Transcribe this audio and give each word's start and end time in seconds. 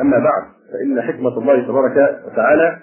أما 0.00 0.18
بعد 0.18 0.42
فإن 0.72 1.02
حكمة 1.02 1.38
الله 1.38 1.62
تبارك 1.66 2.20
وتعالى 2.26 2.76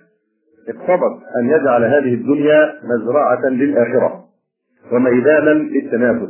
اقتضت 0.69 1.21
أن 1.39 1.49
يجعل 1.49 1.83
هذه 1.83 2.13
الدنيا 2.13 2.73
مزرعة 2.83 3.45
للآخرة 3.49 4.23
وميدانا 4.91 5.49
للتنافس 5.49 6.29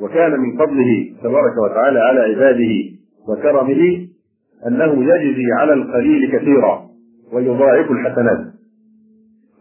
وكان 0.00 0.40
من 0.40 0.56
فضله 0.58 1.12
تبارك 1.22 1.52
وتعالى 1.64 2.00
على 2.00 2.20
عباده 2.20 2.72
وكرمه 3.28 4.08
أنه 4.66 5.04
يجزي 5.14 5.52
على 5.60 5.72
القليل 5.72 6.32
كثيرا 6.38 6.86
ويضاعف 7.32 7.90
الحسنات. 7.90 8.38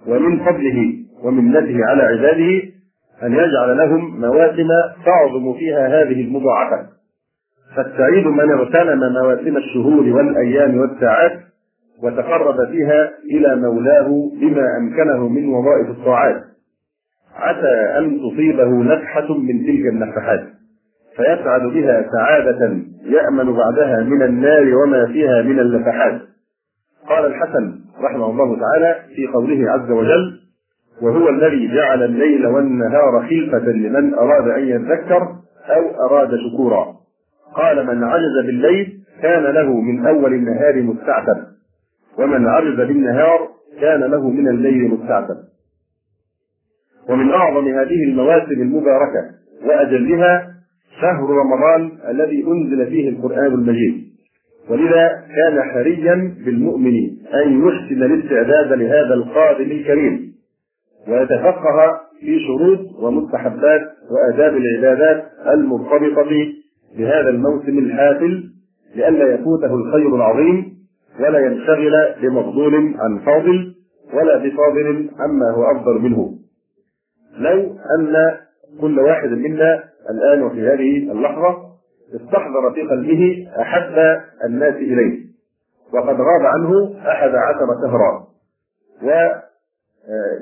ومن 0.07 0.39
فضله 0.39 0.93
ومنته 1.23 1.85
على 1.85 2.03
عباده 2.03 2.61
أن 3.23 3.33
يجعل 3.33 3.77
لهم 3.77 4.21
مواسم 4.21 4.67
تعظم 5.05 5.53
فيها 5.53 5.87
هذه 5.87 6.21
المضاعفة 6.21 6.87
فالسعيد 7.75 8.27
من 8.27 8.51
اغتنم 8.51 8.99
مواسم 9.23 9.57
الشهور 9.57 10.03
والأيام 10.15 10.77
والساعات 10.77 11.39
وتقرب 12.03 12.67
فيها 12.71 13.11
إلى 13.31 13.55
مولاه 13.55 14.07
بما 14.41 14.77
أمكنه 14.77 15.27
من 15.27 15.49
وظائف 15.49 15.89
الطاعات. 15.89 16.41
عسى 17.35 17.97
أن 17.99 18.17
تصيبه 18.19 18.83
نفحة 18.83 19.33
من 19.37 19.65
تلك 19.65 19.85
النفحات. 19.93 20.43
فيسعد 21.15 21.61
بها 21.61 22.05
سعادة 22.11 22.77
يأمن 23.05 23.53
بعدها 23.53 24.03
من 24.03 24.21
النار 24.21 24.75
وما 24.75 25.05
فيها 25.05 25.41
من 25.41 25.59
اللفحات 25.59 26.21
قال 27.09 27.25
الحسن 27.25 27.75
رحمه 28.01 28.25
الله 28.29 28.59
تعالى 28.59 28.95
في 29.15 29.27
قوله 29.27 29.71
عز 29.71 29.91
وجل 29.91 30.39
وهو 31.01 31.29
الذي 31.29 31.67
جعل 31.75 32.03
الليل 32.03 32.47
والنهار 32.47 33.21
خلفة 33.29 33.71
لمن 33.71 34.13
أراد 34.13 34.47
أن 34.47 34.67
يذكر 34.67 35.21
أو 35.69 36.05
أراد 36.09 36.29
شكورا 36.49 37.04
قال 37.55 37.85
من 37.87 38.03
عجز 38.03 38.45
بالليل 38.45 38.99
كان 39.21 39.43
له 39.43 39.81
من 39.81 40.07
أول 40.07 40.33
النهار 40.33 40.81
مستعتب. 40.81 41.37
ومن 42.19 42.47
عجز 42.47 42.75
بالنهار 42.75 43.39
كان 43.81 43.99
له 43.99 44.29
من 44.29 44.47
الليل 44.47 44.91
مستعتب. 44.91 45.35
ومن 47.09 47.31
أعظم 47.31 47.67
هذه 47.67 48.03
المواسم 48.03 48.61
المباركة 48.61 49.21
وأجلها 49.65 50.47
شهر 51.01 51.29
رمضان 51.29 51.91
الذي 52.09 52.43
أنزل 52.47 52.87
فيه 52.87 53.09
القرآن 53.09 53.53
المجيد. 53.53 54.05
ولذا 54.69 55.07
كان 55.35 55.61
حريا 55.61 56.35
بالمؤمن 56.45 56.93
أن 57.33 57.67
يحسن 57.67 58.03
الاستعداد 58.03 58.73
لهذا 58.73 59.13
القادم 59.13 59.71
الكريم. 59.71 60.35
ويتفقه 61.07 61.99
في 62.19 62.39
شروط 62.39 62.79
ومستحبات 62.99 63.81
وآداب 64.11 64.57
العبادات 64.57 65.25
المرتبطة 65.53 66.29
بهذا 66.97 67.29
الموسم 67.29 67.77
الحافل 67.79 68.43
لئلا 68.95 69.33
يفوته 69.33 69.75
الخير 69.75 70.15
العظيم 70.15 70.75
ولا 71.19 71.39
ينشغل 71.39 71.91
بمفضول 72.21 72.75
عن 72.99 73.19
فاضل 73.25 73.75
ولا 74.13 74.37
بفاضل 74.37 75.09
عما 75.19 75.51
هو 75.51 75.71
أفضل 75.71 75.99
منه. 76.01 76.31
لو 77.37 77.75
أن 77.99 78.15
كل 78.81 78.99
واحد 78.99 79.29
منا 79.29 79.83
الآن 80.09 80.41
وفي 80.43 80.61
هذه 80.67 81.11
اللحظة 81.11 81.57
استحضر 82.15 82.71
في 82.73 82.81
قلبه 82.81 83.47
أحب 83.61 84.21
الناس 84.45 84.73
إليه 84.75 85.25
وقد 85.93 86.15
غاب 86.15 86.41
عنه 86.45 86.95
أحد 87.11 87.29
عشر 87.29 87.81
شهرا 87.81 88.27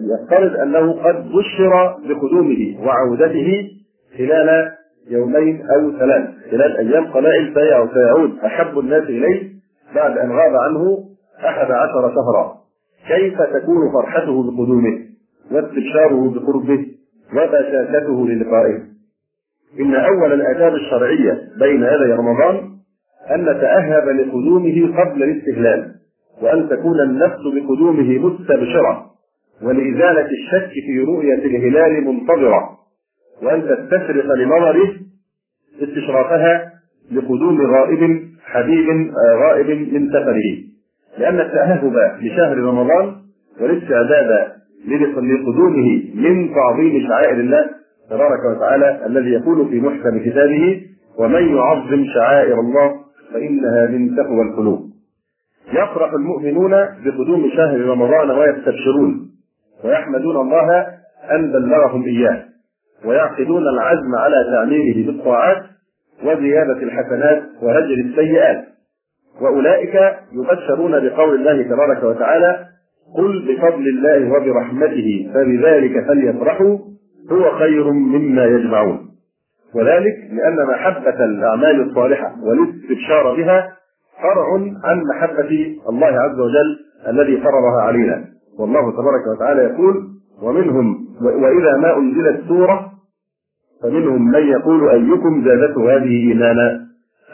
ويفترض 0.01 0.55
أنه 0.59 0.93
قد 1.03 1.15
بشر 1.29 1.97
بقدومه 2.07 2.85
وعودته 2.87 3.69
خلال 4.17 4.71
يومين 5.09 5.61
أو 5.69 5.91
ثلاث. 5.99 6.29
خلال 6.51 6.77
أيام 6.77 7.05
قلائل 7.05 7.53
سيعود 7.93 8.39
أحب 8.45 8.79
الناس 8.79 9.03
إليه 9.03 9.49
بعد 9.95 10.17
أن 10.17 10.31
غاب 10.31 10.55
عنه 10.55 11.09
أحد 11.45 11.71
عشر 11.71 12.13
شهرا. 12.15 12.55
كيف 13.07 13.41
تكون 13.41 13.91
فرحته 13.93 14.43
بقدومه؟ 14.43 14.99
واستبشاره 15.51 16.29
بقربه. 16.33 16.85
وبشاشته 17.33 18.27
للقائه. 18.27 18.79
إن 19.79 19.95
أول 19.95 20.33
الآداب 20.33 20.75
الشرعية 20.75 21.41
بين 21.59 21.83
يدي 21.83 22.13
رمضان 22.13 22.69
أن 23.31 23.41
نتأهب 23.41 24.09
لقدومه 24.09 25.01
قبل 25.01 25.23
الاستهلال 25.23 25.91
وأن 26.41 26.69
تكون 26.69 26.99
النفس 27.01 27.39
بقدومه 27.55 28.19
مستبشرة 28.19 29.05
ولإزالة 29.63 30.25
الشك 30.25 30.71
في 30.85 30.99
رؤية 30.99 31.45
الهلال 31.45 32.05
منتظرة. 32.05 32.69
وأن 33.41 33.61
تستشرق 33.61 34.25
لنظره 34.35 34.89
استشرافها 35.81 36.71
لقدوم 37.11 37.61
غائب 37.61 38.21
حبيب 38.45 39.11
غائب 39.43 39.69
من 39.93 40.09
سفره. 40.09 40.47
لأن 41.17 41.39
التأهب 41.39 41.93
لشهر 42.21 42.57
رمضان 42.57 43.15
والاستعداد 43.61 44.51
لقدومه 45.17 46.03
من 46.15 46.53
تعظيم 46.55 47.07
شعائر 47.07 47.39
الله 47.39 47.65
تبارك 48.09 48.39
وتعالى 48.55 49.05
الذي 49.05 49.29
يقول 49.29 49.69
في 49.69 49.79
محكم 49.79 50.19
كتابه 50.25 50.81
ومن 51.19 51.55
يعظم 51.55 52.05
شعائر 52.13 52.59
الله 52.59 52.93
فإنها 53.33 53.87
من 53.87 54.15
تقوى 54.15 54.41
القلوب 54.41 54.79
يفرح 55.69 56.13
المؤمنون 56.13 56.71
بقدوم 57.05 57.49
شهر 57.55 57.81
رمضان 57.81 58.29
ويستبشرون 58.31 59.29
ويحمدون 59.85 60.35
الله 60.35 60.87
أن 61.31 61.51
بلغهم 61.51 62.03
إياه. 62.03 62.43
ويعقدون 63.05 63.63
العزم 63.67 64.15
على 64.15 64.35
تعميره 64.51 65.05
بالطاعات 65.05 65.63
وزيادة 66.23 66.77
الحسنات 66.83 67.43
وهجر 67.61 67.93
السيئات. 68.05 68.65
وأولئك 69.41 69.95
يبشرون 70.33 70.91
بقول 70.91 71.35
الله 71.35 71.63
تبارك 71.63 72.03
وتعالى 72.03 72.65
قل 73.17 73.45
بفضل 73.47 73.87
الله 73.87 74.31
وبرحمته 74.37 75.31
فبذلك 75.33 76.07
فليفرحوا 76.07 76.77
هو 77.31 77.51
خير 77.51 77.91
مما 77.91 78.45
يجمعون. 78.45 78.99
وذلك 79.75 80.13
لأن 80.31 80.67
محبة 80.67 81.25
الأعمال 81.25 81.89
الصالحة 81.89 82.35
والاستبشار 82.43 83.35
بها 83.35 83.71
فرع 84.21 84.53
عن 84.83 85.01
محبة 85.15 85.75
الله 85.89 86.07
عز 86.07 86.39
وجل 86.39 86.77
الذي 87.07 87.37
فرضها 87.37 87.81
علينا. 87.81 88.25
والله 88.59 88.91
تبارك 88.91 89.27
وتعالى 89.35 89.61
يقول 89.61 89.95
ومنهم 90.41 90.97
وإذا 91.21 91.77
ما 91.77 91.97
أنزلت 91.97 92.47
سورة 92.47 92.92
فمنهم 93.83 94.31
من 94.31 94.47
يقول 94.47 94.89
أيكم 94.89 95.43
زادته 95.45 95.95
هذه 95.95 96.29
إيمانا؟ 96.29 96.79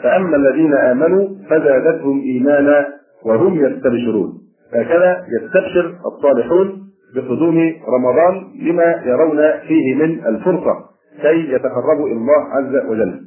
فأما 0.02 0.36
الذين 0.36 0.74
آمنوا 0.74 1.28
فزادتهم 1.50 2.20
إيمانا 2.20 2.86
وهم 3.24 3.54
يستبشرون. 3.64 4.32
هكذا 4.74 5.24
يستبشر 5.40 5.94
الصالحون 6.06 6.80
بقدوم 7.14 7.72
رمضان 7.88 8.34
لما 8.62 9.02
يرون 9.04 9.38
فيه 9.68 9.94
من 9.94 10.26
الفرصة 10.26 10.74
كي 11.22 11.52
يتقربوا 11.52 12.06
إلى 12.06 12.16
الله 12.16 12.42
عز 12.52 12.86
وجل. 12.90 13.20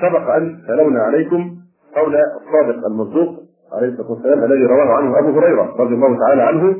سبق 0.00 0.30
أن 0.30 0.58
تلونا 0.68 1.00
عليكم 1.00 1.50
قول 1.96 2.14
الصادق 2.16 2.86
المصدوق 2.86 3.28
عليه 3.72 3.88
الصلاة 3.88 4.10
والسلام 4.10 4.44
الذي 4.44 4.64
رواه 4.64 4.96
عنه 4.96 5.18
أبو 5.18 5.38
هريرة 5.40 5.76
رضي 5.78 5.94
الله 5.94 6.18
تعالى 6.26 6.42
عنه 6.42 6.76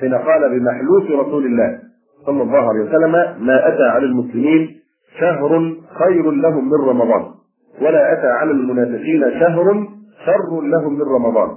حين 0.00 0.14
قال 0.14 0.58
بمحلوف 0.58 1.26
رسول 1.26 1.46
الله 1.46 1.78
صلى 2.26 2.42
الله 2.42 2.68
عليه 2.68 2.80
وسلم 2.80 3.12
ما 3.46 3.68
أتى 3.68 3.82
على 3.82 4.06
المسلمين 4.06 4.76
شهر 5.20 5.74
خير 5.98 6.30
لهم 6.30 6.64
من 6.68 6.88
رمضان. 6.88 7.24
ولا 7.80 8.12
أتى 8.12 8.26
على 8.26 8.50
المنافقين 8.50 9.20
شهر 9.40 9.86
شر 10.26 10.60
لهم 10.62 10.94
من 10.94 11.02
رمضان. 11.02 11.50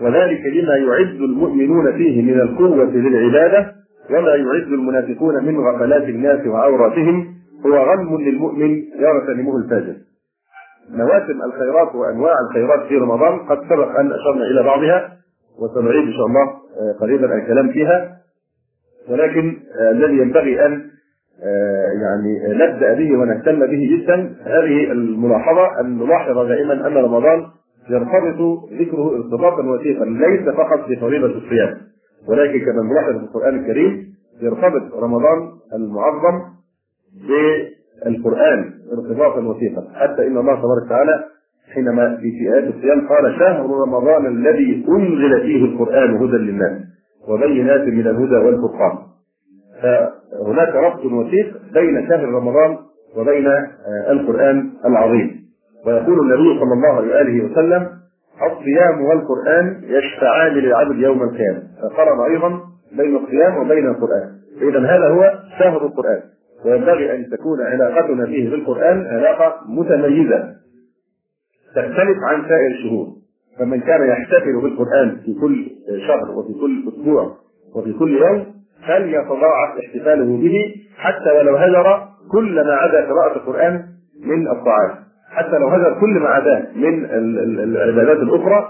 وذلك 0.00 0.40
لما 0.46 0.76
يعد 0.76 1.20
المؤمنون 1.20 1.92
فيه 1.92 2.22
من 2.22 2.40
القوة 2.40 2.84
للعبادة 2.84 3.72
وما 4.10 4.34
يعد 4.34 4.72
المنافقون 4.72 5.44
من 5.44 5.60
غفلات 5.60 6.02
الناس 6.02 6.46
وعوراتهم 6.46 7.34
هو 7.66 7.76
غم 7.76 8.20
للمؤمن 8.20 8.82
يغتنمه 8.98 9.56
الفاجر. 9.56 9.96
مواسم 10.90 11.42
الخيرات 11.42 11.94
وأنواع 11.94 12.34
الخيرات 12.48 12.88
في 12.88 12.96
رمضان 12.96 13.38
قد 13.38 13.58
سبق 13.68 13.98
أن 13.98 14.12
أشرنا 14.12 14.44
إلى 14.50 14.62
بعضها 14.62 15.12
وسنعيد 15.58 16.06
إن 16.06 16.12
شاء 16.12 16.26
الله 16.26 16.52
قريبا 17.00 17.34
الكلام 17.34 17.68
فيها. 17.68 18.12
ولكن 19.08 19.56
الذي 19.90 20.18
ينبغي 20.18 20.66
أن 20.66 20.82
يعني 22.02 22.54
نبدأ 22.54 22.94
به 22.94 23.18
ونهتم 23.18 23.66
به 23.66 23.88
جدا. 23.96 24.34
هذه 24.44 24.92
الملاحظة 24.92 25.80
أن 25.80 25.98
نلاحظ 25.98 26.38
دائما 26.38 26.86
أن 26.86 26.94
رمضان 26.94 27.46
يرتبط 27.90 28.70
ذكره 28.80 29.16
ارتباطا 29.16 29.62
وثيقا 29.62 30.04
ليس 30.04 30.48
فقط 30.48 30.88
بفريضه 30.88 31.26
الصيام. 31.26 31.76
ولكن 32.28 32.58
كما 32.64 32.82
نلاحظ 32.82 33.18
في 33.18 33.24
القرآن 33.24 33.58
الكريم 33.58 34.14
يرتبط 34.42 34.94
رمضان 34.94 35.38
المعظم 35.72 36.40
بالقرآن 37.28 38.70
ارتباطا 38.92 39.40
وثيقا. 39.40 39.82
حتى 39.94 40.26
إن 40.26 40.36
الله 40.36 40.54
تبارك 40.54 40.86
وتعالى 40.86 41.24
حينما 41.74 42.16
في 42.16 42.52
ايات 42.52 42.74
الصيام 42.74 43.08
قال 43.08 43.34
شهر 43.38 43.66
رمضان 43.86 44.26
الذي 44.26 44.84
أنزل 44.88 45.42
فيه 45.42 45.64
القرآن 45.64 46.14
هدى 46.16 46.36
للناس 46.36 46.82
وبينات 47.28 47.80
من 47.80 48.06
الهدى 48.06 48.36
والفرقان. 48.36 49.11
فهناك 49.82 50.74
ربط 50.74 51.04
وثيق 51.04 51.56
بين 51.74 52.08
شهر 52.08 52.24
رمضان 52.24 52.78
وبين 53.16 53.46
القرآن 54.10 54.70
العظيم. 54.84 55.42
ويقول 55.86 56.20
النبي 56.20 56.60
صلى 56.60 56.72
الله 56.72 57.14
عليه 57.14 57.44
وسلم 57.44 57.88
الصيام 58.52 59.02
والقرآن 59.02 59.80
يشفعان 59.84 60.52
للعبد 60.52 60.96
يوم 60.96 61.22
القيامة. 61.22 61.62
فقرن 61.82 62.30
أيضا 62.32 62.60
بين 62.92 63.16
الصيام 63.16 63.58
وبين 63.58 63.88
القرآن. 63.88 64.28
إذا 64.62 64.80
هذا 64.80 65.08
هو 65.08 65.32
شهر 65.58 65.86
القرآن. 65.86 66.20
وينبغي 66.64 67.16
أن 67.16 67.30
تكون 67.30 67.60
علاقتنا 67.60 68.26
فيه 68.26 68.50
بالقرآن 68.50 69.06
علاقة 69.06 69.60
متميزة 69.68 70.54
تختلف 71.74 72.18
عن 72.28 72.48
سائر 72.48 72.70
الشهور. 72.70 73.06
فمن 73.58 73.80
كان 73.80 74.08
يحتفل 74.08 74.60
بالقرآن 74.62 75.16
في 75.24 75.34
كل 75.34 75.70
شهر 76.06 76.38
وفي 76.38 76.52
كل 76.60 76.88
أسبوع 76.88 77.36
وفي 77.74 77.92
كل 77.92 78.16
يوم 78.16 78.46
فليتضاعف 78.88 79.78
احتفاله 79.84 80.36
به 80.36 80.54
حتى 80.98 81.30
ولو 81.38 81.56
هجر 81.56 82.08
كل 82.32 82.54
ما 82.66 82.72
عدا 82.74 83.06
قراءة 83.06 83.36
القرآن 83.36 83.82
من 84.26 84.48
الطاعات 84.48 84.90
حتى 85.32 85.58
لو 85.58 85.68
هجر 85.68 86.00
كل 86.00 86.18
ما 86.20 86.28
عداه 86.28 86.62
من 86.76 87.04
العبادات 87.76 88.16
الأخرى 88.16 88.68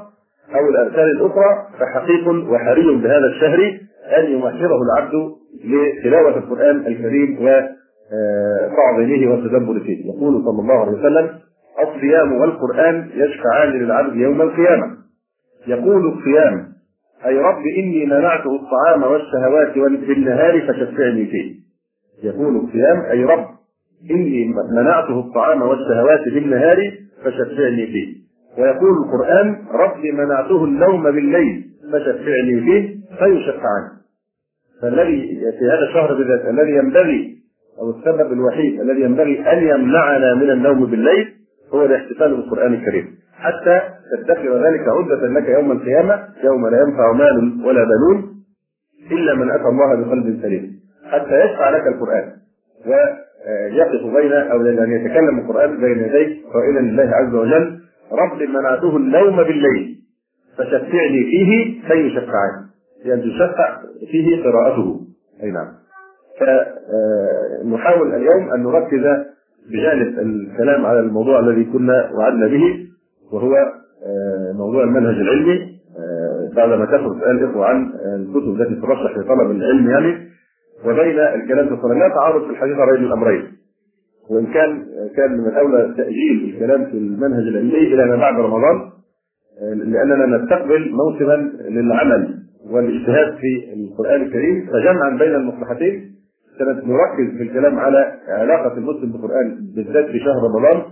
أو 0.55 0.69
الأركان 0.69 1.05
الأخرى 1.05 1.67
فحقيق 1.79 2.29
وحري 2.51 2.97
بهذا 2.97 3.27
الشهر 3.27 3.79
أن 4.19 4.25
يمهره 4.33 4.79
العبد 4.83 5.13
لتلاوة 5.65 6.37
القرآن 6.37 6.77
الكريم 6.87 7.39
وتعظيمه 7.41 9.31
والتدبر 9.33 9.81
فيه. 9.81 10.07
يقول 10.07 10.45
صلى 10.45 10.61
الله 10.63 10.81
عليه 10.81 10.93
وسلم 10.93 11.31
الصيام 11.83 12.33
والقرآن 12.33 13.09
يشفعان 13.15 13.69
للعبد 13.71 14.17
يوم 14.17 14.43
القيامة. 14.43 14.87
يقول 15.67 16.07
الصيام 16.07 16.72
أي 17.27 17.39
رب 17.39 17.63
إني 17.79 18.07
منعته 18.07 18.57
الطعام 18.57 19.03
والشهوات 19.03 19.79
بالنهار 19.79 20.61
فشفعني 20.61 21.27
فيه. 21.27 21.55
يقول 22.23 22.57
الصيام 22.57 23.01
أي 23.11 23.25
رب 23.25 23.47
إني 24.11 24.55
منعته 24.77 25.21
الطعام 25.21 25.63
والشهوات 25.63 26.25
بالنهار 26.25 26.93
فشفعني 27.25 27.87
فيه. 27.87 28.23
ويقول 28.59 28.93
القرآن 29.05 29.57
رب 29.73 30.05
منعته 30.05 30.65
النوم 30.65 31.03
بالليل 31.03 31.65
فشفعني 31.93 32.61
فيه 32.61 32.97
فيشفعان 33.19 33.89
فالذي 34.83 35.21
في 35.59 35.65
هذا 35.65 35.89
الشهر 35.89 36.15
بالذات 36.15 36.49
الذي 36.51 36.71
ينبغي 36.73 37.39
أو 37.79 37.91
السبب 37.91 38.33
الوحيد 38.33 38.81
الذي 38.81 39.01
ينبغي 39.01 39.53
أن 39.53 39.59
يمنعنا 39.69 40.35
من 40.35 40.51
النوم 40.51 40.87
بالليل 40.87 41.29
هو 41.75 41.85
الاحتفال 41.85 42.37
بالقرآن 42.37 42.75
الكريم. 42.75 43.15
حتى 43.43 43.81
تدخر 44.17 44.67
ذلك 44.67 44.85
عدة 44.89 45.29
لك 45.29 45.49
يوم 45.49 45.73
القيامة 45.73 46.29
يوم 46.45 46.69
لا 46.69 46.79
ينفع 46.83 47.13
مال 47.13 47.67
ولا 47.67 47.85
بنون 47.85 48.33
إلا 49.13 49.35
من 49.35 49.51
أتى 49.51 49.69
الله 49.69 49.95
بقلب 49.95 50.43
سليم. 50.43 50.73
حتى 51.11 51.45
يشفع 51.45 51.71
لك 51.71 51.87
القرآن. 51.87 52.33
ويقف 52.87 54.03
بين 54.17 54.33
أو 54.33 54.61
أن 54.61 54.93
يتكلم 54.93 55.39
القرآن 55.39 55.77
بين 55.77 55.99
يديك 55.99 56.43
قائلا 56.55 56.81
لله 56.81 57.11
عز 57.17 57.35
وجل 57.35 57.79
رب 58.13 58.43
منعته 58.49 58.97
النوم 58.97 59.37
بالليل 59.37 59.99
فشفعني 60.59 61.25
فيه 61.31 61.83
فيشفعني 61.89 62.63
يعني 63.05 63.23
تشفع 63.23 63.79
فيه 64.11 64.43
قراءته. 64.45 65.01
أي 65.43 65.51
نعم. 65.51 65.69
فنحاول 66.41 68.15
اليوم 68.15 68.53
أن 68.55 68.63
نركز 68.63 69.05
بجانب 69.71 70.19
الكلام 70.19 70.87
على 70.87 71.01
الموضوع 71.01 71.41
الذي 71.41 71.65
كنا 71.65 72.11
وعدنا 72.19 72.47
به. 72.47 72.92
وهو 73.33 73.55
آه، 73.55 74.53
موضوع 74.53 74.85
المنهج 74.85 75.15
العلمي. 75.15 75.81
آه، 75.99 76.55
بعدما 76.57 76.85
كثر 76.85 77.21
سؤال 77.21 77.45
الإخوة 77.45 77.67
عن 77.67 77.93
الكتب 78.17 78.61
التي 78.61 78.75
ترشح 78.75 79.17
لطلب 79.19 79.51
العلم 79.51 79.91
يعني 79.91 80.29
وبين 80.85 81.19
الكلام 81.19 81.67
في 81.69 81.75
الصلاة 81.75 81.95
لا 81.95 82.09
تعارض 82.09 82.45
في 82.45 82.51
الحقيقة 82.51 82.85
بين 82.93 83.05
الأمرين. 83.05 83.43
وإن 84.31 84.47
كان 84.47 84.83
كان 85.17 85.33
من 85.33 85.47
الاولى 85.47 85.95
تأجيل 85.97 86.55
الكلام 86.55 86.85
في 86.85 86.97
المنهج 86.97 87.47
العلمي 87.47 87.95
إلى 87.95 88.07
ما 88.07 88.17
بعد 88.17 88.35
رمضان 88.35 88.91
آه، 89.63 89.75
لأننا 89.75 90.27
نستقبل 90.37 90.91
موسما 90.93 91.53
للعمل 91.69 92.39
والإجتهاد 92.71 93.35
في 93.35 93.73
القرآن 93.75 94.23
الكريم 94.23 94.67
فجمعا 94.73 95.19
بين 95.19 95.35
المصلحتين 95.35 96.13
سنركز 96.59 97.37
في 97.37 97.43
الكلام 97.43 97.79
على 97.79 98.13
علاقة 98.29 98.79
المسلم 98.79 99.13
بالقرآن 99.13 99.59
بالذات 99.77 100.07
في 100.07 100.19
شهر 100.19 100.37
رمضان 100.45 100.83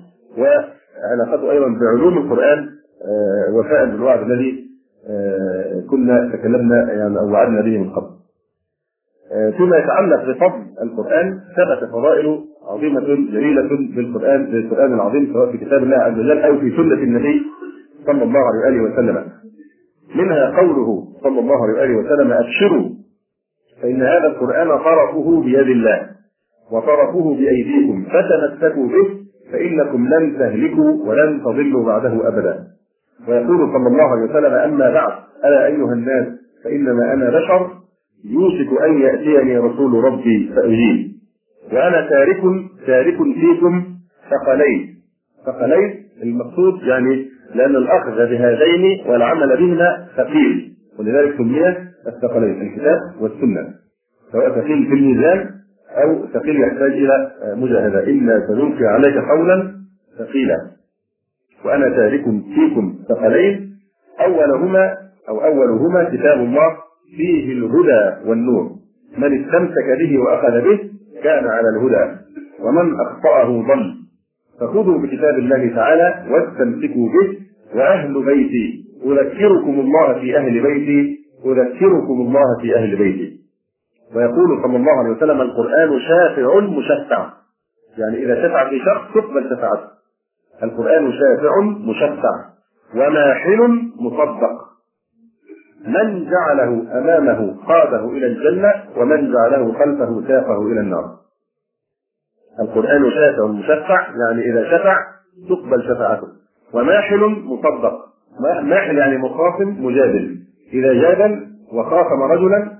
وعلاقته 1.05 1.50
أيضا 1.50 1.67
بعلوم 1.81 2.19
القرآن 2.19 2.69
آه، 3.05 3.55
وفاء 3.55 3.85
بالوعد 3.85 4.31
الذي 4.31 4.70
آه، 5.11 5.82
كنا 5.91 6.31
تكلمنا 6.32 6.93
يعني 6.93 7.19
أو 7.19 7.31
وعدنا 7.32 7.61
به 7.61 7.79
من 7.79 7.91
قبل. 7.91 8.06
آه، 9.32 9.50
فيما 9.50 9.76
يتعلق 9.76 10.25
بفضل 10.25 10.62
القرآن 10.82 11.41
ثبت 11.56 11.91
فضائل 11.91 12.44
عظيمة 12.70 13.00
جليلة 13.00 13.69
بالقرآن 13.97 14.47
بالقرآن 14.47 14.94
العظيم 14.94 15.32
سواء 15.32 15.52
في 15.52 15.58
كتاب 15.58 15.82
الله 15.82 15.97
عز 15.97 16.19
وجل 16.19 16.38
أو 16.38 16.58
في 16.58 16.70
سنة 16.76 16.94
النبي 17.03 17.43
صلى 18.06 18.23
الله 18.23 18.41
عليه 18.41 18.61
وآله 18.81 18.93
وسلم. 18.93 19.25
منها 20.14 20.61
قوله 20.61 21.05
صلى 21.23 21.41
الله 21.41 21.62
عليه 21.62 21.75
وآله 21.75 21.96
وسلم 21.96 22.32
أبشروا 22.32 22.91
فإن 23.82 24.03
هذا 24.03 24.26
القرآن 24.26 24.69
طرفه 24.69 25.41
بيد 25.43 25.69
الله 25.69 26.11
وطرفه 26.73 27.35
بأيديكم 27.35 28.05
فتمسكوا 28.05 28.88
به 28.88 29.20
فإنكم 29.52 30.06
لن 30.08 30.38
تهلكوا 30.38 31.05
ولن 31.08 31.41
تضلوا 31.41 31.85
بعده 31.87 32.29
أبدا. 32.29 32.67
ويقول 33.29 33.58
صلى 33.73 33.87
الله 33.88 34.05
عليه 34.05 34.31
وسلم 34.31 34.52
أما 34.55 34.91
بعد 34.91 35.12
ألا 35.44 35.67
أيها 35.67 35.93
الناس 35.93 36.26
فإنما 36.64 37.12
أنا 37.12 37.31
بشر 37.31 37.70
يوشك 38.25 38.82
أن 38.82 39.00
يأتيني 39.00 39.58
رسول 39.58 40.05
ربي 40.05 40.52
فأجيب. 40.56 41.11
وأنا 41.73 42.08
تارك 42.08 42.41
تارك 42.87 43.17
فيكم 43.17 43.85
ثقلين. 44.31 44.94
ثقلين 45.47 45.94
المقصود 46.23 46.82
يعني 46.82 47.26
لأن 47.55 47.76
الأخذ 47.76 48.17
بهذين 48.17 49.00
والعمل 49.06 49.56
بهما 49.56 50.06
ثقيل. 50.17 50.70
ولذلك 50.99 51.37
سمي 51.37 51.69
الثقلين 52.06 52.62
الكتاب 52.62 52.99
والسنة 53.20 53.69
سواء 54.32 54.50
ثقيل 54.50 54.87
في 54.87 54.94
الميزان 54.94 55.50
أو 55.90 56.26
ثقيل 56.26 56.60
يحتاج 56.60 56.92
إلى 56.92 57.32
مجاهدة. 57.56 58.00
إلا 58.00 58.46
سنلقي 58.46 58.84
عليك 58.87 59.16
قولا 59.19 59.72
ثقيلا. 60.19 60.56
وأنا 61.64 61.88
تارك 61.88 62.25
فيكم 62.54 62.94
ثقلين. 63.08 63.70
أولهما 64.20 64.96
أو 65.28 65.44
أولهما 65.44 66.04
كتاب 66.04 66.38
الله 66.38 66.76
فيه 67.16 67.52
الهدى 67.52 68.28
والنور. 68.28 68.70
من 69.19 69.44
استمسك 69.44 69.98
به 69.98 70.19
وأخذ 70.19 70.60
به 70.60 70.78
كان 71.22 71.44
على 71.44 71.69
الهدى 71.69 72.16
ومن 72.60 73.00
أخطأه 73.00 73.62
ضل. 73.62 73.94
فخذوا 74.60 74.98
بكتاب 74.98 75.38
الله 75.38 75.69
تعالى 75.75 76.25
واستمسكوا 76.31 77.08
به 77.08 77.38
وأهل 77.75 78.25
بيتي. 78.25 78.84
أذكركم 79.06 79.81
الله 79.81 80.20
في 80.20 80.36
أهل 80.36 80.62
بيتي. 80.62 81.19
أذكركم 81.46 82.20
الله 82.20 82.60
في 82.62 82.76
أهل 82.76 82.96
بيتي. 82.96 83.40
ويقول 84.17 84.62
صلى 84.62 84.76
الله 84.76 84.93
عليه 84.93 85.10
وسلم 85.10 85.40
القرآن 85.40 86.00
شافع 86.00 86.60
مشفع. 86.60 87.31
يعني 87.98 88.24
إذا 88.24 88.48
شفع 88.48 88.69
في 88.69 88.79
شخص 88.79 89.14
تقبل 89.14 89.50
شفاعته 89.50 89.90
القرآن 90.62 91.12
شافع 91.12 91.60
مشفع. 91.60 92.44
وماحل 92.94 93.90
مصدق. 94.00 94.70
من 95.86 96.31
جعله 96.31 96.98
أمامه 96.98 97.56
قاده 97.67 98.05
إلى 98.05 98.26
الجنة 98.26 98.72
ومن 98.96 99.32
جعله 99.32 99.72
خلفه 99.72 100.22
ساقه 100.29 100.62
إلى 100.62 100.81
النار. 100.81 101.17
القرآن 102.60 103.10
شافع 103.10 103.46
مشفع 103.46 104.00
يعني 104.00 104.50
إذا 104.50 104.79
شفع 104.79 104.96
تقبل 105.48 105.82
شفاعته 105.82 106.26
وماحل 106.72 107.20
مصدق. 107.44 107.98
ماحل 108.62 108.98
يعني 108.98 109.19
مخاصم 109.19 109.84
مجادل. 109.84 110.36
إذا 110.72 110.93
جادل 110.93 111.46
وخاصم 111.72 112.22
رجلا 112.22 112.80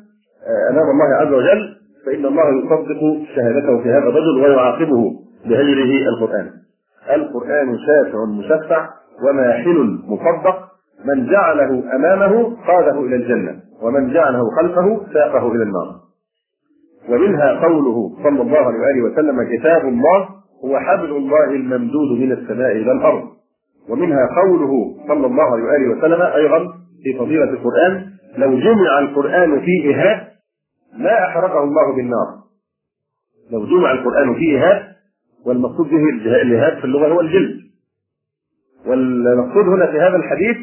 أمام 0.71 0.91
الله 0.91 1.17
عز 1.21 1.33
وجل 1.33 1.77
فإن 2.07 2.27
الله 2.27 2.45
يصدق 2.59 3.27
شهادته 3.37 3.83
في 3.83 3.89
هذا 3.89 4.09
الرجل 4.09 4.41
ويعاقبه 4.45 5.13
بهجره 5.45 6.09
القرآن. 6.09 6.51
القرآن 7.15 7.77
شافع 7.87 8.25
مشفع 8.25 8.89
وماحل 9.29 9.99
مصدق 10.09 10.59
من 11.05 11.27
جعله 11.27 11.97
أمامه 11.97 12.57
قاده 12.67 13.01
إلى 13.01 13.17
الجنة 13.17 13.57
ومن 13.83 14.13
جعله 14.13 14.43
خلفه 14.57 15.01
ساقه 15.13 15.53
إلى 15.53 15.63
النار. 15.63 15.95
ومنها 17.09 17.61
قوله 17.67 18.11
صلى 18.23 18.43
الله 18.43 18.59
عليه 18.59 18.79
وآله 18.79 19.13
وسلم 19.13 19.43
كتاب 19.57 19.89
الله 19.89 20.29
هو 20.65 20.79
حبل 20.79 21.11
الله 21.17 21.45
الممدود 21.51 22.19
من 22.21 22.33
السماء 22.33 22.73
إلى 22.73 22.93
الأرض. 22.93 23.23
ومنها 23.89 24.29
قوله 24.43 24.71
صلى 25.09 25.27
الله 25.27 25.43
عليه 25.53 25.65
وآله 25.65 25.99
وسلم 25.99 26.23
أيضا 26.23 26.59
في 27.05 27.19
فضيلة 27.19 27.45
القرآن 27.45 28.07
لو 28.37 28.59
جمع 28.59 28.99
القرآن 28.99 29.61
في 29.61 29.95
إهاب 29.95 30.30
ما 30.99 31.25
أحرقه 31.25 31.65
الله 31.65 31.97
بالنار. 31.97 32.27
لو 33.53 33.67
جمع 33.67 33.93
القرآن 33.93 34.35
في 34.35 34.59
إهاب 34.59 34.83
والمقصود 35.47 35.89
به 35.89 36.09
الجهاد 36.13 36.79
في 36.79 36.85
اللغة 36.85 37.09
هو 37.09 37.21
الجلد. 37.21 37.61
والمقصود 38.87 39.69
هنا 39.69 39.87
في 39.87 40.01
هذا 40.01 40.17
الحديث 40.17 40.57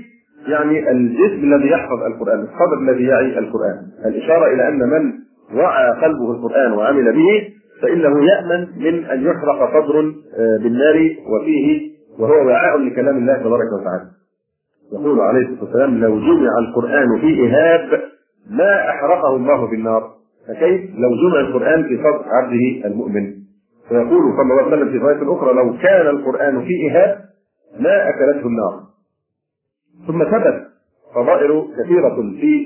يعني 0.48 0.91
الجسم 0.91 1.53
الذي 1.53 1.69
يحفظ 1.69 2.03
القرآن 2.03 2.39
الصدر 2.39 2.77
الذي 2.81 3.03
يعي 3.03 3.39
القرآن. 3.39 3.88
الإشارة 4.05 4.53
إلى 4.53 4.67
أن 4.67 4.79
من 4.79 5.13
وعى 5.60 5.91
قلبه 5.91 6.31
القرآن 6.31 6.72
وعمل 6.72 7.13
به 7.13 7.53
فإنه 7.81 8.25
يأمن 8.25 8.67
من 8.77 9.05
أن 9.05 9.24
يحرق 9.24 9.74
صدر 9.74 10.00
آه، 10.00 10.57
بالنار 10.63 11.15
وفيه 11.27 11.91
وهو 12.19 12.48
وعاء 12.48 12.77
لكلام 12.77 13.17
الله 13.17 13.38
تبارك 13.38 13.74
وتعالى. 13.81 14.10
يقول 14.93 15.19
عليه 15.19 15.41
الصلاة 15.41 15.63
والسلام 15.63 15.98
لو 15.98 16.19
جمع 16.19 16.51
القرآن 16.60 17.19
في 17.22 17.48
اهاب 17.48 18.01
ما 18.50 18.89
أحرقه 18.89 19.36
الله 19.36 19.67
بالنار. 19.67 20.16
فكيف؟ 20.48 20.82
لو 20.96 21.10
جمع 21.30 21.39
القرآن 21.39 21.84
في 21.84 21.98
صدر 21.98 22.24
عبده 22.25 22.88
المؤمن. 22.88 23.34
ويقول 23.92 24.34
صلى 24.38 24.42
الله 24.42 24.63
عليه 24.63 24.68
وسلم 24.68 24.92
في 24.92 24.98
روايه 24.98 25.38
أخرى 25.38 25.54
لو 25.54 25.77
كان 25.77 26.08
القرآن 26.08 26.62
في 26.62 26.74
إهاب 26.92 27.20
ما 27.80 28.10
أكلته 28.10 28.48
النار. 28.48 28.84
ثم 30.08 30.24
ثبت 30.24 30.63
فضائل 31.16 31.68
كثيرة 31.80 32.16
في 32.16 32.66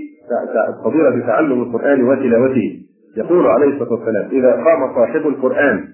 فضيلة 0.84 1.28
تعلم 1.28 1.62
القرآن 1.62 2.04
وتلاوته. 2.04 2.80
يقول 3.18 3.48
عليه 3.48 3.68
الصلاة 3.68 3.94
والسلام 3.94 4.30
إذا 4.32 4.52
قام 4.52 4.96
صاحب 4.96 5.28
القرآن 5.28 5.88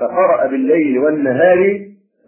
فقرأ 0.00 0.46
بالليل 0.46 0.98
والنهار 0.98 1.80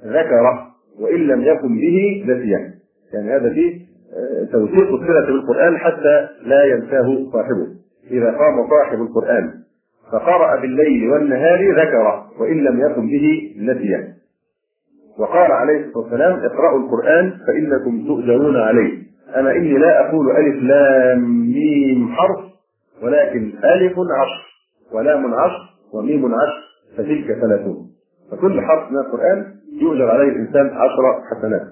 ذكره 0.05 0.69
وإن 1.01 1.21
لم 1.21 1.43
يكن 1.43 1.77
به 1.77 2.25
نسيه. 2.27 2.75
يعني 3.15 3.31
هذا 3.37 3.55
فيه 3.55 3.89
آه، 4.17 4.45
توثيق 4.53 4.93
الصلة 4.93 5.27
بالقرآن 5.27 5.79
حتى 5.79 6.29
لا 6.43 6.65
ينساه 6.65 7.31
صاحبه. 7.33 7.67
إذا 8.11 8.31
قام 8.31 8.69
صاحب 8.71 9.03
القرآن 9.03 9.55
فقرأ 10.13 10.61
بالليل 10.61 11.11
والنهار 11.11 11.73
ذكره 11.73 12.31
وإن 12.41 12.57
لم 12.65 12.81
يكن 12.81 13.07
به 13.07 13.55
نسيه 13.59 14.15
وقال 15.19 15.53
عليه 15.53 15.87
الصلاة 15.87 15.99
والسلام 15.99 16.39
اقرأوا 16.39 16.79
القرآن 16.79 17.39
فإنكم 17.47 18.07
تؤجرون 18.07 18.57
عليه. 18.57 19.03
أنا 19.37 19.51
إني 19.51 19.79
لا 19.79 20.09
أقول 20.09 20.31
ألف 20.31 20.63
لام 20.63 21.21
ميم 21.41 22.09
حرف 22.09 22.41
ولكن 23.03 23.53
ألف 23.65 23.93
عشر 23.99 24.49
ولام 24.93 25.35
عشر 25.35 25.63
وميم 25.93 26.35
عشر 26.35 26.63
فتلك 26.97 27.39
ثلاثون. 27.41 27.87
فكل 28.31 28.61
حرف 28.61 28.91
من 28.91 28.99
القرآن 28.99 29.55
يؤجر 29.83 30.11
عليه 30.11 30.29
الإنسان 30.29 30.67
عشر 30.67 31.23
حسنات. 31.31 31.67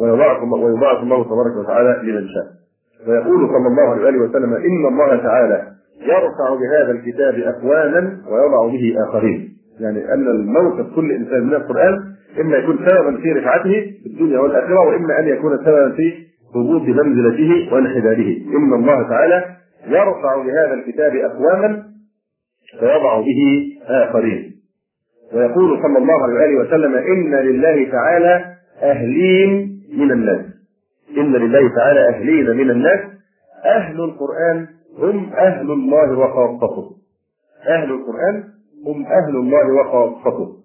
ويضاعف 0.00 1.02
الله 1.02 1.24
تبارك 1.24 1.56
وتعالى 1.56 2.00
لمن 2.02 2.28
شاء. 2.28 2.46
ويقول 3.08 3.48
صلى 3.48 3.66
الله 3.66 4.06
عليه 4.06 4.18
وسلم 4.18 4.54
إن 4.54 4.86
الله 4.88 5.16
تعالى 5.16 5.62
يرفع 6.00 6.54
بهذا 6.60 6.90
الكتاب 6.92 7.34
أقواما 7.34 8.18
ويضع 8.30 8.66
به 8.66 8.94
آخرين. 9.08 9.56
يعني 9.80 10.14
أن 10.14 10.28
الموقف 10.28 10.94
كل 10.94 11.12
إنسان 11.12 11.46
من 11.46 11.54
القرآن 11.54 11.94
إما 12.40 12.56
يكون 12.56 12.76
سببا 12.76 13.16
في 13.22 13.32
رفعته 13.32 13.72
في 14.02 14.06
الدنيا 14.06 14.38
والآخرة 14.38 14.80
وإما 14.80 15.18
أن 15.18 15.28
يكون 15.28 15.56
سببا 15.56 15.90
في 15.96 16.12
هبوط 16.54 16.82
منزلته 16.82 17.74
وانحداره. 17.74 18.36
إن 18.56 18.72
الله 18.74 19.08
تعالى 19.08 19.44
يرفع 19.86 20.36
بهذا 20.44 20.74
الكتاب 20.74 21.16
أقواما 21.16 21.82
ويضع 22.82 23.20
به 23.20 23.72
آخرين. 23.88 24.52
ويقول 25.34 25.82
صلى 25.82 25.98
الله 25.98 26.22
عليه 26.22 26.56
وسلم 26.56 26.94
إن 26.94 27.34
لله 27.34 27.90
تعالى 27.90 28.44
أهلين 28.82 29.80
من 29.98 30.10
الناس. 30.12 30.49
إن 31.16 31.32
لله 31.32 31.74
تعالى 31.76 32.08
أهلين 32.08 32.50
من 32.56 32.70
الناس. 32.70 33.00
أهل 33.64 34.00
القرآن 34.00 34.66
هم 34.98 35.30
أهل 35.32 35.70
الله 35.70 36.18
وخاصته. 36.18 36.90
أهل 37.68 37.90
القرآن 37.90 38.44
هم 38.86 39.06
أهل 39.06 39.36
الله 39.36 39.72
وخاصته. 39.80 40.56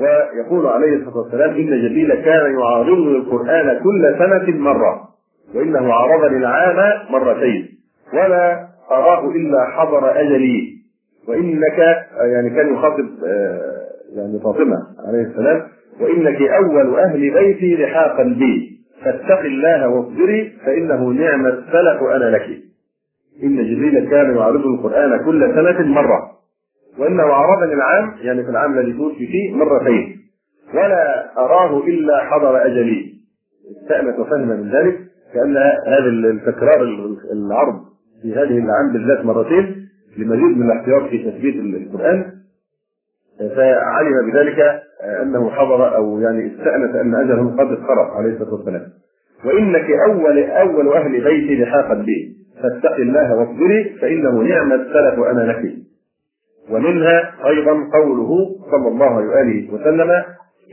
ويقول 0.00 0.66
عليه 0.66 0.96
الصلاة 0.96 1.16
والسلام 1.18 1.50
إن 1.50 1.66
جبريل 1.66 2.14
كان 2.14 2.58
يعارضني 2.58 3.16
القرآن 3.16 3.80
كل 3.82 4.14
سنة 4.18 4.58
مرة 4.58 5.08
وإنه 5.54 5.92
عارضني 5.92 6.36
العام 6.36 7.12
مرتين. 7.12 7.68
ولا 8.12 8.68
أراه 8.90 9.30
إلا 9.30 9.64
حضر 9.64 10.20
أجلي. 10.20 10.74
وإنك 11.28 11.78
يعني 12.32 12.50
كان 12.50 12.74
يخاطب 12.74 13.08
آه، 13.26 13.84
يعني 14.16 14.38
فاطمة 14.38 14.76
عليه 15.08 15.22
السلام 15.22 15.62
وإنك 16.00 16.42
أول 16.42 16.98
أهل 16.98 17.30
بيتي 17.30 17.76
لحاقا 17.76 18.22
بي. 18.22 18.74
فاتق 19.04 19.40
الله 19.40 19.88
واصبري 19.88 20.52
فإنه 20.66 21.12
نعم 21.12 21.46
السلف 21.46 22.02
أنا 22.02 22.36
لك. 22.36 22.46
إن 23.42 23.56
جبريل 23.56 24.10
كان 24.10 24.36
يعرض 24.36 24.66
القرآن 24.66 25.24
كل 25.24 25.54
سنة 25.54 25.86
مرة. 25.86 26.30
وإنه 26.98 27.22
عرضني 27.22 27.74
العام 27.74 28.14
يعني 28.22 28.44
في 28.44 28.50
العام 28.50 28.78
الذي 28.78 28.92
توفي 28.92 29.26
فيه 29.26 29.54
مرتين. 29.54 30.16
ولا 30.74 31.32
أراه 31.38 31.78
إلا 31.78 32.24
حضر 32.24 32.66
أجلي. 32.66 33.14
استأنس 33.82 34.18
وفهم 34.18 34.48
من 34.48 34.70
ذلك 34.70 34.98
كأن 35.34 35.56
هذا 35.86 36.08
التكرار 36.08 36.82
العرض 37.32 37.80
في 38.22 38.32
هذه 38.32 38.58
العام 38.58 38.92
بالذات 38.92 39.24
مرتين 39.24 39.88
لمزيد 40.18 40.58
من 40.58 40.70
الاحتياط 40.70 41.02
في 41.02 41.30
تثبيت 41.30 41.54
القرآن. 41.56 42.24
فعلم 43.38 44.30
بذلك 44.30 44.58
أنه 45.22 45.50
حضر 45.50 45.96
أو 45.96 46.20
يعني 46.20 46.46
استأنس 46.46 46.94
أن 46.94 47.14
أجله 47.14 47.50
قد 47.50 47.72
اقترب 47.72 48.10
عليه 48.16 48.32
الصلاة 48.32 48.54
والسلام. 48.54 48.82
وإنك 49.44 49.90
أول 50.08 50.38
أول 50.44 50.88
أهل 50.92 51.24
بيتي 51.24 51.62
لحاقا 51.62 51.94
به 51.94 52.34
فاتق 52.62 52.94
الله 52.96 53.34
واصبري 53.36 53.96
فإنه 54.00 54.42
نعم 54.42 54.72
السلف 54.72 55.18
وأنا 55.18 55.40
لك. 55.40 55.72
ومنها 56.70 57.34
أيضا 57.46 57.72
قوله 57.92 58.30
صلى 58.70 58.88
الله 58.88 59.06
عليه 59.06 59.26
وآله 59.28 59.74
وسلم 59.74 60.10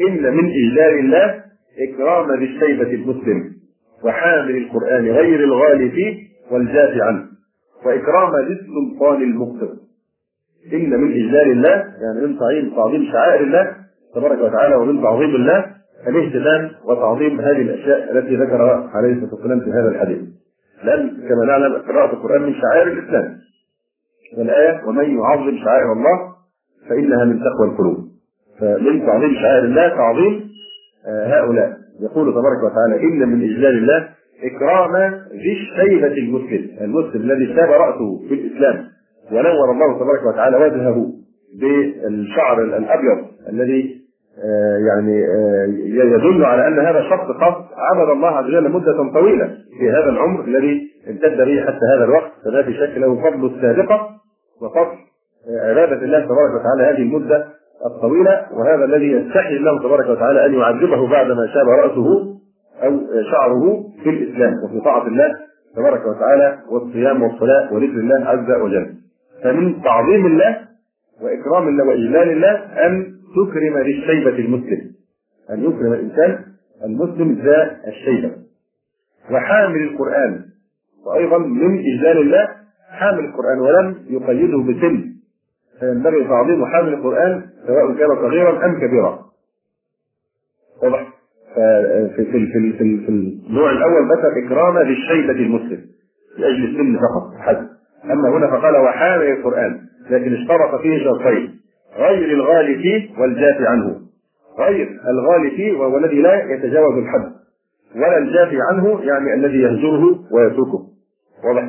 إن 0.08 0.34
من 0.34 0.50
اجلال 0.50 1.00
الله 1.00 1.44
إكرام 1.90 2.40
ذي 2.40 2.46
الشيبه 2.46 2.92
المسلم 2.94 3.52
وحامل 4.04 4.58
القرآن 4.58 5.06
غير 5.06 5.44
الغالي 5.44 5.90
فيه 5.90 6.18
والجاف 6.52 7.02
عنه 7.02 7.26
وإكرام 7.86 8.32
ذي 8.48 8.54
السلطان 8.54 9.22
المقتدر 9.22 9.74
إن 10.74 10.90
من 10.90 11.12
إجلال 11.12 11.52
الله 11.52 11.70
يعني 11.72 12.28
من 12.28 12.40
تعظيم 12.40 12.76
تعظيم 12.76 13.06
شعائر 13.12 13.44
الله 13.44 13.76
تبارك 14.16 14.42
وتعالى 14.42 14.76
ومن 14.76 15.02
تعظيم 15.02 15.36
الله 15.36 15.66
الاهتمام 16.08 16.72
وتعظيم 16.86 17.42
هذه 17.42 17.62
الأشياء 17.62 18.12
التي 18.18 18.36
ذكرها 18.36 18.90
عليه 18.94 19.14
الصلاة 19.14 19.34
والسلام 19.34 19.60
في 19.60 19.70
هذا 19.72 19.90
الحديث. 19.90 20.20
لأن 20.84 21.10
كما 21.30 21.46
نعلم 21.46 21.74
قراءة 21.74 22.14
القرآن 22.14 22.42
من 22.42 22.54
شعائر 22.54 22.88
الإسلام. 22.88 23.38
والآية 24.38 24.82
ومن 24.88 25.18
يعظم 25.18 25.58
شعائر 25.64 25.94
الله 25.94 26.32
فإنها 26.90 27.26
من 27.26 27.40
تقوى 27.40 27.68
القلوب. 27.72 27.98
فمن 28.60 29.06
تعظيم 29.06 29.34
شعائر 29.34 29.64
الله 29.66 29.90
تعظيم 29.90 30.52
آه، 31.08 31.26
هؤلاء 31.26 31.78
يقول 32.02 32.32
تبارك 32.32 32.64
وتعالى 32.64 33.04
إن 33.04 33.30
من 33.30 33.42
إجلال 33.44 33.78
الله 33.78 34.10
إكرام 34.44 35.14
ذي 35.32 35.52
الشيبة 35.52 36.08
المسلم، 36.08 36.70
المسلم 36.82 37.22
الذي 37.22 37.56
شاب 37.56 37.70
رأسه 37.72 38.28
في 38.28 38.34
الإسلام 38.34 38.88
ونور 39.32 39.72
الله 39.72 40.00
تبارك 40.00 40.26
وتعالى 40.34 40.58
وجهه 40.58 41.06
بالشعر 41.60 42.62
الأبيض 42.62 43.26
الذي 43.50 44.02
آه، 44.44 44.78
يعني 44.88 45.26
آه، 45.26 45.66
يدل 45.86 46.46
على 46.46 46.68
أن 46.68 46.80
هذا 46.80 47.00
الشخص 47.00 47.26
قد 47.26 47.54
عبد 47.78 48.10
الله 48.10 48.28
عز 48.28 48.46
وجل 48.46 48.72
مدة 48.72 49.12
طويلة 49.14 49.48
في 49.80 49.92
هذا 49.92 50.10
العمر 50.10 50.44
الذي 50.44 50.92
امتد 51.10 51.38
به 51.38 51.62
حتى 51.62 51.86
هذا 51.96 52.04
الوقت 52.04 52.32
فذا 52.46 52.62
في 52.62 52.74
شك 52.74 52.98
له 52.98 53.16
فضل 53.16 53.46
السابقة 53.46 54.10
وفضل 54.62 54.98
آه، 55.50 55.70
عبادة 55.70 56.06
الله 56.06 56.20
تبارك 56.20 56.62
وتعالى 56.62 56.84
هذه 56.84 57.02
المدة 57.02 57.46
الطويلة 57.86 58.46
وهذا 58.54 58.86
الذي 58.86 59.12
يستحي 59.12 59.56
الله 59.56 59.80
تبارك 59.80 60.10
وتعالى 60.10 60.46
أن 60.46 60.54
يعذبه 60.54 61.08
بعدما 61.08 61.48
شاب 61.54 61.68
رأسه 61.70 62.08
أو 62.84 63.00
شعره 63.32 63.84
في 64.04 64.10
الإسلام 64.10 64.54
وفي 64.64 64.80
طاعة 64.86 65.08
الله 65.08 65.36
تبارك 65.76 66.02
وتعالى 66.06 66.58
والصيام 66.72 67.24
والصلاة 67.24 67.74
وذكر 67.74 68.00
الله 68.00 68.26
عز 68.26 68.62
وجل. 68.62 69.01
فمن 69.44 69.84
تعظيم 69.84 70.26
الله 70.26 70.68
وإكرام 71.22 71.68
الله 71.68 71.86
واجلال 71.86 72.30
الله 72.32 72.54
أن 72.86 73.14
تكرم 73.36 73.78
ذي 73.78 73.92
الشيبه 74.00 74.30
المسلم. 74.40 74.92
أن 75.50 75.64
يكرم 75.64 75.94
الإنسان 75.94 76.46
المسلم 76.86 77.42
ذا 77.44 77.78
الشيبة. 77.88 78.32
وحامل 79.32 79.82
القرآن. 79.82 80.46
وأيضا 81.06 81.38
من 81.38 81.80
اجلال 81.80 82.18
الله 82.18 82.48
حامل 82.92 83.26
القرآن 83.26 83.60
ولم 83.60 83.96
يقيده 84.10 84.58
بسن. 84.58 85.12
فينبغي 85.80 86.24
تعظيم 86.24 86.66
حامل 86.66 86.94
القرآن 86.94 87.42
سواء 87.68 87.94
كان 87.98 88.10
صغيرا 88.16 88.66
أم 88.66 88.80
كبيرا. 88.80 89.26
واضح؟ 90.84 91.08
في 92.16 92.26
في 92.26 92.46
في 92.52 92.78
في, 92.78 93.10
النوع 93.10 93.72
الأول 93.72 94.12
ذكر 94.12 94.46
إكرام 94.46 94.78
ذي 94.88 94.94
الشيبه 94.94 95.32
المسلم. 95.32 95.82
لأجل 96.38 96.64
السن 96.66 96.98
فقط. 97.00 97.34
حسب 97.40 97.71
أما 98.06 98.30
هنا 98.30 98.48
فقال 98.48 98.76
وحامل 98.76 99.24
القرآن 99.26 99.80
لكن 100.10 100.34
اشترط 100.34 100.82
فيه 100.82 101.04
شرطين 101.04 101.62
غير 101.98 102.32
الغالي 102.34 102.76
فيه 102.76 103.22
والجافي 103.22 103.68
عنه. 103.68 103.96
غير 104.60 104.90
الغالي 105.10 105.52
فيه 105.52 105.78
وهو 105.78 105.98
الذي 105.98 106.22
لا 106.22 106.44
يتجاوز 106.54 106.98
الحد. 106.98 107.32
ولا 107.96 108.18
الجافي 108.18 108.58
عنه 108.72 109.00
يعني 109.04 109.34
الذي 109.34 109.58
يهجره 109.62 110.20
ويتركه. 110.32 110.88
واضح؟ 111.44 111.64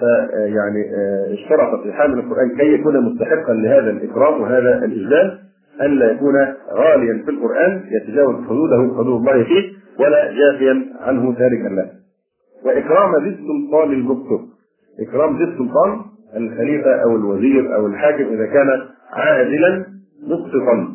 فيعني 0.00 0.84
آه، 0.94 1.34
اشترط 1.34 1.82
في 1.82 1.92
حامل 1.92 2.18
القرآن 2.18 2.56
كي 2.56 2.74
يكون 2.74 3.00
مستحقا 3.04 3.54
لهذا 3.54 3.90
الإكرام 3.90 4.40
وهذا 4.40 4.84
الإجلال 4.84 5.38
الا 5.80 6.12
يكون 6.12 6.34
غاليا 6.72 7.22
في 7.24 7.30
القرآن 7.30 7.82
يتجاوز 7.90 8.34
حدوده 8.44 8.76
حدود 8.76 9.06
الله 9.28 9.44
فيه 9.44 9.72
ولا 9.98 10.32
جافيا 10.32 10.86
عنه 11.00 11.34
تاركا 11.34 11.68
له 11.68 11.90
وإكرام 12.64 13.24
ذي 13.24 13.28
السلطان 13.28 13.92
المبصر 13.92 14.55
إكرام 15.00 15.36
ذي 15.36 15.44
السلطان 15.44 16.00
الخليفة 16.36 17.02
أو 17.02 17.16
الوزير 17.16 17.74
أو 17.76 17.86
الحاكم 17.86 18.24
إذا 18.24 18.46
كان 18.46 18.68
عادلا 19.12 19.86
مقسطا 20.22 20.88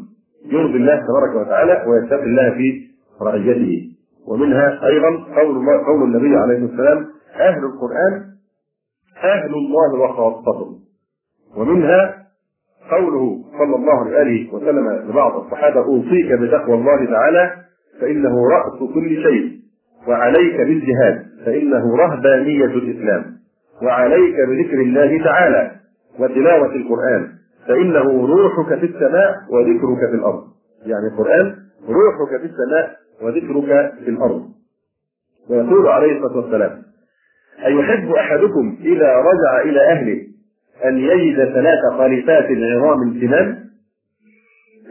يرضي 0.45 0.77
الله 0.77 0.95
تبارك 0.95 1.35
وتعالى 1.47 1.85
ويتقي 1.87 2.23
الله 2.23 2.49
في 2.51 2.81
رعيته. 3.21 3.91
ومنها 4.27 4.87
أيضا 4.87 5.09
قول 5.09 5.67
قول 5.85 6.03
النبي 6.03 6.35
عليه 6.37 6.57
السلام 6.57 7.05
أهل 7.35 7.63
القرآن 7.65 8.23
أهل 9.23 9.53
الله 9.53 9.99
وخاصته. 9.99 10.77
ومنها 11.57 12.15
قوله 12.91 13.43
صلى 13.57 13.75
الله 13.75 14.15
عليه 14.15 14.53
وسلم 14.53 14.89
لبعض 15.09 15.43
الصحابة 15.43 15.79
أوصيك 15.85 16.31
بتقوى 16.39 16.75
الله 16.75 17.05
تعالى 17.05 17.53
فإنه 18.01 18.35
رأس 18.49 18.93
كل 18.93 19.09
شيء 19.23 19.59
وعليك 20.07 20.55
بالجهاد 20.57 21.25
فإنه 21.45 21.95
رهبانية 21.97 22.65
الإسلام. 22.65 23.40
وعليك 23.83 24.35
بذكر 24.49 24.81
الله 24.81 25.23
تعالى 25.23 25.71
وتلاوة 26.19 26.75
القرآن 26.75 27.27
فإنه 27.67 28.27
روحك 28.27 28.79
في 28.79 28.85
السماء 28.85 29.35
وذكرك 29.49 30.09
في 30.09 30.15
الأرض. 30.15 30.43
يعني 30.85 31.07
القرآن 31.13 31.55
روحك 31.89 32.41
في 32.41 32.45
السماء 32.45 32.95
وذكرك 33.21 33.93
في 34.03 34.09
الأرض. 34.09 34.45
ويقول 35.49 35.87
عليه 35.87 36.11
الصلاة 36.17 36.37
والسلام 36.37 36.81
أيحب 37.65 38.11
أحدكم 38.11 38.77
إذا 38.81 39.15
رجع 39.15 39.61
إلى 39.63 39.91
أهله 39.91 40.21
أن 40.85 40.97
يجد 40.97 41.53
ثلاث 41.53 41.79
خليفات 41.97 42.45
عظام 42.45 43.19
سنان 43.21 43.61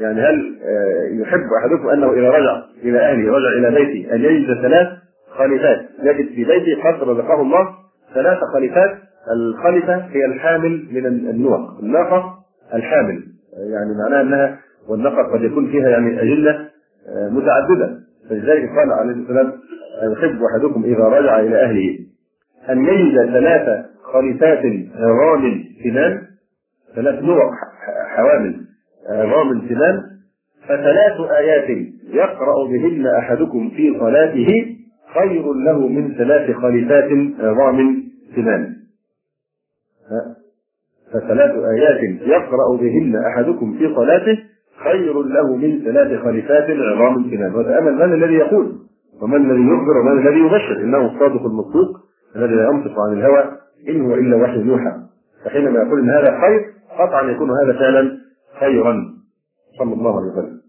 يعني 0.01 0.21
هل 0.21 0.59
آه، 0.63 1.23
يحب 1.23 1.47
أحدكم 1.61 1.89
أنه 1.89 2.13
إذا 2.13 2.31
رجع 2.31 2.63
إلى 2.83 2.99
أهله 2.99 3.33
رجع 3.33 3.49
إلى 3.59 3.71
بيته 3.71 4.15
أن 4.15 4.25
يجد 4.25 4.63
ثلاث 4.63 4.89
خليفات 5.31 5.81
يجد 6.03 6.29
في 6.29 6.45
بيته 6.45 6.83
قد 6.85 7.09
رزقه 7.09 7.43
الله؟ 7.43 7.75
ثلاث 8.15 8.39
خليفات. 8.55 8.99
الخليفة 9.33 9.95
هي 9.97 10.25
الحامل 10.25 10.89
من 10.93 11.07
النوق. 11.07 11.79
الناقة 11.83 12.39
الحامل. 12.75 13.23
يعني 13.57 13.91
معناها 14.05 14.21
أنها 14.21 14.59
والناقة 14.89 15.33
قد 15.33 15.43
يكون 15.43 15.71
فيها 15.71 15.89
يعني 15.89 16.23
أجلة 16.23 16.69
آه، 17.09 17.29
متعددة. 17.29 18.01
فلذلك 18.29 18.69
قال 18.69 18.93
عليه 18.93 19.13
السلام 19.13 19.53
يحب 20.13 20.43
أحدكم 20.45 20.85
إذا 20.85 21.05
رجع 21.05 21.41
إلى 21.41 21.63
أهله 21.63 21.99
أن 22.71 22.85
يجد 22.85 23.31
ثلاث 23.33 23.87
خليفات 24.13 24.63
عظام 24.97 25.65
سنان 25.85 26.23
ثلاث 26.95 27.23
نوع 27.25 27.51
حوامل 28.17 28.61
عظام 29.11 29.69
سنان 29.69 30.03
فثلاث 30.65 31.31
آيات 31.39 31.89
يقرأ 32.13 32.69
بهن 32.69 33.07
أحدكم 33.07 33.71
في 33.71 33.99
صلاته 33.99 34.77
خير 35.15 35.53
له 35.53 35.89
من 35.89 36.15
ثلاث 36.15 36.57
خليفات 36.57 37.11
عظام 37.41 38.03
سنان. 38.37 38.77
فثلاث 41.13 41.51
آيات 41.51 42.21
يقرأ 42.21 42.77
بهن 42.81 43.17
أحدكم 43.17 43.79
في 43.79 43.95
صلاته 43.95 44.39
خير 44.85 45.23
له 45.23 45.57
من 45.57 45.85
ثلاث 45.85 46.23
خليفات 46.23 46.71
عظام 46.71 47.31
سنان. 47.31 47.55
وتأمل 47.55 47.95
من 47.95 48.13
الذي 48.15 48.35
يقول؟ 48.35 48.77
ومن 49.23 49.51
الذي 49.51 49.67
يخبر 49.67 49.99
ومن 49.99 50.29
الذي 50.29 50.39
يبشر؟ 50.39 50.81
إنه 50.83 51.07
الصادق 51.07 51.47
المصدوق 51.47 51.97
الذي 52.37 52.55
لا 52.55 52.65
ينطق 52.65 53.01
عن 53.01 53.13
الهوى 53.13 53.45
إن 53.89 54.01
هو 54.01 54.15
إلا 54.15 54.37
وحي 54.37 54.61
يوحى. 54.61 54.93
فحينما 55.45 55.83
يقول 55.83 56.01
إن 56.01 56.11
هذا 56.11 56.41
خير 56.41 56.61
قطعا 56.99 57.23
يكون 57.23 57.51
هذا 57.51 57.73
فعلا 57.73 58.19
خيرا. 58.61 59.15
صلى 59.79 59.93
الله 59.95 60.21
عليه 60.21 60.33
وسلم. 60.33 60.61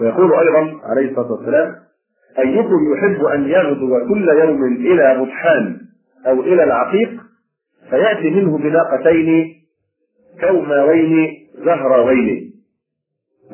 ويقول 0.00 0.32
أيضا 0.32 0.80
عليه 0.84 1.10
الصلاة 1.10 1.32
والسلام 1.32 1.87
أيكم 2.38 2.92
يحب 2.94 3.24
أن 3.24 3.48
يغدو 3.48 4.08
كل 4.08 4.28
يوم 4.28 4.64
إلى 4.64 5.18
بطحان 5.20 5.76
أو 6.26 6.40
إلى 6.40 6.64
العقيق 6.64 7.10
فيأتي 7.90 8.30
منه 8.30 8.58
بناقتين 8.58 9.54
كوماوين 10.40 11.36
زهراوين 11.64 12.52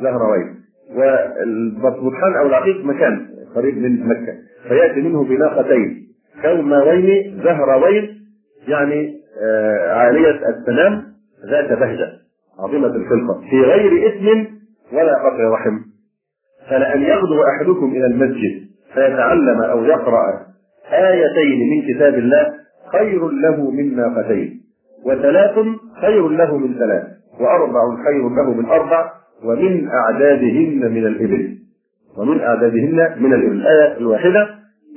زهراوين 0.02 0.54
والبطحان 0.94 2.36
أو 2.40 2.46
العقيق 2.46 2.84
مكان 2.84 3.26
قريب 3.54 3.78
من 3.78 4.06
مكة. 4.06 4.34
فيأتي 4.68 5.00
منه 5.00 5.24
بناقتين 5.24 6.06
كوماوين 6.42 7.40
زهراوين 7.44 8.20
يعني 8.68 9.14
آه، 9.42 9.92
عالية 9.94 10.48
السلام 10.48 11.04
ذات 11.50 11.78
بهجة 11.78 12.08
عظيمة 12.58 12.86
الخلقة 12.86 13.40
في 13.50 13.60
غير 13.60 14.08
إثم 14.08 14.44
ولا 14.92 15.14
قطع 15.14 15.50
رحم. 15.54 15.78
فلأن 16.70 17.02
يغدو 17.02 17.42
أحدكم 17.56 17.86
إلى 17.92 18.06
المسجد 18.06 18.62
فيتعلم 18.94 19.62
أو 19.62 19.84
يقرأ 19.84 20.40
آيتين 20.92 21.58
من 21.70 21.94
كتاب 21.94 22.14
الله 22.14 22.52
خير 22.92 23.28
له 23.28 23.70
من 23.70 23.96
ناقتين 23.96 24.60
وثلاث 25.06 25.54
خير 26.00 26.28
له 26.28 26.58
من 26.58 26.74
ثلاث 26.78 27.02
وأربع 27.40 27.80
خير 28.04 28.28
له 28.28 28.54
من 28.54 28.64
أربع 28.66 29.10
ومن 29.44 29.88
أعدادهن 29.88 30.92
من 30.92 31.06
الإبل. 31.06 31.58
ومن 32.18 32.40
أعدادهن 32.40 33.16
من 33.22 33.32
الإبل. 33.34 33.56
الآية 33.56 33.96
الواحدة 33.98 34.48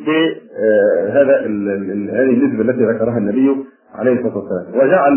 بهذا 0.06 1.40
هذه 1.42 2.30
النسبة 2.34 2.62
التي 2.72 2.86
ذكرها 2.86 3.18
النبي 3.18 3.56
عليه 3.96 4.12
الصلاة 4.12 4.38
والسلام. 4.38 4.80
وجعل 4.88 5.14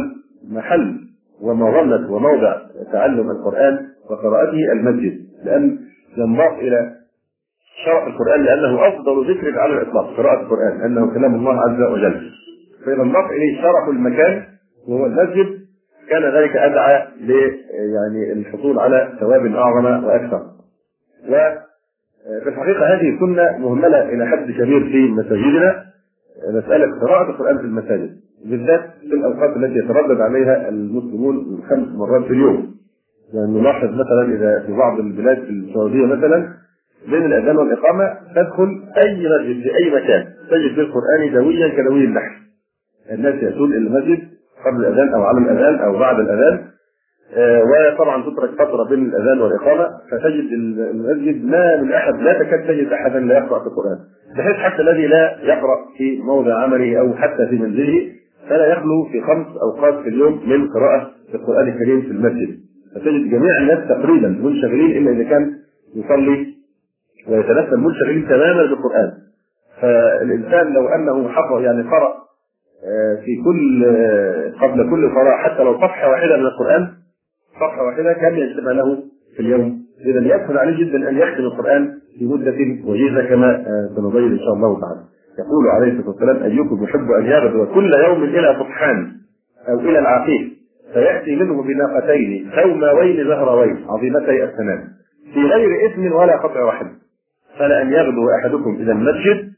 محل 0.50 0.96
ومظلة 1.42 2.10
وموضع 2.12 2.56
تعلم 2.92 3.30
القرآن 3.30 3.78
وقراءته 4.10 4.72
المسجد 4.72 5.18
لأن 5.44 5.78
ينضاف 6.18 6.58
إلى 6.58 6.90
شرع 7.84 8.06
القرآن 8.06 8.42
لأنه 8.44 8.88
أفضل 8.88 9.30
ذكر 9.34 9.60
على 9.60 9.72
الإطلاق 9.74 10.16
قراءة 10.16 10.40
القرآن 10.42 10.80
أنه 10.84 11.14
كلام 11.14 11.34
الله 11.34 11.60
عز 11.60 11.82
وجل 11.92 12.30
فإذا 12.86 13.02
انضاف 13.02 13.30
إليه 13.30 13.62
شرف 13.62 13.88
المكان 13.88 14.42
وهو 14.88 15.06
المسجد 15.06 15.60
كان 16.10 16.22
ذلك 16.22 16.56
أدعى 16.56 17.06
ل 17.20 17.30
يعني 17.94 18.32
الحصول 18.32 18.78
على 18.78 19.12
ثواب 19.20 19.46
أعظم 19.46 20.04
وأكثر. 20.04 20.42
وفي 21.28 22.48
الحقيقة 22.48 22.94
هذه 22.94 23.18
سنة 23.20 23.58
مهملة 23.58 24.08
إلى 24.08 24.26
حد 24.26 24.50
كبير 24.50 24.80
في 24.80 25.08
مساجدنا 25.12 25.84
مسألة 26.52 27.00
قراءة 27.00 27.30
القرآن 27.30 27.58
في 27.58 27.64
المساجد 27.64 28.10
بالذات 28.44 28.90
في 29.00 29.14
الأوقات 29.14 29.56
التي 29.56 29.78
يتردد 29.78 30.20
عليها 30.20 30.68
المسلمون 30.68 31.62
خمس 31.70 31.88
مرات 31.88 32.24
في 32.24 32.30
اليوم. 32.30 32.74
يعني 33.34 33.60
نلاحظ 33.60 33.88
مثلا 33.88 34.34
إذا 34.34 34.66
في 34.66 34.72
بعض 34.72 34.98
البلاد 34.98 35.36
في 35.36 35.50
السعودية 35.50 36.06
مثلا 36.06 36.48
بين 37.10 37.24
الأذان 37.24 37.56
والإقامة 37.56 38.04
تدخل 38.36 38.82
أي 38.98 39.14
مسجد 39.14 39.62
في 39.62 39.76
أي 39.76 39.90
مكان 39.90 40.24
تجد 40.50 40.74
في 40.74 40.80
القرآن 40.80 41.32
دويا 41.32 41.68
كدوي 41.68 42.04
النحل. 42.04 42.40
الناس 43.12 43.34
يأتون 43.42 43.72
إلى 43.72 43.78
المسجد 43.78 44.28
قبل 44.66 44.80
الأذان 44.86 45.14
أو 45.14 45.22
على 45.22 45.38
الأذان 45.38 45.74
أو 45.78 45.98
بعد 45.98 46.20
الأذان 46.20 46.70
آه، 47.36 47.62
وطبعا 47.62 48.22
تترك 48.22 48.50
فترة 48.50 48.88
بين 48.88 49.04
الأذان 49.04 49.40
والإقامة 49.40 49.90
فتجد 50.10 50.52
المسجد 50.52 51.44
ما 51.44 51.76
من 51.82 51.92
أحد 51.92 52.14
لا 52.14 52.32
تكاد 52.32 52.66
تجد 52.66 52.92
احدا 52.92 53.20
لا 53.20 53.34
يقرأ 53.38 53.58
في 53.58 53.66
القرآن 53.66 53.98
بحيث 54.36 54.56
حتى 54.56 54.82
الذي 54.82 55.06
لا 55.06 55.38
يقرأ 55.42 55.76
في 55.98 56.20
موضع 56.22 56.62
عمله 56.62 57.00
أو 57.00 57.14
حتى 57.14 57.46
في 57.46 57.58
منزله 57.58 58.12
فلا 58.48 58.66
يخلو 58.66 59.04
في 59.12 59.20
خمس 59.20 59.46
أوقات 59.62 60.02
في 60.02 60.08
اليوم 60.08 60.40
من 60.46 60.68
قراءة 60.68 61.10
القرآن 61.34 61.68
الكريم 61.68 62.00
في 62.00 62.08
المسجد 62.08 62.69
فتجد 62.94 63.30
جميع 63.30 63.56
الناس 63.60 63.88
تقريبا 63.88 64.28
منشغلين 64.28 64.90
إلا 64.96 65.10
إذا 65.10 65.30
كان 65.30 65.52
يصلي 65.96 66.46
ويتنفل 67.28 67.76
منشغلين 67.76 68.28
تماما 68.28 68.62
بالقرآن. 68.62 69.12
فالإنسان 69.80 70.72
لو 70.72 70.88
أنه 70.88 71.28
حفظ 71.28 71.60
يعني 71.60 71.82
قرأ 71.82 72.20
آه، 72.84 73.14
في 73.24 73.42
كل 73.44 73.84
آه، 73.84 74.52
قبل 74.60 74.90
كل 74.90 75.14
قراءة 75.14 75.36
حتى 75.36 75.62
لو 75.62 75.74
صفحة 75.76 76.10
واحدة 76.10 76.36
من 76.36 76.46
القرآن 76.46 76.88
صفحة 77.54 77.82
واحدة 77.84 78.12
كان 78.12 78.34
يجتمع 78.34 78.72
له 78.72 79.02
في 79.36 79.40
اليوم. 79.40 79.80
إذا 80.06 80.20
يسهل 80.20 80.58
عليه 80.58 80.84
جدا 80.84 81.08
أن 81.08 81.18
يختم 81.18 81.42
القرآن 81.42 81.92
في 82.18 82.24
مدة 82.24 82.56
وجيزة 82.84 83.24
كما 83.28 83.50
آه، 83.56 83.90
سنبين 83.96 84.32
إن 84.32 84.38
شاء 84.38 84.54
الله 84.54 84.80
تعالى 84.80 85.00
يقول 85.38 85.68
عليه 85.68 85.92
الصلاة 85.92 86.08
والسلام 86.10 86.42
أيكم 86.42 86.84
يحب 86.84 87.10
أن 87.10 87.24
يغدو 87.26 87.66
كل 87.74 87.94
يوم 87.94 88.24
إلى 88.24 88.56
فطحان 88.58 89.12
أو 89.68 89.80
إلى 89.80 89.98
العقيق؟ 89.98 90.59
فيأتي 90.94 91.36
منه 91.36 91.62
بناقتين 91.62 92.50
ثوماوين 92.56 93.24
زهروين 93.24 93.86
عظيمتي 93.88 94.44
السنان 94.44 94.84
في 95.34 95.40
غير 95.40 95.86
إثم 95.86 96.12
ولا 96.12 96.36
قطع 96.36 96.64
رحم. 96.64 96.86
فلأن 97.58 97.92
يغدو 97.92 98.30
أحدكم 98.30 98.74
إلى 98.74 98.92
المسجد 98.92 99.50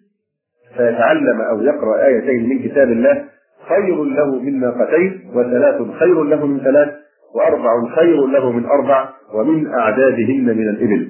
فيتعلم 0.77 1.41
أو 1.41 1.63
يقرأ 1.63 2.07
آيتين 2.07 2.49
من 2.49 2.59
كتاب 2.63 2.89
الله 2.89 3.25
خير 3.69 4.05
له 4.05 4.41
من 4.41 4.61
ناقتين 4.61 5.21
وثلاث 5.35 5.91
خير 5.99 6.23
له 6.25 6.47
من 6.47 6.61
ثلاث 6.61 6.89
وأربع 7.35 7.95
خير 7.95 8.27
له 8.27 8.53
من 8.53 8.65
أربع 8.65 9.09
ومن 9.35 9.67
أعدادهن 9.67 10.45
من 10.45 10.69
الإبل. 10.69 11.09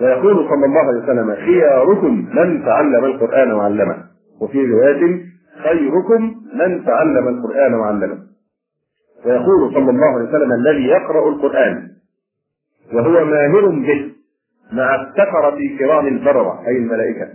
ويقول 0.00 0.48
صلى 0.48 0.66
الله 0.66 0.80
عليه 0.80 1.02
وسلم 1.02 1.34
خياركم 1.34 2.26
من 2.34 2.64
تعلم 2.64 3.04
القرآن 3.04 3.52
وعلمه. 3.52 3.96
وفي 4.40 4.66
رواية 4.66 5.20
خيركم 5.62 6.34
من 6.54 6.84
تعلم 6.84 7.28
القرآن 7.28 7.74
وعلمه. 7.74 8.29
ويقول 9.26 9.74
صلى 9.74 9.90
الله 9.90 10.06
عليه 10.06 10.28
وسلم 10.28 10.52
الذي 10.52 10.86
يقرأ 10.86 11.28
القرآن 11.28 11.88
وهو 12.94 13.24
ماهر 13.24 13.68
به 13.68 14.10
مع 14.72 14.94
السفرة 14.94 15.58
كرام 15.78 16.06
البررة 16.06 16.66
أي 16.66 16.76
الملائكة. 16.76 17.28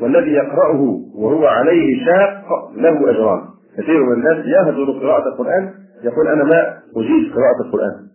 والذي 0.00 0.30
يقرأه 0.30 0.80
وهو 1.14 1.46
عليه 1.46 2.04
شاق 2.04 2.72
له 2.76 3.10
أجران. 3.10 3.40
كثير 3.78 4.02
من 4.04 4.12
الناس 4.12 4.46
يهجر 4.46 4.98
قراءة 5.00 5.28
القرآن 5.28 5.74
يقول 6.04 6.28
أنا 6.28 6.44
ما 6.44 6.78
أجيد 6.96 7.32
قراءة 7.34 7.66
القرآن. 7.66 8.08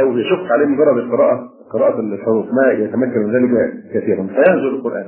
أو 0.00 0.18
يشق 0.18 0.52
عليه 0.52 0.66
مجرد 0.66 0.98
القراءة 0.98 1.48
قراءة 1.72 2.00
الحروف 2.00 2.46
ما 2.46 2.72
يتمكن 2.72 3.18
من 3.18 3.32
ذلك 3.32 3.72
كثيرا. 3.94 4.26
فيهجر 4.26 4.68
القرآن. 4.68 5.06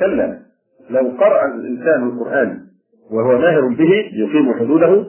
كلا 0.00 0.38
لو 0.90 1.08
قرأ 1.18 1.46
الإنسان 1.46 2.08
القرآن 2.08 2.58
وهو 3.10 3.38
ماهر 3.38 3.68
به 3.68 3.90
يقيم 4.12 4.54
حدوده 4.54 5.04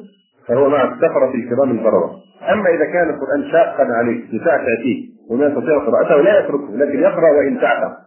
فهو 0.48 0.70
مع 0.70 0.84
السفرة 0.94 1.34
الكرام 1.36 1.72
البررة 1.72 2.12
أما 2.54 2.70
إذا 2.70 2.86
كان 2.86 3.10
القرآن 3.10 3.52
شاقا 3.52 3.84
عليه 3.84 4.40
بتاع 4.40 4.66
فيه 4.84 5.10
وما 5.30 5.46
يستطيع 5.46 5.78
قراءته 5.78 6.22
لا 6.22 6.40
يتركه 6.40 6.76
لكن 6.76 7.00
يقرأ 7.00 7.32
وإن 7.38 7.60
تعب 7.62 7.98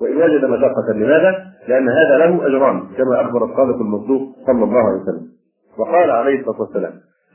وإن 0.00 0.16
وجد 0.16 0.44
مشقة 0.44 0.92
لماذا؟ 0.94 1.52
لأن 1.68 1.88
هذا 1.88 2.18
له 2.18 2.46
أجران 2.46 2.80
كما 2.98 3.20
أخبر 3.20 3.44
الصادق 3.44 3.80
المصدوق 3.80 4.36
صلى 4.46 4.64
الله 4.64 4.78
عليه 4.88 5.02
وسلم. 5.02 5.26
وقال 5.78 6.10
عليه 6.10 6.40
الصلاة 6.40 6.60
والسلام 6.60 6.92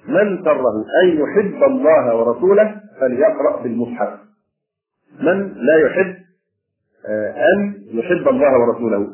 من 0.08 0.44
سره 0.44 0.86
أن 1.04 1.08
يحب 1.08 1.64
الله 1.64 2.16
ورسوله 2.16 2.76
فليقرأ 3.00 3.64
بالمصحف. 3.64 4.10
من 5.22 5.54
لا 5.54 5.78
يحب 5.86 6.16
آه، 7.10 7.34
أن 7.54 7.74
يحب 7.92 8.28
الله 8.28 8.60
ورسوله. 8.60 9.08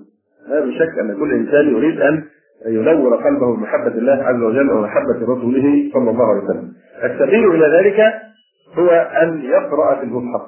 لا 0.48 0.60
بشك 0.60 1.00
أن 1.00 1.16
كل 1.20 1.34
إنسان 1.34 1.70
يريد 1.70 2.02
أن 2.02 2.24
ينور 2.66 3.16
قلبه 3.16 3.56
بمحبة 3.56 3.88
الله 3.88 4.24
عز 4.24 4.42
وجل 4.42 4.72
ومحبة 4.72 5.20
رسوله 5.22 5.90
صلى 5.94 6.10
الله 6.10 6.26
عليه 6.26 6.44
وسلم. 6.44 6.74
السبيل 7.04 7.52
إلى 7.52 7.78
ذلك 7.78 8.14
هو 8.78 8.90
أن 8.90 9.42
يقرأ 9.42 9.96
في 9.96 10.04
المصحف. 10.04 10.48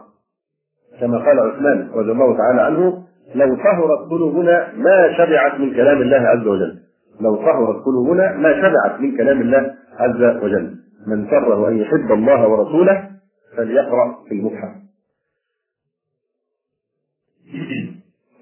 كما 1.00 1.18
قال 1.18 1.40
عثمان 1.40 1.90
رضي 1.94 2.12
الله 2.12 2.38
تعالى 2.38 2.62
عنه 2.62 3.04
لو 3.36 3.56
طهرت 3.56 4.10
قلوبنا 4.12 4.74
ما 4.76 5.18
شبعت 5.18 5.60
من 5.60 5.74
كلام 5.74 6.02
الله 6.02 6.18
عز 6.18 6.48
وجل. 6.48 6.80
لو 7.22 7.36
طهرت 7.36 7.86
قلوبنا 7.86 8.38
ما 8.38 8.54
شبعت 8.54 9.00
من 9.00 9.18
كلام 9.18 9.42
الله 9.42 9.76
عز 10.00 10.44
وجل. 10.44 10.76
من 11.08 11.28
سره 11.30 11.70
أن 11.70 11.78
يحب 11.78 12.12
الله 12.12 12.48
ورسوله 12.48 13.10
فليقرأ 13.58 14.18
في 14.30 14.36
المصحف. 14.36 14.72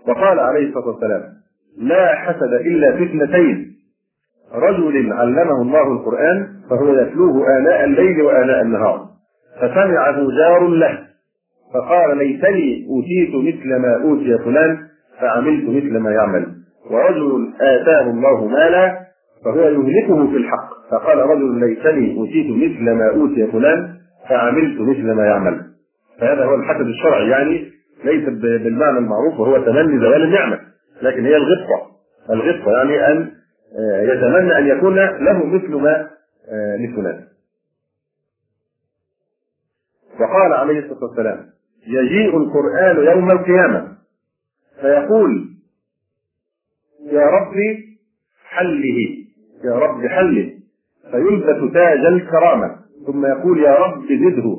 وقال 0.08 0.40
عليه 0.40 0.68
الصلاة 0.68 0.88
والسلام 0.88 1.43
لا 1.78 2.16
حسد 2.16 2.54
إلا 2.54 2.96
في 2.98 3.04
اثنتين. 3.04 3.74
رجل 4.54 5.14
علمه 5.14 5.62
الله 5.62 5.92
القرآن 5.92 6.48
فهو 6.70 6.94
يتلوه 6.94 7.58
آناء 7.58 7.84
الليل 7.84 8.22
وآناء 8.22 8.62
النهار. 8.62 9.06
فسمعه 9.62 10.28
جار 10.38 10.68
له. 10.68 11.00
فقال 11.74 12.18
ليتني 12.18 12.88
أوتيت 12.90 13.36
مثل 13.36 13.76
ما 13.76 14.04
أوتي 14.04 14.38
فلان 14.38 14.78
فعملت 15.22 15.70
مثل 15.70 15.98
ما 15.98 16.12
يعمل. 16.12 16.48
ورجل 16.92 17.54
آتاه 17.62 18.10
الله 18.10 18.48
مالا 18.48 19.00
فهو 19.46 19.60
يهلكه 19.60 20.32
في 20.32 20.38
الحق. 20.38 20.70
فقال 20.92 21.18
رجل 21.18 21.60
ليتني 21.60 22.18
أوتيت 22.18 22.48
مثل 22.48 22.92
ما 22.92 23.10
أوتي 23.10 23.48
فلان 23.48 23.90
فعملت 24.30 24.82
مثل 24.82 25.12
ما 25.12 25.26
يعمل. 25.26 25.62
فهذا 26.20 26.46
هو 26.46 26.56
الحسد 26.56 26.88
الشرعي 26.88 27.30
يعني 27.30 27.66
ليس 28.06 28.30
بالمعنى 28.30 28.98
المعروف 28.98 29.40
وهو 29.40 29.58
تمني 29.58 30.00
زوال 30.00 30.24
النعمة. 30.24 30.73
لكن 31.02 31.26
هي 31.26 31.36
الغبطة 31.36 31.92
الغبطة 32.30 32.72
يعني 32.72 33.08
أن 33.12 33.32
آه، 33.80 34.02
يتمنى 34.02 34.58
أن 34.58 34.68
يكون 34.78 34.96
له 34.96 35.46
مثل 35.46 35.76
ما 35.76 36.10
آه، 36.50 36.78
لفلان. 36.78 37.24
وقال 40.20 40.54
عليه 40.54 40.80
الصلاة 40.80 41.04
والسلام 41.04 41.46
يجيء 41.88 42.38
القرآن 42.38 43.06
يوم 43.06 43.32
القيامة 43.32 43.88
فيقول 44.82 45.50
يا 47.12 47.26
رب 47.28 47.54
حله 48.50 48.98
يا 49.64 49.74
رب 49.76 50.08
حله 50.08 50.54
فيلبس 51.12 51.74
تاج 51.74 52.06
الكرامة 52.06 52.76
ثم 53.08 53.26
يقول 53.26 53.60
يا 53.64 53.76
رب 53.76 54.04
زده 54.06 54.58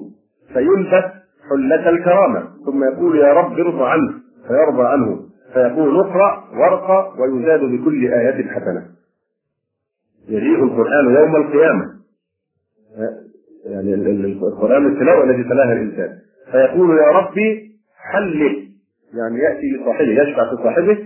فيلبس 0.53 1.05
حلة 1.51 1.89
الكرامة 1.89 2.49
ثم 2.67 2.85
يقول 2.85 3.19
يا 3.19 3.33
رب 3.33 3.53
ارضى 3.59 3.85
عنه 3.85 4.13
فيرضى 4.49 4.89
عنه. 4.89 5.29
فيقول 5.55 6.01
اقرأ 6.01 6.45
وارقى 6.53 7.15
ويزاد 7.19 7.61
بكل 7.61 8.13
آية 8.13 8.49
حسنة. 8.49 8.87
يجيء 10.29 10.65
القرآن 10.65 11.15
يوم 11.15 11.37
القيامة. 11.37 11.95
يعني 13.67 13.95
القرآن 13.95 14.87
التلاوة 14.87 15.25
الذي 15.25 15.45
تلاها 15.45 15.73
الإنسان. 15.73 16.19
فيقول 16.53 16.99
يا 16.99 17.07
ربي 17.19 17.71
حله 18.13 18.65
يعني 19.15 19.39
يأتي 19.39 19.67
لصاحبه 19.67 20.23
يشفع 20.23 20.51
في 20.51 20.63
صاحبه 20.63 20.99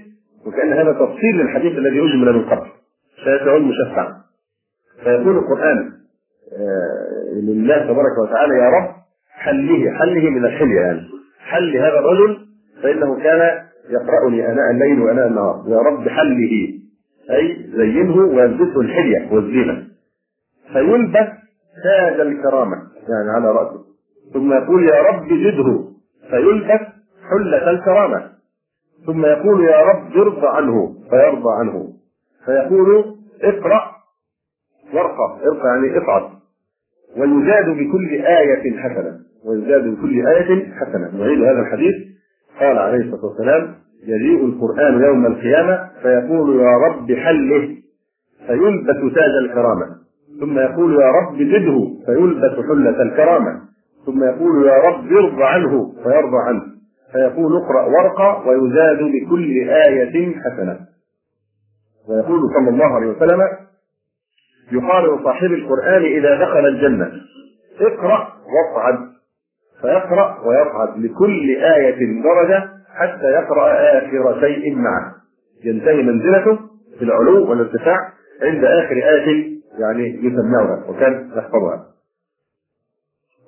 وكأن 0.46 0.72
هذا 0.72 0.92
تفصيل 0.92 1.36
للحديث 1.36 1.78
الذي 1.78 1.98
أجمل 2.00 2.32
من 2.32 2.44
قبل. 2.44 2.66
سيدعو 3.24 3.58
مشفعا 3.58 4.16
فيقول 5.04 5.38
القرآن 5.38 5.92
آه، 6.52 7.40
لله 7.40 7.78
تبارك 7.78 8.18
وتعالى 8.22 8.54
يا 8.54 8.68
رب 8.68 8.94
حله 9.30 9.90
حله 9.98 10.30
من 10.30 10.44
الحلية 10.44 10.80
يعني. 10.80 11.00
حل 11.38 11.76
هذا 11.76 11.98
الرجل 11.98 12.38
فإنه 12.82 13.22
كان 13.22 13.67
يقرأني 13.90 14.52
آناء 14.52 14.70
الليل 14.70 15.00
وآناء 15.00 15.26
النهار. 15.26 15.64
يا 15.68 15.78
رب 15.78 16.08
حله. 16.08 16.78
أي 17.30 17.66
زينه 17.76 18.16
ويلبسه 18.16 18.80
الحلية 18.80 19.32
والزينة. 19.32 19.86
فيلبس 20.72 21.28
تاج 21.84 22.20
الكرامة. 22.20 22.76
يعني 23.08 23.30
على 23.30 23.50
رأسه. 23.50 23.84
ثم 24.34 24.52
يقول 24.52 24.88
يا 24.88 25.02
رب 25.02 25.28
زده. 25.28 25.84
فيلبس 26.30 26.80
حلة 27.30 27.70
الكرامة. 27.70 28.30
ثم 29.06 29.26
يقول 29.26 29.64
يا 29.64 29.82
رب 29.82 30.16
ارضى 30.16 30.46
عنه. 30.46 30.94
فيرضى 31.10 31.50
عنه. 31.58 31.92
فيقول 32.44 33.16
اقرأ 33.42 33.98
وارقى 34.94 35.46
ارقى 35.46 35.68
يعني 35.68 35.98
اصعد 35.98 36.30
ويزاد 37.16 37.68
بكل 37.68 38.10
آية 38.10 38.78
حسنة. 38.78 39.20
ويزاد 39.44 39.84
بكل 39.84 40.26
آية 40.26 40.72
حسنة. 40.72 41.10
نعيد 41.18 41.42
هذا 41.42 41.60
الحديث. 41.60 42.07
قال 42.60 42.78
عليه 42.78 42.98
الصلاة 42.98 43.26
والسلام 43.26 43.74
يجيء 44.06 44.44
القرآن 44.44 45.02
يوم 45.02 45.26
القيامة 45.26 45.90
فيقول 46.02 46.60
يا 46.60 46.70
رب 46.88 47.12
حله 47.12 47.76
فيلبس 48.46 49.14
تاج 49.14 49.30
الكرامة. 49.44 49.86
ثم 50.40 50.58
يقول 50.58 51.00
يا 51.00 51.10
رب 51.10 51.36
زده 51.36 52.04
فيلبس 52.06 52.66
حلة 52.68 53.02
الكرامة. 53.02 53.60
ثم 54.06 54.24
يقول 54.24 54.66
يا 54.66 54.74
رب 54.74 55.12
ارضى 55.12 55.44
عنه 55.44 55.92
فيرضى 56.02 56.38
عنه. 56.46 56.62
فيقول 57.12 57.56
اقرأ 57.56 57.82
وارقى 57.84 58.48
ويزاد 58.48 58.98
بكل 58.98 59.70
آية 59.70 60.36
حسنة. 60.36 60.78
ويقول 62.08 62.40
صلى 62.58 62.70
الله 62.70 62.86
عليه 62.86 63.06
وسلم 63.06 63.40
يقال 64.72 65.20
لصاحب 65.20 65.52
القرآن 65.52 66.02
إذا 66.02 66.40
دخل 66.40 66.66
الجنة. 66.66 67.12
اقرأ 67.80 68.32
واصعد 68.48 68.98
فيقرأ 69.82 70.38
ويصعد 70.46 70.98
لكل 70.98 71.50
آية 71.56 72.22
درجة 72.22 72.68
حتى 72.94 73.26
يقرأ 73.26 73.72
آخر 73.98 74.40
شيء 74.40 74.76
معه. 74.76 75.14
ينتهي 75.64 76.02
منزلته 76.02 76.58
في 76.98 77.04
العلو 77.04 77.50
والارتفاع 77.50 77.96
عند 78.42 78.64
آخر 78.64 78.94
آية 78.96 79.58
يعني 79.78 80.08
يسمعها 80.08 80.84
وكان 80.88 81.30
يحفظها. 81.36 81.84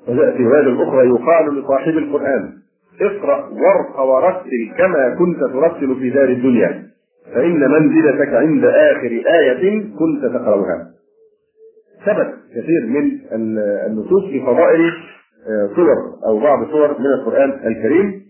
في 0.07 0.45
رواية 0.45 0.89
أخرى 0.89 1.09
يقال 1.09 1.59
لصاحب 1.59 1.99
القرآن 1.99 2.53
اقرأ 3.01 3.49
وارق 3.49 4.01
ورتل 4.01 4.73
كما 4.79 5.15
كنت 5.19 5.41
ترتل 5.41 5.97
في 6.01 6.11
دار 6.11 6.29
الدنيا 6.29 6.91
فإن 7.35 7.71
منزلتك 7.71 8.35
عند 8.35 8.65
آخر 8.65 9.23
آية 9.29 9.81
كنت 9.99 10.25
تقرأها. 10.35 10.91
ثبت 12.07 12.35
كثير 12.51 12.87
من 12.87 13.19
النصوص 13.87 14.25
في 14.31 14.41
فضائل 14.41 14.93
صور 15.77 15.97
أو 16.27 16.39
بعض 16.41 16.65
صور 16.71 16.99
من 16.99 17.07
القرآن 17.07 17.51
الكريم 17.51 18.23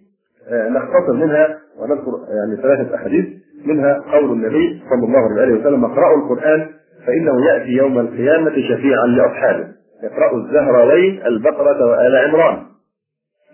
آه، 0.49 0.69
نختصر 0.69 1.13
منها 1.13 1.59
ونذكر 1.79 2.13
يعني 2.29 2.63
ثلاثة 2.63 2.95
أحاديث 2.95 3.25
منها 3.67 4.01
قول 4.13 4.33
النبي 4.33 4.83
صلى 4.91 5.07
الله 5.07 5.41
عليه 5.41 5.61
وسلم 5.61 5.85
اقرأوا 5.85 6.17
القرآن 6.17 6.67
فإنه 7.07 7.47
يأتي 7.47 7.71
يوم 7.71 7.99
القيامة 7.99 8.51
شفيعا 8.51 9.07
لأصحابه 9.07 9.65
يقرأ 10.03 10.37
الزهراوين 10.37 11.27
البقرة 11.27 11.87
وآل 11.87 12.17
عمران. 12.17 12.63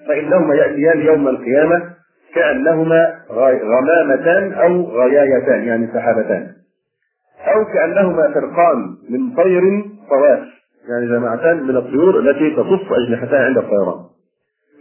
فإنهما 0.09 0.55
يأتيان 0.55 1.01
يوم 1.01 1.29
القيامة 1.29 1.83
كأنهما 2.35 3.15
غمامتان 3.63 4.53
أو 4.53 4.83
غيايتان 4.83 5.63
يعني 5.63 5.87
سحابتان. 5.95 6.47
أو 7.55 7.65
كأنهما 7.65 8.31
فرقان 8.35 8.97
من 9.11 9.35
طير 9.37 9.63
صواف 10.09 10.56
يعني 10.89 11.07
جماعتان 11.07 11.63
من 11.63 11.77
الطيور 11.77 12.19
التي 12.19 12.51
تصف 12.51 12.93
أجنحتها 12.93 13.45
عند 13.45 13.59
الطيران. 13.59 14.01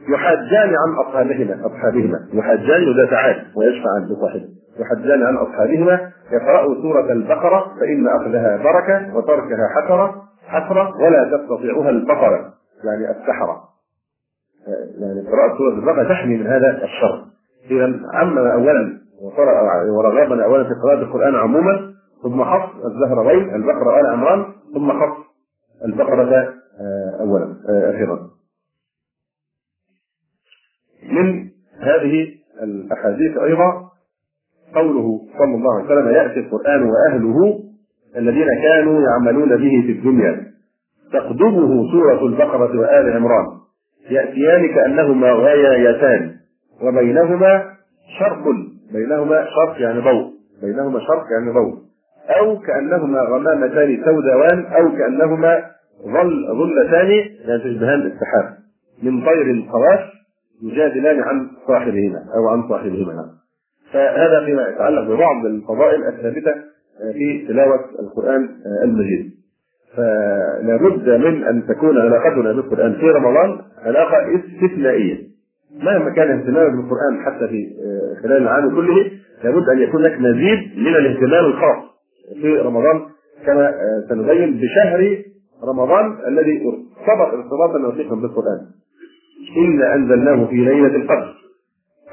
يحاجان 0.09 0.69
عن 0.69 1.05
أصحابهما 1.05 1.65
أصحابهما. 1.65 2.19
يحاجان 2.33 2.81
يدافعان 2.81 3.35
ويشفعان 3.55 4.05
لصاحبه 4.09 4.45
يحاجان 4.79 5.23
عن 5.23 5.35
أصحابهما 5.35 6.11
يقرأوا 6.31 6.75
سورة 6.81 7.11
البقرة 7.11 7.75
فإن 7.79 8.07
أخذها 8.07 8.57
بركة 8.57 9.17
وتركها 9.17 9.67
حسرة 9.75 10.21
حسرة 10.47 10.95
ولا 10.97 11.37
تستطيعها 11.37 11.89
البقرة 11.89 12.53
يعني 12.83 13.11
السحرة. 13.11 13.61
يعني 14.99 15.29
قراءة 15.31 15.57
سورة 15.57 15.73
البقرة 15.73 16.03
تحمي 16.09 16.37
من 16.37 16.47
هذا 16.47 16.83
الشر. 16.83 17.25
إذا 17.71 17.99
عمم 18.13 18.37
أولا 18.37 18.97
ورغبنا 19.97 20.45
أولا 20.45 20.63
في 20.63 20.69
قراءة 20.83 21.01
القرآن 21.01 21.35
عموما 21.35 21.93
ثم 22.23 22.43
خص 22.43 22.69
الزهروين 22.85 23.55
البقرة 23.55 23.99
آل 23.99 24.05
عمران 24.05 24.45
ثم 24.73 24.91
خص 24.91 25.24
البقرة 25.85 26.53
آه، 26.79 27.17
أولا 27.19 27.55
آه، 27.69 27.89
أخيرا. 27.95 28.29
من 31.03 31.49
هذه 31.79 32.27
الأحاديث 32.63 33.37
أيضا 33.37 33.89
قوله 34.75 35.21
صلى 35.37 35.55
الله 35.55 35.75
عليه 35.75 35.85
وسلم 35.85 36.07
يأتي 36.07 36.39
القرآن 36.39 36.83
وأهله 36.83 37.59
الذين 38.17 38.47
كانوا 38.63 39.01
يعملون 39.01 39.49
به 39.49 39.83
في 39.85 39.91
الدنيا. 39.91 40.51
تقدمه 41.13 41.91
سورة 41.91 42.25
البقرة 42.25 42.79
وآل 42.79 43.13
عمران. 43.13 43.45
يأتيان 44.09 44.67
كأنهما 44.75 45.31
غايتان. 45.31 46.35
وبينهما 46.81 47.63
شرق 48.19 48.43
بينهما 48.93 49.45
شرق 49.45 49.81
يعني 49.81 49.99
ضوء. 49.99 50.31
بينهما 50.61 50.99
شرق 50.99 51.25
يعني 51.31 51.51
ضوء. 51.51 51.85
أو 52.29 52.59
كأنهما 52.59 53.19
غمامتان 53.21 54.03
سوداوان 54.05 54.65
أو 54.65 54.91
كأنهما 54.97 55.63
ظل 56.05 56.47
ظلتان 56.47 57.07
يعني 57.45 57.63
تشبهان 57.63 58.01
السحاب 58.01 58.57
من 59.03 59.25
طير 59.25 59.65
خواش 59.71 59.99
يجادلان 60.63 61.19
عن 61.23 61.47
صاحبهما 61.67 62.19
أو 62.37 62.47
عن 62.47 62.69
صاحبهما. 62.69 63.25
فهذا 63.93 64.45
فيما 64.45 64.67
يتعلق 64.67 65.01
ببعض 65.01 65.45
الفضائل 65.45 66.03
الثابتة 66.07 66.53
في 67.13 67.45
تلاوة 67.47 67.79
القرآن 67.99 68.49
المجيد. 68.83 69.31
فلا 69.97 70.77
بد 70.81 71.09
من 71.09 71.43
أن 71.43 71.67
تكون 71.67 71.97
علاقتنا 71.97 72.51
بالقرآن 72.51 72.93
في 72.93 73.09
رمضان 73.09 73.61
علاقة 73.85 74.17
استثنائية. 74.35 75.17
مهما 75.83 76.09
كان 76.09 76.39
اهتمامك 76.39 76.71
بالقرآن 76.71 77.25
حتى 77.25 77.47
في 77.47 77.67
خلال 78.23 78.37
العام 78.41 78.75
كله 78.75 79.11
لابد 79.43 79.69
أن 79.69 79.79
يكون 79.79 80.01
لك 80.01 80.19
مزيد 80.19 80.77
من 80.77 80.95
الاهتمام 80.95 81.45
الخاص. 81.45 81.94
في 82.41 82.57
رمضان 82.57 83.01
كما 83.45 83.73
سنبين 84.09 84.61
بشهر 84.61 85.23
رمضان 85.63 86.17
الذي 86.27 86.61
ارتبط 86.67 87.33
ارتباطا 87.33 87.87
وثيقا 87.87 88.15
بالقرآن. 88.15 88.61
إنا 89.57 89.95
أنزلناه 89.95 90.45
في 90.45 90.55
ليلة 90.55 90.95
القدر. 90.95 91.35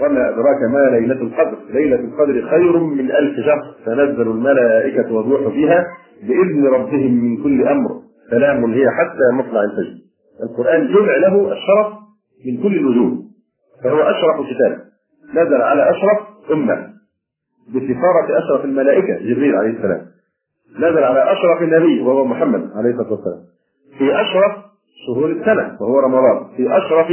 وما 0.01 0.29
أدراك 0.29 0.63
ما 0.71 0.97
ليلة 0.97 1.23
القدر؟ 1.23 1.57
ليلة 1.71 2.01
القدر 2.01 2.49
خير 2.51 2.79
من 2.79 3.11
ألف 3.11 3.47
شهر. 3.47 3.75
تنزل 3.87 4.23
الملائكة 4.31 5.13
والروح 5.15 5.53
فيها 5.53 5.87
بإذن 6.23 6.67
ربهم 6.67 7.25
من 7.25 7.43
كل 7.43 7.69
أمر. 7.69 7.91
سلام 8.31 8.65
هي 8.65 8.87
حتى 8.91 9.35
مطلع 9.35 9.61
الفجر. 9.65 9.99
القرآن 10.43 10.87
جمع 10.87 11.17
له 11.17 11.53
الشرف 11.53 11.93
من 12.47 12.63
كل 12.63 12.77
الوجوه 12.77 13.19
فهو 13.85 14.01
أشرف 14.01 14.47
كتاب. 14.51 14.79
نزل 15.31 15.63
على 15.63 15.91
أشرف 15.91 16.51
أمة. 16.53 16.92
بسفارة 17.75 18.39
أشرف 18.39 18.65
الملائكة 18.65 19.19
جبريل 19.19 19.57
عليه 19.57 19.71
السلام. 19.71 20.07
نزل 20.79 21.05
على 21.05 21.33
أشرف 21.33 21.63
النبي 21.63 22.01
وهو 22.01 22.25
محمد 22.25 22.71
عليه 22.77 22.91
الصلاة 22.91 23.13
والسلام. 23.13 23.41
في 23.99 24.21
أشرف 24.21 24.53
شهور 25.07 25.31
السنة 25.31 25.77
وهو 25.81 26.01
رمضان. 26.01 26.57
في 26.57 26.77
أشرف 26.77 27.07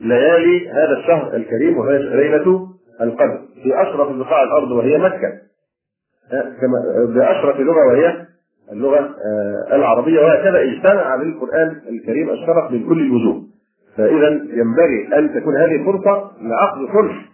ليالي 0.00 0.70
هذا 0.70 0.98
الشهر 0.98 1.36
الكريم 1.36 1.78
وهي 1.78 1.98
ليلة 1.98 2.68
القدر. 3.00 3.40
في 3.62 3.82
أشرف 3.82 4.16
بقاع 4.16 4.42
الأرض 4.42 4.70
وهي 4.70 4.98
مكة. 4.98 5.32
كما 6.30 7.06
بأشرف 7.14 7.60
لغة 7.60 7.86
وهي 7.86 8.26
اللغة 8.72 9.14
العربية. 9.72 10.20
وهكذا 10.20 10.62
اجتمع 10.62 11.16
بالقرآن 11.16 11.80
الكريم 11.88 12.30
الشرف 12.30 12.72
من 12.72 12.88
كل 12.88 13.00
الوجوه. 13.00 13.42
فإذا 13.96 14.28
ينبغي 14.30 15.18
أن 15.18 15.34
تكون 15.34 15.56
هذه 15.56 15.84
فرصة 15.84 16.30
لعقد 16.42 16.78
صلح 16.92 17.28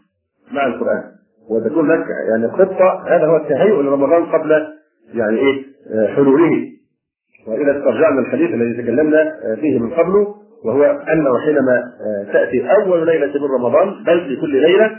مع 0.52 0.66
القرآن. 0.66 1.02
وتكون 1.50 1.88
لك 1.90 2.06
يعني 2.30 2.48
خطة 2.48 3.04
هذا 3.08 3.26
هو 3.26 3.36
التهيؤ 3.36 3.82
لرمضان 3.82 4.24
قبل 4.26 4.50
يعني 5.14 5.38
إيه؟ 5.38 5.64
حلوله. 6.14 6.72
وإذا 7.46 7.78
استرجعنا 7.78 8.20
الحديث 8.20 8.50
الذي 8.50 8.82
تكلمنا 8.82 9.34
فيه 9.60 9.78
من 9.78 9.90
قبل 9.90 10.26
وهو 10.64 10.84
أنه 10.84 11.38
حينما 11.38 11.82
تأتي 12.32 12.70
أول 12.72 13.06
ليلة 13.06 13.26
من 13.26 13.48
رمضان 13.54 14.04
بل 14.06 14.20
في 14.28 14.40
كل 14.40 14.60
ليلة 14.60 14.90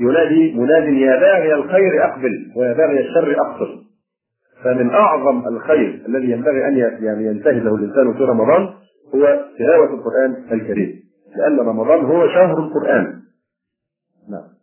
ينادي 0.00 0.54
مناد 0.54 0.88
يا 0.88 1.20
باغي 1.20 1.54
الخير 1.54 2.04
أقبل 2.04 2.52
ويا 2.56 2.72
باغي 2.72 3.00
الشر 3.00 3.36
أقصر 3.40 3.68
فمن 4.64 4.90
أعظم 4.90 5.48
الخير 5.48 6.02
الذي 6.08 6.30
ينبغي 6.30 6.68
أن 6.68 6.76
يعني 6.76 7.26
ينتهزه 7.26 7.74
الإنسان 7.74 8.14
في 8.14 8.24
رمضان 8.24 8.68
هو 9.14 9.40
تلاوة 9.58 9.94
القرآن 9.94 10.36
الكريم. 10.52 11.02
لأن 11.36 11.58
رمضان 11.58 12.04
هو 12.04 12.28
شهر 12.28 12.58
القرآن. 12.58 13.04
نعم. 14.30 14.55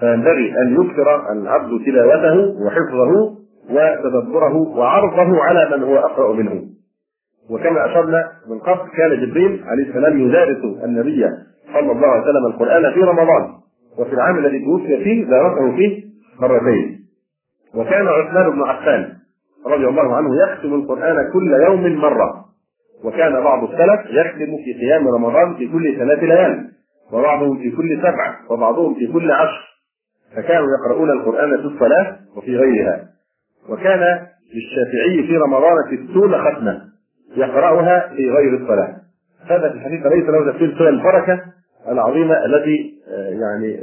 فينبغي 0.00 0.54
أن 0.62 0.82
يكثر 0.82 1.32
العبد 1.32 1.84
تلاوته 1.86 2.62
وحفظه 2.66 3.36
وتدبره 3.70 4.56
وعرضه 4.56 5.42
على 5.42 5.76
من 5.76 5.82
هو 5.82 5.98
أقرأ 5.98 6.32
منه. 6.32 6.62
وكما 7.50 7.86
أشرنا 7.86 8.28
من 8.50 8.58
قبل 8.58 8.90
كان 8.96 9.10
جبريل 9.26 9.64
عليه 9.66 9.88
السلام 9.88 10.20
يدارس 10.20 10.64
النبي 10.84 11.26
صلى 11.72 11.92
الله 11.92 12.06
عليه 12.06 12.22
وسلم 12.22 12.46
القرآن 12.46 12.92
في 12.92 13.00
رمضان 13.00 13.48
وفي 13.98 14.12
العام 14.12 14.38
الذي 14.38 14.64
توفي 14.64 15.04
فيه 15.04 15.24
دارسه 15.24 15.76
فيه 15.76 16.04
مرتين. 16.40 16.98
وكان 17.74 18.08
عثمان 18.08 18.50
بن 18.50 18.62
عفان 18.62 19.12
رضي 19.66 19.86
الله 19.88 20.16
عنه 20.16 20.28
يختم 20.42 20.74
القرآن 20.74 21.32
كل 21.32 21.52
يوم 21.66 21.96
مرة. 21.96 22.44
وكان 23.04 23.32
بعض 23.32 23.64
السلف 23.64 24.00
يختم 24.10 24.56
في 24.64 24.72
قيام 24.80 25.08
رمضان 25.08 25.54
في 25.54 25.68
كل 25.72 25.96
ثلاث 25.98 26.18
ليال 26.18 26.68
وبعضهم 27.12 27.58
في 27.58 27.70
كل 27.70 27.98
سبع 27.98 28.36
وبعضهم 28.50 28.94
في 28.94 29.06
كل 29.12 29.30
عشر. 29.30 29.71
فكانوا 30.36 30.66
يقرؤون 30.78 31.10
القرآن 31.10 31.50
في 31.50 31.64
الصلاة 31.64 32.16
وفي 32.36 32.56
غيرها. 32.56 33.04
وكان 33.68 34.18
للشافعي 34.54 35.26
في 35.26 35.36
رمضان 35.36 35.74
ستون 35.90 36.34
ختمة 36.38 36.80
يقرأها 37.36 38.08
في 38.16 38.30
غير 38.30 38.56
الصلاة. 38.62 38.96
هذا 39.46 39.68
في 39.68 39.74
الحديث 39.74 40.06
ليس 40.06 40.28
له 40.28 40.52
تفسير 40.52 40.78
سوى 40.78 40.88
البركة 40.88 41.40
العظيمة 41.88 42.34
التي 42.44 42.94
يعني 43.40 43.78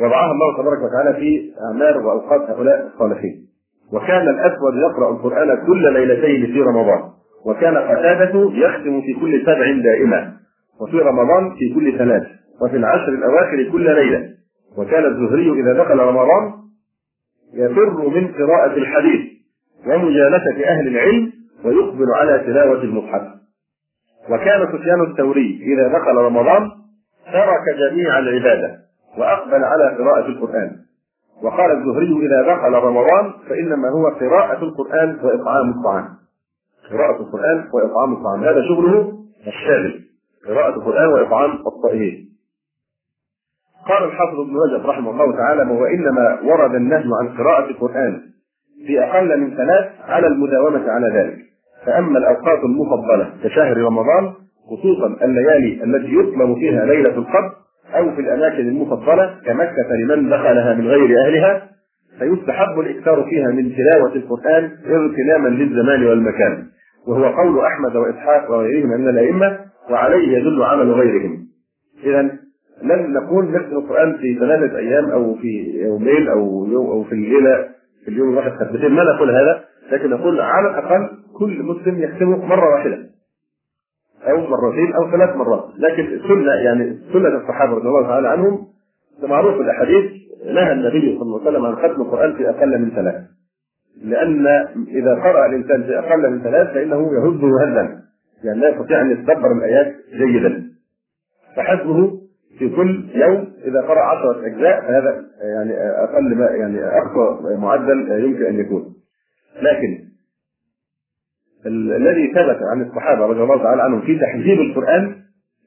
وضعها 0.00 0.32
الله 0.32 0.62
تبارك 0.62 0.78
وتعالى 0.82 1.20
في 1.20 1.52
أعمار 1.68 2.06
وأوقات 2.06 2.50
هؤلاء 2.50 2.86
الصالحين. 2.94 3.46
وكان 3.92 4.28
الأسود 4.28 4.74
يقرأ 4.74 5.10
القرآن 5.10 5.66
كل 5.66 5.92
ليلتين 5.92 6.46
في 6.46 6.60
رمضان. 6.60 7.00
وكان 7.46 7.76
قتادة 7.76 8.50
يختم 8.54 9.00
في 9.00 9.14
كل 9.20 9.42
سبع 9.42 9.82
دائما 9.82 10.32
وفي 10.80 10.98
رمضان 10.98 11.56
في 11.58 11.74
كل 11.74 11.98
ثلاث. 11.98 12.22
وفي 12.62 12.76
العشر 12.76 13.08
الأواخر 13.08 13.70
كل 13.72 13.94
ليلة. 13.94 14.28
وكان 14.78 15.04
الزهري 15.04 15.60
إذا 15.60 15.72
دخل 15.72 15.98
رمضان 15.98 16.52
يفر 17.54 18.08
من 18.08 18.28
قراءة 18.28 18.76
الحديث 18.76 19.30
ومجالسة 19.86 20.64
أهل 20.68 20.88
العلم 20.88 21.32
ويقبل 21.64 22.06
على 22.14 22.38
تلاوة 22.38 22.82
المصحف. 22.82 23.22
وكان 24.30 24.66
سفيان 24.72 25.00
الثوري 25.10 25.60
إذا 25.62 25.98
دخل 25.98 26.16
رمضان 26.16 26.70
ترك 27.32 27.64
جميع 27.78 28.18
العبادة 28.18 28.78
وأقبل 29.18 29.64
على 29.64 29.96
قراءة 29.98 30.26
القرآن. 30.26 30.76
وقال 31.42 31.70
الزهري 31.70 32.26
إذا 32.26 32.54
دخل 32.54 32.72
رمضان 32.72 33.32
فإنما 33.48 33.88
هو 33.88 34.06
قراءة 34.08 34.64
القرآن 34.64 35.18
وإطعام 35.22 35.70
الطعام. 35.70 36.08
قراءة 36.90 37.20
القرآن 37.20 37.68
وإطعام 37.72 38.12
الطعام. 38.12 38.44
هذا 38.44 38.62
شغله 38.68 39.12
الشاغل 39.46 40.00
قراءة 40.46 40.74
القرآن 40.76 41.06
وإطعام 41.06 41.50
الطائعين 41.66 42.30
قال 43.88 44.04
الحافظ 44.04 44.40
ابن 44.40 44.54
رجب 44.56 44.86
رحمه 44.86 45.10
الله 45.10 45.36
تعالى 45.36 45.62
وإنما 45.62 46.38
ورد 46.44 46.74
النهي 46.74 47.04
عن 47.20 47.28
قراءة 47.38 47.70
القرآن 47.70 48.20
في 48.86 49.04
أقل 49.04 49.40
من 49.40 49.56
ثلاث 49.56 49.88
على 50.08 50.26
المداومة 50.26 50.90
على 50.90 51.06
ذلك. 51.14 51.38
فأما 51.86 52.18
الأوقات 52.18 52.64
المفضلة 52.64 53.30
كشهر 53.44 53.76
رمضان 53.76 54.32
خصوصا 54.70 55.24
الليالي 55.24 55.84
التي 55.84 56.14
يطلب 56.14 56.54
فيها 56.54 56.84
ليلة 56.86 57.14
القدر 57.14 57.50
أو 57.96 58.10
في 58.14 58.20
الأماكن 58.20 58.68
المفضلة 58.68 59.34
كمكة 59.46 59.88
لمن 60.02 60.28
دخلها 60.28 60.74
من 60.74 60.86
غير 60.86 61.26
أهلها 61.26 61.68
فيستحب 62.18 62.80
الإكثار 62.80 63.22
فيها 63.30 63.48
من 63.50 63.72
تلاوة 63.76 64.14
القرآن 64.14 64.70
اغتناما 64.86 65.48
للزمان 65.48 66.06
والمكان. 66.06 66.66
وهو 67.08 67.24
قول 67.24 67.64
أحمد 67.64 67.96
وإسحاق 67.96 68.50
وغيرهم 68.50 68.88
من 68.88 69.08
الأئمة 69.08 69.58
وعليه 69.90 70.38
يدل 70.38 70.62
عمل 70.62 70.92
غيرهم. 70.92 71.38
إذا 72.04 72.30
لن 72.82 73.12
نقول 73.12 73.44
نختم 73.44 73.76
القرآن 73.76 74.16
في 74.16 74.38
ثلاثة 74.38 74.78
أيام 74.78 75.10
أو 75.10 75.34
في 75.34 75.80
يومين 75.82 76.28
أو 76.28 76.66
يوم 76.66 76.86
أو 76.86 77.04
في 77.04 77.12
الليلة 77.12 77.68
في 78.04 78.08
اليوم 78.08 78.30
الواحد 78.30 78.50
ختمتين 78.50 78.90
ما 78.90 79.04
نقول 79.04 79.30
هذا 79.30 79.64
لكن 79.92 80.10
نقول 80.10 80.40
على 80.40 80.70
الأقل 80.70 81.08
كل 81.38 81.62
مسلم 81.62 82.02
يختمه 82.02 82.46
مرة 82.46 82.74
واحدة 82.74 82.98
أو 84.30 84.36
مرتين 84.46 84.92
أو 84.92 85.10
ثلاث 85.10 85.36
مرات. 85.36 85.64
لكن 85.78 86.04
السنة 86.04 86.52
يعني 86.52 86.98
سنة 87.12 87.28
الصحابة 87.28 87.72
رضي 87.72 87.88
الله 87.88 88.02
تعالى 88.02 88.28
عنهم 88.28 88.66
معروف 89.22 89.60
الأحاديث 89.60 90.10
نهى 90.46 90.72
النبي 90.72 91.18
صلى 91.18 91.22
الله 91.22 91.40
عليه 91.40 91.50
وسلم 91.50 91.66
عن 91.66 91.76
ختم 91.76 92.02
القرآن 92.02 92.32
في 92.32 92.50
أقل 92.50 92.78
من 92.78 92.90
ثلاث. 92.90 93.14
لأن 94.04 94.46
إذا 94.88 95.14
قرأ 95.14 95.46
الإنسان 95.46 95.82
في 95.82 95.98
أقل 95.98 96.30
من 96.30 96.42
ثلاث 96.42 96.74
فإنه 96.74 97.12
يهزه 97.12 97.62
هزا. 97.62 98.00
يعني 98.44 98.60
لا 98.60 98.68
يستطيع 98.68 99.00
أن 99.00 99.10
يتدبر 99.10 99.52
الآيات 99.52 99.94
جيدا. 100.12 100.64
فحسبه 101.56 102.20
في 102.60 102.68
كل 102.68 103.08
يوم 103.14 103.52
إذا 103.64 103.80
قرأ 103.80 104.00
عشرة 104.00 104.46
أجزاء 104.46 104.80
فهذا 104.80 105.24
يعني 105.42 105.72
أقل 105.80 106.34
ما 106.34 106.46
يعني 106.46 106.78
أقصى 106.84 107.56
معدل 107.56 108.24
يمكن 108.24 108.44
أن 108.46 108.60
يكون. 108.60 108.94
لكن 109.62 109.98
الذي 111.66 112.26
ثبت 112.28 112.58
عن 112.72 112.82
الصحابة 112.82 113.26
رضي 113.26 113.42
الله 113.42 113.62
تعالى 113.62 113.82
عنهم 113.82 114.00
في 114.00 114.18
تحذيب 114.18 114.60
القرآن 114.60 115.16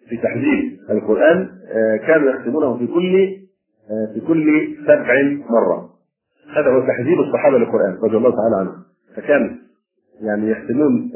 في 0.09 0.17
تحذيب 0.17 0.79
القرآن 0.89 1.49
كانوا 2.07 2.31
يختمونه 2.31 2.77
في 2.77 2.87
كل 2.87 3.37
في 4.13 4.21
كل 4.27 4.75
سبع 4.87 5.13
مرة. 5.49 5.89
هذا 6.57 6.69
هو 6.69 6.87
تحذيب 6.87 7.19
الصحابة 7.19 7.57
للقرآن 7.57 7.97
رضي 8.03 8.17
الله 8.17 8.29
تعالى 8.29 8.55
عنهم. 8.59 8.83
فكان 9.15 9.57
يعني 10.21 10.49
يحسنون 10.49 11.11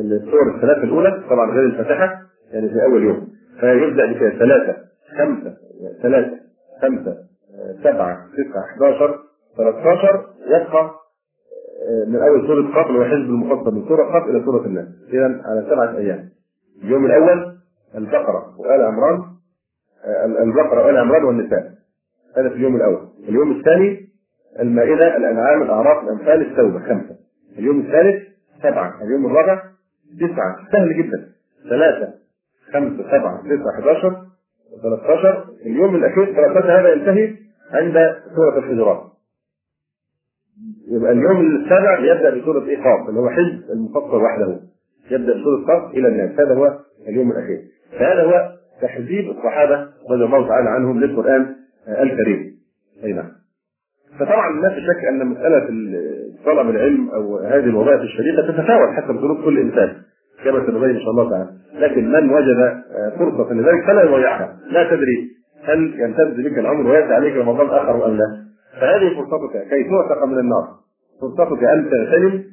السور 0.00 0.54
الثلاثة 0.56 0.82
الأولى 0.82 1.22
طبعا 1.30 1.50
غير 1.50 1.64
الفاتحة 1.64 2.22
يعني 2.52 2.68
في 2.68 2.82
أول 2.84 3.02
يوم. 3.02 3.28
فيبدأ 3.60 4.12
بكده 4.12 4.30
ثلاثة 4.38 4.76
خمسة 5.18 5.56
ثلاثة 6.02 6.36
خمسة 6.82 7.16
سبعة 7.84 8.26
تسعة 8.36 8.64
11 8.64 9.18
13 9.56 10.26
يبقى 10.46 10.90
من 12.08 12.16
أول 12.22 12.46
سورة 12.46 12.74
قاف 12.74 12.86
اللي 12.86 12.98
هو 12.98 13.04
حزب 13.04 13.30
المفصل 13.30 13.74
من 13.74 13.88
سورة 13.88 14.04
قاف 14.12 14.28
إلى 14.28 14.44
سورة 14.44 14.66
الناس. 14.66 14.86
إذا 15.08 15.24
على 15.44 15.66
سبعة 15.70 15.96
أيام. 15.96 16.28
اليوم 16.84 17.06
الأول 17.06 17.56
البقرة 17.94 18.54
وآل 18.60 18.80
عمران 18.82 19.22
البقرة 20.42 20.86
وآل 20.86 20.96
عمران 20.96 21.24
والنساء. 21.24 21.72
هذا 22.36 22.48
في 22.48 22.54
اليوم 22.54 22.76
الأول. 22.76 23.08
اليوم 23.28 23.52
الثاني 23.58 24.08
المائدة 24.60 25.16
الأنعام 25.16 25.62
الأعراف 25.62 26.04
الأمثال 26.04 26.40
التوبه 26.50 26.78
خمسة. 26.78 27.16
اليوم 27.58 27.80
الثالث 27.80 28.22
سبعة. 28.62 29.02
اليوم 29.02 29.26
الرابع 29.26 29.62
تسعة. 30.20 30.56
سهل 30.72 30.96
جدا. 31.02 31.28
ثلاثة. 31.70 32.12
خمسه 32.72 33.02
سبعة 33.02 33.42
تسعة 33.42 33.70
11 33.74 34.26
13 34.82 35.44
اليوم 35.66 35.94
الأخير 35.94 36.24
13 36.24 36.80
هذا 36.80 36.92
ينتهي 36.92 37.34
عند 37.72 37.94
سورة 38.34 38.58
الحجرات 38.58 39.10
يبقى 40.90 41.12
اليوم 41.12 41.40
السابع 41.40 41.98
يبدأ 41.98 42.30
بسورة 42.40 42.64
إيه 42.64 42.76
قاف 42.76 43.08
اللي 43.08 43.20
هو 43.20 43.30
حزب 43.30 43.62
المفصل 43.72 44.22
وحده. 44.22 44.60
يبدأ 45.10 45.32
بسوره 45.32 45.64
قاف 45.66 45.94
إلى 45.94 46.08
الناس. 46.08 46.40
هذا 46.40 46.54
هو 46.54 46.78
اليوم 47.08 47.30
الأخير. 47.30 47.58
فهذا 47.92 48.22
هو 48.24 48.52
تحذيب 48.82 49.30
الصحابة 49.30 49.88
رضي 50.10 50.24
الله 50.24 50.48
تعالى 50.48 50.70
عنهم 50.70 51.00
للقرآن 51.00 51.54
الكريم. 51.88 52.56
أي 53.04 53.12
نعم. 53.12 53.30
فطبعا 54.18 54.60
لا 54.60 54.68
شك 54.68 55.04
أن 55.08 55.26
مسألة 55.26 55.66
طلب 56.44 56.70
العلم 56.70 57.10
أو 57.10 57.38
هذه 57.38 57.64
الوظائف 57.64 58.00
الشريفة 58.00 58.42
تتفاوت 58.42 58.88
حسب 58.88 59.14
ظروف 59.20 59.44
كل 59.44 59.58
إنسان. 59.58 59.99
كما 60.44 60.66
سنبين 60.66 60.90
إن 60.90 61.00
شاء 61.00 61.10
الله 61.10 61.30
تعالى. 61.30 61.50
لكن 61.74 62.12
من 62.12 62.30
وجد 62.30 62.82
فرصة 63.18 63.52
لذلك 63.52 63.86
فلا 63.86 64.02
يضيعها. 64.02 64.56
لا 64.66 64.90
تدري 64.90 65.30
هل 65.64 66.00
يمتد 66.00 66.36
بك 66.40 66.58
الامر 66.58 66.90
ويأتي 66.90 67.14
عليك 67.14 67.36
رمضان 67.36 67.66
آخر 67.66 68.06
أم 68.06 68.16
لا. 68.16 68.44
فهذه 68.80 69.14
فرصتك 69.16 69.68
كي 69.68 69.84
تعتق 69.90 70.24
من 70.24 70.38
النار. 70.38 70.68
فرصتك 71.20 71.64
أن 71.64 71.90
تغتنم 71.90 72.44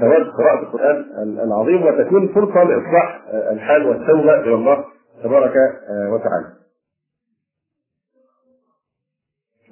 ثواب 0.00 0.26
قراءة 0.38 0.62
القرآن 0.62 1.04
العظيم 1.22 1.82
وتكون 1.82 2.28
فرصة 2.28 2.64
لإصلاح 2.64 3.22
الحال 3.52 3.86
والتوبة 3.86 4.40
إلى 4.40 4.54
الله 4.54 4.84
تبارك 5.24 5.54
وتعالى. 6.12 6.46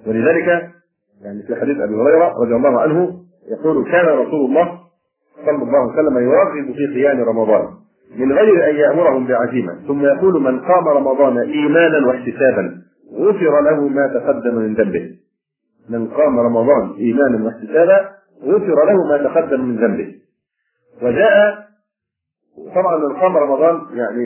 ولذلك 0.07 0.71
يعني 1.23 1.43
في 1.43 1.57
حديث 1.57 1.77
أبي 1.77 1.95
هريرة 1.95 2.35
رضي 2.43 2.55
الله 2.55 2.81
عنه 2.81 3.21
يقول 3.51 3.85
كان 3.85 4.07
رسول 4.07 4.51
الله 4.51 4.80
صلى 5.47 5.63
الله 5.63 5.79
عليه 5.79 5.93
وسلم 5.93 6.19
يرغب 6.19 6.75
في 6.77 6.87
قيام 6.95 7.21
رمضان 7.21 7.65
من 8.17 8.33
غير 8.33 8.71
أن 8.71 8.75
يأمرهم 8.75 9.27
بعزيمة. 9.27 9.73
ثم 9.89 10.05
يقول 10.05 10.43
من 10.43 10.61
قام 10.61 10.89
رمضان 10.89 11.39
إيمانا 11.39 12.07
واحتسابا 12.07 12.75
غفر 13.15 13.61
له 13.61 13.89
ما 13.89 14.07
تقدم 14.07 14.55
من 14.55 14.75
ذنبه. 14.75 15.11
من 15.91 16.09
قام 16.09 16.41
رمضان 16.41 16.95
إيمانا 16.99 17.45
واحتسابا 17.45 18.09
غفر 18.45 18.85
له 18.87 19.09
ما 19.09 19.17
تقدم 19.29 19.65
من 19.65 19.77
ذنبه. 19.77 20.15
وجاء 21.03 21.59
طبعا 22.75 22.97
من 22.97 23.17
قام 23.17 23.37
رمضان 23.37 23.81
يعني 23.95 24.25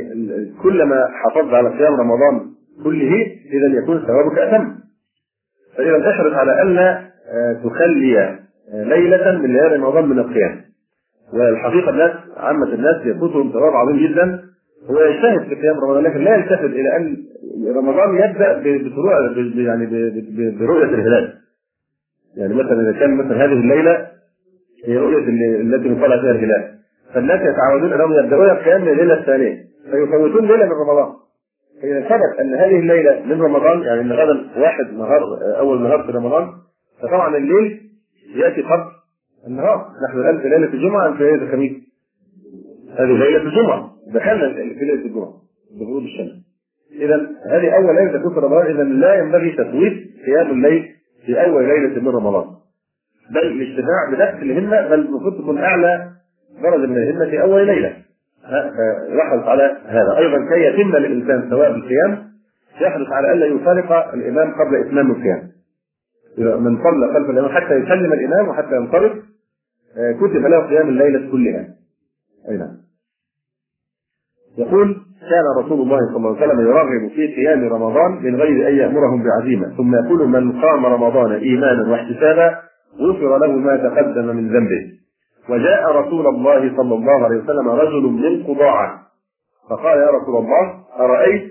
كلما 0.63 1.09
حافظت 1.13 1.55
على 1.55 1.71
صيام 1.79 2.01
رمضان 2.01 2.51
كله 2.85 3.13
إذا 3.53 3.79
يكون 3.83 4.07
ثوابك 4.07 4.39
أتم. 4.39 4.75
فإذا 5.77 6.11
احرص 6.11 6.33
على 6.33 6.63
الا 6.63 7.05
تخلي 7.65 8.39
ليلة 8.73 9.39
من 9.39 9.53
ليالي 9.53 9.77
رمضان 9.77 10.09
من 10.09 10.19
القيام. 10.19 10.65
والحقيقة 11.33 11.91
الناس 11.91 12.11
عامة 12.37 12.75
الناس 12.75 13.07
يفوتهم 13.07 13.53
ثواب 13.53 13.73
عظيم 13.73 13.97
جدا. 13.97 14.41
هو 14.91 15.01
يجتهد 15.01 15.49
في 15.49 15.55
قيام 15.55 15.81
رمضان 15.81 16.03
لكن 16.03 16.25
لا 16.25 16.37
يلتفت 16.37 16.65
إلى 16.65 16.97
أن 16.97 17.17
رمضان 17.77 18.15
يبدأ 18.15 18.59
بطلوع 18.59 19.21
يعني 19.57 19.87
برؤية 20.59 20.85
الهلال. 20.85 21.35
يعني 22.37 22.55
مثلا 22.55 22.81
إذا 22.81 22.99
كان 22.99 23.17
مثلا 23.17 23.45
هذه 23.45 23.53
الليلة 23.53 24.07
هي 24.85 24.99
رؤية 24.99 25.29
التي 25.61 25.89
يطلع 25.89 26.21
فيها 26.21 26.31
الهلال. 26.31 26.75
فالناس 27.15 27.41
يتعودون 27.41 27.93
انهم 27.93 28.13
يبداون 28.13 28.51
القيام 28.51 28.83
من 28.83 28.89
الليلة 28.89 29.15
الثانية. 29.15 29.65
فيفوتون 29.91 30.47
ليلة 30.47 30.65
من 30.65 30.73
رمضان. 30.73 31.13
فإذا 31.83 32.01
ثبت 32.01 32.41
أن 32.41 32.55
هذه 32.55 32.79
الليلة 32.79 33.23
من 33.27 33.43
رمضان 33.43 33.83
يعني 33.83 34.01
إن 34.01 34.13
غدا 34.13 34.47
واحد 34.57 34.93
نهار 34.93 35.21
أول 35.59 35.83
نهار 35.83 36.03
في 36.03 36.13
رمضان 36.13 36.49
فطبعا 37.03 37.37
الليل 37.37 37.81
يأتي 38.37 38.63
قبل 38.63 38.85
النهار 39.47 39.87
نحن 40.09 40.19
الآن 40.19 40.39
في 40.39 40.49
ليلة 40.49 40.67
الجمعة 40.67 41.17
في 41.17 41.25
ليلة 41.25 41.43
الخميس؟ 41.43 41.73
هذه 42.99 43.13
ليلة 43.13 43.43
الجمعة. 43.43 43.91
دخلنا 44.15 44.55
في 44.55 44.85
ليلة 44.85 45.05
الجمعة 45.05 45.33
بغروب 45.81 46.03
الشمس. 46.03 46.33
اذا 46.93 47.17
هذه 47.51 47.77
أول 47.77 47.95
ليلة 47.97 48.19
تكون 48.19 48.35
في 48.35 48.41
رمضان 48.41 48.67
اذا 48.67 48.83
لا 48.83 49.15
ينبغي 49.15 49.53
تفويت 49.53 49.93
قيام 50.27 50.51
الليل 50.51 50.89
في 51.27 51.45
أول 51.45 51.65
ليلة 51.65 52.01
من 52.01 52.09
رمضان. 52.09 52.45
بل 53.31 53.47
الاجتماع 53.47 54.11
بنفس 54.11 54.43
الهمة 54.43 54.89
بل 54.89 55.01
المفروض 55.01 55.43
تكون 55.43 55.59
أعلى 55.59 56.11
درجة 56.63 56.87
من 56.87 56.97
الهمة 56.97 57.31
في 57.31 57.43
أول 57.43 57.67
ليلة. 57.67 57.97
يحرص 59.09 59.45
على 59.45 59.77
هذا. 59.87 60.19
أيضا 60.19 60.49
كي 60.49 60.65
يتم 60.65 60.97
للإنسان 60.97 61.51
سواء 61.51 61.73
بالقيام 61.73 62.25
يحرص 62.81 63.09
على 63.13 63.33
الا 63.33 63.47
يفارق 63.47 64.15
الإمام 64.15 64.53
قبل 64.53 64.77
إتمام 64.87 65.11
القيام 65.11 65.51
من 66.39 66.79
صلى 66.83 67.15
خلف 67.15 67.31
الإمام 67.31 67.51
حتى 67.51 67.75
يسلم 67.75 68.13
الإمام 68.13 68.49
وحتى 68.49 68.77
ينصرف. 68.77 69.13
كتب 69.95 70.47
له 70.47 70.67
قيام 70.67 70.89
الليلة 70.89 71.31
كلها. 71.31 71.69
أي 72.51 72.57
نعم. 72.57 72.77
يقول 74.59 74.95
كان 75.31 75.65
رسول 75.65 75.81
الله 75.81 75.99
صلى 75.99 76.17
الله 76.17 76.37
عليه 76.37 76.47
وسلم 76.47 76.61
يرغب 76.61 77.09
في 77.15 77.35
قيام 77.35 77.65
رمضان 77.65 78.13
من 78.23 78.37
غير 78.37 78.69
أن 78.69 78.75
يأمرهم 78.75 79.25
بعزيمة. 79.25 79.77
ثم 79.77 79.95
يقول 79.95 80.29
من 80.29 80.63
قام 80.63 80.87
رمضان 80.87 81.33
إيمانا 81.33 81.91
واحتسابا 81.91 82.59
غفر 83.01 83.39
له 83.39 83.53
ما 83.53 83.77
تقدم 83.77 84.37
من 84.37 84.49
ذنبه. 84.49 84.83
وجاء 85.49 85.97
رسول 85.97 86.27
الله 86.27 86.77
صلى 86.77 86.95
الله 86.95 87.25
عليه 87.25 87.37
وسلم 87.37 87.69
رجل 87.69 88.03
من 88.03 88.43
قضاعة. 88.45 89.01
فقال 89.71 89.99
يا 89.99 90.09
رسول 90.11 90.37
الله 90.37 90.85
أرأيت 90.99 91.43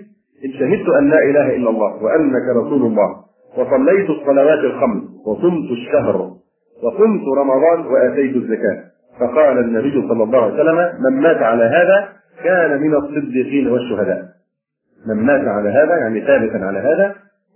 إن 0.44 0.52
شهدت 0.52 0.88
أن 1.00 1.10
لا 1.10 1.18
إله 1.18 1.56
إلا 1.56 1.70
الله 1.70 2.02
وأنك 2.02 2.56
رسول 2.56 2.82
الله 2.82 3.24
وصليت 3.58 4.10
الصلوات 4.10 4.58
الخمس 4.58 5.02
وصمت 5.26 5.70
الشهر 5.70 6.33
وصمت 6.82 7.22
رمضان 7.38 7.86
وآتيت 7.86 8.36
الزكاة. 8.36 8.84
فقال 9.20 9.58
النبي 9.58 10.08
صلى 10.08 10.22
الله 10.22 10.42
عليه 10.42 10.54
وسلم 10.54 11.02
من 11.04 11.22
مات 11.22 11.42
على 11.42 11.64
هذا 11.64 12.08
كان 12.44 12.80
من 12.82 12.94
الصديقين 12.94 13.68
والشهداء. 13.68 14.22
من 15.06 15.14
مات 15.14 15.48
على 15.48 15.68
هذا 15.68 15.96
يعني 15.96 16.20
ثابتا 16.20 16.64
على 16.64 16.78
هذا 16.78 17.14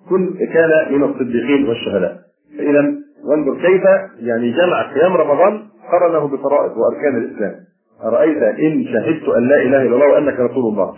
كن 0.08 0.34
كان 0.52 0.92
من 0.92 1.02
الصديقين 1.02 1.68
والشهداء. 1.68 2.16
فاذا 2.58 2.94
وانظر 3.24 3.54
كيف 3.54 3.84
يعني 4.20 4.50
جمع 4.50 4.92
قيام 4.94 5.16
رمضان 5.16 5.62
قرنه 5.92 6.28
بفرائض 6.28 6.72
وأركان 6.76 7.16
الإسلام. 7.16 7.54
أرأيت 8.04 8.42
إن 8.42 8.84
شهدت 8.84 9.28
أن 9.28 9.48
لا 9.48 9.56
إله 9.56 9.82
إلا 9.82 9.94
الله 9.94 10.08
وأنك 10.08 10.40
رسول 10.40 10.72
الله. 10.72 10.94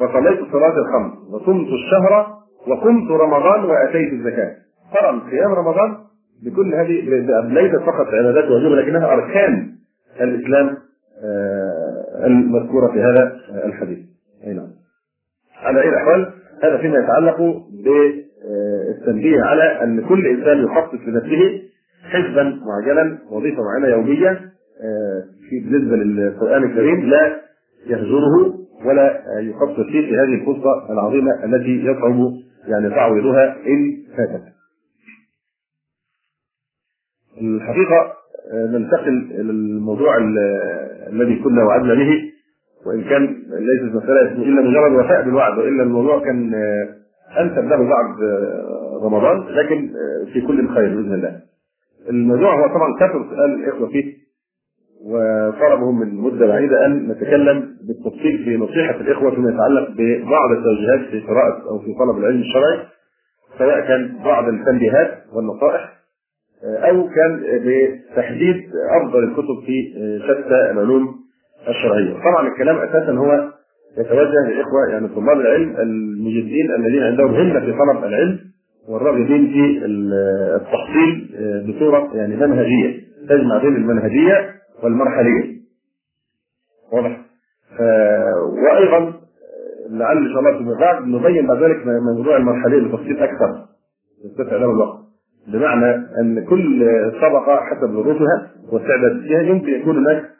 وصليت 0.00 0.40
الصلاه 0.40 0.74
الخمس 0.78 1.12
وصمت 1.32 1.68
الشهر 1.68 2.26
وقمت 2.66 3.10
رمضان 3.10 3.64
وآتيت 3.64 4.12
الزكاة. 4.12 4.50
قرن 4.96 5.20
قيام 5.20 5.52
رمضان 5.52 5.96
بكل 6.42 6.74
هذه 6.74 7.00
ليست 7.48 7.76
فقط 7.76 8.06
عبادات 8.06 8.44
واجبه 8.50 8.76
لكنها 8.76 9.12
أركان 9.12 9.68
الإسلام 10.20 10.76
المذكورة 12.24 12.92
في 12.92 13.00
هذا 13.02 13.36
الحديث. 13.64 13.98
أي 14.46 14.52
نعم. 14.52 14.68
على 15.62 15.82
أي 15.82 15.88
الأحوال 15.88 16.32
هذا 16.62 16.78
فيما 16.78 16.98
يتعلق 16.98 17.36
بالتنبيه 17.84 19.40
على 19.42 19.82
أن 19.82 20.00
كل 20.08 20.26
إنسان 20.26 20.64
يخصص 20.64 21.08
لنفسه 21.08 21.62
حزبا 22.04 22.60
معجلا 22.66 23.18
وظيفة 23.30 23.62
معينة 23.62 23.96
يومية 23.96 24.40
في 25.50 25.60
بالنسبة 25.60 25.96
للقرآن 25.96 26.62
الكريم 26.64 27.00
لا 27.00 27.40
يهجره 27.86 28.54
ولا 28.84 29.22
يخصص 29.40 29.86
فيه 29.92 30.00
في 30.06 30.14
هذه 30.16 30.34
الفرصة 30.40 30.92
العظيمة 30.92 31.44
التي 31.44 31.84
يصعب 31.84 32.32
يعني 32.68 32.90
تعويضها 32.90 33.56
إن 33.66 33.96
فاتت. 34.16 34.42
الحقيقة 37.40 38.12
ننتقل 38.54 39.28
إلى 39.30 39.50
الموضوع 39.50 40.16
الذي 41.12 41.36
كنا 41.44 41.64
وعدنا 41.64 41.94
به 41.94 42.10
وإن 42.86 43.04
كان 43.04 43.22
ليست 43.58 43.94
مسألة 43.96 44.32
إلا 44.32 44.62
مجرد 44.62 44.92
وفاء 44.92 45.22
بالوعد 45.24 45.58
وإلا 45.58 45.82
الموضوع 45.82 46.24
كان 46.24 46.54
أنسب 47.40 47.64
له 47.68 47.76
بعد 47.88 48.14
رمضان 49.04 49.38
لكن 49.48 49.90
في 50.32 50.40
كل 50.40 50.68
خير 50.68 50.88
بإذن 50.96 51.14
الله. 51.14 51.40
الموضوع 52.10 52.54
هو 52.60 52.66
طبعا 52.74 52.96
كثر 53.00 53.24
سؤال 53.36 53.54
الإخوة 53.54 53.88
فيه 53.88 54.04
وطلبهم 55.06 56.00
من 56.00 56.14
مدة 56.14 56.46
بعيدة 56.46 56.86
أن 56.86 57.08
نتكلم 57.08 57.76
بالتفصيل 57.88 58.44
في 58.44 58.56
نصيحة 58.56 58.94
الإخوة 59.00 59.30
فيما 59.34 59.50
يتعلق 59.50 59.90
ببعض 59.90 60.50
التوجيهات 60.50 61.00
في 61.10 61.20
قراءة 61.20 61.68
أو 61.70 61.78
في 61.78 61.94
طلب 61.98 62.18
العلم 62.18 62.40
الشرعي 62.40 62.78
سواء 63.58 63.80
كان 63.80 64.18
بعض 64.24 64.48
التنبيهات 64.48 65.18
والنصائح 65.32 65.92
أو 66.64 67.08
كان 67.08 67.42
بتحديد 67.64 68.56
أفضل 69.02 69.24
الكتب 69.24 69.66
في 69.66 69.92
شتى 70.24 70.70
العلوم 70.70 71.14
الشرعية. 71.68 72.12
طبعا 72.14 72.48
الكلام 72.48 72.76
أساسا 72.76 73.12
هو 73.12 73.50
يتوجه 73.98 74.48
للإخوة 74.48 74.88
يعني 74.90 75.08
طلاب 75.08 75.40
العلم 75.40 75.76
المجدين 75.78 76.74
الذين 76.78 77.02
عندهم 77.02 77.34
همة 77.34 77.60
في 77.60 77.72
طلب 77.72 78.04
العلم 78.04 78.38
والراغبين 78.88 79.46
في 79.52 79.86
التحصيل 80.56 81.28
بصورة 81.68 82.10
يعني 82.16 82.36
منهجية 82.36 83.00
تجمع 83.28 83.58
بين 83.58 83.76
المنهجية 83.76 84.54
والمرحلية. 84.82 85.54
واضح؟ 86.92 87.20
وأيضا 88.64 89.12
لعل 89.90 90.16
إن 90.16 90.28
شاء 90.32 90.38
الله 90.38 90.58
فيما 90.58 90.74
بعد 90.80 91.06
نبين 91.06 91.46
بعد 91.46 91.62
ذلك 91.62 91.76
موضوع 91.86 92.36
المرحلية 92.36 92.88
بتفصيل 92.88 93.18
أكثر 93.18 93.64
له 94.38 94.56
الوقت 94.70 95.03
بمعنى 95.48 95.94
أن 96.20 96.44
كل 96.44 96.86
طبقه 97.22 97.56
حسب 97.60 97.86
ظروفها 97.90 98.50
واستعداداتها 98.72 99.42
يمكن 99.42 99.68
يكون 99.68 99.96
هناك 99.98 100.30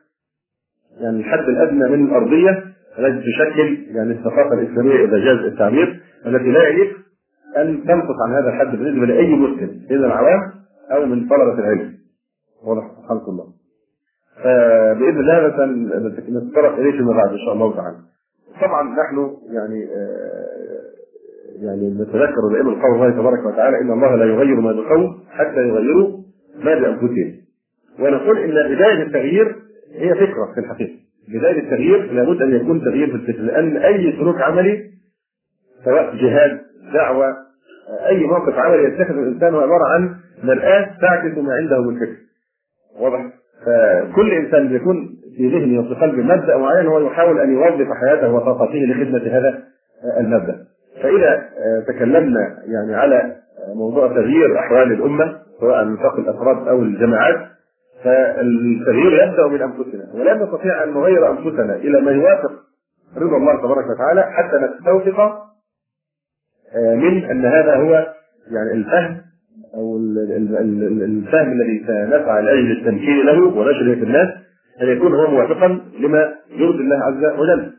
يعني 1.00 1.18
الحد 1.20 1.48
الأدنى 1.48 1.88
من 1.96 2.06
الأرضية 2.06 2.64
التي 2.98 3.22
تشكل 3.26 3.96
يعني 3.96 4.12
الثقافة 4.12 4.54
الإسلامية 4.54 5.04
اذا 5.04 5.18
جاز 5.18 5.38
التعبير 5.38 6.00
التي 6.26 6.50
لا 6.50 6.68
يليق 6.68 6.96
أن 7.56 7.84
تنقص 7.84 8.14
عن 8.26 8.32
هذا 8.34 8.48
الحد 8.48 8.76
بالنسبة 8.76 9.06
لأي 9.06 9.36
مسلم 9.36 9.80
من 9.90 9.96
العوام 10.04 10.52
أو 10.92 11.06
من 11.06 11.28
طلبة 11.28 11.58
العلم. 11.58 11.94
واضح 12.64 12.84
حلق 13.08 13.28
الله. 13.28 13.46
فبإذن 14.42 15.18
الله 15.18 15.48
نتطرق 16.28 16.78
إليه 16.78 16.92
فيما 16.92 17.12
بعد 17.12 17.28
إن 17.28 17.38
شاء 17.46 17.54
الله 17.54 17.76
تعالى. 17.76 17.96
طبعا 18.60 18.82
نحن 18.82 19.36
يعني 19.50 19.88
يعني 21.62 21.90
نتذكر 21.90 22.48
دائما 22.52 22.70
قول 22.70 22.94
الله 22.94 23.10
تبارك 23.10 23.46
وتعالى 23.46 23.80
إن 23.80 23.92
الله 23.92 24.16
لا 24.16 24.24
يغير 24.24 24.60
ما 24.60 24.72
بقوم 24.72 25.18
حتى 25.30 25.68
يغيروا 25.68 26.18
ما 26.64 26.74
بأنفسهم. 26.74 27.32
ونقول 28.00 28.38
إن 28.38 28.74
بداية 28.74 29.02
التغيير 29.02 29.56
هي 29.94 30.14
فكرة 30.14 30.52
في 30.54 30.60
الحقيقة. 30.60 30.92
بداية 31.28 31.60
التغيير 31.60 32.12
لابد 32.12 32.42
أن 32.42 32.56
يكون 32.56 32.80
تغيير 32.80 33.06
في 33.06 33.14
الفكر 33.14 33.42
لأن 33.42 33.76
أي 33.76 34.12
سلوك 34.12 34.40
عملي 34.40 34.90
سواء 35.84 36.16
جهاد 36.16 36.60
دعوة 36.94 37.36
أي 38.06 38.24
موقف 38.26 38.54
عملي 38.54 38.84
يتخذ 38.84 39.18
الإنسان 39.18 39.54
هو 39.54 39.60
عبارة 39.60 39.84
عن 39.94 40.14
مرآة 40.42 40.90
تعكس 41.00 41.38
ما 41.38 41.54
عنده 41.54 41.82
من 41.82 41.96
فكر. 42.00 42.16
واضح؟ 43.00 43.26
فكل 43.66 44.32
إنسان 44.32 44.68
بيكون 44.68 45.08
في 45.36 45.48
ذهنه 45.48 45.80
وفي 45.80 45.94
قلبه 45.94 46.22
مبدأ 46.22 46.56
معين 46.56 46.86
هو 46.86 47.06
يحاول 47.06 47.40
أن 47.40 47.52
يوظف 47.52 47.86
حياته 48.00 48.32
وطاقته 48.32 48.78
لخدمة 48.78 49.38
هذا 49.38 49.62
المبدأ. 50.20 50.63
فإذا 51.04 51.48
تكلمنا 51.88 52.58
يعني 52.66 52.94
على 52.94 53.36
موضوع 53.74 54.08
تغيير 54.08 54.58
أحوال 54.58 54.92
الأمة 54.92 55.38
سواء 55.60 55.74
على 55.76 55.90
نطاق 55.90 56.16
الأفراد 56.18 56.68
أو 56.68 56.82
الجماعات 56.82 57.40
فالتغيير 58.04 59.12
يبدأ 59.12 59.46
من 59.46 59.62
أنفسنا 59.62 60.04
ولا 60.14 60.34
نستطيع 60.34 60.84
أن 60.84 60.94
نغير 60.94 61.30
أنفسنا 61.30 61.76
إلى 61.76 62.00
ما 62.00 62.10
يوافق 62.10 62.52
رضا 63.16 63.36
الله 63.36 63.56
تبارك 63.62 63.84
وتعالى 63.90 64.22
حتى 64.22 64.56
نستوثق 64.56 65.20
من 66.76 67.24
أن 67.24 67.44
هذا 67.44 67.76
هو 67.76 68.06
يعني 68.50 68.72
الفهم 68.72 69.20
أو 69.74 69.96
الفهم 69.96 71.52
الذي 71.52 71.84
سنسعى 71.86 72.42
لاجل 72.42 72.72
التمكين 72.72 73.26
له 73.26 73.38
ونشره 73.58 73.94
في 73.94 74.02
الناس 74.04 74.28
أن 74.82 74.88
يكون 74.88 75.14
هو 75.14 75.30
موافقا 75.30 75.80
لما 76.00 76.34
يرضي 76.50 76.78
الله 76.82 76.96
عز 77.04 77.38
وجل. 77.38 77.72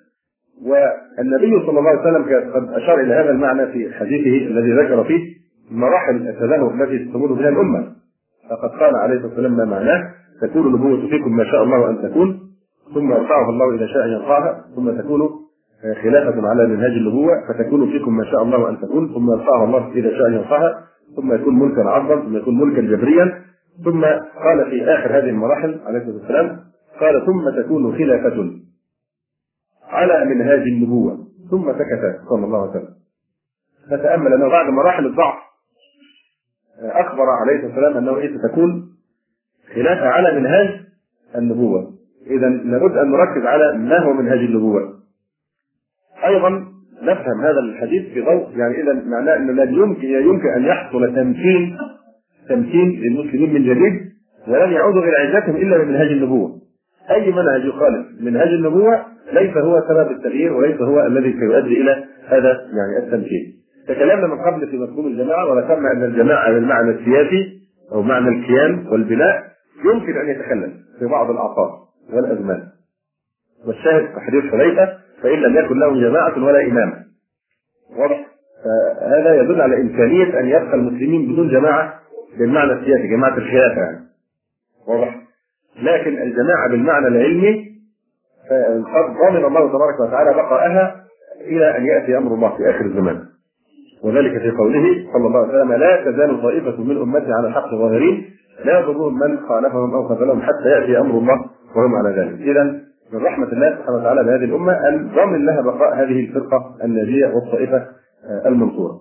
والنبي 0.64 1.66
صلى 1.66 1.80
الله 1.80 1.89
عليه 1.89 2.01
وسلم 2.01 2.51
قد 2.53 2.74
أشار 2.74 2.99
إلى 2.99 3.14
هذا 3.14 3.30
المعنى 3.30 3.68
في 3.68 3.93
حديثه 3.93 4.47
الذي 4.47 4.72
ذكر 4.72 5.03
فيه 5.03 5.36
مراحل 5.72 6.16
التدهور 6.16 6.84
التي 6.84 7.06
تمر 7.06 7.34
بها 7.34 7.49
الأمة. 7.49 7.88
فقد 8.49 8.70
قال 8.70 8.95
عليه 8.95 9.16
الصلاة 9.16 9.30
والسلام 9.30 9.58
ما 9.58 9.66
معناه 9.66 10.12
تكون 10.41 10.68
النبوة 10.68 11.10
فيكم 11.10 11.36
ما 11.36 11.43
شاء 11.43 11.64
الله 11.64 11.89
أن 11.89 12.10
تكون 12.10 12.39
ثم 12.93 13.12
يرفعها 13.12 13.49
الله 13.49 13.76
اذا 13.76 13.88
شاء 13.88 14.08
يرفعها 14.08 14.66
ثم 14.76 14.91
تكون 14.91 15.30
خلافة 16.03 16.47
على 16.47 16.68
منهاج 16.68 16.91
النبوة 16.91 17.34
فتكون 17.47 17.91
فيكم 17.91 18.18
ما 18.18 18.24
شاء 18.24 18.43
الله 18.43 18.70
أن 18.70 18.78
تكون 18.80 19.14
ثم 19.14 19.32
يرفعها 19.32 19.64
الله 19.66 19.91
اذا 19.91 20.18
شاء 20.18 20.32
يرفعها 20.32 20.84
ثم 21.16 21.34
يكون 21.34 21.60
ملكا 21.60 21.82
عظما 21.82 22.22
ثم 22.22 22.38
يكون 22.38 22.60
ملكا 22.60 22.82
جبريا 22.82 23.41
ثم 23.86 24.01
قال 24.43 24.70
في 24.70 24.84
آخر 24.84 25.18
هذه 25.18 25.30
المراحل 25.30 25.80
عليه 25.86 25.99
الصلاة 25.99 26.16
والسلام 26.18 26.60
قال 26.99 27.26
ثم 27.26 27.62
تكون 27.62 27.97
خلافة 27.97 28.51
على 29.96 30.26
منهاج 30.26 30.60
النبوة. 30.60 31.28
ثم 31.52 31.72
سكت 31.74 32.20
صلى 32.30 32.46
الله 32.46 32.62
عليه 32.62 32.72
وسلم. 32.72 32.96
فتأمل 33.91 34.34
أنه 34.34 34.50
بعد 34.50 34.70
مراحل 34.70 35.06
الضعف 35.06 35.36
أخبر 36.80 37.30
عليه 37.30 37.56
الصلاة 37.56 37.68
والسلام 37.68 37.98
أنه 37.98 38.18
إيه 38.18 38.38
ستكون 38.38 38.89
خلافة 39.76 40.08
على 40.08 40.39
منهاج 40.39 40.70
النبوة. 41.36 41.93
إذا 42.28 42.50
لابد 42.50 42.98
أن 42.98 43.12
نركز 43.12 43.46
على 43.46 43.78
ما 43.78 44.00
هو 44.00 44.14
منهاج 44.14 44.39
النبوة. 44.39 44.93
أيضا 46.26 46.50
نفهم 47.02 47.41
هذا 47.41 47.60
الحديث 47.60 48.14
في 48.14 48.22
ضوء 48.22 48.58
يعني 48.58 48.82
إذا 48.82 48.93
معناه 48.93 49.36
أنه 49.38 49.54
لا 49.54 49.64
يمكن 49.64 50.08
يمكن 50.08 50.48
أن 50.48 50.64
يحصل 50.66 51.16
تمكين 51.16 51.78
تمكين 52.50 52.89
للمسلمين 52.89 53.54
من 53.54 53.64
جديد 53.64 54.12
ولن 54.48 54.72
يعودوا 54.72 55.04
إلى 55.04 55.18
عزتهم 55.18 55.56
إلا 55.56 55.78
بمنهاج 55.78 56.08
النبوة. 56.08 56.62
أي 57.12 57.32
منهج 57.32 57.66
يخالف 57.66 58.22
منهاج 58.22 58.48
النبوة؟ 58.48 59.06
ليس 59.34 59.58
هو 59.58 59.82
سبب 59.90 60.12
التغيير 60.12 60.54
وليس 60.54 60.82
هو 60.82 61.06
الذي 61.06 61.34
سيؤدي 61.40 61.82
إلى 61.82 62.06
هذا 62.28 62.50
يعني 62.52 63.06
التمكين. 63.06 63.56
تكلمنا 63.88 64.28
من 64.28 64.42
قبل 64.42 64.68
في 64.68 64.78
مفهوم 64.78 65.08
الجماعة 65.08 65.52
وذكرنا 65.52 65.92
أن 65.92 66.04
الجماعة 66.04 66.52
بالمعنى 66.54 66.92
السياسي 66.92 67.60
أو 67.92 68.02
معنى 68.02 68.30
الكيان 68.30 68.88
والبناء 68.88 69.44
يمكن 69.86 70.18
أن 70.18 70.30
يتكلم 70.30 70.74
في 71.00 71.06
بعض 71.06 71.30
الاعصار 71.30 71.80
والأزمان. 72.14 72.64
والشاهد 73.68 74.06
في 74.06 74.20
حديث 74.20 74.44
حذيفة 74.52 74.98
فإن 75.24 75.40
لم 75.40 75.56
يكن 75.66 75.80
له 75.80 76.10
جماعة 76.10 76.44
ولا 76.44 76.62
إمام. 76.62 76.94
واضح؟ 77.98 78.26
فهذا 79.02 79.42
يدل 79.42 79.62
على 79.62 79.82
إمكانية 79.82 80.40
أن 80.40 80.48
يبقى 80.48 80.76
المسلمين 80.76 81.34
بدون 81.34 81.50
جماعة 81.50 81.94
بالمعنى 82.40 82.74
السياسي 82.74 83.08
جماعة 83.08 83.38
الخلافة 83.38 83.82
يعني. 83.82 84.06
واضح؟ 84.88 85.16
لكن 85.82 86.22
الجماعة 86.22 86.70
بالمعنى 86.70 87.08
العلمي 87.08 87.75
قد 88.93 89.06
ضمن 89.28 89.46
الله 89.46 89.68
تبارك 89.68 90.00
وتعالى 90.00 90.34
بقاءها 90.34 90.96
إلى 91.41 91.78
أن 91.78 91.86
يأتي 91.86 92.18
أمر 92.18 92.34
الله 92.34 92.58
في 92.58 92.70
آخر 92.70 92.86
الزمان 92.86 93.22
وذلك 94.04 94.41
في 94.41 94.52
قوله 94.52 94.84
صلى 95.14 95.28
الله 95.28 95.39
عليه 95.39 95.50
وسلم 95.50 95.74
لا 95.74 96.06
تزال 96.06 96.41
طائفه 96.41 96.84
من 96.84 96.98
أمتي 97.02 97.32
على 97.34 97.48
الحق 97.48 97.76
ظاهرين 97.76 98.26
لا 98.66 98.80
يضرهم 98.80 99.20
من 99.20 99.39
خالفهم 99.39 99.93
أو 99.93 100.08
خذلهم 100.08 100.41
حتى 100.41 100.70
يأتي 100.70 101.00
أمر 101.00 101.18
الله 101.18 101.46
وهم 101.76 101.96
على 101.96 102.10
ذلك. 102.10 102.41
إذا 102.41 102.64
من 103.14 103.26
رحمة 103.26 103.48
الله 103.48 103.76
سبحانه 103.76 103.98
وتعالى 103.98 104.24
بهذه 104.24 104.43
الأمة 104.43 104.74
أن 104.89 105.10
ضمن 105.16 105.46
لها 105.46 105.62
بقاء 105.62 105.96
هذه 105.96 106.20
الفرقة 106.20 106.76
الناجية 106.84 107.28
والطائفة 107.28 107.86
المنصورة. 108.46 109.00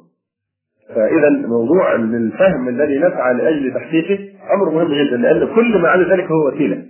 فإذا 0.94 1.30
موضوع 1.30 1.94
الفهم 1.94 2.68
الذي 2.68 2.98
نسعى 2.98 3.34
لأجل 3.34 3.74
تحقيقه 3.74 4.18
أمر 4.54 4.70
مهم 4.70 4.88
جدا 4.88 5.16
لأن 5.16 5.54
كل 5.54 5.78
ما 5.82 5.88
عدا 5.88 6.14
ذلك 6.14 6.24
هو 6.24 6.48
وسيلة. 6.48 6.82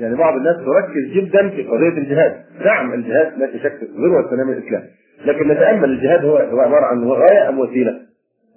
يعني 0.00 0.16
بعض 0.16 0.36
الناس 0.36 0.56
تركز 0.56 1.12
جدا 1.14 1.48
في 1.48 1.62
قضية 1.62 1.98
الجهاد، 1.98 2.32
نعم 2.64 2.94
الجهاد 2.94 3.38
لا 3.38 3.58
شك 3.62 3.78
ذروه 3.98 4.30
سلام 4.30 4.50
الاسلام، 4.50 4.82
لكن 5.26 5.48
نتأمل 5.48 5.90
الجهاد 5.90 6.24
هو 6.24 6.36
هو 6.36 6.60
عبارة 6.60 6.84
عن 6.84 7.04
غايه 7.04 7.48
أم 7.48 7.58
وسيلة؟ 7.58 8.00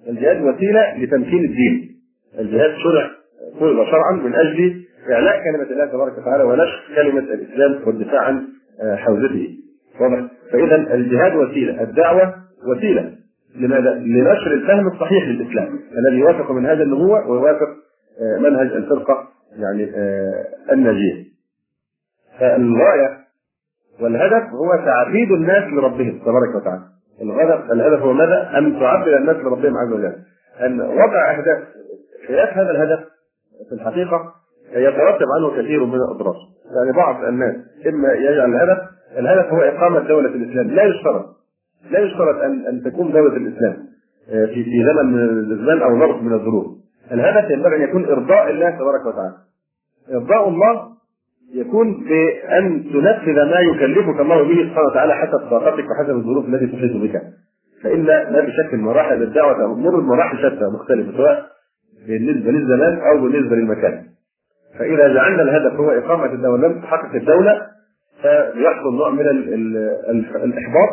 الجهاد 0.09 0.41
وسيلة 0.41 0.97
لتمكين 0.97 1.45
الدين. 1.45 1.89
الجهاد 2.39 2.69
شرع 2.69 3.09
فرض 3.59 3.85
شرعا 3.85 4.11
من 4.11 4.35
أجل 4.35 4.85
إعلاء 5.11 5.43
كلمة 5.43 5.71
الله 5.71 5.85
تبارك 5.85 6.17
وتعالى 6.17 6.43
ونشر 6.43 6.81
كلمة 6.95 7.19
الإسلام 7.19 7.79
والدفاع 7.87 8.21
عن 8.21 8.43
حوزته. 8.95 9.49
واضح؟ 10.01 10.25
فاذا 10.51 10.93
الجهاد 10.93 11.35
وسيلة، 11.35 11.83
الدعوة 11.83 12.33
وسيلة 12.67 13.11
لماذا؟ 13.55 13.93
لنشر 13.93 14.53
الفهم 14.53 14.87
الصحيح 14.87 15.27
للإسلام 15.27 15.79
الذي 15.97 16.19
يوافق 16.19 16.51
منهج 16.51 16.81
النبوة 16.81 17.29
ويوافق 17.31 17.67
منهج 18.39 18.71
الفرقة 18.71 19.27
يعني 19.59 19.91
الناجية. 20.71 21.28
فالغايه 22.39 23.17
والهدف 24.01 24.43
هو 24.49 24.85
تعبيد 24.85 25.31
الناس 25.31 25.63
لربهم 25.73 26.19
تبارك 26.19 26.55
وتعالى. 26.55 26.81
الهدف 27.21 27.71
الهدف 27.71 28.01
هو 28.01 28.13
ماذا؟ 28.13 28.57
أن 28.57 28.79
تعبد 28.79 29.07
الناس 29.07 29.35
لربهم 29.35 29.77
عز 29.77 29.93
وجل. 29.93 30.15
أن 30.61 30.81
وضع 30.81 31.31
اهداف 31.31 31.63
خلاف 32.27 32.57
هذا 32.57 32.71
الهدف 32.71 32.99
في 33.69 33.75
الحقيقة 33.75 34.33
يترتب 34.73 35.25
عنه 35.37 35.61
كثير 35.61 35.85
من 35.85 35.95
الاضرار. 35.95 36.35
يعني 36.75 36.97
بعض 36.97 37.23
الناس 37.23 37.55
إما 37.87 38.13
يجعل 38.13 38.55
الهدف 38.55 38.77
الهدف 39.17 39.53
هو 39.53 39.61
إقامة 39.61 39.99
دولة 39.99 40.29
الإسلام، 40.29 40.67
لا 40.67 40.83
يشترط 40.83 41.25
لا 41.91 41.99
يشترط 41.99 42.41
ان 42.41 42.65
أن 42.67 42.83
تكون 42.83 43.11
دولة 43.11 43.37
الإسلام 43.37 43.77
في 44.27 44.63
في 44.63 44.85
زمن 44.85 45.13
من 45.13 45.51
الزمان 45.51 45.81
أو 45.81 45.99
ظرف 45.99 46.21
من 46.21 46.33
الظروف. 46.33 46.65
الهدف 47.11 47.51
ينبغي 47.51 47.75
أن 47.75 47.81
يكون 47.81 48.05
إرضاء 48.05 48.49
الله 48.49 48.69
تبارك 48.69 49.05
وتعالى. 49.05 49.35
إرضاء 50.13 50.49
الله 50.49 50.98
يكون 51.55 52.03
بأن 52.03 52.83
تنفذ 52.93 53.35
ما 53.35 53.59
يكلفك 53.59 54.19
الله 54.19 54.43
به 54.43 54.69
سبحانه 54.69 54.87
وتعالى 54.87 55.13
حسب 55.15 55.49
طاقتك 55.49 55.85
وحسب 55.89 56.15
الظروف 56.15 56.45
التي 56.45 56.67
تحيط 56.67 56.91
بك. 56.91 57.21
فإن 57.83 58.03
لا 58.03 58.41
بشك 58.41 58.73
من 58.73 58.79
مراحل 58.79 59.23
الدعوة 59.23 59.53
تمر 59.53 59.99
بمراحل 59.99 60.37
شتى 60.37 60.65
مختلفة 60.73 61.17
سواء 61.17 61.45
بالنسبة 62.07 62.51
للزمان 62.51 62.99
أو 62.99 63.21
بالنسبة 63.21 63.55
للمكان. 63.55 64.03
فإذا 64.79 65.13
جعلنا 65.13 65.41
الهدف 65.41 65.73
هو 65.73 65.89
إقامة 65.89 66.25
الدولة 66.25 66.67
لم 66.67 66.81
تحقق 66.81 67.15
الدولة 67.15 67.61
فيحصل 68.21 68.95
نوع 68.97 69.09
من 69.09 69.27
ال 69.27 69.53
ال 69.53 69.77
ال 70.09 70.43
الإحباط 70.43 70.89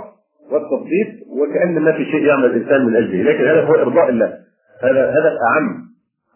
والتبسيط 0.53 1.27
وكأن 1.41 1.83
ما 1.83 1.93
في 1.93 2.05
شيء 2.05 2.25
يعمل 2.25 2.45
الإنسان 2.45 2.87
من 2.87 2.97
أجله، 2.97 3.23
لكن 3.23 3.41
الهدف 3.41 3.69
هو 3.69 3.75
إرضاء 3.75 4.09
الله. 4.09 4.39
هذا 4.83 5.11
هدف 5.11 5.33
اعم 5.55 5.87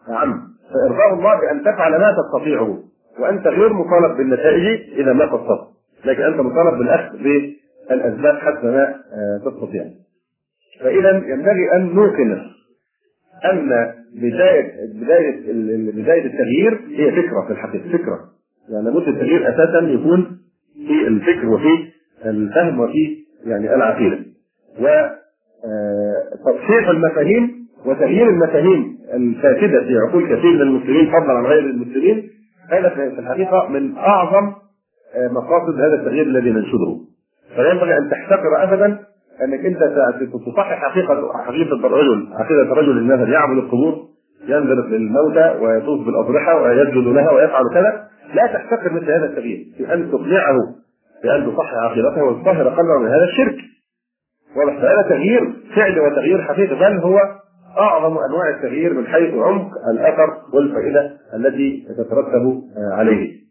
أعم 0.09 0.41
فإرضاء 0.73 1.13
الله 1.13 1.39
بأن 1.41 1.61
تفعل 1.61 1.91
ما 1.91 2.15
تستطيعه 2.17 2.77
وأنت 3.19 3.47
غير 3.47 3.73
مطالب 3.73 4.17
بالنتائج 4.17 4.81
إذا 4.99 5.13
ما 5.13 5.25
قصرت. 5.25 5.67
لكن 6.05 6.23
أنت 6.23 6.39
مطالب 6.39 6.77
بالأخذ 6.77 7.17
بالأسباب 7.17 8.35
حتى 8.37 8.67
ما 8.67 8.83
آه، 8.83 9.37
تستطيع. 9.45 9.83
فإذا 10.79 11.09
ينبغي 11.09 11.71
أن 11.75 11.95
نوقن 11.95 12.31
أن 13.45 13.91
بداية 14.15 14.71
بداية 14.93 15.41
بداية 15.91 16.25
التغيير 16.25 16.81
هي 16.89 17.11
فكرة 17.11 17.45
في 17.47 17.53
الحقيقة 17.53 17.97
فكرة. 17.97 18.19
يعني 18.69 18.85
لابد 18.85 19.07
التغيير 19.07 19.49
أساسا 19.49 19.79
يكون 19.79 20.37
في 20.87 21.07
الفكر 21.07 21.49
وفي 21.49 21.87
الفهم 22.25 22.79
وفي 22.79 23.17
يعني 23.45 23.75
العقيدة. 23.75 24.17
وتصحيح 24.79 26.87
آه، 26.87 26.91
المفاهيم 26.91 27.61
وتغيير 27.85 28.29
المفاهيم 28.29 28.97
الفاسدة 29.13 29.83
في 29.83 29.97
عقول 30.07 30.25
كثير 30.25 30.51
من 30.51 30.61
المسلمين 30.61 31.05
فضلا 31.05 31.33
عن 31.33 31.45
غير 31.45 31.59
المسلمين 31.59 32.29
هذا 32.71 32.89
في 32.89 33.19
الحقيقة 33.19 33.67
من 33.69 33.97
أعظم 33.97 34.53
آه، 35.15 35.27
مقاصد 35.27 35.79
هذا 35.79 35.95
التغيير 35.95 36.25
الذي 36.25 36.49
ننشده. 36.49 36.97
فينبغي 37.55 37.97
أن 37.97 38.09
تحتقر 38.09 38.63
ابدا 38.63 38.99
أنك 39.43 39.65
أنت 39.65 39.79
تصحح 40.45 40.89
حقيقه 40.89 41.43
حقيقة 41.45 41.87
الرجل 41.87 42.27
عقيده 42.33 42.61
الرجل 42.61 42.97
الذي 42.97 43.31
يعبد 43.31 43.57
القبور 43.57 43.93
ينزل 44.47 44.89
للموتى 44.89 45.57
ويطوف 45.61 46.05
بالأضرحة 46.05 46.61
ويسجد 46.61 47.07
لها 47.07 47.31
ويفعل 47.31 47.63
كذا. 47.73 48.07
لا 48.33 48.47
تحتقر 48.47 48.93
مثل 48.93 49.11
هذا 49.11 49.25
التغيير 49.25 49.65
بان 49.79 50.11
تقنعه 50.11 50.57
بان 51.23 51.45
تصحح 51.45 51.73
عقيدته 51.73 52.23
وتطهر 52.23 52.69
قلبه 52.69 52.99
من 52.99 53.07
هذا 53.07 53.23
الشرك. 53.23 53.55
واضح 54.55 54.73
هذا 54.73 55.01
تغيير 55.09 55.53
فعل 55.75 55.99
وتغيير 55.99 56.41
حقيقي 56.41 56.75
بل 56.75 56.97
هو 56.97 57.19
أعظم 57.77 58.17
أنواع 58.17 58.49
التغيير 58.49 58.93
من 58.93 59.07
حيث 59.07 59.33
عمق 59.33 59.69
الأثر 59.93 60.29
والفائدة 60.53 61.17
التي 61.35 61.87
تترتب 61.89 62.61
عليه. 62.91 63.41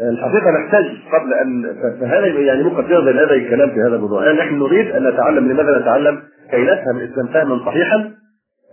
الحقيقة 0.00 0.50
نحتاج 0.50 0.84
قبل 1.12 1.34
أن 1.34 1.76
فهذا 2.00 2.26
يعني 2.26 2.62
مقدمه 2.62 3.04
بين 3.04 3.16
هذا 3.16 3.32
الكلام 3.32 3.70
في 3.70 3.80
هذا 3.80 3.96
الموضوع، 3.96 4.26
يعني 4.26 4.38
نحن 4.38 4.58
نريد 4.58 4.86
أن 4.86 5.08
نتعلم 5.08 5.52
لماذا 5.52 5.78
نتعلم؟ 5.78 6.22
كي 6.50 6.64
نفهم 6.64 6.96
الإسلام 6.96 7.26
فهما 7.26 7.64
صحيحا. 7.66 8.12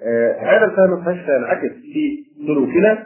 آه 0.03 0.35
هذا 0.39 0.65
الفهم 0.65 0.93
الصحيح 0.93 1.25
سينعكس 1.25 1.73
في 1.93 2.25
سلوكنا 2.47 2.97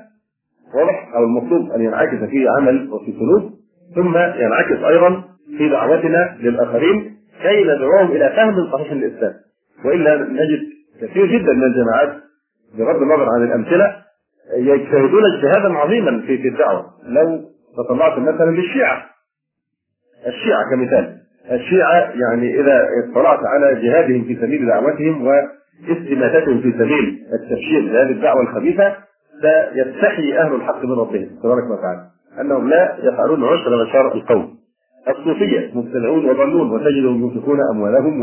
واضح 0.75 1.11
أو 1.15 1.23
المطلوب 1.23 1.71
أن 1.71 1.81
ينعكس 1.81 2.23
في 2.29 2.47
عمل 2.57 2.89
وفي 2.93 3.11
سلوك 3.11 3.53
ثم 3.95 4.17
ينعكس 4.17 4.83
أيضا 4.83 5.23
في 5.57 5.69
دعوتنا 5.69 6.37
للآخرين 6.39 7.15
كي 7.41 7.63
ندعوهم 7.63 8.11
إلى 8.11 8.33
فهم 8.35 8.71
صحيح 8.71 8.93
للإسلام 8.93 9.33
وإلا 9.85 10.15
نجد 10.15 10.67
كثير 11.01 11.25
جدا 11.25 11.53
من 11.53 11.63
الجماعات 11.63 12.23
بغض 12.77 13.01
النظر 13.01 13.29
عن 13.29 13.43
الأمثلة 13.43 13.95
يجتهدون 14.57 15.23
اجتهادا 15.33 15.73
عظيما 15.73 16.21
في 16.21 16.37
في 16.37 16.47
الدعوة. 16.47 16.85
لو 17.03 17.41
تطلعت 17.77 18.19
مثلا 18.19 18.51
للشيعة. 18.51 19.05
الشيعة 20.27 20.69
كمثال. 20.71 21.15
الشيعة 21.51 22.11
يعني 22.15 22.59
إذا 22.59 22.87
اطلعت 23.03 23.39
على 23.45 23.81
جهادهم 23.81 24.23
في 24.23 24.35
سبيل 24.35 24.65
دعوتهم 24.67 25.27
واستماتتهم 25.27 26.61
في 26.61 26.71
سبيل 26.71 27.25
التبشير 27.33 27.81
بهذه 27.81 28.11
الدعوة 28.11 28.41
الخبيثة 28.41 28.95
سيستحي 29.41 30.37
أهل 30.37 30.55
الحق 30.55 30.85
من 30.85 30.91
ربهم 30.91 31.29
تبارك 31.43 31.63
وتعالى. 31.71 32.01
أنهم 32.41 32.69
لا 32.69 32.97
يفعلون 33.03 33.43
عشر 33.43 33.85
مشار 33.85 34.13
القوم. 34.13 34.59
الصوفية 35.07 35.71
مبتدعون 35.73 36.29
وضلون 36.29 36.71
وتجدهم 36.71 37.23
ينفقون 37.23 37.59
أموالهم 37.71 38.21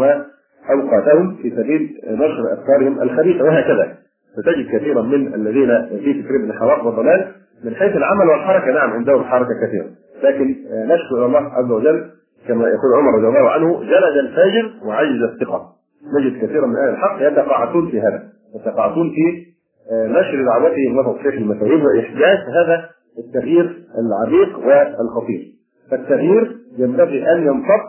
واوقاتهم 0.68 1.36
في 1.42 1.50
سبيل 1.50 2.00
نشر 2.08 2.52
أفكارهم 2.52 3.02
الخبيثة 3.02 3.44
وهكذا. 3.44 3.96
فتجد 4.36 4.68
كثيرا 4.76 5.02
من 5.02 5.34
الذين 5.34 5.86
في 5.88 6.22
فكرهم 6.22 6.44
الانحراف 6.44 6.84
والضلال 6.84 7.32
من 7.64 7.74
حيث 7.74 7.96
العمل 7.96 8.28
والحركة. 8.28 8.72
نعم 8.72 8.90
عندهم 8.90 9.24
حركة 9.24 9.66
كثيرة. 9.66 9.86
لكن 10.22 10.56
نشكر 10.70 11.26
الله 11.26 11.38
عز 11.38 11.70
وجل 11.70 12.10
كما 12.48 12.68
يقول 12.68 12.94
عمر 12.96 13.18
رضي 13.18 13.38
الله 13.38 13.50
عنه 13.50 13.80
جلد 13.80 14.16
الفاجر 14.16 14.70
وعجز 14.84 15.22
الثقة. 15.22 15.76
نجد 16.18 16.44
كثيرا 16.44 16.66
من 16.66 16.76
أهل 16.76 16.88
الحق 16.88 17.16
يتقاعسون 17.20 17.90
في 17.90 18.00
هذا 18.00 18.22
يتقاعسون 18.54 19.10
في 19.10 19.46
آه، 19.92 20.06
نشر 20.06 20.44
دعوتهم 20.44 20.98
وتصحيح 20.98 21.34
المفاهيم 21.34 21.84
وإحداث 21.84 22.38
هذا 22.48 22.88
التغيير 23.18 23.84
العميق 23.98 24.58
والخطير. 24.58 25.52
فالتغيير 25.90 26.56
ينبغي 26.78 27.32
أن 27.32 27.46
ينصب 27.46 27.80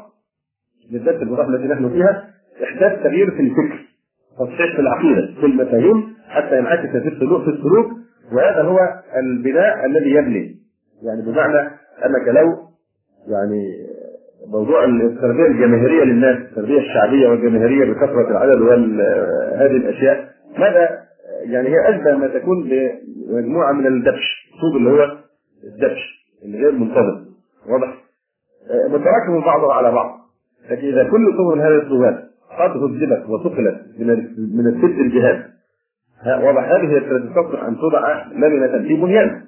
بالذات 0.91 1.21
المرحلة 1.21 1.55
التي 1.55 1.67
نحن 1.67 1.89
فيها 1.89 2.23
إحداث 2.63 3.03
تغيير 3.03 3.31
في 3.31 3.39
الفكر 3.39 3.79
تصحيح 4.39 4.75
في 4.75 4.81
العقيدة 4.81 5.33
في 5.39 5.45
المفاهيم 5.45 6.13
حتى 6.29 6.57
ينعكس 6.57 6.89
في 6.89 7.07
السلوك 7.07 7.43
في 7.43 7.49
السلوك 7.49 7.91
وهذا 8.33 8.61
هو 8.61 8.79
البناء 9.17 9.85
الذي 9.85 10.09
يبني. 10.11 10.55
يعني 11.03 11.21
بمعنى 11.21 11.59
أنك 12.05 12.27
لو 12.27 12.53
يعني 13.27 13.63
موضوع 14.51 14.83
التربية 14.83 15.47
الجماهيرية 15.47 16.03
للناس 16.03 16.37
التربية 16.37 16.79
الشعبية 16.79 17.27
والجماهيرية 17.29 17.93
بكثرة 17.93 18.31
العدد 18.31 18.61
وهذه 18.61 19.75
الأشياء 19.77 20.29
ماذا 20.59 20.89
يعني 21.43 21.69
هي 21.69 21.89
اشبه 21.89 22.15
ما 22.17 22.27
تكون 22.27 22.69
بمجموعه 22.69 23.71
من 23.71 23.87
الدبش 23.87 24.49
الطوب 24.55 24.77
اللي 24.77 24.89
هو 24.89 25.17
الدبش 25.63 26.27
اللي 26.45 26.57
غير 26.57 26.71
منتظم. 26.71 27.25
واضح؟ 27.69 27.93
متراكم 28.89 29.41
بعضها 29.45 29.73
على 29.73 29.91
بعض. 29.91 30.19
لكن 30.69 30.87
إذا 30.87 31.03
كل 31.03 31.37
طوب 31.37 31.57
من 31.57 31.61
هذه 31.61 31.75
الطوبات 31.77 32.26
قد 32.59 32.71
هذبت 32.77 33.29
وثقلت 33.29 33.81
من 33.99 34.07
من 34.57 34.67
الست 34.67 34.99
الجهات 34.99 35.45
واضح. 36.25 36.71
هذه 36.71 36.97
التي 36.97 37.27
تستطيع 37.27 37.67
أن 37.67 37.77
توضع 37.77 38.25
لبنه 38.31 38.87
في 38.87 38.95
بنيان. 38.95 39.41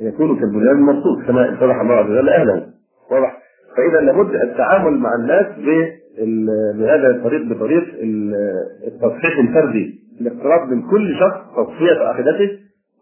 يكون 0.00 0.40
كالبنيان 0.40 0.76
المرصوص 0.76 1.26
كما 1.26 1.48
اتضح 1.48 1.80
الله 1.80 1.94
عز 1.94 2.10
وجل 2.10 2.28
أهله. 2.28 2.66
واضح. 3.10 3.38
فإذا 3.76 4.00
لابد 4.00 4.34
التعامل 4.34 4.98
مع 4.98 5.10
الناس 5.14 5.46
بهذا 6.78 7.10
الطريق 7.10 7.42
بطريق 7.42 7.84
التصحيح 8.86 9.38
الفردي. 9.38 9.98
الاقتراب 10.20 10.68
من 10.68 10.82
كل 10.90 11.16
شخص 11.20 11.38
تصفية 11.56 11.98
عقيدته 11.98 12.58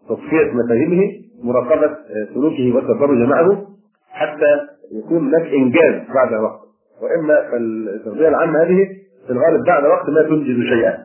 تصفية 0.09 0.51
مفاهيمه 0.53 1.03
مراقبة 1.43 1.95
سلوكه 2.33 2.75
والتدرج 2.75 3.17
معه 3.17 3.67
حتى 4.09 4.67
يكون 4.91 5.27
هناك 5.27 5.47
إنجاز 5.53 6.01
بعد 6.15 6.33
وقت 6.33 6.59
وإما 7.01 7.51
فالتربيه 7.51 8.27
العامة 8.27 8.63
هذه 8.63 8.87
في 9.27 9.33
الغالب 9.33 9.63
بعد 9.65 9.85
وقت 9.85 10.09
لا 10.09 10.23
تنجز 10.23 10.65
شيئا. 10.65 10.97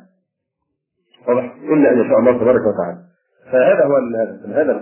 واضح؟ 1.28 1.54
الا 1.72 1.92
أن 1.92 1.98
يشاء 1.98 2.18
الله 2.18 2.32
تبارك 2.38 2.60
وتعالى. 2.60 2.98
فهذا 3.52 3.84
هو 3.84 3.98
الهدف 4.46 4.80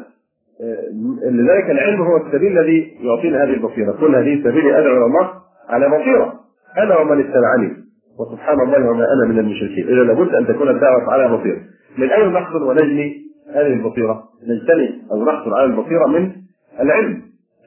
لذلك 1.25 1.71
العلم 1.71 2.03
هو 2.03 2.17
السبيل 2.17 2.59
الذي 2.59 2.97
يعطينا 3.01 3.45
هذه 3.45 3.55
البصيرة. 3.55 3.93
كل 3.93 4.17
هذه 4.17 4.43
سبيلي 4.45 4.79
أدعو 4.79 4.97
إلى 4.97 5.05
الله 5.05 5.31
على 5.69 5.89
بصيرة. 5.89 6.41
أنا 6.79 6.99
ومن 6.99 7.21
اتبعني. 7.21 7.77
وسبحان 8.19 8.61
الله 8.61 8.91
وما 8.91 9.05
أنا 9.13 9.33
من 9.33 9.39
المشركين. 9.39 9.85
إذا 9.89 10.03
لابد 10.03 10.35
أن 10.35 10.47
تكون 10.47 10.69
الدعوة 10.69 11.13
على 11.13 11.37
بصيرة. 11.37 11.61
من 11.99 12.11
أين 12.11 12.33
نحصل 12.33 12.63
ونجني 12.63 13.17
هذه 13.55 13.73
البصيرة؟ 13.73 14.25
نجتني 14.49 15.03
أو 15.13 15.25
نحصل 15.25 15.55
على 15.55 15.65
البصيرة 15.65 16.07
من 16.07 16.33
العلم. 16.81 17.23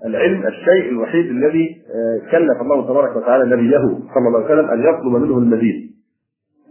العلم 0.06 0.47
الشيء 0.47 0.89
الوحيد 0.91 1.26
الذي 1.26 1.82
آه، 1.95 2.32
كلف 2.32 2.62
الله 2.62 2.88
تبارك 2.88 3.16
وتعالى 3.16 3.56
نبيه 3.56 3.78
صلى 4.14 4.28
الله 4.28 4.43
عليه 4.43 4.54
وسلم 4.54 4.70
أن 4.70 4.80
يطلب 4.80 5.12
منه 5.12 5.38
المزيد. 5.38 5.91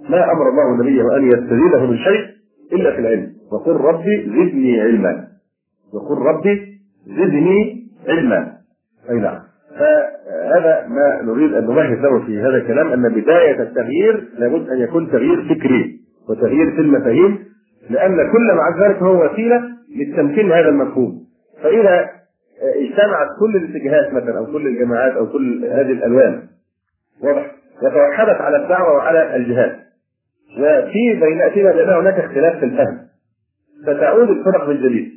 ما 0.09 0.25
أمر 0.33 0.49
الله 0.49 0.83
نبيه 0.83 1.17
أن 1.17 1.27
يستزيده 1.27 1.87
من 1.87 1.97
شيء 1.97 2.27
إلا 2.73 2.93
في 2.93 2.99
العلم. 3.01 3.33
وقل 3.53 3.73
ربي 3.73 4.23
زدني 4.27 4.81
علما. 4.81 5.29
وقل 5.95 6.23
ربي 6.23 6.79
زدني 7.07 7.87
علما. 8.09 8.53
أي 9.11 9.17
نعم. 9.17 9.39
فهذا 9.79 10.87
ما 10.89 11.23
نريد 11.23 11.55
أن 11.55 11.65
نمهد 11.65 11.99
له 11.99 12.27
في 12.27 12.41
هذا 12.41 12.57
الكلام 12.57 12.93
أن 12.93 13.15
بداية 13.15 13.63
التغيير 13.63 14.29
لابد 14.39 14.69
أن 14.69 14.79
يكون 14.81 15.11
تغيير 15.11 15.43
فكري 15.49 16.01
وتغيير 16.29 16.71
في 16.71 16.81
المفاهيم 16.81 17.39
لأن 17.91 18.17
كل 18.33 18.55
مع 18.55 18.87
ذلك 18.87 19.03
هو 19.03 19.25
وسيلة 19.25 19.63
للتمكين 19.97 20.53
هذا 20.53 20.69
المفهوم. 20.69 21.19
فإذا 21.63 22.22
اجتمعت 22.63 23.29
كل 23.41 23.57
الاتجاهات 23.57 24.13
مثلا 24.13 24.39
أو 24.39 24.47
كل 24.47 24.67
الجماعات 24.67 25.13
أو 25.13 25.27
كل 25.27 25.65
هذه 25.65 25.93
الألوان. 25.93 26.43
واضح؟ 27.23 27.53
وتوحدت 27.83 28.41
على 28.41 28.57
الدعوة 28.57 28.95
وعلى 28.95 29.37
الجهاد. 29.37 29.77
وفي 30.59 31.21
بين 31.21 31.51
فيما 31.51 31.73
بينها 31.73 32.01
هناك 32.01 32.15
اختلاف 32.15 32.59
في 32.59 32.65
الفهم. 32.65 32.99
فتعود 33.87 34.31
الفرق 34.31 34.69
من 34.69 34.77
جديد 34.77 35.11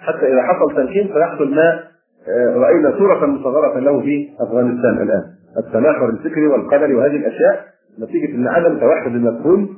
حتى 0.00 0.32
إذا 0.32 0.42
حصل 0.42 0.76
تمكين 0.76 1.08
فيحصل 1.12 1.54
ما 1.54 1.90
آه، 2.28 2.54
رأينا 2.56 2.98
صورة 2.98 3.26
مصغرة 3.26 3.78
له 3.78 4.00
في 4.00 4.28
أفغانستان 4.40 5.02
الآن. 5.02 5.22
التناحر 5.58 6.08
الفكري 6.08 6.46
والقدري 6.46 6.94
وهذه 6.94 7.16
الأشياء 7.16 7.64
نتيجة 8.00 8.34
إن 8.34 8.48
عدم 8.48 8.78
توحد 8.78 9.14
المفهوم 9.14 9.68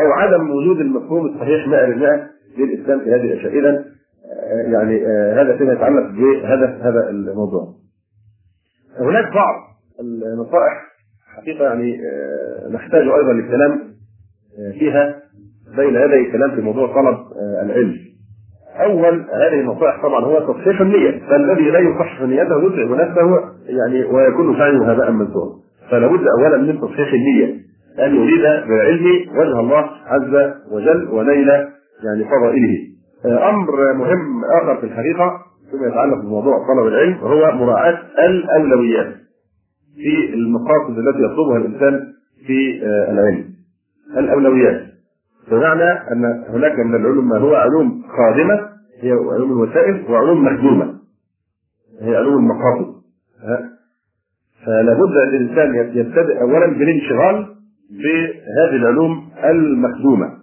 أو 0.00 0.12
عدم 0.12 0.50
وجود 0.50 0.80
المفهوم 0.80 1.26
الصحيح 1.26 1.68
100% 1.68 2.30
للإسلام 2.58 3.00
في 3.00 3.10
هذه 3.10 3.32
الأشياء. 3.32 3.58
اذا 3.58 3.84
يعني 4.72 5.06
هذا 5.40 5.56
فيما 5.56 5.72
يتعلق 5.72 6.10
بهدف 6.10 6.82
هذا 6.82 7.10
الموضوع. 7.10 7.74
هناك 9.00 9.34
بعض 9.34 9.54
النصائح 10.00 10.82
حقيقة 11.36 11.64
يعني 11.64 11.98
نحتاج 12.72 13.02
أيضا 13.02 13.32
للكلام 13.32 13.80
فيها 14.78 15.14
بين 15.76 15.94
يدي 15.94 16.32
كلام 16.32 16.50
في 16.50 16.60
موضوع 16.60 16.86
طلب 16.86 17.18
العلم. 17.62 17.96
اول 18.80 19.26
هذه 19.32 19.60
النصائح 19.60 20.02
طبعا 20.02 20.24
هو 20.24 20.52
تصحيح 20.52 20.80
النية 20.80 21.20
فالذي 21.28 21.70
لا 21.70 21.78
يصحح 21.78 22.22
نيته 22.22 22.62
يتعب 22.64 22.90
نفسه 22.90 23.52
يعني 23.66 24.04
ويكون 24.04 24.56
سعيه 24.58 24.92
هباء 24.92 25.10
منثورا 25.10 25.52
فلا 25.90 26.06
بد 26.06 26.26
اولا 26.38 26.56
من 26.56 26.80
تصحيح 26.80 27.12
النية 27.12 27.62
أن 27.98 28.14
يريد 28.14 28.42
بالعلم 28.68 29.06
وجه 29.38 29.60
الله 29.60 29.90
عز 30.06 30.52
وجل 30.70 31.08
ونيل 31.08 31.48
يعني 31.48 32.24
فضائله. 32.24 32.78
أمر 33.26 33.92
مهم 33.94 34.44
آخر 34.44 34.80
في 34.80 34.86
الحقيقة 34.86 35.38
فيما 35.70 35.86
يتعلق 35.86 36.18
بموضوع 36.18 36.66
طلب 36.68 36.86
العلم 36.86 37.22
وهو 37.22 37.52
مراعاة 37.52 37.98
الأولويات 38.28 39.14
في 39.96 40.34
المقاصد 40.34 40.98
التي 40.98 41.22
يطلبها 41.22 41.56
الإنسان 41.56 42.12
في 42.46 42.82
العلم. 42.84 43.44
الأولويات. 44.16 44.82
بمعنى 45.50 45.90
أن 46.12 46.44
هناك 46.48 46.78
من 46.78 46.94
العلوم 46.94 47.28
ما 47.28 47.38
هو 47.38 47.54
علوم 47.54 48.02
خادمه 48.16 48.68
هي 49.00 49.10
علوم 49.12 49.52
الوسائل 49.52 50.04
وعلوم 50.10 50.44
مخدومة. 50.44 50.94
هي 52.00 52.16
علوم 52.16 52.34
المقاصد. 52.38 52.94
فلا 54.66 54.94
بد 54.94 55.16
الإنسان 55.34 55.74
يبتدئ 55.96 56.40
اولا 56.40 56.66
بالانشغال 56.66 57.46
بهذه 57.90 58.76
العلوم 58.76 59.28
المخدومة. 59.44 60.41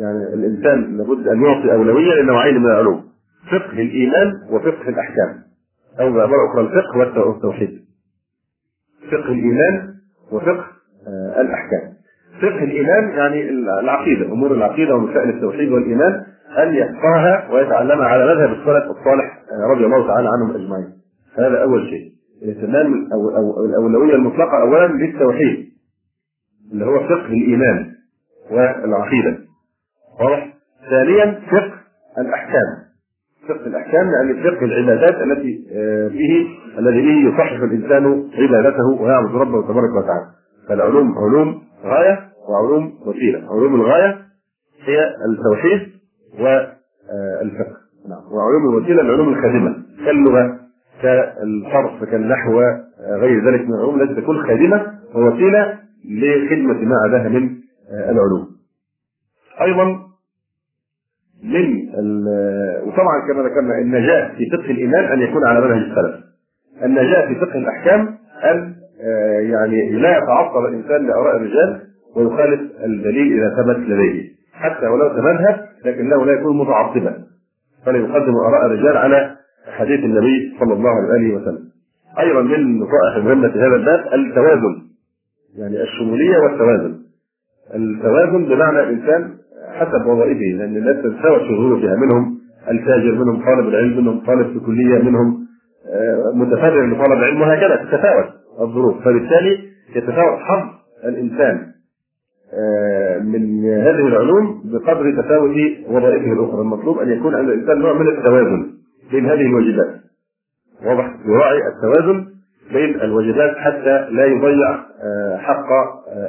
يعني 0.00 0.34
الإنسان 0.34 0.96
لابد 0.96 1.28
أن 1.28 1.42
يعطي 1.44 1.72
أولوية 1.72 2.22
لنوعين 2.22 2.58
من 2.60 2.66
العلوم. 2.66 3.04
فقه 3.50 3.72
الإيمان 3.72 4.32
وفقه 4.50 4.88
الأحكام. 4.88 5.42
أو 6.00 6.12
بعباره 6.12 6.50
أخرى 6.50 6.60
الفقه 6.62 6.98
والتوحيد. 7.28 7.80
فقه 9.10 9.32
الإيمان 9.32 9.94
وفقه 10.32 10.64
الأحكام. 11.40 11.92
فقه 12.42 12.64
الإيمان 12.64 13.08
يعني 13.08 13.48
العقيدة 13.80 14.32
أمور 14.32 14.54
العقيدة 14.54 14.94
ومسائل 14.94 15.28
التوحيد 15.28 15.72
والإيمان 15.72 16.22
أن 16.58 16.74
يفقهها 16.74 17.48
ويتعلمها 17.52 18.06
على 18.06 18.34
مذهب 18.34 18.52
السلف 18.52 18.90
الصالح 18.98 19.42
رضي 19.74 19.84
الله 19.86 20.06
تعالى 20.06 20.28
عنهم 20.28 20.50
أجمعين. 20.50 20.92
هذا 21.38 21.62
أول 21.62 21.88
شيء. 21.90 22.10
الاهتمام 22.42 23.08
أو 23.12 23.36
أو 23.36 23.64
الأولوية 23.64 24.14
المطلقة 24.14 24.62
اولا 24.62 24.86
للتوحيد 24.86 25.70
اللي 26.72 26.84
هو 26.84 27.00
فقه 27.00 27.26
الإيمان 27.26 27.90
والعقيدة. 28.50 29.38
واضح 30.20 30.54
ثانيا 30.90 31.40
فقه 31.50 31.72
الأحكام. 32.18 32.90
فقه 33.48 33.66
الأحكام 33.66 34.10
يعني 34.10 34.42
فقه 34.42 34.64
العبادات 34.64 35.14
التي 35.22 35.64
به 36.08 36.48
الذي 36.78 37.02
به 37.02 37.28
يصحح 37.28 37.52
الإنسان 37.52 38.30
عبادته 38.34 39.02
ويعبد 39.02 39.34
ربه 39.34 39.62
تبارك 39.62 39.90
وتعالى. 39.96 40.26
فالعلوم 40.68 41.18
علوم 41.18 41.62
غاية 41.84 42.18
وعلوم 42.48 42.92
وسيلة. 43.06 43.38
علوم 43.50 43.74
الغاية 43.74 44.18
هي 44.84 45.14
التوحيد 45.30 45.88
والفقه 46.32 47.76
نعم. 48.08 48.32
وعلوم 48.32 48.70
الوسيلة 48.70 49.02
العلوم 49.02 49.28
الخادمة. 49.28 49.76
كاللغة 50.04 50.60
كالصرف 51.02 52.04
كالنحو 52.04 52.60
غير 53.00 53.50
ذلك 53.50 53.68
من 53.68 53.74
العلوم 53.74 54.02
التي 54.02 54.20
تكون 54.20 54.42
خادمة 54.46 54.94
ووسيلة 55.14 55.78
لخدمة 56.04 56.84
ما 56.84 56.96
عداها 57.04 57.28
من 57.28 57.50
العلوم. 57.90 58.46
أيضا 59.60 60.09
من 61.44 61.88
وطبعا 62.86 63.20
كما 63.28 63.42
ذكرنا 63.42 63.78
النجاة 63.78 64.28
في 64.36 64.50
فقه 64.50 64.70
الايمان 64.70 65.04
أن 65.04 65.20
يكون 65.20 65.46
على 65.46 65.60
منهج 65.60 65.82
السلف. 65.90 66.14
النجاة 66.84 67.28
في 67.28 67.34
فقه 67.34 67.58
الأحكام 67.58 68.14
أن 68.44 68.74
يعني 69.50 69.90
لا 69.90 70.18
يتعطل 70.18 70.66
الإنسان 70.68 71.06
لآراء 71.06 71.36
الرجال 71.36 71.80
ويخالف 72.16 72.60
الدليل 72.84 73.32
إذا 73.32 73.56
ثبت 73.56 73.78
لديه 73.88 74.22
حتى 74.52 74.86
ولو 74.86 75.08
تمذهب 75.08 75.66
لكنه 75.84 76.26
لا 76.26 76.32
يكون 76.32 76.58
متعصبا 76.58 77.14
فلا 77.86 77.98
يقدم 77.98 78.34
آراء 78.48 78.66
الرجال 78.66 78.96
على 78.96 79.36
حديث 79.78 80.00
النبي 80.04 80.56
صلى 80.60 80.74
الله 80.74 81.12
عليه 81.12 81.34
وسلم. 81.34 81.70
أيضا 82.18 82.42
من 82.42 82.54
النصائح 82.54 83.16
المهمه 83.16 83.48
في 83.48 83.58
هذا 83.58 83.74
الباب 83.76 84.00
التوازن 84.14 84.82
يعني 85.58 85.82
الشمولية 85.82 86.38
والتوازن. 86.38 86.94
التوازن 87.74 88.44
بمعنى 88.44 88.80
الإنسان 88.80 89.30
حسب 89.72 90.06
وظائفه 90.06 90.58
لأن 90.58 90.76
الناس 90.76 90.96
تتفاوت 90.96 91.40
شغله 91.40 91.96
منهم 91.96 92.38
التاجر 92.70 93.12
منهم 93.12 93.44
طالب 93.44 93.68
العلم 93.68 93.96
منهم 93.96 94.20
طالب 94.26 94.52
في 94.52 94.60
كليه 94.66 94.98
منهم 94.98 95.46
متفرغ 96.34 96.86
لطلب 96.86 97.12
العلم 97.12 97.40
وهكذا 97.40 97.76
تتفاوت 97.76 98.26
الظروف. 98.60 99.04
فبالتالي 99.04 99.58
يتفاوت 99.96 100.38
حظ 100.38 100.62
الإنسان 101.04 101.66
من 103.24 103.64
هذه 103.64 104.06
العلوم 104.06 104.62
بقدر 104.64 105.22
تفاوت 105.22 105.56
وظائفه 105.88 106.32
الأخرى. 106.32 106.60
المطلوب 106.60 106.98
أن 106.98 107.08
يكون 107.08 107.34
عند 107.34 107.48
الإنسان 107.48 107.78
نوع 107.78 107.92
من 107.92 108.08
التوازن 108.08 108.66
بين 109.12 109.26
هذه 109.26 109.46
الواجبات. 109.46 110.00
واضح 110.86 111.14
يراعي 111.26 111.58
التوازن 111.68 112.26
بين 112.72 113.00
الواجبات 113.00 113.56
حتى 113.56 114.08
لا 114.10 114.26
يضيع 114.26 114.76
حق 115.38 115.68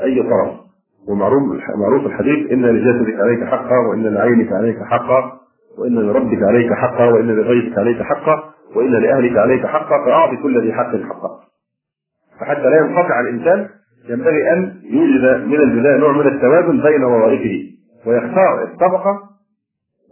أي 0.04 0.24
طرف 0.24 0.61
ومعروف 1.10 1.42
معروف 1.78 2.06
الحديث 2.06 2.52
إن 2.52 2.66
لجسدك 2.66 3.20
عليك 3.20 3.44
حقا 3.44 3.78
وإن 3.90 4.04
لعينك 4.14 4.52
عليك 4.52 4.78
حقا 4.84 5.32
وإن 5.78 5.96
لربك 6.00 6.44
عليك 6.44 6.74
حقا 6.74 7.06
وإن 7.06 7.28
لغيرك 7.28 7.78
عليك 7.78 8.02
حقا 8.02 8.44
وإن 8.76 8.92
لأهلك 8.92 9.38
عليك 9.38 9.66
حقا 9.66 10.06
فأعطي 10.06 10.38
كل 10.38 10.62
ذي 10.62 10.74
حق 10.74 10.96
حقا 10.96 11.40
فحتى 12.40 12.62
لا 12.70 12.78
ينقطع 12.78 13.20
الإنسان 13.20 13.68
ينبغي 14.10 14.54
أن 14.54 14.74
يوجد 14.84 15.48
من 15.48 15.56
البدايه 15.60 15.98
نوع 15.98 16.12
من 16.12 16.28
التوازن 16.28 16.82
بين 16.82 17.04
وظائفه 17.04 17.60
ويختار 18.06 18.64
الطبقة 18.64 19.20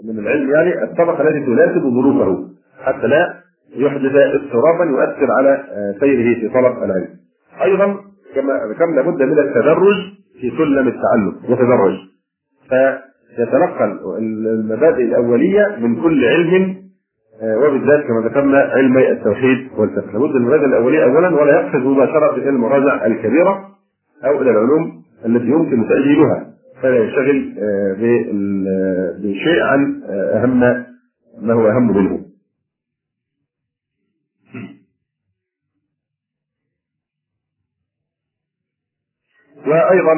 من 0.04 0.20
العلم 0.20 0.50
يعني 0.50 0.84
الطبقة 0.84 1.22
التي 1.22 1.46
تناسب 1.46 1.82
ظروفه 1.82 2.48
حتى 2.84 3.08
لا 3.08 3.34
يحدث 3.76 4.12
اضطرابا 4.16 4.84
يؤثر 4.86 5.32
على 5.38 5.64
سيره 6.00 6.40
في 6.40 6.50
طلب 6.54 6.84
العلم. 6.84 7.08
أيضا 7.62 7.86
كما 8.36 8.54
ذكرنا 8.74 8.96
لابد 8.96 9.24
من 9.24 9.40
التدرج 9.40 9.96
في 10.42 10.50
سلم 10.58 10.88
التعلم 10.88 11.36
يتدرج. 11.44 11.98
فيتنقل 12.70 14.00
المبادئ 14.20 15.04
الأولية 15.04 15.78
من 15.82 16.02
كل 16.02 16.26
علم 16.26 16.76
وبالذات 17.44 18.06
كما 18.08 18.22
ذكرنا 18.30 18.58
علمي 18.58 19.12
التوحيد 19.12 19.68
والفقه. 19.78 20.12
لابد 20.14 20.36
من 20.36 20.42
المبادئ 20.42 20.66
الأولية 20.66 21.04
اولا 21.04 21.42
ولا 21.42 21.62
يقفز 21.62 21.86
مباشرة 21.86 22.36
إلى 22.36 22.50
المراجع 22.50 23.06
الكبيرة 23.06 23.70
أو 24.26 24.42
إلى 24.42 24.52
العلوم 24.52 25.02
التي 25.26 25.48
يمكن 25.48 25.88
تأجيلها. 25.88 26.46
فلا 26.82 26.98
ينشغل 26.98 27.54
بشيء 29.24 29.64
عن 29.64 30.02
أهم 30.10 30.60
ما 31.42 31.54
هو 31.54 31.68
أهم 31.68 31.98
منه. 31.98 32.20
وأيضا 39.70 40.13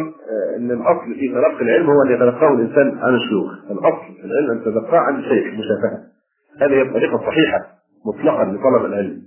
إن 0.57 0.71
الأصل 0.71 1.13
في 1.19 1.27
تلقي 1.27 1.61
العلم 1.61 1.85
هو 1.85 2.03
ان 2.07 2.11
يتلقاه 2.11 2.53
الإنسان 2.53 2.97
عن 2.99 3.13
الشيوخ، 3.15 3.51
الأصل 3.71 4.21
في 4.21 4.25
العلم 4.25 4.51
أن 4.51 4.61
تتلقاه 4.61 4.99
عن 4.99 5.19
الشيخ 5.19 5.45
مشافهة. 5.47 5.99
هذه 6.61 6.81
الطريقة 6.81 7.15
الصحيحة 7.15 7.59
مطلقا 8.05 8.43
لطلب 8.43 8.85
العلم. 8.85 9.21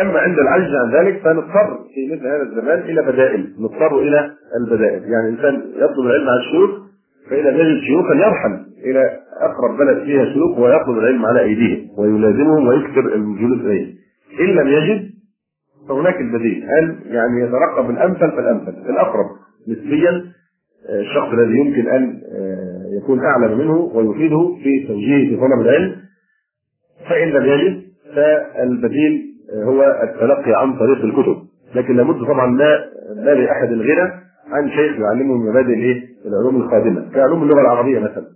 أما 0.00 0.18
عند 0.18 0.38
العجز 0.38 0.74
عن 0.74 0.90
ذلك 0.92 1.20
فنضطر 1.22 1.78
في 1.94 2.14
مثل 2.14 2.26
هذا 2.26 2.42
الزمان 2.42 2.78
إلى 2.78 3.02
بدائل، 3.02 3.54
نضطر 3.58 3.98
إلى 3.98 4.30
البدائل، 4.60 5.02
يعني 5.02 5.28
الإنسان 5.28 5.62
يطلب 5.76 6.06
العلم 6.06 6.28
عن 6.28 6.38
الشيوخ 6.38 6.70
فإذا 7.30 7.50
يجد 7.50 7.80
شيوخا 7.80 8.14
يرحل 8.14 8.64
إلى 8.84 9.18
أقرب 9.40 9.78
بلد 9.78 10.04
فيها 10.04 10.24
شيوخ 10.24 10.58
ويطلب 10.58 10.98
العلم 10.98 11.26
على 11.26 11.40
أيديهم 11.40 11.88
ويلازمهم 11.98 12.66
ويكثر 12.68 13.14
الجلوس 13.14 13.60
إليهم. 13.60 13.94
إن 14.40 14.46
لم 14.46 14.68
يجد 14.68 15.11
فهناك 15.88 16.20
البديل. 16.20 16.64
ان 16.78 16.98
يعني 17.04 17.40
يترقب 17.42 17.90
الأمثل؟ 17.90 18.30
فالأمثل. 18.30 18.90
الأقرب 18.90 19.26
نسبيا 19.68 20.24
الشخص 21.00 21.28
الذي 21.32 21.58
يمكن 21.58 21.88
أن 21.88 22.20
يكون 23.02 23.20
أعلم 23.24 23.58
منه 23.58 23.76
ويفيده 23.94 24.56
في 24.62 24.86
توجيهه 24.88 25.30
في 25.30 25.36
طلب 25.36 25.60
العلم. 25.60 25.96
فإن 27.08 27.28
لم 27.28 27.44
يجد 27.46 27.82
فالبديل 28.14 29.22
هو 29.64 30.00
التلقي 30.02 30.62
عن 30.62 30.78
طريق 30.78 31.04
الكتب. 31.04 31.36
لكن 31.74 31.96
لابد 31.96 32.24
طبعا 32.24 32.56
لا 32.56 32.84
ما 33.16 33.30
لأحد 33.30 33.72
الغنى 33.72 34.12
عن 34.50 34.68
شيخ 34.68 34.98
يعلمه 35.00 35.34
مبادئ 35.50 35.74
الإيه؟ 35.74 36.02
العلوم 36.26 36.62
القادمة. 36.62 37.10
كعلوم 37.14 37.42
اللغة 37.42 37.60
العربية 37.60 37.98
مثلا. 37.98 38.26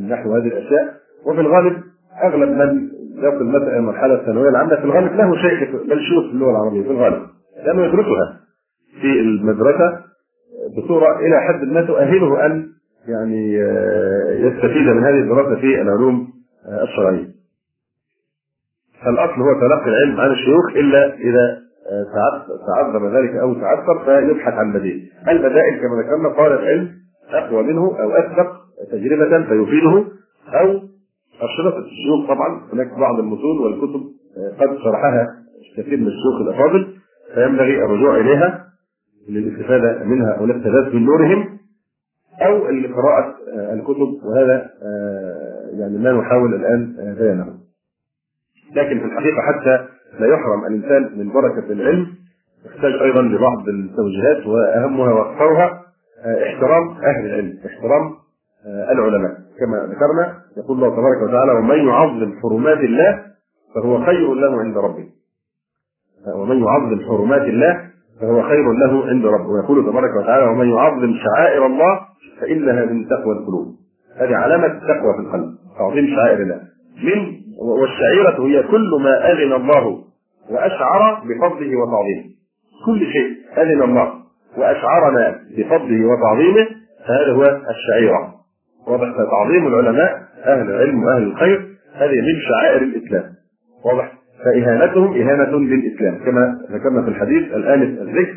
النحو 0.00 0.34
هذه 0.34 0.46
الأشياء. 0.46 0.94
وفي 1.26 1.40
الغالب 1.40 1.76
أغلب 2.24 2.48
من 2.48 2.88
يصل 3.14 3.44
مثلا 3.44 3.76
المرحلة 3.76 4.14
الثانوية 4.14 4.48
العامة 4.48 4.76
في 4.76 4.84
الغالب 4.84 5.12
له 5.12 5.36
شيخ 5.36 5.70
بل 5.70 6.00
شيوخ 6.00 6.24
في 6.24 6.32
اللغة 6.32 6.50
العربية 6.50 6.82
في 6.82 6.90
الغالب 6.90 7.22
لأنه 7.66 7.84
يدرسها 7.86 8.40
في 9.00 9.20
المدرسة 9.20 10.00
بصورة 10.76 11.18
إلى 11.18 11.40
حد 11.40 11.64
ما 11.64 11.82
تؤهله 11.82 12.46
أن 12.46 12.66
يعني 13.08 13.62
آه، 13.62 14.32
يستفيد 14.32 14.86
من 14.88 15.04
هذه 15.04 15.18
الدراسة 15.18 15.60
في 15.60 15.82
العلوم 15.82 16.28
آه، 16.68 16.82
الشرعية. 16.82 17.34
فالأصل 19.04 19.42
هو 19.42 19.60
تلقي 19.60 19.88
العلم 19.90 20.20
عن 20.20 20.30
الشيوخ 20.30 20.76
إلا 20.76 21.14
إذا 21.14 21.64
آه، 21.90 22.04
تعذر 22.66 23.18
ذلك 23.18 23.30
أو 23.30 23.54
تعثر 23.54 24.04
فيبحث 24.04 24.52
عن 24.52 24.72
بديل. 24.72 25.10
البدائل 25.28 25.80
كما 25.80 26.02
ذكرنا 26.02 26.28
قال 26.28 26.52
العلم 26.52 26.90
أقوى 27.30 27.62
منه 27.62 27.96
أو 28.00 28.10
أسبق 28.10 28.52
تجربة 28.92 29.44
فيفيده 29.44 30.04
أو 30.54 30.80
اشرطه 31.40 31.78
الشيوخ 31.78 32.28
طبعا. 32.28 32.60
هناك 32.72 32.98
بعض 32.98 33.18
المتون 33.18 33.58
والكتب 33.58 34.00
قد 34.60 34.78
شرحها 34.84 35.36
كثير 35.76 36.00
من 36.00 36.06
الشيوخ 36.06 36.40
الأفاضل. 36.40 36.94
فينبغي 37.34 37.84
الرجوع 37.84 38.16
إليها 38.16 38.64
للاستفادة 39.28 40.04
منها 40.04 40.32
أو 40.32 40.44
الاقتباس 40.44 40.94
من 40.94 41.04
نورهم 41.04 41.58
أو 42.42 42.70
لقراءه 42.70 43.34
آه، 43.56 43.74
الكتب. 43.74 44.18
وهذا 44.24 44.70
آه، 44.82 45.70
يعني 45.78 45.98
ما 45.98 46.12
نحاول 46.12 46.54
الآن 46.54 46.96
آه، 47.00 47.14
بيانه. 47.14 47.46
لكن 48.76 48.98
في 48.98 49.04
الحقيقة 49.04 49.42
حتى 49.42 49.86
لا 50.20 50.26
يحرم 50.26 50.66
الإنسان 50.66 51.18
من 51.18 51.32
بركة 51.32 51.72
العلم. 51.72 52.06
يحتاج 52.66 52.92
أيضا 52.92 53.22
لبعض 53.22 53.68
التوجيهات 53.68 54.46
وأهمها 54.46 55.12
وأكثرها 55.12 55.82
احترام 56.24 56.88
أهل 56.90 57.26
العلم، 57.26 57.58
احترام 57.66 58.14
العلماء. 58.66 59.30
كما 59.58 59.76
ذكرنا 59.76 60.43
يقول 60.56 60.76
الله 60.76 60.88
تبارك 60.88 61.28
وتعالى 61.28 61.52
ومن 61.52 61.88
يعظم 61.88 62.32
حرمات 62.42 62.78
الله 62.78 63.22
فهو 63.74 64.04
خير 64.04 64.34
له 64.34 64.60
عند 64.60 64.76
ربه. 64.76 65.06
ومن 66.36 66.62
يعظم 66.64 67.00
حرمات 67.08 67.42
الله 67.42 67.90
فهو 68.20 68.42
خير 68.42 68.72
له 68.72 69.06
عند 69.06 69.26
ربه. 69.26 69.48
ويقول 69.48 69.90
تبارك 69.90 70.10
وتعالى 70.22 70.46
ومن 70.46 70.68
يعظم 70.68 71.14
شعائر 71.24 71.66
الله 71.66 72.00
فإنها 72.40 72.84
من 72.84 73.08
تقوى 73.08 73.32
القلوب. 73.32 73.74
هذه 74.16 74.36
علامة 74.36 74.66
التقوى 74.66 75.14
في 75.14 75.20
القلب 75.20 75.54
تعظيم 75.78 76.06
شعائر 76.16 76.42
الله. 76.42 76.60
من 77.02 77.34
والشعيرة 77.80 78.46
هي 78.46 78.62
كل 78.62 78.90
ما 79.02 79.32
أذن 79.32 79.52
الله 79.52 80.04
وأشعر 80.50 81.14
بفضله 81.14 81.76
وتعظيمه. 81.76 82.24
كل 82.86 83.06
شيء 83.12 83.30
أذن 83.62 83.82
الله 83.82 84.12
وأشعرنا 84.58 85.40
بفضله 85.56 86.06
وتعظيمه 86.06 86.66
فهذا 87.06 87.32
هو 87.32 87.42
الشعيرة. 87.70 88.34
واضح؟ 88.86 89.08
تعظيم 89.30 89.66
العلماء 89.66 90.22
أهل 90.44 90.70
العلم 90.70 91.02
وأهل 91.04 91.22
الخير 91.22 91.58
هذه 91.94 92.20
من 92.20 92.40
شعائر 92.48 92.82
الإسلام. 92.82 93.24
واضح؟ 93.84 94.12
فإهانتهم 94.44 95.14
إهانة 95.14 95.58
للإسلام. 95.58 96.14
كما 96.24 96.58
ذكرنا 96.70 97.02
في 97.02 97.08
الحديث 97.08 97.42
الآنف 97.54 98.00
الذكر 98.00 98.34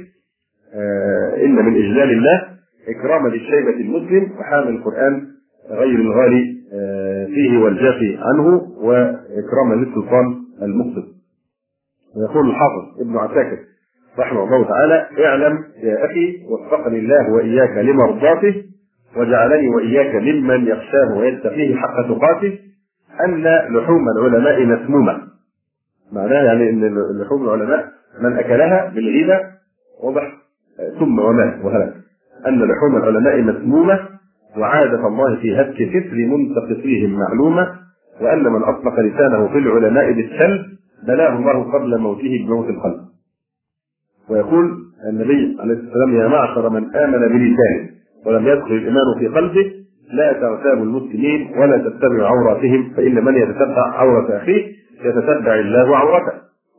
آه 0.76 1.46
إن 1.46 1.56
من 1.56 1.76
إجلال 1.76 2.12
الله 2.12 2.44
إكراما 2.90 3.30
للشيبة 3.30 3.70
المسلم 3.70 4.32
وحامل 4.40 4.68
القرآن 4.68 5.28
غير 5.70 6.00
الغالي 6.00 6.58
آه 6.74 7.26
فيه 7.26 7.58
والجافي 7.58 8.18
عنه 8.22 8.62
وإكراما 8.82 9.76
للسلطان 9.76 10.36
المقصد. 10.62 11.04
ويقول 12.18 12.50
الحافظ 12.50 13.02
ابن 13.02 13.18
عساكر 13.18 13.58
رحمه 14.20 14.44
الله 14.44 14.68
تعالى 14.68 15.08
اعلم 15.26 15.64
يا 15.84 16.06
أخي 16.06 16.38
وفقني 16.50 17.00
الله 17.00 17.32
وإياك 17.34 17.78
لمرضاته 17.78 18.64
وجعلني 19.18 19.70
وإياك 19.70 20.16
ممن 20.16 20.68
يخشاه 20.68 21.18
ويتقيه 21.18 21.76
حق 21.76 22.02
تقاته 22.02 22.60
أن 23.26 23.44
لحوم 23.76 24.06
العلماء 24.18 24.66
مسمومة. 24.66 25.22
معناها 26.12 26.44
يعني 26.44 26.70
إن 26.70 26.98
لحوم 27.22 27.44
العلماء 27.44 27.86
من 28.22 28.38
أكلها 28.38 28.92
بالغيبة 28.96 29.40
واضح 30.04 30.34
ثم 31.00 31.20
ومات 31.20 31.66
وهلك. 31.66 31.94
أن 32.48 32.60
لحوم 32.60 32.98
العلماء 32.98 33.42
مسمومة 33.42 34.00
وعادة 34.58 35.08
الله 35.08 35.36
في 35.36 35.56
هتك 35.62 35.76
كسر 35.76 36.16
منتقصيهم 36.16 37.20
معلومة 37.20 37.76
وأن 38.22 38.44
من 38.44 38.64
أطلق 38.64 39.00
لسانه 39.00 39.48
في 39.48 39.58
العلماء 39.58 40.12
بالسلب 40.12 40.66
بلاه 41.08 41.36
الله 41.38 41.72
قبل 41.74 41.98
موته 41.98 42.46
بموت 42.48 42.70
القلب. 42.70 43.00
ويقول 44.30 44.78
النبي 45.10 45.58
عليه 45.60 45.74
الصلاة 45.74 45.88
والسلام 45.88 46.16
يا 46.16 46.28
معشر 46.28 46.70
من 46.70 46.96
آمن 46.96 47.20
بلسانه. 47.28 47.97
ولم 48.26 48.48
يدخل 48.48 48.72
الإيمان 48.72 49.20
في 49.20 49.28
قلبه 49.28 49.72
لا 50.14 50.34
تغتابوا 50.34 50.84
المسلمين 50.84 51.52
ولا 51.58 51.78
تتبعوا 51.78 52.28
عوراتهم 52.28 52.94
فإن 52.98 53.26
من 53.26 53.36
يتتبع 53.38 53.88
عورة 53.94 54.38
أخيه 54.38 54.66
يتتبع 55.06 55.56
الله 55.56 55.98
عورته. 55.98 56.34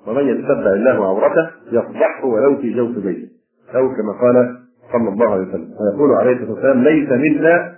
ومن 0.06 0.28
يتتبع 0.28 0.72
الله 0.72 1.08
عورته 1.08 1.50
يفضحه 1.72 2.24
ولو 2.24 2.56
في 2.56 2.72
جوف 2.74 2.98
بيته. 2.98 3.28
أو 3.74 3.88
كما 3.88 4.12
قال 4.22 4.56
صلى 4.92 5.08
الله 5.08 5.32
عليه 5.32 5.42
وسلم 5.48 5.68
ويقول 5.80 6.10
عليه 6.20 6.32
الصلاة 6.32 6.50
والسلام 6.52 6.82
ليس 6.82 7.08
منا 7.10 7.74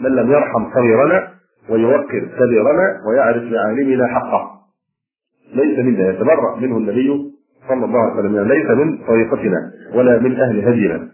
من 0.00 0.10
لم 0.10 0.30
يرحم 0.32 0.70
صغيرنا 0.74 1.28
ويوقر 1.70 2.28
كبيرنا 2.38 3.00
ويعرف 3.08 3.42
لعالمنا 3.42 4.06
حقه. 4.06 4.50
ليس 5.54 5.78
منا 5.78 6.10
يتبرأ 6.10 6.56
منه 6.60 6.76
النبي 6.76 7.32
صلى 7.68 7.84
الله 7.84 8.00
عليه 8.00 8.20
وسلم 8.20 8.48
ليس 8.48 8.70
من 8.70 8.98
طريقتنا 9.06 9.70
ولا 9.94 10.18
من 10.18 10.40
أهل 10.40 10.68
هدينا. 10.68 11.08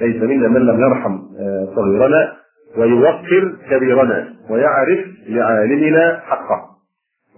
ليس 0.00 0.22
منا 0.22 0.48
من 0.48 0.60
لم 0.60 0.80
يرحم 0.80 1.18
آه، 1.40 1.68
صغيرنا 1.76 2.32
ويوقر 2.76 3.56
كبيرنا 3.70 4.28
ويعرف 4.50 4.98
لعالمنا 5.28 6.20
حقه. 6.20 6.70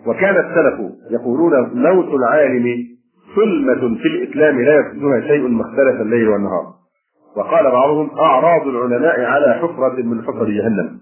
وكان 0.07 0.37
السلف 0.37 0.81
يقولون 1.11 1.71
موت 1.75 2.15
العالم 2.15 2.77
ثلمة 3.37 3.99
في 4.03 4.09
الإسلام 4.09 4.61
لا 4.61 4.75
يفسدها 4.77 5.21
شيء 5.21 5.49
ما 5.49 5.63
اختلف 5.63 6.01
الليل 6.01 6.29
والنهار. 6.29 6.65
وقال 7.37 7.65
بعضهم 7.71 8.11
أعراض 8.19 8.67
العلماء 8.67 9.21
على 9.25 9.55
حفرة 9.55 10.03
من 10.03 10.23
حفر 10.23 10.45
جهنم. 10.45 10.99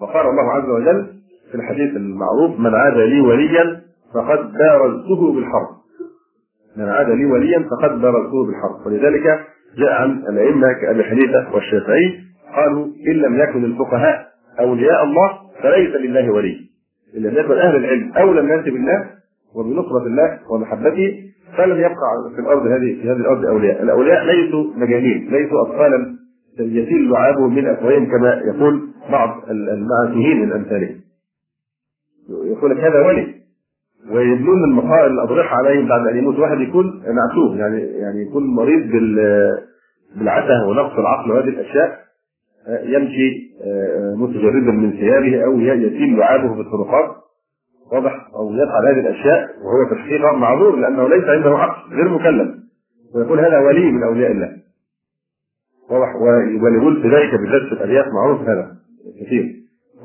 وقال 0.00 0.26
الله 0.26 0.52
عز 0.52 0.68
وجل 0.68 1.06
في 1.50 1.54
الحديث 1.54 1.96
المعروف 1.96 2.60
من 2.60 2.74
عاد 2.74 2.96
لي 2.96 3.20
وليا 3.20 3.80
فقد 4.14 4.52
بارزته 4.52 5.34
بالحرب. 5.34 5.68
من 6.76 6.88
عاد 6.88 7.10
لي 7.10 7.24
وليا 7.24 7.58
فقد 7.70 8.00
بارزته 8.00 8.46
بالحرب. 8.46 8.86
ولذلك 8.86 9.40
جاء 9.78 9.92
عن 9.92 10.10
الأئمة 10.10 10.72
كأبي 10.72 11.04
حنيفة 11.04 11.54
والشافعي 11.54 12.20
قالوا 12.56 12.86
إن 13.08 13.12
لم 13.12 13.38
يكن 13.38 13.64
الفقهاء 13.64 14.26
أولياء 14.60 15.04
الله 15.04 15.38
فليس 15.62 15.94
لله 15.94 16.30
ولي. 16.32 16.56
إن 17.16 17.22
لم 17.22 17.34
يكن 17.38 17.52
أهل 17.52 17.76
العلم 17.76 18.12
أولى 18.12 18.40
الناس 18.40 18.64
بالله 18.64 19.10
وبنصرة 19.54 20.06
الله 20.06 20.38
ومحبته 20.50 21.20
فلم 21.56 21.76
يبقى 21.78 22.32
في 22.34 22.40
الأرض 22.40 22.66
هذه 22.66 23.00
في 23.02 23.10
هذه 23.10 23.16
الأرض 23.16 23.44
أولياء، 23.44 23.82
الأولياء 23.82 24.24
ليسوا 24.24 24.64
مجانين، 24.76 25.28
ليسوا 25.30 25.62
أطفالا. 25.62 26.16
يسيل 26.58 27.10
لعابهم 27.10 27.54
من 27.54 27.66
أفواههم 27.66 28.06
كما 28.06 28.40
يقول 28.44 28.88
بعض 29.10 29.50
المعاتهين 29.50 30.40
من 30.40 30.52
أمثالهم. 30.52 31.00
يقول 32.28 32.70
لك 32.70 32.78
هذا 32.78 33.06
ولي. 33.06 33.34
ويبنون 34.10 34.64
المقال 34.64 35.12
الأضرحة 35.12 35.56
عليهم 35.56 35.88
بعد 35.88 36.06
أن 36.06 36.16
يموت 36.16 36.38
واحد 36.38 36.60
يكون 36.60 37.02
معتوه 37.06 37.56
يعني 37.58 37.80
يعني 37.80 38.22
يكون 38.22 38.46
مريض 38.46 38.90
بال 38.90 39.16
بالعته 40.16 40.66
ونقص 40.68 40.98
العقل 40.98 41.30
وهذه 41.30 41.48
الأشياء 41.48 41.98
يمشي 42.68 43.54
آه، 43.64 44.14
متجردا 44.16 44.70
من 44.70 44.90
ثيابه 44.92 45.44
أو 45.44 45.60
يتيم 45.60 46.16
لعابه 46.16 46.54
في 46.54 46.60
الطرقات 46.60 47.24
واضح؟ 47.92 48.28
أو 48.34 48.54
يفعل 48.54 48.86
هذه 48.86 49.00
الأشياء 49.00 49.50
وهو 49.64 49.92
الحقيقة 49.92 50.32
معذور 50.32 50.76
لأنه 50.76 51.08
ليس 51.08 51.24
عنده 51.24 51.58
عقل 51.58 51.94
غير 51.94 52.08
مكلف. 52.08 52.54
ويقول 53.14 53.40
هذا 53.40 53.58
ولي 53.58 53.92
من 53.92 54.02
أولياء 54.02 54.32
الله. 54.32 54.56
واضح؟ 55.90 56.14
وليقول 56.62 57.02
ذلك 57.02 57.34
بالذات 57.34 57.62
في 57.62 57.72
الأرياف 57.72 58.06
معروف 58.06 58.40
هذا 58.40 58.76
كثير. 59.20 59.54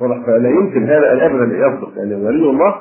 واضح؟ 0.02 0.26
فلا 0.26 0.50
يمكن 0.50 0.84
هذا 0.84 1.26
ابدا 1.26 1.44
ان 1.44 1.52
يصدق. 1.52 1.98
يعني 1.98 2.16
ولي 2.16 2.50
الله 2.50 2.76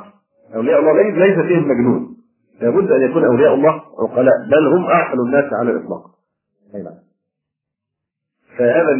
أولياء 0.54 0.80
الله 0.80 1.26
ليس 1.26 1.46
فيهم 1.46 1.68
مجنون. 1.68 2.16
لابد 2.60 2.92
أن 2.92 3.02
يكون 3.02 3.24
أولياء 3.24 3.54
الله 3.54 3.82
عقلاء 3.98 4.34
بل 4.50 4.66
هم 4.66 4.84
اعقل 4.84 5.20
الناس 5.20 5.52
على 5.52 5.70
الإطلاق. 5.70 6.02
أي 6.74 6.82
نعم. 6.82 6.94
فهذا 8.58 8.92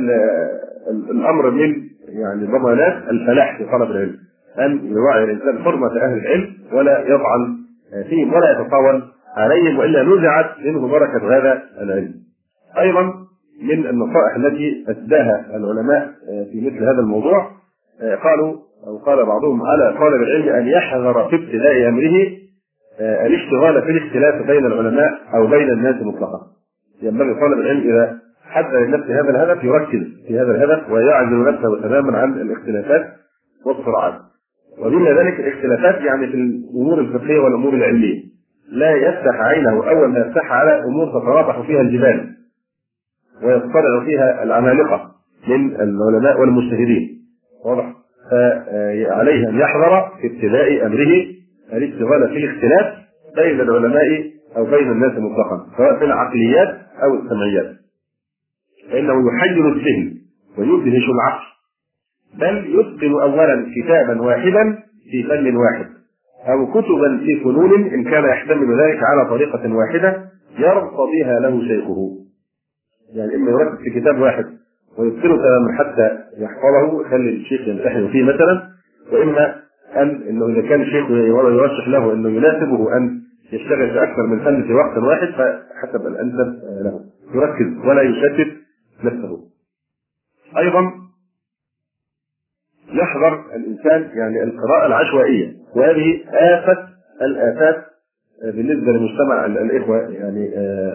الأمر 1.11 1.51
من 1.51 1.74
يعني 2.09 2.46
ضمانات 2.46 3.09
الفلاح 3.11 3.59
في 3.59 3.64
طلب 3.64 3.90
العلم. 3.90 4.16
أن 4.59 4.92
يراعي 4.92 5.24
الإنسان 5.24 5.64
حرمة 5.64 5.88
أهل 5.88 6.18
العلم 6.18 6.55
ولا 6.72 7.01
يطعن 7.01 7.59
فيهم 8.09 8.34
ولا 8.34 8.51
يتطاول 8.53 9.03
عليهم 9.36 9.78
وإلا 9.78 10.03
نزعت 10.03 10.59
منه 10.59 10.88
بركة 10.88 11.38
هذا 11.38 11.62
العلم. 11.80 12.14
أيضا 12.78 13.03
من 13.62 13.86
النصائح 13.86 14.36
التي 14.36 14.84
اسداها 14.88 15.57
العلماء 15.57 16.12
في 16.53 16.61
مثل 16.66 16.84
هذا 16.84 17.01
الموضوع 17.01 17.51
قالوا 18.22 18.57
أو 18.87 18.99
قال 18.99 19.26
بعضهم 19.26 19.62
على 19.62 19.95
طالب 19.99 20.22
العلم 20.22 20.49
أن 20.49 20.66
يحذر 20.66 21.29
في 21.29 21.37
ابتداء 21.37 21.89
أمره 21.89 22.39
الاشتغال 23.01 23.83
في 23.83 23.91
الاختلاف 23.91 24.47
بين 24.47 24.66
العلماء 24.66 25.11
أو 25.35 25.47
بين 25.47 25.70
الناس 25.70 26.03
مطلقا. 26.03 26.41
ينبغي 27.03 27.35
طالب 27.35 27.59
العلم 27.59 27.81
إذا 27.81 28.18
حتى 28.51 28.76
لنفسه 28.76 29.20
هذا 29.20 29.31
الهدف 29.31 29.64
يركز 29.64 30.03
في 30.26 30.39
هذا 30.39 30.51
الهدف 30.51 30.91
ويعزل 30.91 31.45
نفسه 31.45 31.81
تماما 31.81 32.18
عن 32.18 32.33
الاختلافات 32.33 33.07
والصراعات. 33.66 34.14
ومن 34.79 35.05
ذلك 35.05 35.41
الاختلافات 35.41 36.01
يعني 36.01 36.26
في 36.26 36.35
الأمور 36.35 37.01
الفقهية 37.01 37.39
والأمور 37.39 37.74
العلمية. 37.74 38.22
لا 38.70 38.91
يفتح 38.91 39.41
عينه 39.41 39.91
أول 39.91 40.09
ما 40.09 40.18
يفتح 40.18 40.53
على 40.53 40.85
أمور 40.85 41.09
تتراضح 41.09 41.66
فيها 41.66 41.81
الجبال 41.81 42.35
ويصطلع 43.43 44.05
فيها 44.05 44.43
العمالقة 44.43 45.11
من 45.49 45.74
العلماء 45.74 46.41
والمجتهدين 46.41 47.18
واضح 47.64 47.93
فعليه 48.31 49.49
أن 49.49 49.59
يحذر 49.59 50.12
في 50.20 50.26
ابتداء 50.26 50.87
أمره 50.87 51.26
الاشتغال 51.72 52.29
في 52.29 52.37
الاختلاف 52.37 52.95
بين 53.37 53.61
العلماء 53.61 54.31
أو 54.57 54.64
بين 54.64 54.91
الناس 54.93 55.12
مطلقا 55.12 55.66
سواء 55.76 55.99
في 55.99 56.05
العقليات 56.05 56.79
أو 57.03 57.14
السمعيات. 57.14 57.76
فإنه 58.91 59.14
يحير 59.29 59.68
الذهن 59.68 60.14
ويدهش 60.59 61.05
العقل 61.09 61.45
بل 62.35 62.81
يتقن 62.81 63.12
اولا 63.22 63.66
كتابا 63.76 64.22
واحدا 64.22 64.79
في 65.11 65.22
فن 65.22 65.57
واحد 65.57 65.87
أو 66.49 66.66
كتبا 66.66 67.18
في 67.18 67.41
فنون 67.45 67.85
إن 67.85 68.05
كان 68.05 68.24
يحتمل 68.24 68.81
ذلك 68.81 69.01
على 69.03 69.29
طريقة 69.29 69.74
واحدة 69.74 70.29
يرتضيها 70.59 71.41
له 71.41 71.61
شيخه. 71.68 72.11
يعني 73.14 73.35
إما 73.35 73.51
يركز 73.51 73.79
في 73.83 74.01
كتاب 74.01 74.20
واحد 74.20 74.45
ويتقنه 74.99 75.36
تماما 75.36 75.78
حتى 75.78 76.18
يحفظه 76.38 77.07
يخلي 77.07 77.30
الشيخ 77.30 77.68
يمتحن 77.68 78.09
فيه 78.09 78.22
مثلا 78.22 78.68
وإما 79.12 79.55
أن 79.96 80.22
إنه 80.28 80.46
إذا 80.46 80.68
كان 80.68 80.80
الشيخ 80.82 81.11
يرشح 81.11 81.88
له 81.88 82.12
إنه 82.12 82.28
يناسبه 82.28 82.96
أن 82.96 83.20
يشتغل 83.53 83.90
في 83.90 84.03
أكثر 84.03 84.22
من 84.22 84.38
فن 84.38 84.62
في 84.62 84.72
وقت 84.74 84.99
واحد 84.99 85.28
فحسب 85.28 86.07
الانسب 86.07 86.59
له. 86.84 87.01
يركز 87.34 87.86
ولا 87.86 88.03
يشتت 88.03 88.57
نفسه. 89.05 89.38
أيضا 90.59 90.92
يحذر 92.92 93.44
الإنسان 93.57 94.11
يعني 94.18 94.42
القراءه 94.42 94.86
العشوائية 94.86 95.53
وهذه 95.76 96.20
آفة 96.28 96.88
الآفات 97.22 97.84
بالنسبة 98.44 98.92
لمجتمع 98.92 99.46
الإخوة 99.46 99.99
يعني 99.99 100.51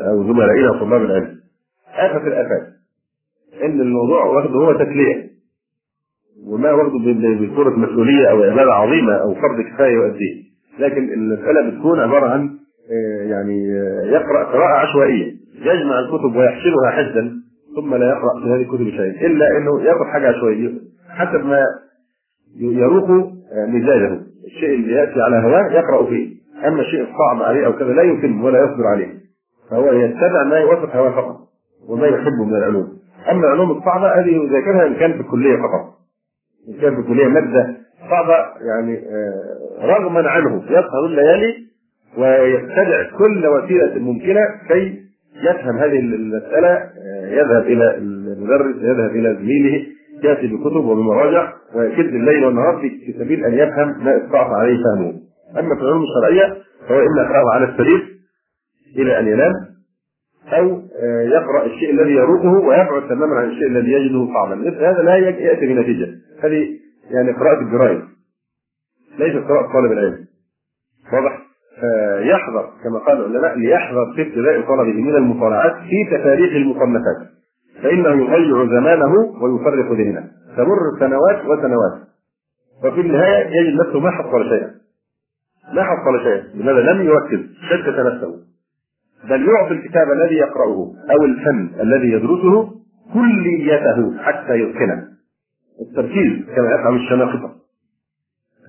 أو 0.09 0.23
زملائنا 0.23 0.71
طلاب 0.71 1.01
العلم. 1.01 1.39
آفة 1.95 2.27
الآفات. 2.27 2.72
إن 3.63 3.81
الموضوع 3.81 4.25
واخده 4.25 4.53
هو 4.53 4.73
تسليه 4.73 5.33
وما 6.47 6.71
واخده 6.71 6.97
بصوره 7.47 7.69
مسؤولية 7.69 8.31
أو 8.31 8.43
عباده 8.43 8.73
عظيمة 8.73 9.13
أو 9.13 9.33
فرض 9.33 9.61
كفاية 9.61 9.93
يؤديه. 9.93 10.43
لكن 10.79 11.13
المسألة 11.13 11.69
بتكون 11.69 11.99
عبارة 11.99 12.25
عن 12.25 12.49
يعني 13.29 13.67
يقرأ 14.05 14.43
قراءة 14.43 14.77
عشوائية. 14.77 15.33
يجمع 15.55 15.99
الكتب 15.99 16.35
ويحشرها 16.35 16.91
حزا 16.91 17.31
ثم 17.75 17.95
لا 17.95 18.09
يقرأ 18.09 18.39
في 18.43 18.49
هذه 18.49 18.61
الكتب 18.61 18.89
شيئا. 18.89 19.27
إلا 19.27 19.57
إنه 19.57 19.81
ياخذ 19.81 20.05
حاجة 20.05 20.27
عشوائية 20.27 20.71
حسب 21.09 21.45
ما 21.45 21.65
يروق 22.59 23.09
مزاجه. 23.67 24.19
الشيء 24.45 24.75
اللي 24.75 24.93
يأتي 24.93 25.21
على 25.21 25.35
هواه 25.35 25.71
يقرأ 25.71 26.05
فيه. 26.05 26.33
أما 26.67 26.81
الشيء 26.81 27.01
الصعب 27.01 27.41
عليه 27.41 27.65
أو 27.65 27.73
كذا 27.73 27.93
لا 27.93 28.03
يتم 28.03 28.43
ولا 28.43 28.59
يصبر 28.63 28.87
عليه. 28.87 29.13
فهو 29.69 29.91
يتبع 29.91 30.43
ما 30.43 30.57
يوافق 30.57 30.95
هواه 30.95 31.11
فقط 31.11 31.37
وما 31.89 32.07
يحبه 32.07 32.45
من 32.45 32.55
العلوم. 32.55 32.87
اما 33.31 33.47
العلوم 33.47 33.71
الصعبة 33.71 34.07
هذه 34.19 34.29
يذاكرها 34.43 34.87
إن 34.87 34.95
كان 34.95 35.13
في 35.13 35.19
الكلية 35.19 35.55
فقط 35.55 35.93
إن 36.69 36.81
كان 36.81 36.95
في 36.95 37.01
الكلية 37.01 37.27
مادة 37.27 37.77
صعبة 38.09 38.35
يعني 38.67 39.03
رغما 39.81 40.29
عنه 40.29 40.63
يسهر 40.65 41.05
الليالي 41.05 41.53
ويتبع 42.17 43.09
كل 43.17 43.47
وسيلة 43.47 43.99
ممكنة 43.99 44.41
كي 44.67 45.03
يفهم 45.43 45.77
هذه 45.77 45.99
المسألة 45.99 46.89
يذهب 47.23 47.61
إلى 47.65 47.97
المدرس 47.97 48.75
يذهب 48.75 49.09
إلى 49.09 49.35
زميله 49.35 49.85
يأتي 50.23 50.47
بكتب 50.47 50.75
وبمراجع 50.85 51.53
ويكد 51.75 52.13
الليل 52.13 52.45
والنهار 52.45 52.77
في 52.81 53.13
سبيل 53.19 53.45
أن 53.45 53.53
يفهم 53.53 54.05
ما 54.05 54.17
استطاع 54.17 54.53
عليه 54.53 54.77
فهمه. 54.83 55.13
أما 55.59 55.75
في 55.75 55.81
العلوم 55.81 56.03
الشرعية 56.03 56.53
فهو 56.87 56.99
إما 56.99 57.21
يقراه 57.23 57.53
على 57.53 57.65
السرير 57.65 58.01
إلى 58.97 59.19
أن 59.19 59.27
ينام 59.27 59.51
أو 60.47 60.81
يقرأ 61.25 61.65
الشيء 61.65 61.91
الذي 61.91 62.11
يروقه 62.11 62.67
ويبعد 62.67 63.07
تماما 63.09 63.35
عن 63.35 63.49
الشيء 63.49 63.67
الذي 63.67 63.91
يجده 63.91 64.33
صعبا 64.33 64.55
مثل 64.55 64.85
هذا 64.85 65.01
لا 65.01 65.15
يأتي 65.15 65.65
بنتيجة. 65.65 66.07
هذه 66.43 66.67
يعني 67.11 67.31
قراءة 67.31 67.61
الجرايد 67.61 68.01
ليست 69.19 69.47
قراءة 69.47 69.73
طالب 69.73 69.91
العلم. 69.91 70.25
واضح؟ 71.13 71.39
يحذر 72.19 72.69
كما 72.83 72.99
قال 72.99 73.25
العلماء 73.25 73.57
ليحذر 73.57 74.13
في 74.15 74.21
ابتداء 74.21 74.61
طلبه 74.61 74.93
من 74.93 75.15
المطالعات 75.15 75.73
في 75.73 76.17
تفاريح 76.17 76.55
المصنفات. 76.55 77.27
فإنه 77.83 78.09
يضيع 78.09 78.65
زمانه 78.79 79.13
ويفرق 79.41 79.91
ذهنه. 79.91 80.27
تمر 80.57 80.77
سنوات 80.99 81.45
وسنوات. 81.45 82.07
وفي 82.85 83.01
النهاية 83.01 83.47
يجد 83.47 83.81
نفسه 83.81 83.99
ما 83.99 84.11
حصل 84.11 84.49
شيئا. 84.49 84.71
ما 85.75 85.83
حصل 85.83 86.23
شيئا. 86.23 86.43
لماذا؟ 86.55 86.79
لم 86.79 87.01
يركز. 87.01 87.39
شتت 87.69 87.99
نفسه. 87.99 88.52
بل 89.29 89.47
يعطي 89.49 89.73
الكتاب 89.73 90.11
الذي 90.11 90.35
يقرأه 90.35 90.91
أو 91.11 91.25
الفن 91.25 91.69
الذي 91.81 92.11
يدرسه 92.11 92.71
كليته 93.13 94.17
حتى 94.17 94.53
يتقنه. 94.53 95.03
التركيز 95.81 96.45
كما 96.55 96.71
يفعل 96.71 96.95
الشناقطة. 96.95 97.51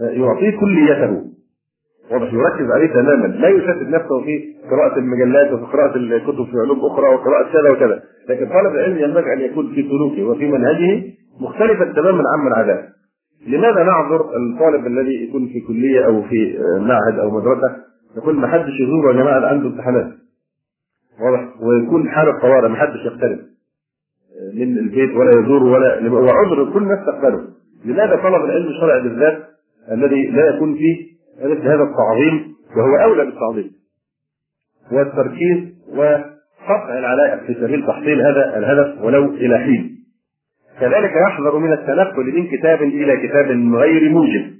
يعطيه 0.01 0.61
كليته. 0.61 1.25
واضح 2.11 2.33
يركز 2.33 2.71
عليه 2.71 2.87
تماما. 2.87 3.27
لا 3.27 3.49
يشتت 3.49 3.89
نفسه 3.89 4.21
في 4.25 4.55
قراءة 4.71 4.99
المجلات 4.99 5.53
وفي 5.53 5.65
قراءة 5.65 5.97
الكتب 5.97 6.45
في 6.45 6.57
علوم 6.65 6.79
أخرى 6.79 7.09
وقراءة 7.09 7.53
كذا 7.53 7.71
وكذا. 7.71 8.03
لكن 8.29 8.47
طالب 8.47 8.75
العلم 8.75 8.99
ينبغي 8.99 9.33
أن 9.33 9.41
يكون 9.41 9.75
في 9.75 9.83
سلوكه 9.83 10.25
وفي 10.25 10.49
منهجه 10.49 11.03
مختلفا 11.41 11.85
تماما 11.85 12.23
عمن 12.35 12.53
عداه 12.53 12.89
لماذا 13.47 13.85
نعذر 13.85 14.21
الطالب 14.21 14.87
الذي 14.87 15.29
يكون 15.29 15.47
في 15.47 15.61
كلية 15.61 16.07
أو 16.07 16.23
في 16.23 16.59
معهد 16.81 17.19
أو 17.19 17.31
مدرسة؟ 17.31 17.77
يقول 18.17 18.37
ما 18.37 18.49
حدش 18.49 18.81
يزور 18.81 19.13
يا 19.13 19.23
جماعة 19.23 19.47
عنده 19.47 19.69
امتحانات. 19.69 20.13
واضح؟ 21.21 21.49
ويكون 21.61 22.09
حالة 22.09 22.41
طوارئ 22.41 22.69
ما 22.69 22.77
حدش 22.77 23.05
يقترب 23.05 23.39
من 24.55 24.79
البيت 24.79 25.17
ولا 25.17 25.31
يزور 25.31 25.63
ولا 25.63 26.09
هو 26.09 26.29
عذر 26.29 26.73
كل 26.73 26.83
الناس 26.83 27.07
تقبله 27.07 27.45
لماذا 27.85 28.17
طلب 28.17 28.45
العلم 28.45 28.67
الشرعي 28.67 29.03
بالذات 29.03 29.39
الذي 29.93 30.27
لا 30.27 30.57
يكون 30.57 30.75
فيه 30.75 31.15
مثل 31.43 31.69
هذا 31.69 31.83
التعظيم 31.83 32.55
وهو 32.77 32.97
أولى 32.97 33.25
بالتعظيم؟ 33.25 33.71
والتركيز 34.93 35.59
وقطع 35.89 36.99
العلائق 36.99 37.43
في 37.47 37.55
سبيل 37.55 37.87
تحصيل 37.87 38.21
هذا 38.21 38.59
الهدف 38.59 39.03
ولو 39.03 39.25
إلى 39.25 39.59
حين. 39.59 39.95
كذلك 40.81 41.13
يحذر 41.29 41.59
من 41.59 41.73
التنقل 41.73 42.35
من 42.35 42.47
كتاب 42.47 42.83
إلى 42.83 43.29
كتاب 43.29 43.75
غير 43.75 44.11
موجب 44.11 44.55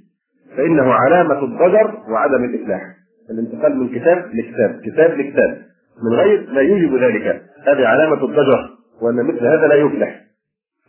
فإنه 0.57 0.93
علامة 0.93 1.43
الضجر 1.43 1.97
وعدم 2.09 2.43
الإفلاح. 2.43 2.81
الانتقال 3.29 3.77
من 3.77 3.89
كتاب 3.89 4.25
لكتاب 4.33 4.81
كتاب 4.85 5.19
لكتاب. 5.19 5.57
من 6.03 6.15
غير 6.15 6.49
ما 6.53 6.61
يوجب 6.61 6.95
ذلك. 6.95 7.41
هذه 7.67 7.87
علامة 7.87 8.25
الضجر 8.25 8.69
وأن 9.01 9.15
مثل 9.15 9.47
هذا 9.47 9.67
لا 9.67 9.75
يفلح 9.75 10.21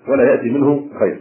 ولا 0.08 0.24
يأتي 0.24 0.50
منه 0.50 0.88
خير. 0.98 1.20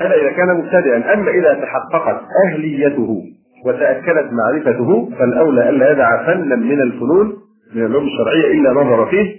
هذا 0.00 0.14
إذا 0.14 0.30
كان 0.32 0.58
مبتدئا 0.58 1.14
أما 1.14 1.30
إذا 1.30 1.54
تحققت 1.54 2.22
أهليته 2.46 3.24
وتأكدت 3.66 4.32
معرفته 4.32 5.10
فالأولى 5.18 5.68
ألا 5.68 5.90
يدع 5.90 6.26
فنا 6.26 6.56
من 6.56 6.80
الفنون 6.80 7.26
من 7.74 7.82
العلوم 7.82 8.06
الشرعية 8.06 8.60
إلا 8.60 8.70
نظر 8.72 9.10
فيه 9.10 9.36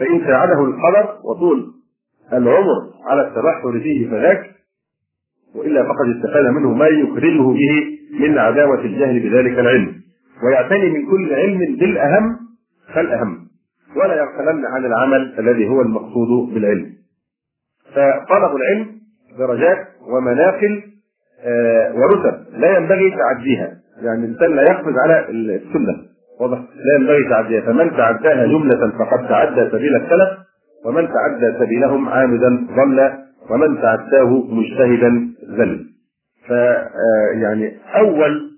فإن 0.00 0.20
ساعده 0.26 0.64
القدر 0.64 1.18
وطول 1.24 1.72
العمر 2.32 2.90
على 3.04 3.28
التبحر 3.28 3.80
فيه 3.82 4.10
فذاك 4.10 4.50
وإلا 5.54 5.82
فقد 5.82 6.16
استفاد 6.16 6.46
منه 6.46 6.74
ما 6.74 6.86
يخرجه 6.86 7.42
به 7.42 7.98
من 8.20 8.38
عداوة 8.38 8.80
الجهل 8.80 9.20
بذلك 9.20 9.58
العلم. 9.58 9.94
ويعتني 10.42 10.90
من 10.90 11.10
كل 11.10 11.34
علم 11.34 11.58
بالأهم 11.58 12.38
فالأهم. 12.94 13.38
ولا 13.96 14.14
يغفلن 14.14 14.66
عن 14.66 14.84
العمل 14.84 15.34
الذي 15.38 15.68
هو 15.68 15.80
المقصود 15.82 16.54
بالعلم. 16.54 16.92
فطلب 17.92 18.56
العلم 18.56 18.86
درجات 19.38 19.88
ومناقل 20.08 20.82
آه 21.44 21.94
ورتب. 21.94 22.46
لا 22.52 22.76
ينبغي 22.76 23.10
تعديها. 23.10 23.72
يعني 24.02 24.24
الإنسان 24.24 24.56
لا 24.56 24.62
يقفز 24.62 24.94
على 25.04 25.30
السنة. 25.30 25.96
واضح؟ 26.40 26.58
لا 26.58 26.98
ينبغي 26.98 27.28
تعديها. 27.28 27.60
فمن 27.60 27.90
تعداها 27.90 28.46
جملة 28.46 28.90
فقد 28.98 29.28
تعدى 29.28 29.70
سبيل 29.70 29.96
السلف 29.96 30.38
ومن 30.84 31.08
تعدى 31.08 31.58
سبيلهم 31.58 32.08
عامدا 32.08 32.66
ضل 32.76 33.12
ومن 33.50 33.82
تعداه 33.82 34.46
مجتهدا 34.50 35.34
ذل. 35.58 35.86
ف 36.48 36.50
يعني 37.42 37.78
أول 37.94 38.50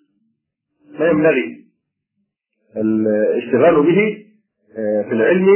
ما 1.00 1.06
ينبغي 1.06 1.63
الاشتغال 2.76 3.74
به 3.82 4.16
في 5.08 5.12
العلم 5.12 5.46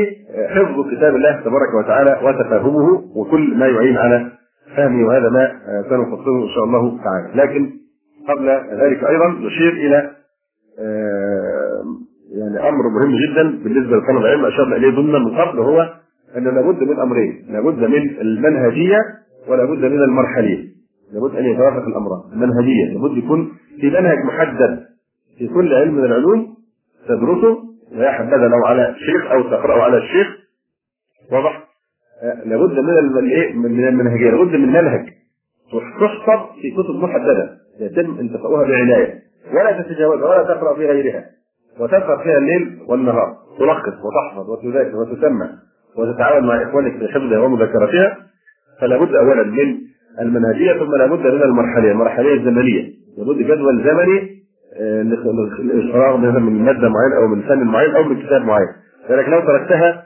حفظ 0.49 0.91
كتاب 0.91 1.16
الله 1.16 1.41
تبارك 1.41 1.75
وتعالى 1.85 2.21
وتفاهمه 2.23 3.05
وكل 3.16 3.57
ما 3.57 3.66
يعين 3.66 3.97
على 3.97 4.31
فهمه 4.77 5.07
وهذا 5.07 5.29
ما 5.29 5.53
سنفصله 5.91 6.43
إن 6.45 6.49
شاء 6.55 6.64
الله 6.64 6.99
تعالى. 7.05 7.43
لكن 7.43 7.71
قبل 8.29 8.47
ذلك 8.81 9.05
أيضا 9.05 9.29
نشير 9.29 9.73
إلى 9.73 10.11
يعني 12.39 12.69
أمر 12.69 12.83
مهم 12.89 13.16
جدا 13.16 13.64
بالنسبة 13.64 13.97
لطلب 13.97 14.16
العلم 14.16 14.45
اشرنا 14.45 14.77
إليه 14.77 14.91
ضمن 14.91 15.12
من 15.12 15.39
قبل 15.39 15.59
هو 15.59 15.95
أن 16.37 16.45
لابد 16.45 16.83
من 16.83 17.01
أمرين. 17.01 17.45
لابد 17.49 17.85
من 17.85 18.21
المنهجية 18.21 18.99
ولابد 19.49 19.85
من 19.85 20.03
المرحلية. 20.03 20.64
لابد 21.12 21.37
أن 21.37 21.45
يتوافق 21.45 21.87
الأمران. 21.87 22.21
المنهجية. 22.33 22.93
لابد 22.93 23.16
يكون 23.16 23.53
في 23.81 23.91
منهج 23.91 24.19
محدد 24.25 24.85
في 25.39 25.49
كل 25.49 25.75
علم 25.75 25.95
من 25.95 26.05
العلوم 26.05 26.58
تدرسه 27.09 27.59
ويا 27.97 28.11
حبذا 28.11 28.49
لو 28.49 28.67
على 28.67 28.95
شيخ 28.99 29.31
أو 29.33 29.43
تقرأه 29.43 29.83
على 29.83 29.97
الشيخ 29.97 30.27
واضح؟ 31.33 31.65
لابد 32.45 32.79
من 32.79 33.19
الايه 33.19 33.53
من 33.55 33.89
المنهجية 33.89 34.31
لابد 34.31 34.53
من 34.55 34.69
منهج 34.69 35.09
تحفظ 35.73 36.61
في 36.63 36.71
كتب 36.71 36.95
محددة 36.95 37.51
يتم 37.81 38.19
انتقاؤها 38.19 38.63
بعناية 38.69 39.15
ولا 39.53 39.83
تتجاوزها 39.83 40.29
ولا 40.29 40.43
تقرأ 40.43 40.75
في 40.75 40.87
غيرها 40.87 41.25
وتقرا 41.81 42.23
فيها 42.23 42.39
الليل 42.39 42.79
والنهار 42.89 43.37
تلخص 43.59 43.93
وتحفظ 44.05 44.51
وتذاكر 44.51 44.97
وتسمع 44.97 45.51
وتتعاون 45.97 46.47
مع 46.47 46.63
إخوانك 46.63 46.99
في 46.99 47.09
حفظها 47.09 47.39
ومذاكرتها 47.39 48.17
فلا 48.81 48.97
بد 48.97 49.15
اولا 49.15 49.43
من 49.45 49.79
المنهجية 50.21 50.73
ثم 50.73 50.97
لا 50.97 51.07
بد 51.07 51.27
من 51.35 51.43
المرحلية 51.43 51.91
المرحلية 51.93 52.35
الزمنية 52.35 52.91
لابد 53.19 53.39
جدول 53.39 53.85
زمني 53.85 54.38
للفراغ 55.61 56.16
مثلا 56.16 56.39
من 56.39 56.64
مادة 56.64 56.89
معينة 56.89 57.16
أو 57.16 57.27
من 57.27 57.43
فن 57.43 57.64
معين 57.64 57.95
أو 57.97 58.05
من 58.05 58.23
كتاب 58.23 58.43
معين 58.45 58.69
لذلك 59.11 59.29
لو 59.29 59.41
تركتها 59.41 60.05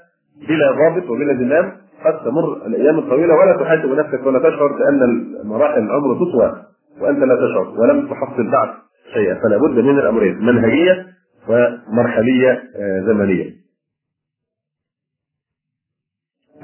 بلا 0.49 0.73
ضابط 0.73 1.11
وبلا 1.11 1.35
زمام 1.35 1.73
قد 2.05 2.25
تمر 2.25 2.67
الأيام 2.67 2.99
الطويلة 2.99 3.35
ولا 3.35 3.57
تحاسب 3.57 3.93
نفسك 3.93 4.27
ولا 4.27 4.39
تشعر 4.39 4.69
بأن 4.73 5.25
مراحل 5.45 5.79
الامر 5.83 6.15
تطوى 6.15 6.63
وأنت 7.01 7.19
لا 7.19 7.35
تشعر 7.35 7.81
ولم 7.81 8.09
تحصل 8.09 8.51
بعد 8.51 8.69
شيئا 9.15 9.35
فلا 9.35 9.59
بد 9.59 9.79
من 9.85 9.99
الأمرين 9.99 10.39
منهجية 10.45 11.07
ومرحلية 11.49 12.63
آه، 12.77 13.01
زمنية. 13.07 13.63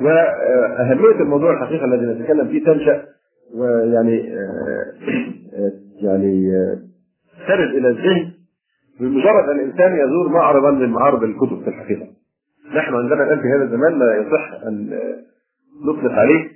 وأهمية 0.00 1.20
الموضوع 1.20 1.52
الحقيقة 1.52 1.84
الذي 1.84 2.06
نتكلم 2.06 2.48
فيه 2.48 2.64
تنشأ 2.64 3.02
ويعني 3.54 4.34
آه، 4.34 4.92
آه، 5.58 5.72
يعني 6.02 6.50
ترد 7.46 7.68
إلى 7.74 7.88
الذهن 7.88 8.30
بمجرد 9.00 9.48
أن 9.48 9.60
الإنسان 9.60 9.96
يزور 9.96 10.28
معرضا 10.28 10.70
من 10.70 10.88
معارض 10.88 11.22
الكتب 11.22 11.62
في 11.62 11.68
الحقيقة. 11.68 12.06
نحن 12.76 12.94
عندنا 12.94 13.24
الآن 13.24 13.40
في 13.40 13.48
هذا 13.48 13.62
الزمان 13.64 13.98
ما 13.98 14.14
يصح 14.14 14.66
أن 14.66 14.98
نطلق 15.86 16.12
عليه 16.12 16.48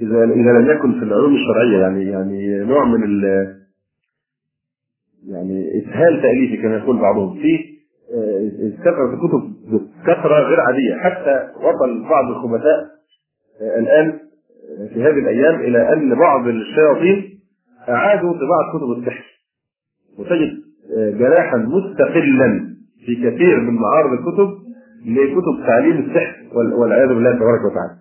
إذا 0.00 0.24
إذا 0.24 0.52
لم 0.58 0.70
يكن 0.70 0.92
في 0.92 1.04
العلوم 1.04 1.34
الشرعية 1.34 1.78
يعني 1.78 2.04
يعني 2.04 2.64
نوع 2.64 2.84
من 2.84 3.04
ال 3.04 3.24
يعني 5.28 5.82
إسهال 5.82 6.22
تأليفي 6.22 6.56
كما 6.62 6.76
يقول 6.76 6.98
بعضهم. 6.98 7.38
في 7.42 7.70
كثره 8.84 9.14
الكتب 9.14 9.54
بكثره 9.70 10.34
غير 10.40 10.60
عادية. 10.60 10.94
حتى 10.96 11.48
وصل 11.56 12.02
بعض 12.08 12.30
الخبثاء 12.30 12.90
آه، 13.62 13.78
الآن 13.78 14.08
آه، 14.08 14.94
في 14.94 15.02
هذه 15.02 15.18
الأيام 15.18 15.60
إلى 15.60 15.92
أن 15.92 16.14
بعض 16.14 16.46
الشياطين 16.46 17.40
أعادوا 17.88 18.32
طباعة 18.32 18.78
كتب 18.78 18.98
السحر 18.98 19.24
وتجد 20.20 20.52
آه، 20.96 21.10
جناحا 21.10 21.56
مستقلا 21.56 22.60
في 23.06 23.14
كثير 23.16 23.60
من 23.60 23.74
معارض 23.74 24.12
الكتب 24.12 24.50
لكتب 25.06 25.66
تعليم 25.66 25.98
السحر 25.98 26.36
والعياذ 26.78 27.08
بالله 27.08 27.30
تبارك 27.30 27.60
وتعالى. 27.70 27.94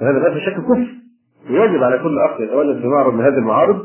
فهذا 0.00 0.18
لا 0.18 0.40
شك 0.40 0.52
كفر. 0.52 0.86
ويجب 1.50 1.82
على 1.82 1.98
كل 1.98 2.18
أخ 2.18 2.40
يتواجد 2.40 2.80
في 2.80 2.86
معرض 2.86 3.14
من 3.14 3.24
هذه 3.24 3.38
المعارض 3.38 3.82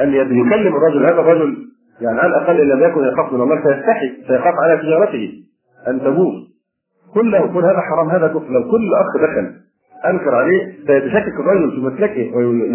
أن 0.00 0.14
يكلم 0.14 0.76
الرجل 0.76 1.04
هذا 1.04 1.20
الرجل 1.20 1.56
يعني 2.00 2.20
على 2.20 2.28
الأقل 2.28 2.60
إن 2.60 2.68
لم 2.68 2.82
يكن 2.82 3.00
يخاف 3.04 3.32
من 3.32 3.40
الله 3.40 3.56
فيستحي 3.56 4.08
فيخاف 4.26 4.54
على 4.62 4.82
تجارته 4.82 5.32
أن 5.88 6.00
تبوظ 6.00 6.34
كل 7.14 7.34
يكون 7.34 7.64
هذا 7.64 7.80
حرام 7.80 8.08
هذا 8.08 8.28
كفر. 8.28 8.50
لو 8.50 8.70
كل 8.70 8.94
أخ 8.94 9.16
دخل 9.16 9.52
أنكر 10.10 10.34
عليه 10.34 10.72
سيتشكك 10.86 11.40
الرجل 11.40 11.70
في 11.70 11.80
مسلكه 11.80 12.20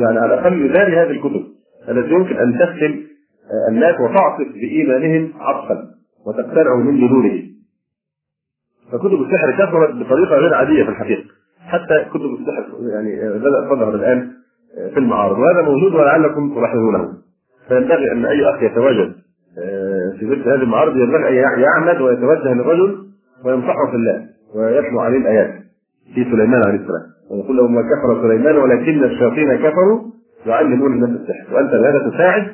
يعني 0.01 0.19
على 0.19 0.33
الأقل 0.33 0.65
يداري 0.65 0.97
هذه 0.97 1.11
الكتب 1.11 1.43
التي 1.89 2.13
يمكن 2.13 2.35
أن 2.35 2.59
تختم 2.59 2.95
الناس 3.69 3.95
وتعصف 3.99 4.53
بإيمانهم 4.53 5.33
عطفا 5.39 5.83
وتقتنعوا 6.27 6.77
من 6.77 6.97
جنونه 6.97 7.43
فكتب 8.91 9.21
السحر 9.21 9.51
كثرت 9.51 9.95
بطريقة 9.95 10.35
غير 10.35 10.53
عادية 10.53 10.83
في 10.83 10.89
الحقيقة. 10.89 11.23
حتى 11.67 12.05
كتب 12.09 12.37
السحر 12.39 12.65
يعني 12.93 13.39
بدات 13.39 13.63
تظهر 13.63 13.95
الآن 13.95 14.31
في 14.93 14.99
المعارض. 14.99 15.39
وهذا 15.39 15.61
موجود 15.61 15.93
ولعلكم 15.93 16.55
تلاحظونه. 16.55 17.13
فينبغي 17.67 18.11
أن 18.11 18.25
أي 18.25 18.49
أخ 18.49 18.63
يتواجد 18.63 19.13
آه، 19.63 20.17
في 20.19 20.25
مثل 20.25 20.49
هذه 20.49 20.63
المعارض 20.63 20.97
ينبغي 20.97 21.45
أن 21.45 21.59
يعمد 21.59 22.01
ويتوجه 22.01 22.53
للرجل 22.53 22.97
وينصحه 23.45 23.87
في 23.89 23.95
الله 23.95 24.25
ويتلو 24.55 24.99
عليه 24.99 25.17
الآيات 25.17 25.53
في 26.15 26.23
سليمان 26.23 26.61
عليه 26.67 26.79
السلام. 26.79 27.03
ويقول 27.31 27.57
له 27.57 27.67
ما 27.67 27.81
كفر 27.81 28.21
سليمان 28.27 28.57
ولكن 28.57 29.03
الشياطين 29.03 29.55
كفروا 29.55 30.01
يعلمون 30.45 30.93
الناس 30.93 31.21
السحر. 31.21 31.55
وأنت 31.55 31.71
بهذا 31.71 32.09
تساعد 32.09 32.47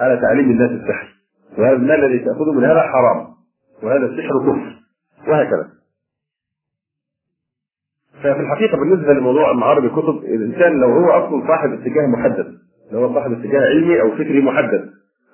على 0.00 0.20
تعليم 0.20 0.50
الناس 0.50 0.70
السحر. 0.70 1.08
وهذا 1.58 1.76
المال 1.76 2.04
الذي 2.04 2.18
تأخذه 2.18 2.52
من 2.52 2.64
هذا 2.64 2.82
حرام. 2.82 3.26
وهذا 3.82 4.06
السحر 4.06 4.28
كفر. 4.28 4.82
وهكذا. 5.28 5.68
ففي 8.18 8.40
الحقيقة 8.40 8.78
بالنسبة 8.78 9.12
لموضوع 9.12 9.52
معارض 9.52 9.84
الكتب 9.84 10.24
الإنسان 10.24 10.80
لو 10.80 10.88
هو 10.88 11.10
أصلا 11.10 11.48
صاحب 11.48 11.72
اتجاه 11.72 12.06
محدد 12.06 12.46
لو 12.92 13.04
هو 13.04 13.14
صاحب 13.14 13.32
اتجاه 13.32 13.60
علمي 13.60 14.00
أو 14.00 14.10
فكري 14.10 14.42
محدد 14.42 14.90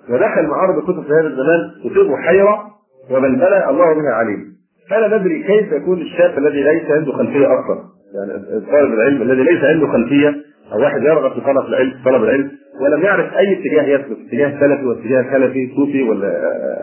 ودخل 0.08 0.46
معارض 0.46 0.78
الكتب 0.78 1.02
في 1.02 1.12
هذا 1.12 1.26
الزمان 1.26 1.70
تصيبه 1.84 2.16
حيرة 2.16 2.70
وبلبله 3.10 3.70
الله 3.70 3.94
بها 3.94 4.12
عليم. 4.12 4.56
فلا 4.90 5.18
ندري 5.18 5.42
كيف 5.42 5.72
يكون 5.72 6.00
الشاب 6.00 6.38
الذي 6.38 6.62
ليس 6.62 6.90
عنده 6.90 7.12
خلفية 7.12 7.46
أصلا. 7.46 7.84
يعني 8.14 8.60
طالب 8.60 8.94
العلم 8.94 9.22
الذي 9.22 9.42
ليس 9.42 9.64
عنده 9.64 9.86
خلفية 9.86 10.34
أو 10.72 10.80
واحد 10.82 11.02
يرغب 11.02 11.32
في 11.32 11.40
طلب 11.40 11.66
العلم 11.66 11.92
طلب 12.04 12.22
العلم 12.24 12.50
ولم 12.80 13.02
يعرف 13.02 13.34
أي 13.34 13.58
اتجاه 13.58 13.82
يسلك 13.82 14.18
اتجاه 14.26 14.60
سلفي 14.60 14.86
واتجاه 14.86 15.22
خلفي 15.22 15.72
صوفي 15.76 16.02
ولا 16.02 16.32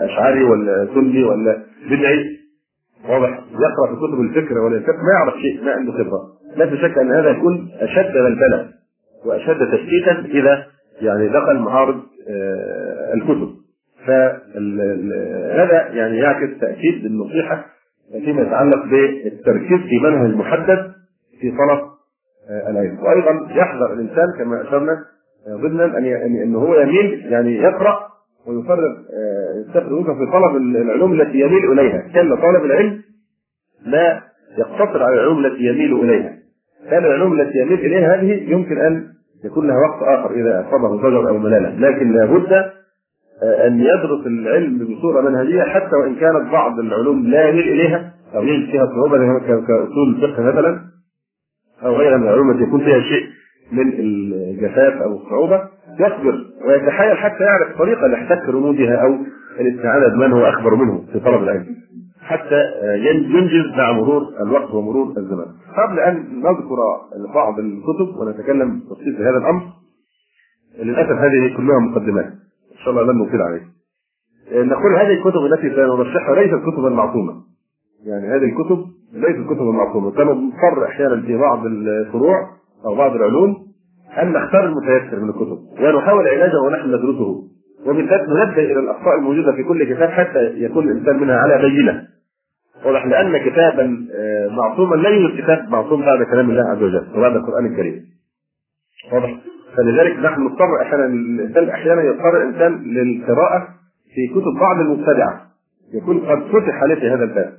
أشعري 0.06 0.44
ولا 0.44 0.88
سني 0.94 1.24
ولا 1.24 1.58
بدعي. 1.90 2.38
واضح؟ 3.10 3.30
يقرأ 3.52 3.88
في 3.88 3.96
كتب 3.96 4.22
الفكر 4.22 4.58
والانفاق 4.58 4.96
ما 4.96 5.12
يعرف 5.20 5.42
شيء 5.42 5.64
ما 5.66 5.72
عنده 5.72 5.92
خبرة. 5.92 6.22
لا 6.56 6.76
شك 6.76 6.98
أن 6.98 7.12
هذا 7.12 7.30
يكون 7.30 7.70
أشد 7.80 8.14
بلبله 8.14 8.68
وأشد 9.26 9.72
تشتيتا 9.72 10.40
إذا 10.40 10.66
يعني 11.02 11.28
دخل 11.28 11.60
معارض 11.60 12.02
آه، 12.30 13.14
الكتب. 13.14 13.50
فهذا 14.06 15.88
يعني 15.94 16.18
يعكس 16.18 16.60
تأكيد 16.62 17.06
النصيحه 17.06 17.66
فيما 18.26 18.42
يتعلق 18.42 18.86
بالتركيز 18.86 19.80
في 19.90 20.00
منهج 20.04 20.36
محدد 20.36 20.92
في 21.42 21.52
طلب 21.52 21.97
العلم. 22.50 23.00
وأيضا 23.00 23.48
يحذر 23.52 23.94
الإنسان 23.94 24.26
كما 24.38 24.62
أشرنا 24.62 24.92
آه، 25.48 25.56
ضمنا 25.56 25.86
أن 25.86 26.06
أن 26.44 26.56
هو 26.56 26.76
يميل 26.80 27.26
يعني 27.32 27.56
يقرأ 27.58 28.00
ويفرغ 28.48 28.94
يستفرغ 29.62 30.04
في 30.04 30.32
طلب 30.32 30.56
العلوم 30.56 31.14
التي 31.22 31.40
يميل 31.40 31.72
إليها. 31.72 31.98
كان 32.14 32.36
طالب 32.36 32.66
العلم 32.66 33.02
لا 33.86 34.22
يقتصر 34.58 35.04
على 35.04 35.14
العلوم 35.14 35.46
التي 35.46 35.64
يميل 35.64 36.00
إليها. 36.00 36.34
كان 36.90 37.06
العلوم 37.06 37.42
التي 37.42 37.58
يميل 37.58 37.80
إليها 37.80 38.16
هذه 38.16 38.52
يمكن 38.52 38.78
أن 38.78 39.04
يكون 39.46 39.68
لها 39.68 39.76
وقت 39.78 40.04
آخر 40.04 40.32
إذا 40.32 40.68
أصابه 40.68 40.96
ضجر 40.96 41.30
أو 41.30 41.38
ملالة. 41.38 41.70
لكن 41.70 42.12
لابد 42.12 42.54
آه، 43.44 43.68
أن 43.68 43.80
يدرس 43.80 44.28
العلم 44.28 44.78
بصورة 44.78 45.22
منهجية 45.22 45.64
حتى 45.64 45.96
وإن 45.96 46.16
كانت 46.16 46.52
بعض 46.52 46.80
العلوم 46.80 47.28
لا 47.28 47.50
يميل 47.50 47.70
إليها 47.70 48.14
أو 48.36 48.44
يجد 48.44 48.72
فيها 48.72 48.86
صعوبة 48.86 49.40
كأصول 49.68 50.16
الفقه 50.16 50.44
مثلا. 50.44 50.80
أو 51.84 51.96
غيرها 51.96 52.18
من 52.18 52.24
العلوم 52.24 52.52
التي 52.52 52.64
يكون 52.64 52.80
فيها 52.80 53.00
شيء 53.00 53.28
من 53.72 53.94
الجفاف 54.00 54.94
أو 55.02 55.18
الصعوبة 55.18 55.62
يصبر 56.00 56.46
ويتحايل 56.68 57.18
حتى 57.18 57.44
يعرف 57.44 57.78
طريقة 57.78 58.08
لاحتك 58.08 58.50
رموزها 58.50 58.96
أو 58.96 59.18
الاستعانة 59.60 60.08
بمن 60.08 60.32
هو 60.32 60.46
اخبر 60.46 60.76
منه 60.76 61.06
في 61.14 61.20
طلب 61.20 61.44
العلم. 61.44 61.66
حتى 62.22 62.64
ينجز 63.06 63.78
مع 63.78 63.92
مرور 63.92 64.22
الوقت 64.42 64.74
ومرور 64.74 65.14
الزمان. 65.18 65.46
قبل 65.78 66.00
أن 66.00 66.16
نذكر 66.40 66.78
بعض 67.34 67.60
الكتب 67.60 68.18
ونتكلم 68.18 68.80
تفصيل 68.80 69.16
في 69.18 69.24
هذا 69.24 69.38
الأمر 69.38 69.62
للأسف 70.80 71.12
هذه 71.12 71.58
كلها 71.58 71.80
مقدمات 71.80 72.26
إن 72.72 72.78
شاء 72.84 72.90
الله 72.90 73.14
لن 73.14 73.20
نطيل 73.20 73.42
عليه. 73.42 73.62
نقول 74.52 74.96
هذه 74.96 75.14
الكتب 75.14 75.46
التي 75.46 75.76
سنرشحها 75.76 76.36
ليست 76.36 76.70
كتبا 76.70 76.90
معصومة. 76.90 77.34
يعني 78.06 78.28
هذه 78.28 78.46
الكتب 78.46 78.86
ليست 79.14 79.50
كتبا 79.50 79.72
معصومه، 79.72 80.12
كما 80.12 80.34
نضطر 80.34 80.86
أحيانا 80.86 81.22
في 81.22 81.38
بعض 81.38 81.66
الفروع 81.66 82.36
أو 82.86 82.96
بعض 82.96 83.16
العلوم 83.16 83.56
أن 84.22 84.34
نختار 84.34 84.64
المتيسر 84.66 85.20
من 85.20 85.30
الكتب. 85.30 85.58
ونحاول 85.82 86.28
علاجه 86.28 86.62
ونحن 86.66 86.88
ندرسه. 86.88 87.44
وبالذات 87.86 88.22
ننبه 88.30 88.64
إلى 88.64 88.80
الأخطاء 88.80 89.16
الموجودة 89.18 89.52
في 89.52 89.64
كل 89.64 89.84
كتاب 89.84 90.10
حتى 90.10 90.40
يكون 90.40 90.90
الإنسان 90.90 91.20
منها 91.20 91.36
على 91.36 91.62
بينة. 91.62 92.08
واضح 92.86 93.06
لأن 93.06 93.38
كتابا 93.38 94.08
آه، 94.16 94.48
معصوما 94.48 94.96
لا 94.96 95.10
يوجد 95.10 95.44
كتاب 95.44 95.70
معصوم 95.70 96.02
بعد 96.02 96.24
كلام 96.24 96.50
الله 96.50 96.64
عز 96.64 96.84
وجل 96.84 97.08
وبعد 97.16 97.36
القرآن 97.36 97.66
الكريم. 97.66 98.04
واضح؟ 99.14 99.38
فلذلك 99.78 100.20
نحن 100.20 100.42
نضطر 100.42 100.82
أحيانا 100.82 101.06
الإنسان 101.06 101.70
أحيانا 101.70 102.02
يضطر 102.02 102.38
الإنسان 102.38 102.84
للقراءة 102.84 103.68
في 104.16 104.28
كتب 104.28 104.60
بعض 104.60 104.80
المبتدعة. 104.80 105.42
يكون 105.94 106.20
قد 106.20 106.42
فتح 106.42 106.84
عليه 106.84 106.96
في 106.96 107.10
هذا 107.10 107.24
الباب. 107.24 107.54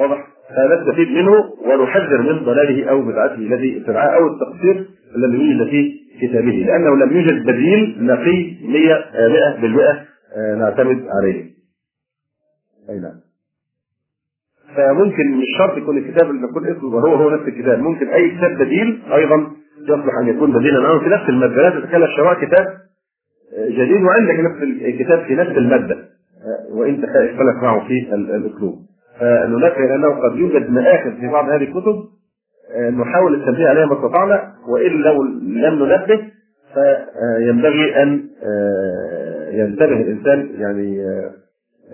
واضح؟ 0.00 0.33
فنستفيد 0.48 1.08
منه 1.08 1.32
ونحذر 1.64 2.22
من 2.22 2.44
ضلاله 2.44 2.90
أو 2.90 3.02
بدعته 3.02 3.34
الذي 3.34 3.76
ابتدعها 3.78 4.16
أو 4.16 4.26
التقصير 4.26 4.88
الذي 5.16 5.44
يوجد 5.44 5.70
في 5.70 6.00
كتابه 6.20 6.50
لأنه 6.50 6.96
لم 6.96 7.16
يوجد 7.16 7.46
بديل 7.46 7.96
نقي 8.00 8.56
100 8.62 8.94
100% 9.94 10.06
آه، 10.36 10.54
نعتمد 10.54 11.04
عليه. 11.08 11.44
أي 12.90 12.98
نعم. 12.98 13.20
فممكن 14.76 15.36
مش 15.36 15.46
شرط 15.58 15.78
يكون 15.78 15.98
الكتاب 15.98 16.30
اللي 16.30 16.48
يكون 16.50 16.66
اسمه 16.66 17.00
هو 17.00 17.14
هو 17.14 17.30
نفس 17.30 17.48
الكتاب 17.48 17.78
ممكن 17.78 18.08
أي 18.08 18.30
كتاب 18.30 18.58
بديل 18.58 19.02
أيضا 19.12 19.46
يصلح 19.82 20.18
أن 20.20 20.28
يكون 20.28 20.52
بديلا 20.52 20.88
عنه 20.88 20.98
في 20.98 21.08
نفس 21.08 21.28
المادة 21.28 21.54
لا 21.54 21.80
تتكلم 21.80 22.06
شراء 22.16 22.44
كتاب 22.44 22.66
جديد 23.68 24.02
وعندك 24.02 24.40
نفس 24.40 24.62
الكتاب 24.62 25.24
في 25.24 25.34
نفس 25.34 25.50
المادة 25.50 25.96
وإن 26.70 27.04
اختلف 27.04 27.62
معه 27.62 27.88
في 27.88 28.14
الأسلوب 28.14 28.78
فننبه 29.20 29.94
إنه 29.94 30.08
قد 30.08 30.36
يوجد 30.36 30.70
مآخذ 30.70 31.10
في 31.20 31.28
بعض 31.28 31.48
هذه 31.48 31.62
الكتب 31.62 32.04
نحاول 33.00 33.34
التنبيه 33.34 33.68
عليها 33.68 33.86
ما 33.86 33.92
استطعنا 33.94 34.52
وإن 34.68 34.92
لو 34.92 35.22
لم 35.42 35.74
ننبه 35.84 36.20
فينبغي 36.74 38.02
أن 38.02 38.24
ينتبه 39.52 40.00
الإنسان 40.00 40.48
يعني 40.58 41.00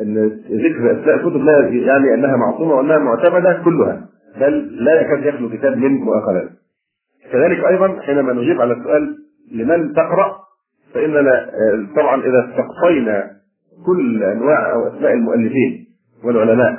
إن 0.02 0.26
ذكر 0.50 0.92
أسماء 1.00 1.14
الكتب 1.14 1.36
لا 1.44 1.68
يعني 1.68 2.14
أنها 2.14 2.36
معصومة 2.36 2.74
وأنها 2.74 2.98
معتمدة 2.98 3.62
كلها 3.64 4.08
بل 4.40 4.84
لا 4.84 5.00
يكاد 5.00 5.24
يخلو 5.26 5.50
كتاب 5.50 5.76
من 5.76 5.94
مؤاخذات. 5.94 6.48
كذلك 7.32 7.64
أيضا 7.64 8.00
حينما 8.00 8.32
نجيب 8.32 8.60
على 8.60 8.72
السؤال 8.72 9.16
لمن 9.52 9.92
تقرأ 9.92 10.36
فاننا 10.94 11.50
طبعا 11.96 12.20
إذا 12.22 12.48
استقصينا 12.50 13.30
كل 13.86 14.22
أنواع 14.22 14.72
أو 14.72 14.88
أسماء 14.88 15.12
المؤلفين 15.12 15.86
والعلماء 16.24 16.76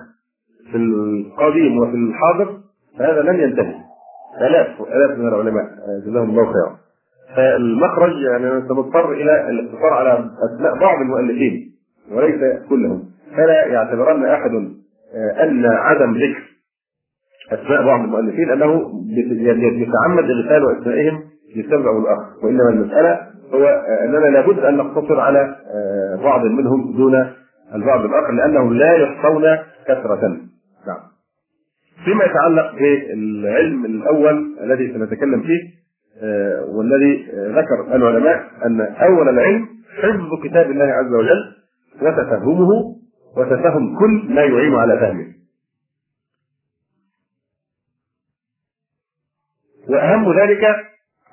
في 0.71 0.77
القديم 0.77 1.77
وفي 1.77 1.95
الحاضر 1.95 2.57
فهذا 2.99 3.21
لن 3.21 3.39
ينتهي. 3.39 3.75
آلاف 4.41 4.67
آلاف 4.81 5.17
من 5.17 5.27
العلماء 5.27 5.65
جزاهم 6.05 6.29
الله 6.29 6.45
خيرا. 6.45 6.77
فالمخرج 7.35 8.11
يعني 8.31 8.57
انت 8.57 8.71
مضطر 8.71 9.11
إلى 9.11 9.49
الاقتصار 9.49 9.93
على 9.93 10.29
أسماء 10.49 10.79
بعض 10.79 11.01
المؤلفين 11.01 11.71
وليس 12.11 12.67
كلهم. 12.69 13.03
فلا 13.37 13.65
يعتبرن 13.65 14.25
أحد 14.25 14.51
أن 15.41 15.65
عدم 15.65 16.13
ذكر 16.13 16.51
أسماء 17.51 17.85
بعض 17.85 17.99
المؤلفين 17.99 18.51
أنه 18.51 18.91
يتعمد 19.81 20.29
اغفال 20.29 20.81
اسمائهم 20.81 21.23
لسبب 21.55 21.85
أو 21.87 22.05
وإنما 22.43 22.69
المسألة 22.69 23.19
هو 23.53 23.65
أننا 24.03 24.25
لابد 24.25 24.59
أن 24.59 24.77
نقتصر 24.77 25.19
على 25.19 25.55
بعض 26.23 26.45
منهم 26.45 26.93
دون 26.97 27.27
البعض 27.75 28.05
الآخر 28.05 28.31
لأنهم 28.31 28.73
لا 28.73 28.93
يحصون 28.93 29.43
كثرة. 29.87 30.37
نعم. 30.87 30.99
فيما 32.05 32.23
يتعلق 32.25 32.71
بالعلم 32.75 33.85
الأول 33.85 34.57
الذي 34.63 34.93
سنتكلم 34.93 35.41
فيه 35.41 35.81
والذي 36.67 37.27
ذكر 37.31 37.95
العلماء 37.95 38.51
أن 38.65 38.81
أول 38.81 39.29
العلم 39.29 39.67
حفظ 40.01 40.43
كتاب 40.43 40.71
الله 40.71 40.85
عز 40.85 41.13
وجل 41.13 41.55
وتفهمه 42.01 42.69
وتفهم 43.37 43.99
كل 43.99 44.33
ما 44.33 44.41
يعين 44.41 44.75
على 44.75 44.99
فهمه. 44.99 45.27
وأهم 49.89 50.39
ذلك 50.39 50.63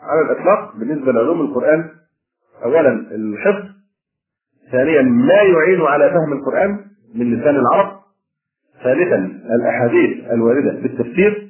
على 0.03 0.21
الإطلاق 0.21 0.77
بالنسبة 0.77 1.13
لعلوم 1.13 1.41
القرآن 1.41 1.91
اولا 2.65 2.91
الحفظ 2.93 3.65
ثانيا 4.73 5.03
ما 5.03 5.35
يعين 5.43 5.81
على 5.83 6.11
فهم 6.11 6.33
القرآن 6.33 6.85
من 7.15 7.35
لسان 7.41 7.57
العرب 7.57 7.98
ثالثا 8.85 9.31
الأحاديث 9.55 10.31
الواردة 10.33 10.73
بالتفسير. 10.83 11.49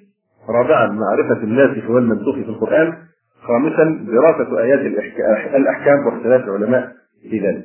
رابعا 0.49 0.87
معرفة 0.87 1.43
الناسخ 1.43 1.91
والمنسوخ 1.91 2.35
في 2.35 2.49
القرآن. 2.49 2.95
خامسا 3.43 4.05
دراسة 4.07 4.61
آيات 4.61 4.81
الأحكام 5.55 6.07
واختلاف 6.07 6.45
العلماء 6.45 6.93
في 7.31 7.39
ذلك. 7.39 7.65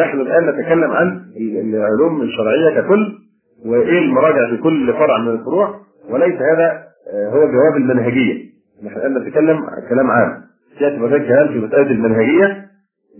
نحن 0.00 0.20
الآن 0.20 0.46
نتكلم 0.46 0.90
عن 0.90 1.20
العلوم 1.40 2.22
الشرعية 2.22 2.80
ككل 2.80 3.18
وإيه 3.66 3.98
المراجع 3.98 4.50
في 4.50 4.56
كل 4.56 4.92
فرع 4.92 5.18
من 5.18 5.28
الفروع. 5.28 5.80
وليس 6.10 6.34
هذا 6.34 6.84
هو 7.14 7.40
جواب 7.40 7.76
المنهجية. 7.76 8.46
نحن 8.84 8.96
الآن 8.96 9.18
نتكلم 9.18 9.56
عن 9.56 9.88
كلام 9.88 10.10
عام. 10.10 10.42
سيأتي 10.78 10.98
بعد 10.98 11.10
كلام 11.10 11.48
في 11.48 11.58
مسألة 11.58 11.90
المنهجية 11.90 12.66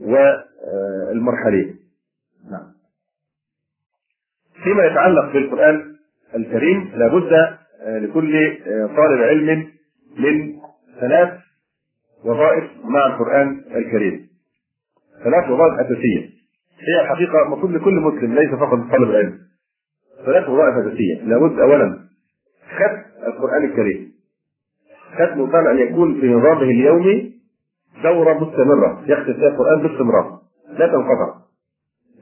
والمرحليه 0.03 1.75
نعم. 2.51 2.76
فيما 4.67 4.85
يتعلق 4.85 5.33
بالقرآن 5.33 5.83
الكريم 6.35 6.91
لابد 6.95 7.57
لكل 7.87 8.59
طالب 8.97 9.23
علم 9.23 9.67
من 10.19 10.53
ثلاث 11.01 11.33
وظائف 12.25 12.65
مع 12.85 13.07
القرآن 13.07 13.65
الكريم. 13.77 14.27
ثلاث 15.25 15.51
وظائف 15.51 15.75
أساسية. 15.81 16.21
هي 16.81 17.03
الحقيقة 17.03 17.43
المفروض 17.47 17.73
لكل 17.73 17.95
مسلم 17.95 18.35
ليس 18.35 18.51
فقط 18.51 18.79
طالب 18.91 19.11
العلم 19.11 19.39
ثلاث 20.25 20.49
وظائف 20.49 20.75
أساسية. 20.77 21.23
لابد 21.23 21.61
اولا 21.61 21.99
ختم 22.77 23.27
القرآن 23.27 23.65
الكريم. 23.65 24.13
ختمه 25.15 25.53
كان 25.53 25.67
أن 25.67 25.79
يكون 25.79 26.21
في 26.21 26.27
نظامه 26.27 26.63
اليومي 26.63 27.33
دورة 28.03 28.35
مستمرة. 28.35 29.03
يختم 29.07 29.33
فيها 29.33 29.49
القرآن 29.49 29.83
باستمرار. 29.83 30.39
لا 30.79 30.87
تنقطع. 30.87 31.46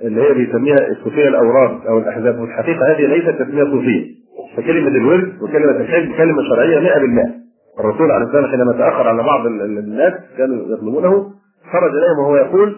اللي 0.02 0.20
هي 0.22 0.34
بيسميها 0.34 0.88
الصوفية 0.90 1.28
الاوراد 1.28 1.86
أو 1.86 1.98
الأحزاب. 1.98 2.38
والحقيقة 2.40 2.92
هذه 2.92 3.06
ليست 3.06 3.42
تسمية 3.42 3.64
صوفية. 3.64 4.14
فكلمة 4.56 4.88
الورد 4.88 5.42
وكلمة 5.42 5.70
الحزب 5.70 6.12
كلمة 6.16 6.42
شرعية 6.48 6.80
100% 6.80 7.44
الرسول 7.80 8.10
عليه 8.10 8.26
السلام 8.26 8.46
حينما 8.46 8.72
تأخر 8.72 9.08
على 9.08 9.22
بعض 9.22 9.46
الناس 9.46 10.12
كانوا 10.38 10.56
يطلبونه 10.76 11.30
خرج 11.72 11.90
إليهم 11.90 12.18
وهو 12.18 12.36
يقول 12.36 12.76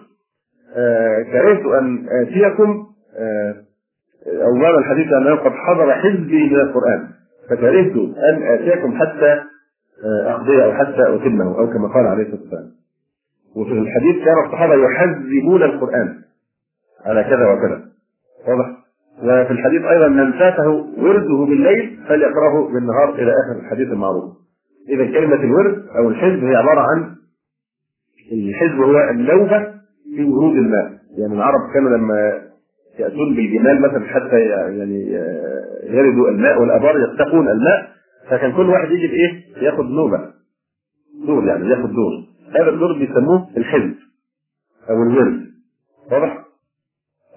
آه 0.75 1.21
كرهت 1.23 1.65
أن 1.65 2.05
آتيكم 2.21 2.83
آه 3.19 3.55
أو 4.45 4.55
معنى 4.55 4.77
الحديث 4.77 5.07
أنه 5.13 5.35
قد 5.35 5.51
حضر 5.51 5.91
حزبي 5.93 6.49
من 6.49 6.55
القرآن. 6.59 7.07
فكرهت 7.49 7.95
أن 8.29 8.41
آتيكم 8.43 8.97
حتى 8.99 9.31
آه 10.05 10.31
اقضيه 10.31 10.63
أو 10.65 10.73
حتى 10.73 11.15
أتمه 11.15 11.59
أو 11.59 11.67
كما 11.67 11.87
قال 11.87 12.05
عليه 12.07 12.23
الصلاة 12.23 12.41
والسلام. 12.41 12.71
وفي 13.55 13.71
الحديث 13.71 14.25
كان 14.25 14.45
الصحابة 14.45 14.73
يحذبون 14.75 15.63
القرآن. 15.63 16.13
على 17.05 17.23
كذا 17.23 17.47
وكذا. 17.51 17.81
واضح؟ 18.47 18.77
وفي 19.23 19.51
الحديث 19.53 19.81
أيضا 19.81 20.07
من 20.07 20.31
فاته 20.31 20.69
ورده 20.97 21.45
بالليل 21.45 21.99
فليقرأه 22.07 22.67
بالنهار 22.73 23.15
إلى 23.15 23.31
آخر 23.31 23.59
الحديث 23.65 23.87
المعروف. 23.87 24.33
إذا 24.89 25.05
كلمة 25.05 25.35
الورد 25.35 25.85
أو 25.97 26.09
الحزب 26.09 26.43
هي 26.43 26.55
عبارة 26.55 26.79
عن 26.81 27.15
الحزب 28.31 28.81
هو 28.81 29.09
النوبه 29.09 29.59
في 30.15 30.23
ورود 30.23 30.55
الماء. 30.55 30.97
يعني 31.17 31.33
العرب 31.33 31.59
كانوا 31.73 31.97
لما 31.97 32.41
يأتون 32.99 33.35
بالجمال 33.35 33.81
مثلا 33.81 34.05
حتى 34.05 34.39
يعني 34.39 35.11
يردوا 35.83 36.29
الماء 36.29 36.61
والأبار 36.61 36.95
يتقون 36.99 37.49
الماء 37.49 37.89
فكان 38.29 38.51
كل 38.51 38.69
واحد 38.69 38.91
يجي 38.91 39.07
بإيه؟ 39.07 39.63
يأخذ 39.65 39.83
نوبه 39.83 40.19
دور 41.25 41.47
يعني 41.47 41.69
يأخذ 41.69 41.87
دور 41.87 42.11
هذا 42.59 42.69
الدور 42.69 42.93
بيسموه 42.99 43.49
الحزب 43.57 43.95
أو 44.89 45.03
الورد. 45.03 45.47
واضح؟ 46.11 46.46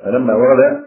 فلما 0.04 0.34
ورد 0.34 0.80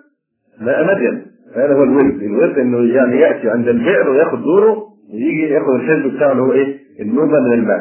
ماء 0.62 0.96
مدين. 0.96 1.26
هذا 1.56 1.74
هو 1.74 1.84
الورد. 1.84 2.22
الورد 2.22 2.58
إنه 2.58 2.94
يعني 2.94 3.20
يأتي 3.20 3.50
عند 3.50 3.68
البئر 3.68 4.10
ويأخذ 4.10 4.38
دوره 4.44 4.78
ويجي 5.14 5.54
يأخذ 5.54 5.74
الحزب 5.74 6.16
بتاعه 6.16 6.32
اللي 6.32 6.44
هو 6.44 6.54
إيه؟ 6.54 6.80
النوبة 7.02 7.40
من 7.40 7.54
الماء 7.54 7.80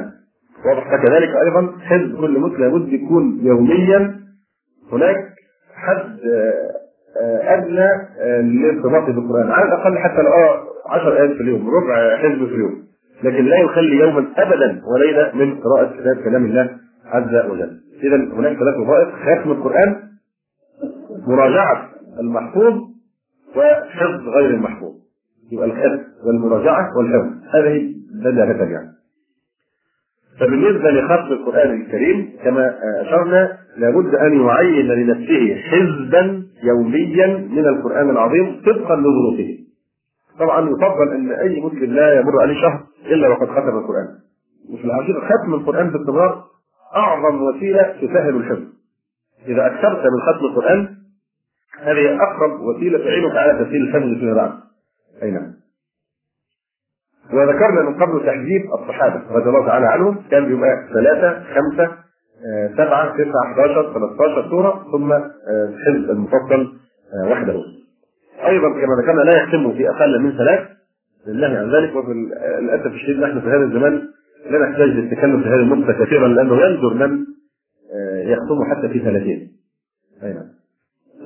واضح 0.66 0.92
أيضا 1.46 1.72
حزب 1.80 2.16
كل 2.20 2.38
مسلم 2.38 2.60
لابد 2.60 2.92
يكون 2.92 3.40
يوميا 3.42 4.14
هناك 4.92 5.16
حد 5.74 6.18
أدنى 7.42 7.88
للارتباط 8.24 9.10
بالقرآن. 9.10 9.50
على 9.50 9.68
الأقل 9.68 9.98
حتى 9.98 10.22
لو 10.22 10.30
10 10.86 11.12
ايات 11.12 11.30
في 11.30 11.40
اليوم 11.40 11.70
ربع 11.70 12.16
حزب 12.16 12.46
في 12.46 12.54
اليوم. 12.54 12.82
لكن 13.24 13.44
لا 13.44 13.56
يخلي 13.58 13.96
يوما 13.96 14.26
ابدا 14.36 14.82
وليلة 14.94 15.30
من 15.34 15.60
قراءة 15.60 16.00
كتاب 16.00 16.16
كلام 16.24 16.44
الله 16.44 16.70
عز 17.06 17.50
وجل. 17.50 17.70
اذا 18.02 18.16
هناك 18.16 18.58
ثلاث 18.58 18.76
وظائف 18.76 19.08
ختم 19.08 19.50
القرآن 19.50 19.96
مراجعة 21.28 21.88
المحفوظ 22.20 22.74
وحفظ 23.56 24.28
غير 24.28 24.50
المحفوظ 24.50 24.92
يبقى 25.52 25.66
الختم 25.66 26.02
والمراجعة 26.26 26.96
والحفظ 26.96 27.30
هذه 27.54 27.94
بدايه 28.22 28.72
يعني 28.72 28.92
فبالنسبة 30.40 30.90
لختم 30.90 31.32
القرآن 31.32 31.80
الكريم 31.80 32.32
كما 32.44 32.74
أشرنا 33.00 33.58
لابد 33.76 34.14
أن 34.14 34.40
يعين 34.46 34.86
لنفسه 34.86 35.54
حزبا 35.62 36.42
يوميا 36.62 37.26
من 37.26 37.66
القرآن 37.66 38.10
العظيم 38.10 38.60
طبقا 38.66 38.96
لظروفه. 38.96 39.58
طبعا 40.38 40.70
يفضل 40.70 41.08
أن 41.14 41.32
أي 41.32 41.60
مسلم 41.60 41.92
لا 41.94 42.20
يمر 42.20 42.42
عليه 42.42 42.54
شهر 42.60 42.80
إلا 43.06 43.28
وقد 43.28 43.46
ختم 43.48 43.78
القرآن. 43.78 44.08
وفي 44.72 44.84
الحقيقة 44.84 45.20
ختم 45.20 45.54
القرآن 45.54 45.90
باستمرار 45.90 46.44
أعظم 46.96 47.42
وسيلة 47.42 47.82
تسهل 47.82 48.36
الحفظ. 48.36 48.62
إذا 49.46 49.66
أكثرت 49.66 49.98
من 50.06 50.20
ختم 50.20 50.44
القرآن 50.46 50.88
هذه 51.82 52.22
أقرب 52.22 52.60
وسيلة 52.60 52.98
تعينك 52.98 53.36
على 53.36 53.64
تسهيل 53.64 53.82
الحفظ 53.82 54.18
فيما 54.18 54.34
بعد. 54.34 54.52
أي 55.22 55.30
نعم. 55.30 55.52
وذكرنا 57.32 57.82
من 57.82 57.94
قبل 57.94 58.26
تحديد 58.26 58.62
الصحابة 58.80 59.22
رضي 59.30 59.48
الله 59.48 59.66
تعالى 59.66 59.86
عنهم 59.86 60.22
كان 60.30 60.46
بيبقى 60.46 60.88
ثلاثة 60.94 61.42
خمسة 61.54 61.84
آه، 62.46 62.68
سبعة 62.72 63.16
تسعة 63.16 63.52
11 63.52 63.92
13 63.92 64.50
سورة 64.50 64.86
ثم 64.92 65.12
آه، 65.12 65.28
الحزب 65.48 66.10
المفصل 66.10 66.72
آه، 67.14 67.30
وحده. 67.30 67.54
أيضا 68.46 68.68
كما 68.68 69.02
ذكرنا 69.02 69.20
لا 69.20 69.42
يختم 69.42 69.72
في 69.72 69.90
أقل 69.90 70.22
من 70.22 70.36
ثلاث 70.38 70.68
لله 71.26 71.46
عن 71.46 71.70
ذلك 71.70 71.96
وفي 71.96 72.12
للأسف 72.60 72.86
الشديد 72.86 73.20
نحن 73.20 73.40
في 73.40 73.46
هذا 73.46 73.64
الزمان 73.64 74.02
لا 74.50 74.58
نحتاج 74.58 74.88
للتكلم 74.88 75.42
في 75.42 75.48
هذه 75.48 75.60
النقطة 75.60 76.04
كثيرا 76.04 76.28
لأنه 76.28 76.60
يندر 76.62 76.94
من 76.94 77.24
يختم 78.24 78.64
حتى 78.70 78.88
في 78.88 78.98
ثلاثين 78.98 79.52
أي 80.22 80.32
نعم 80.32 80.61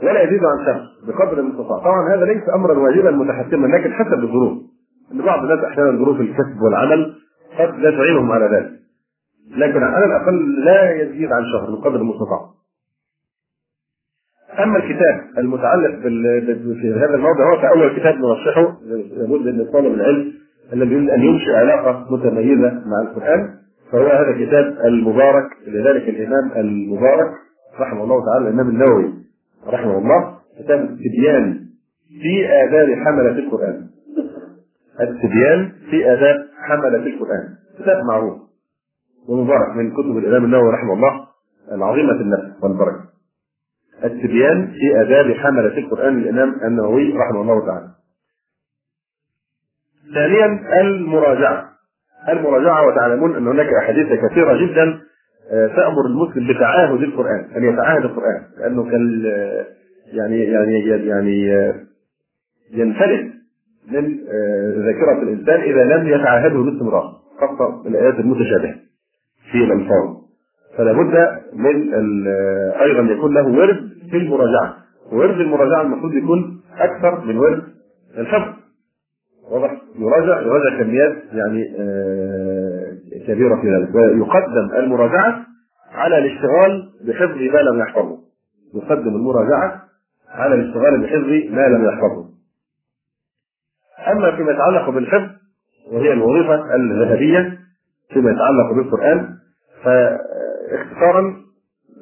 ولا 0.03 0.23
يزيد 0.23 0.41
عن 0.45 0.67
شهر 0.67 0.83
بقدر 1.07 1.41
المستطاع. 1.41 1.79
طبعا 1.79 2.15
هذا 2.15 2.25
ليس 2.25 2.43
امرا 2.55 2.79
واجبا 2.79 3.11
متحتما 3.11 3.67
لكن 3.67 3.93
حسب 3.93 4.25
الظروف. 4.25 4.59
إن 5.13 5.23
بعض 5.23 5.43
الناس 5.43 5.65
أحيانا 5.65 5.99
ظروف 5.99 6.21
الكسب 6.21 6.63
والعمل 6.63 7.15
قد 7.59 7.79
لا 7.79 7.91
تعينهم 7.91 8.33
على 8.33 8.45
ذلك. 8.45 8.71
لكن 9.57 9.83
على 9.83 10.05
الأقل 10.05 10.65
لا 10.65 11.03
يزيد 11.03 11.33
عن 11.33 11.43
شهر 11.53 11.71
بقدر 11.75 11.97
المستطاع. 11.97 12.41
أما 14.63 14.77
الكتاب 14.77 15.21
المتعلق 15.39 15.91
في 16.81 16.95
هذا 16.97 17.15
الموضوع 17.15 17.55
هو 17.55 17.63
كاول 17.63 17.99
كتاب 17.99 18.15
نرشحه 18.15 18.77
لابد 19.17 19.47
ان 19.47 19.67
طالب 19.73 19.95
العلم 19.95 20.33
الذي 20.73 20.95
يريد 20.95 21.11
أن 21.11 21.21
ينشئ 21.25 21.53
علاقة 21.53 22.07
متميزة 22.11 22.71
مع 22.71 23.01
القرآن 23.03 23.55
فهو 23.93 24.07
هذا 24.07 24.31
الكتاب 24.31 24.77
المبارك 24.85 25.47
لذلك 25.67 26.09
الإمام 26.09 26.53
المبارك 26.57 27.31
رحمه 27.81 28.05
الله 28.05 28.25
تعالى 28.25 28.49
الإمام 28.49 28.69
النووي. 28.69 29.13
رحمه 29.67 29.99
الله 29.99 30.39
كتاب 30.59 30.81
التبيان 30.81 31.67
في 32.23 32.49
آداب 32.65 32.89
حملة 33.05 33.39
القرآن. 33.39 33.87
التبيان 35.01 35.73
في 35.91 36.13
آداب 36.13 36.37
حملة 36.69 37.07
القرآن. 37.07 37.45
كتاب 37.79 38.05
معروف 38.05 38.39
ومبارك 39.29 39.77
من 39.77 39.91
كتب 39.93 40.19
الإمام 40.19 40.45
النووي 40.45 40.71
رحمه 40.73 40.93
الله 40.93 41.27
العظيمة 41.73 42.13
النفس 42.13 42.63
والبركة. 42.63 43.05
التبيان 44.05 44.67
في 44.67 45.01
آداب 45.01 45.33
حملة 45.33 45.79
القرآن 45.79 46.21
للإمام 46.21 46.55
النووي 46.65 47.13
رحمه 47.13 47.41
الله 47.41 47.67
تعالى. 47.67 47.89
ثانيا 50.15 50.47
المراجعة. 50.81 51.71
المراجعة 52.29 52.87
وتعلمون 52.87 53.37
أن 53.37 53.49
هناك 53.49 53.67
أحاديث 53.83 54.07
كثيرة 54.07 54.67
جدا 54.67 55.01
آه، 55.51 55.67
تأمر 55.67 56.07
المسلم 56.07 56.49
بتعاهد 56.49 57.03
القرآن 57.03 57.45
أن 57.57 57.65
يتعاهد 57.65 58.05
القرآن 58.05 58.43
لأنه 58.59 58.91
كان 58.91 59.23
يعني 60.13 60.45
يعني 60.45 60.89
يعني 60.89 61.57
آه، 61.57 61.75
ينفلت 62.73 63.33
من 63.93 64.19
آه، 64.29 64.75
ذاكرة 64.77 65.23
الإنسان 65.23 65.61
إذا 65.61 65.85
لم 65.85 66.09
يتعاهده 66.09 66.59
باستمرار 66.59 67.17
خاصة 67.41 67.87
الآيات 67.87 68.15
المتشابهة 68.15 68.75
في 69.53 69.59
الألفاظ 69.59 70.17
فلا 70.77 70.93
بد 70.93 71.39
من 71.53 71.93
أيضا 72.81 73.13
يكون 73.13 73.35
له 73.35 73.49
ورد 73.49 73.91
في 74.11 74.17
المراجعة. 74.17 74.77
ورد 75.13 75.41
المراجعة 75.41 75.83
المفروض 75.83 76.15
يكون 76.15 76.61
أكثر 76.79 77.25
من 77.25 77.39
ورد 77.39 77.63
الحفظ 78.19 78.55
واضح؟ 79.51 79.83
يراجع 79.99 80.41
يراجع 80.41 80.83
كميات 80.83 81.17
يعني 81.33 81.65
كبيره 83.27 83.61
في 83.61 83.67
ذلك. 83.77 83.95
ويقدم 83.95 84.75
المراجعة 84.79 85.47
على 85.93 86.19
الاشتغال 86.19 86.91
بحفظ 87.07 87.37
ما 87.37 87.59
لم 87.59 87.79
يحفظه. 87.79 88.19
يقدم 88.75 89.09
المراجعة 89.17 89.83
على 90.31 90.55
الاشتغال 90.55 91.01
بحفظ 91.01 91.55
ما 91.55 91.69
لم 91.69 91.85
يحفظه. 91.85 92.27
أما 94.13 94.37
فيما 94.37 94.53
يتعلق 94.53 94.91
بالحفظ 94.91 95.31
وهي 95.93 96.13
الوظيفة 96.13 96.75
الذهبية 96.75 97.59
فيما 98.13 98.31
يتعلق 98.31 98.73
بالقرآن 98.75 99.29
فاختصارا 99.85 101.37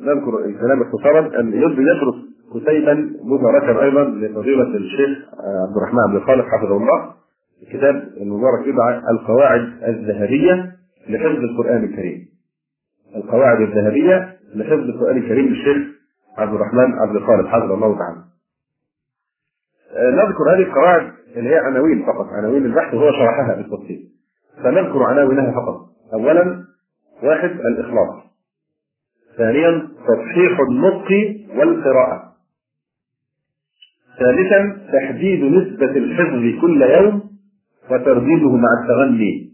نذكر 0.00 0.44
الكلام 0.44 0.82
اختصارا 0.82 1.40
أن 1.40 1.52
يدرس 1.52 2.14
كتيبا 2.54 3.10
مباركا 3.22 3.82
أيضا 3.82 4.04
لفضيلة 4.04 4.76
الشيخ 4.76 5.18
عبد 5.68 5.76
الرحمن 5.76 6.00
عبد 6.08 6.14
الخالق 6.14 6.44
حفظه 6.44 6.76
الله 6.76 7.14
الكتاب 7.62 8.08
المبارك 8.20 8.66
يدعى 8.66 9.00
القواعد 9.10 9.72
الذهبية. 9.82 10.72
لحفظ 11.08 11.38
القرآن 11.44 11.84
الكريم. 11.84 12.28
القواعد 13.16 13.60
الذهبية 13.60 14.36
لحفظ 14.54 14.88
القرآن 14.88 15.16
الكريم 15.16 15.46
للشيخ 15.46 15.94
عبد 16.38 16.54
الرحمن 16.54 16.94
عبد 16.94 17.16
الخالق 17.16 17.48
حفظه 17.48 17.74
الله 17.74 17.98
تعالى. 17.98 18.24
آه، 19.96 20.10
نذكر 20.10 20.54
هذه 20.54 20.62
القواعد 20.62 21.12
اللي 21.36 21.50
هي 21.50 21.58
عناوين 21.58 22.06
فقط 22.06 22.26
عناوين 22.26 22.66
البحث 22.66 22.94
وهو 22.94 23.12
شرحها 23.12 23.54
بالتفصيل. 23.56 24.08
فنذكر 24.62 25.02
عناوينها 25.02 25.52
فقط. 25.52 25.80
اولا 26.12 26.64
واحد 27.22 27.50
الإخلاص. 27.50 28.24
ثانيا 29.36 29.88
تصحيح 30.08 30.60
النطق 30.70 31.10
والقراءة. 31.56 32.34
ثالثا 34.18 34.86
تحديد 34.92 35.44
نسبة 35.44 35.90
الحفظ 35.90 36.60
كل 36.60 36.82
يوم 36.82 37.22
وترديده 37.90 38.56
مع 38.56 38.68
التغني. 38.82 39.53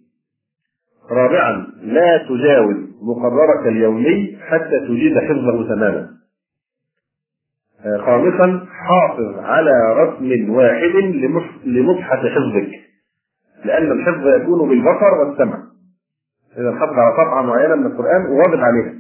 رابعا 1.10 1.66
لا 1.82 2.16
تجاوز 2.28 2.76
مقررك 3.02 3.66
اليومي 3.66 4.38
حتى 4.48 4.80
تجيد 4.88 5.18
حفظه 5.18 5.74
تماما. 5.74 6.08
آه، 7.84 7.98
خامسا 7.98 8.66
حافظ 8.70 9.38
على 9.38 9.94
رسم 9.96 10.50
واحد 10.50 10.94
لمصحف 11.64 12.18
حفظك 12.18 12.70
لأن 13.64 13.92
الحفظ 13.92 14.26
يكون 14.28 14.68
بالبصر 14.68 15.14
والسمع. 15.18 15.58
إذا 16.58 16.72
حافظ 16.72 16.92
على 16.92 17.16
طبعة 17.16 17.42
معينة 17.42 17.74
من 17.74 17.86
القرآن 17.86 18.26
وواظب 18.26 18.60
عليها. 18.60 18.94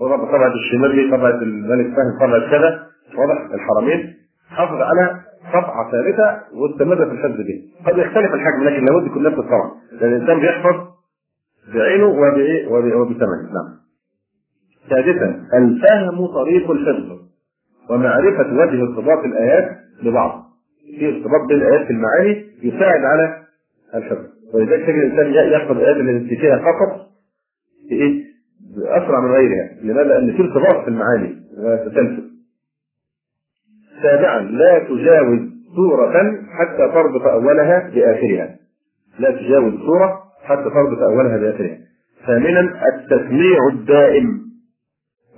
واضح 0.00 0.24
طبعة 0.24 0.52
الشمالي 0.54 1.16
طبعة 1.16 1.42
الملك 1.42 1.86
فهد 1.86 2.18
طبعة 2.20 2.50
كذا 2.50 2.86
واضح 3.18 3.48
الحرمين 3.54 4.14
حافظ 4.50 4.74
على 4.80 5.20
طبعة 5.52 5.90
ثابتة 5.90 6.40
واستمر 6.54 6.96
في 6.96 7.12
الحفظ 7.12 7.36
به 7.36 7.62
قد 7.86 7.98
يختلف 7.98 8.34
الحجم 8.34 8.64
لكن 8.64 8.84
لابد 8.84 9.06
يكون 9.06 9.22
نفس 9.22 9.38
الطبعة 9.38 9.72
لأن 9.92 10.12
الإنسان 10.12 10.40
بيحفظ 10.40 10.92
بعينه 11.74 12.06
وبثمنه. 13.00 13.42
نعم. 13.52 13.82
سادسا 14.90 15.46
الفهم 15.54 16.26
طريق 16.26 16.70
الحفظ 16.70 17.18
ومعرفة 17.90 18.54
وجه 18.54 18.82
ارتباط 18.82 19.24
الآيات 19.24 19.78
ببعض. 20.02 20.44
في 20.98 21.06
ارتباط 21.08 21.48
بين 21.48 21.56
الآيات 21.56 21.86
في 21.86 21.92
المعاني 21.92 22.46
يساعد 22.62 23.04
على 23.04 23.42
الحفظ. 23.94 24.26
ولذلك 24.54 24.86
تجد 24.86 24.94
الإنسان 24.94 25.52
يحفظ 25.52 25.76
الآيات 25.76 25.96
التي 25.96 26.36
فيها 26.36 26.58
فقط 26.58 27.06
في 27.88 27.94
إيه؟ 27.94 28.24
أسرع 28.78 29.20
من 29.20 29.30
غيرها. 29.30 29.70
لماذا؟ 29.82 30.08
لأن 30.08 30.32
في 30.36 30.42
ارتباط 30.42 30.84
في 30.84 30.88
المعاني. 30.88 31.36
وتسلسل 31.58 32.32
سابعا 34.02 34.40
لا 34.40 34.78
تجاوز 34.78 35.38
سورة 35.76 36.42
حتى 36.58 36.92
تربط 36.92 37.22
أولها 37.22 37.90
بآخرها. 37.94 38.56
لا 39.18 39.30
تجاوز 39.30 39.72
سورة 39.74 40.21
حتى 40.42 40.62
تربط 40.62 40.98
أولها 41.02 41.36
بآخرها 41.36 41.78
ثامنا 42.26 42.60
التسميع 42.60 43.58
الدائم. 43.72 44.42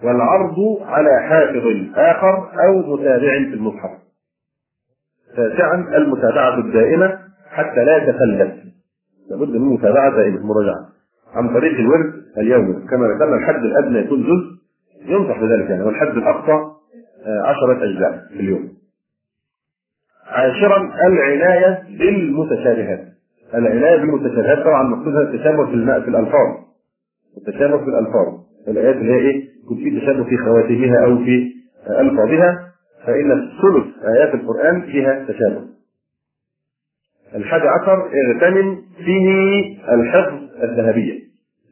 والعرض 0.02 0.54
على 0.82 1.22
حافظ 1.28 1.66
آخر 1.96 2.50
أو 2.66 2.94
متابع 2.96 3.28
في 3.38 3.54
المصحف 3.54 3.90
تاسعا 5.36 5.74
المتابعة 5.96 6.58
الدائمة 6.58 7.18
حتى 7.50 7.84
لا 7.84 7.96
يتخلف 7.96 8.64
لابد 9.30 9.48
من 9.48 9.68
متابعة 9.68 10.16
دائمة 10.16 10.46
مراجعة. 10.46 10.88
عن 11.34 11.54
طريق 11.54 11.78
الورد 11.78 12.12
اليومي 12.38 12.74
كما 12.74 13.06
ذكرنا 13.06 13.36
الحد 13.36 13.64
الأدنى 13.64 13.98
يكون 13.98 14.22
جزء 14.22 14.54
ينصح 15.12 15.40
بذلك 15.40 15.70
يعني 15.70 15.82
والحد 15.82 16.16
الأقصى 16.16 16.70
عشرة 17.26 17.84
أجزاء 17.84 18.26
في 18.28 18.40
اليوم. 18.40 18.68
عاشرا 20.26 20.90
العناية 21.06 21.82
بالمتشابهات. 21.98 23.04
العناية 23.54 23.96
بالمتشابهات 23.96 24.58
طبعا 24.64 24.82
مقصودها 24.82 25.22
التشابه 25.22 25.66
في 25.66 25.74
الماء 25.74 26.00
في 26.00 26.08
الألفاظ. 26.08 26.56
التشابه 27.38 27.78
في 27.78 27.84
الألفاظ. 27.84 28.34
الآيات 28.68 28.96
اللي 28.96 29.12
هي 29.12 29.18
إيه؟ 29.18 29.48
يكون 29.64 29.76
في 29.76 30.00
تشابه 30.00 30.24
في 30.24 30.36
خواتمها 30.36 31.04
أو 31.04 31.18
في 31.24 31.52
ألفاظها 32.00 32.70
فإن 33.06 33.28
ثلث 33.62 34.04
آيات 34.04 34.34
القرآن 34.34 34.82
فيها 34.82 35.24
تشابه. 35.28 35.64
الحادي 37.34 37.64
عشر 37.68 38.10
اغتنم 38.26 38.82
فيه 39.04 39.28
الحفظ 39.94 40.34
الذهبية 40.62 41.18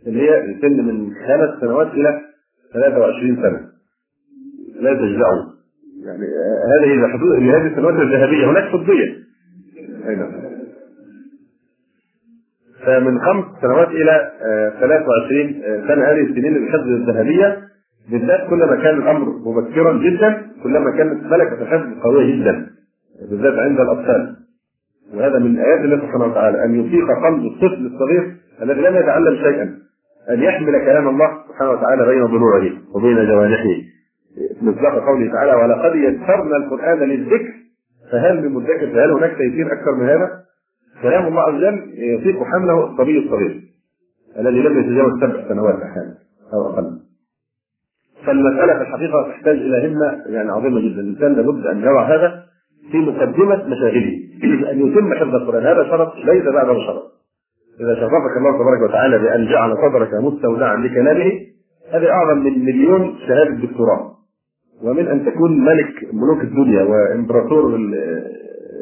اللي 0.07 0.31
هي 0.31 0.55
سن 0.63 0.85
من 0.87 1.11
خمس 1.15 1.61
سنوات 1.61 1.87
إلى 1.87 2.21
23 2.73 3.37
سنة. 3.37 3.61
لا 4.81 4.95
تجزعوا. 4.95 5.53
يعني 6.07 6.27
هذه 6.75 7.13
حدود 7.13 7.39
لهذه 7.39 7.67
السنوات 7.67 7.95
الذهبية. 7.95 8.51
هناك 8.51 8.73
فضية. 8.73 9.17
أي 10.09 10.17
نعم. 10.17 10.42
فمن 12.87 13.21
خمس 13.21 13.45
سنوات 13.61 13.89
إلى 13.89 14.31
23 14.81 15.63
آه، 15.65 15.89
سنة 15.89 16.05
هذه 16.05 16.21
السنين 16.21 16.57
الحفظ 16.57 16.87
الذهبية. 16.89 17.59
بالذات 18.11 18.51
كلما 18.51 18.77
كان 18.77 18.99
الأمر 18.99 19.29
مبكرا 19.47 19.93
جدا 19.93 20.43
كلما 20.63 20.91
كانت 20.91 21.25
ملكة 21.25 21.63
الحفظ 21.63 22.03
قوية 22.03 22.37
جدا 22.37 22.67
بالذات 23.31 23.59
عند 23.59 23.81
الأطفال. 23.81 24.37
وهذا 25.15 25.39
من 25.39 25.59
آيات 25.59 25.81
الله 25.81 25.97
سبحانه 25.97 26.25
وتعالى 26.25 26.65
أن 26.65 26.81
يطيق 26.81 27.07
قلب 27.07 27.47
الطفل 27.47 27.87
الصغير 27.87 28.33
الذي 28.63 28.81
لم 28.81 28.97
يتعلم 28.97 29.37
شيئا 29.37 29.75
أن 30.31 30.43
يحمل 30.43 30.85
كلام 30.85 31.09
الله 31.09 31.29
سبحانه 31.49 31.71
وتعالى 31.71 32.07
بين 32.07 32.27
ضلوعه 32.27 32.71
وبين 32.95 33.27
جوانحه. 33.27 33.75
مصداق 34.63 35.05
قوله 35.07 35.33
تعالى 35.33 35.55
ولقد 35.55 35.97
يسرنا 35.97 36.57
القرآن 36.57 36.99
للذكر. 36.99 37.53
فهل 38.13 38.43
من 38.43 38.53
مدكر؟ 38.53 38.87
فهل 38.87 39.11
هناك 39.11 39.31
تيسير 39.37 39.73
أكثر 39.73 39.95
من 39.95 40.09
هذا؟ 40.09 40.31
كلام 41.03 41.27
الله 41.27 41.43
عز 41.43 41.55
وجل 41.55 41.93
يطيق 41.95 42.43
حمله 42.43 42.85
الصبي 42.85 43.19
الصغير 43.19 43.63
الذي 44.39 44.61
لم 44.61 44.81
يتجاوز 44.81 45.21
سبع 45.21 45.49
سنوات 45.49 45.75
أحيانا 45.75 46.15
أو 46.55 46.69
أقل. 46.69 46.99
فالمسألة 48.27 48.75
في 48.75 48.81
الحقيقة 48.81 49.29
تحتاج 49.29 49.57
إلى 49.57 49.89
همة 49.89 50.23
يعني 50.27 50.51
عظيمة 50.51 50.81
جدا، 50.81 51.01
الإنسان 51.01 51.35
لابد 51.35 51.67
أن 51.67 51.79
يضع 51.81 52.03
هذا 52.03 52.43
في 52.91 52.99
مقدمة 52.99 53.65
مشاغله 53.67 54.23
أن 54.71 54.87
يتم 54.87 55.15
حفظ 55.15 55.35
القرآن، 55.35 55.67
هذا 55.67 55.85
شرط 55.85 56.15
ليس 56.17 56.45
بعده 56.45 56.75
شرط. 56.87 57.03
إذا 57.81 57.95
شرفك 57.95 58.37
الله 58.37 58.53
تبارك 58.53 58.91
وتعالى 58.91 59.19
بأن 59.19 59.47
جعل 59.47 59.77
صدرك 59.77 60.15
مستودعا 60.15 60.77
لكلامه 60.77 61.33
هذه 61.93 62.11
أعظم 62.11 62.39
من 62.39 62.65
مليون 62.65 63.15
شهادة 63.29 63.55
دكتوراه. 63.55 64.13
ومن 64.83 65.09
أن 65.09 65.27
تكون 65.27 65.65
ملك 65.65 66.09
ملوك 66.13 66.41
الدنيا 66.41 66.83
وإمبراطور 66.83 67.77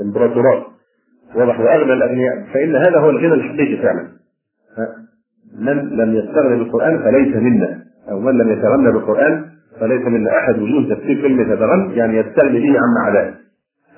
الامبراطورات 0.00 0.62
واضح 1.34 1.60
واغنى 1.60 1.92
الاغنياء 1.92 2.46
فإن 2.54 2.76
هذا 2.76 2.98
هو 2.98 3.10
الغنى 3.10 3.34
الحقيقي 3.34 3.82
فعلا. 3.82 4.08
من 5.58 5.88
لم 5.88 6.14
يستغني 6.14 6.58
بالقرآن 6.58 6.98
فليس 6.98 7.36
منا. 7.36 7.78
أو 8.10 8.20
من 8.20 8.38
لم 8.38 8.52
يتغنى 8.52 8.92
بالقرآن 8.92 9.44
فليس 9.80 10.02
منا. 10.06 10.38
أحد 10.38 10.58
وجوه 10.58 10.94
تفسير 10.94 11.22
كلمه 11.22 11.52
يتغنى 11.52 11.96
يعني 11.96 12.16
يستغني 12.16 12.58
به 12.60 12.78
عما 12.78 13.00
عداه 13.06 13.34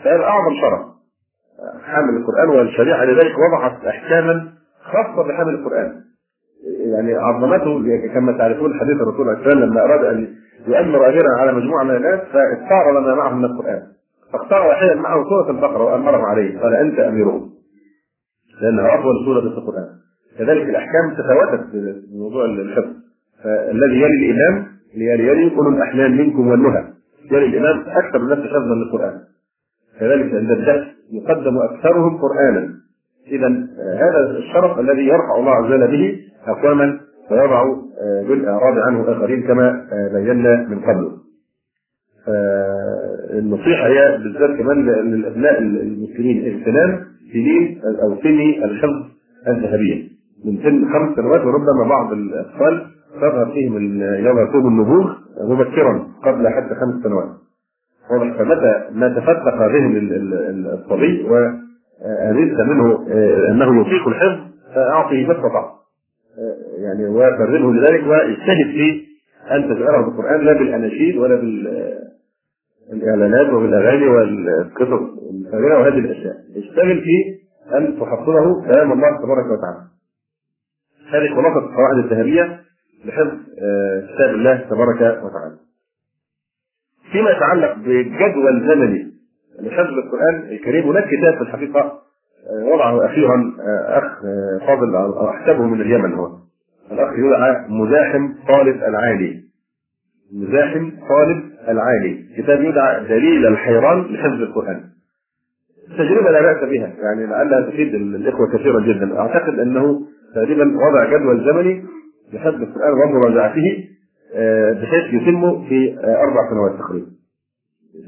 فهذا 0.04 0.22
أعظم 0.22 0.54
شرف 0.60 0.92
حامل 1.84 2.16
القرآن 2.16 2.48
والشريعة 2.48 3.04
لذلك 3.04 3.34
وضعت 3.38 3.84
احكاما 3.86 4.48
خاصة 4.82 5.28
بحامل 5.28 5.54
القرآن. 5.54 5.92
يعني 6.94 7.14
عظمته 7.14 7.82
كما 8.14 8.32
تعرفون 8.32 8.80
حديث 8.80 8.96
الرسول 8.96 9.28
عليه 9.28 9.38
السلام 9.38 9.58
لما 9.58 9.84
أراد 9.84 10.04
أن 10.04 10.28
يؤمر 10.66 11.08
اجرا 11.08 11.28
على 11.38 11.52
مجموعة 11.52 11.84
من 11.84 11.96
الناس 11.96 12.20
فاختار 12.20 13.00
ما 13.00 13.14
معه 13.14 13.34
من 13.34 13.44
القرآن. 13.44 13.82
فاختار 14.32 14.66
واحدا 14.66 14.94
معه 14.94 15.24
سورة 15.28 15.50
البقرة 15.50 15.84
وامرهم 15.84 16.24
عليه. 16.24 16.58
قال 16.58 16.74
أنت 16.74 16.98
اميرهم 16.98 17.50
لانها 18.62 18.94
اطول 18.94 19.24
سوره 19.24 19.40
في 19.40 19.46
القرآن. 19.46 19.88
كذلك 20.38 20.68
الأحكام 20.68 21.14
تتواتر 21.14 21.64
في 21.70 22.02
موضوع 22.18 22.44
الحفظ 22.44 22.92
فالذي 23.44 24.00
يلي 24.00 24.30
الإمام 24.30 24.66
ليلي 24.96 25.26
يلي 25.26 25.56
اولو 25.56 25.68
الأحلام 25.68 26.16
منكم 26.18 26.48
والنهى. 26.48 26.84
يلي 27.30 27.46
الإمام 27.46 27.84
أكثر 27.88 28.18
الناس 28.18 28.38
حفظا 28.38 28.74
للقرآن. 28.74 29.20
كذلك 30.00 30.34
عند 30.34 30.50
الدرس 30.50 30.86
يقدم 31.12 31.58
أكثرهم 31.58 32.18
قرانا. 32.18 32.68
اذا 33.26 33.48
هذا 34.00 34.38
الشرف 34.38 34.78
الذي 34.78 35.06
يرفع 35.06 35.36
الله 35.38 35.50
عز 35.50 35.64
وجل 35.64 35.90
به 35.90 36.20
أقواما 36.46 37.00
ويضع 37.30 37.64
بالاعراض 38.28 38.78
عنه 38.78 39.12
آخرين 39.12 39.42
كما 39.42 39.86
بينا 40.14 40.68
من 40.68 40.80
قبل. 40.80 41.10
النصيحة 43.38 43.86
هي 43.86 44.18
بالذات 44.18 44.58
كمان 44.58 44.86
للابناء 44.86 45.58
المسلمين 45.58 46.54
اغتنام 46.54 47.00
سنين 47.32 47.80
أو 48.02 48.16
سني 48.22 48.64
الحفظ 48.64 49.02
الذهبية. 49.48 50.12
من 50.44 50.58
سن 50.62 50.92
خمس 50.92 51.16
سنوات 51.16 51.40
وربما 51.40 51.88
بعض 51.88 52.12
الأطفال 52.12 52.86
تظهر 53.14 53.50
فيهم 53.52 54.02
يظهر 54.02 54.68
النبوغ 54.68 55.12
مبكرا 55.40 56.06
قبل 56.24 56.48
حتى 56.48 56.74
خمس 56.74 57.02
سنوات. 57.02 57.28
واضح 58.10 58.38
فمتى 58.38 58.84
ما 58.92 59.08
تفتق 59.08 59.66
ذهن 59.66 59.96
الصبي 60.66 61.24
وأنلت 61.24 62.60
منه 62.60 63.06
أنه 63.50 63.80
يطيق 63.80 64.08
الحفظ 64.08 64.40
فأعطه 64.74 65.26
ما 65.26 65.32
استطعت 65.32 65.70
يعني 66.78 67.08
وفرغه 67.08 67.72
لذلك 67.72 68.06
واجتهد 68.06 68.66
في 68.66 69.02
أن 69.50 69.62
تشعره 69.62 70.04
بالقرآن 70.04 70.40
لا 70.40 70.52
بالأناشيد 70.52 71.16
ولا 71.16 71.40
بالاعلانات 72.90 73.52
وبالاغاني 73.52 74.08
والقصص 74.08 75.02
الفارغه 75.30 75.78
وهذه 75.78 75.98
الأشياء. 75.98 76.34
اشتغل 76.56 77.00
في 77.00 77.38
أن 77.76 77.98
تحصله 78.00 78.64
كلام 78.64 78.92
الله 78.92 79.16
تبارك 79.16 79.46
وتعالى. 79.46 79.86
هذه 81.10 81.34
خلاصة 81.34 81.58
القواعد 81.58 81.96
الذهبية 81.98 82.60
لحفظ 83.04 83.38
كتاب 84.14 84.34
الله 84.34 84.56
تبارك 84.70 85.00
وتعالى. 85.24 85.56
فيما 87.12 87.30
يتعلق 87.30 87.74
بجدول 87.76 88.68
زمني 88.68 89.12
لحفظ 89.60 89.98
القرآن 89.98 90.34
الكريم 90.52 90.88
هناك 90.88 91.04
كتاب 91.04 91.34
في 91.34 91.42
الحقيقة 91.42 91.98
وضعه 92.72 93.06
أخيرا 93.06 93.52
أخ 93.88 94.22
فاضل 94.66 95.14
أحسبه 95.28 95.66
من 95.66 95.80
اليمن 95.80 96.14
هو. 96.14 96.26
الأخ 96.92 97.12
يدعى 97.12 97.66
مزاحم 97.68 98.32
طالب 98.48 98.76
العالي. 98.76 99.42
مزاحم 100.34 100.90
طالب 101.08 101.42
العالي. 101.68 102.24
كتاب 102.36 102.60
يدعى 102.60 103.04
دليل 103.08 103.46
الحيران 103.46 104.00
لحفظ 104.00 104.42
القرآن. 104.42 104.80
تجربة 105.98 106.30
لا 106.30 106.42
بأس 106.42 106.64
بها 106.64 106.92
يعني 107.02 107.26
لعلها 107.26 107.70
تفيد 107.70 107.94
الإخوة 107.94 108.46
كثيرا 108.52 108.80
جدا. 108.80 109.18
أعتقد 109.18 109.58
أنه 109.58 110.00
تقريبا 110.34 110.64
وضع 110.64 111.04
جدول 111.04 111.44
زمني 111.44 111.84
لحفظ 112.32 112.62
القرآن 112.62 112.92
ومراجعته 112.92 113.88
بحيث 114.82 115.14
يتم 115.14 115.64
في 115.68 115.98
أربع 116.04 116.50
سنوات 116.50 116.78
تقريبا. 116.78 117.06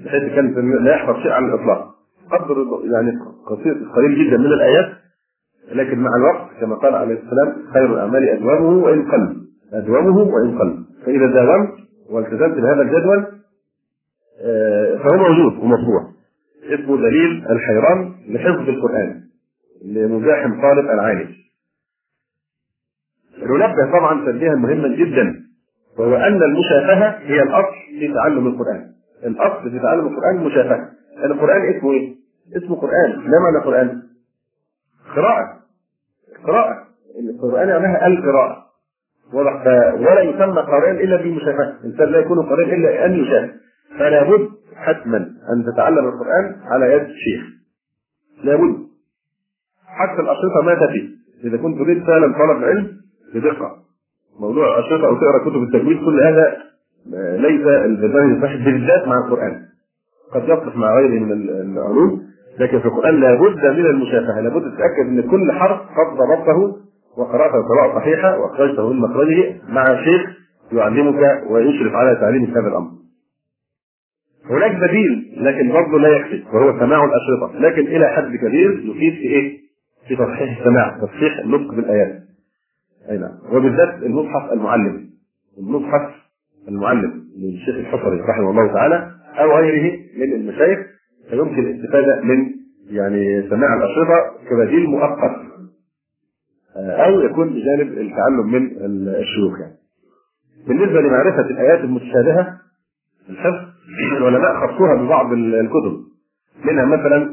بحيث 0.05 0.35
كان 0.35 0.85
لا 0.85 0.95
يحفظ 0.95 1.23
شيء 1.23 1.31
على 1.31 1.47
الإطلاق. 1.47 1.95
قدر 2.31 2.57
يعني 2.85 3.13
قصير 3.47 3.77
قليل 3.97 4.27
جدا 4.27 4.37
من 4.37 4.47
الآيات 4.47 4.93
لكن 5.73 5.99
مع 5.99 6.11
الوقت 6.17 6.51
كما 6.61 6.75
قال 6.75 6.95
عليه 6.95 7.15
السلام 7.15 7.57
خير 7.73 7.95
الأعمال 7.95 8.29
أدوامه 8.29 8.85
وإن 8.85 9.03
قل. 9.03 9.37
أدوامه 9.73 10.19
وإن 10.19 10.59
قل. 10.59 10.85
فإذا 11.07 11.27
داومت 11.27 11.84
والتزمت 12.11 12.57
بهذا 12.57 12.83
الجدول 12.83 13.27
فهو 15.03 15.17
موجود 15.17 15.59
ومطبوع. 15.63 16.15
اسمه 16.65 16.97
دليل 16.97 17.47
الحيران 17.51 18.15
لحفظ 18.29 18.69
القرآن 18.69 19.21
لمزاحم 19.85 20.63
طالب 20.63 20.87
العالم. 20.91 21.35
ننبه 23.39 23.93
طبعا 23.99 24.25
تنبيها 24.27 24.55
مهما 24.55 24.89
جدا 24.97 25.35
وهو 25.99 26.17
أن 26.17 26.43
المشافهة 26.43 27.19
هي 27.19 27.43
الأصل 27.43 27.75
في 27.99 28.13
تعلم 28.15 28.47
القرآن. 28.47 28.91
الأصل 29.25 29.71
في 29.71 29.79
تعلم 29.79 30.07
القرآن 30.07 30.37
المشافهة 30.37 30.91
القرآن 31.25 31.75
اسمه 31.77 31.93
إيه؟ 31.93 32.15
اسمه 32.57 32.77
قرآن. 32.77 33.19
ما 33.19 33.39
معنى 33.39 33.65
قرآن؟ 33.65 34.03
قراءة. 35.17 35.61
قراءة. 36.47 36.87
القرآن 37.21 37.69
معناها 37.69 38.07
القراءة. 38.07 38.64
واضح 39.33 39.95
ولا 39.95 40.21
يسمى 40.21 40.63
قارئا 40.63 40.91
إلا 40.91 41.17
بالمشافهه، 41.17 41.75
الإنسان 41.85 42.09
لا 42.09 42.19
يكون 42.19 42.47
قارئا 42.47 42.75
إلا 42.75 43.07
أن 43.07 43.13
يشاهد. 43.13 43.51
فلا 43.99 44.23
بد 44.23 44.49
حتما 44.77 45.17
أن 45.53 45.65
تتعلم 45.73 46.09
القرآن 46.09 46.57
على 46.65 46.93
يد 46.93 47.07
شيخ. 47.07 47.43
لابد 48.45 48.77
حتى 49.87 50.21
الأشرطة 50.23 50.63
ما 50.65 50.75
تفي 50.75 51.09
إذا 51.45 51.57
كنت 51.57 51.79
تريد 51.79 52.05
فعلا 52.05 52.27
طلب 52.27 52.65
علم 52.65 52.87
بدقه 53.35 53.71
موضوع 54.41 54.79
الأشرطة 54.79 55.07
أو 55.07 55.17
تقرأ 55.17 55.39
كتب 55.39 55.63
التجويد 55.63 55.99
كل 56.05 56.23
هذا 56.23 56.57
ليس 57.37 57.67
البرنامج 57.67 58.43
صحيح 58.43 58.65
بالذات 58.65 59.09
مع 59.09 59.19
القرآن. 59.19 59.63
قد 60.33 60.45
يصلح 60.45 60.77
مع 60.77 60.95
غيره 60.97 61.21
من 61.21 61.33
العلوم 61.33 62.23
لكن 62.59 62.81
في 62.81 62.87
القرآن 62.87 63.21
لابد 63.21 63.67
من 63.67 63.87
المشافهه 63.87 64.41
لابد 64.41 64.63
تتأكد 64.63 65.07
إن 65.09 65.23
كل 65.23 65.53
حرف 65.53 65.81
قد 65.81 66.17
ضبطه 66.17 66.84
وقراته 67.17 67.69
قراءة 67.69 67.99
صحيحة 67.99 68.39
وأخرجته 68.39 68.93
من 68.93 69.01
مخرجه 69.01 69.55
مع 69.69 70.05
شيخ 70.05 70.45
يعلمك 70.73 71.43
ويشرف 71.51 71.95
على 71.95 72.17
تعليمك 72.17 72.49
هذا 72.49 72.69
الأمر. 72.69 72.91
هناك 74.51 74.77
بديل 74.77 75.37
لكن 75.37 75.73
برضه 75.73 75.99
لا 75.99 76.09
يكفي 76.09 76.45
وهو 76.53 76.79
سماع 76.81 77.05
الأشرطة، 77.05 77.59
لكن 77.59 77.87
إلى 77.87 78.09
حد 78.09 78.37
كبير 78.37 78.71
يفيد 78.71 79.15
في 79.15 79.23
إيه؟ 79.23 79.59
في 80.09 80.17
تصحيح 80.17 80.59
السماع، 80.59 80.99
تصحيح 81.03 81.39
النطق 81.39 81.75
بالآيات. 81.75 82.23
أي 83.11 83.19
نعم، 83.19 83.39
وبالذات 83.53 84.03
المصحف 84.03 84.53
المعلم. 84.53 85.05
المصحف 85.59 86.11
المعلم 86.69 87.25
للشيخ 87.39 87.77
الحصري 87.77 88.21
رحمه 88.21 88.51
الله 88.51 88.73
تعالى 88.73 89.11
أو 89.39 89.57
غيره 89.57 89.99
من 90.17 90.33
المشايخ 90.33 90.79
فيمكن 91.31 91.59
الاستفادة 91.59 92.21
من 92.23 92.51
يعني 92.91 93.49
سماع 93.51 93.75
الأشرطة 93.75 94.47
كبديل 94.51 94.87
مؤقت 94.87 95.37
أو 96.77 97.21
يكون 97.21 97.49
بجانب 97.49 97.99
التعلم 97.99 98.47
من 98.53 98.71
الشيوخ 99.15 99.61
يعني. 99.61 99.77
بالنسبة 100.69 101.01
لمعرفة 101.01 101.41
الآيات 101.41 101.81
المتشابهة 101.81 102.59
الحفظ 103.31 103.69
العلماء 104.17 104.67
خصوها 104.67 104.95
ببعض 104.95 105.33
الكتب. 105.33 106.05
منها 106.65 106.85
مثلا 106.85 107.31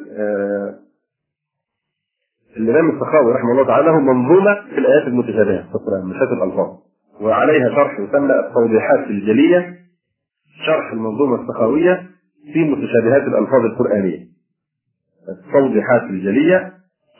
الإمام 2.58 2.90
السخاوي 2.90 3.34
رحمه 3.34 3.52
الله 3.52 3.66
تعالى 3.66 3.88
له 3.88 4.00
منظومة 4.00 4.56
في 4.70 4.78
الآيات 4.78 5.08
المتشابهة 5.08 5.70
في 5.70 5.76
القران 5.76 6.06
من 6.06 6.14
حيث 6.14 6.30
الألفاظ. 6.30 6.78
وعليها 7.22 7.70
شرح 7.70 8.00
يسمى 8.00 8.34
التوضيحات 8.40 9.08
الجلية 9.08 9.76
شرح 10.66 10.92
المنظومة 10.92 11.42
السخاوية 11.42 12.10
في 12.54 12.64
متشابهات 12.64 13.22
الألفاظ 13.22 13.66
القرآنية. 13.66 14.20
التوضيحات 15.30 16.04
الجلية 16.04 16.74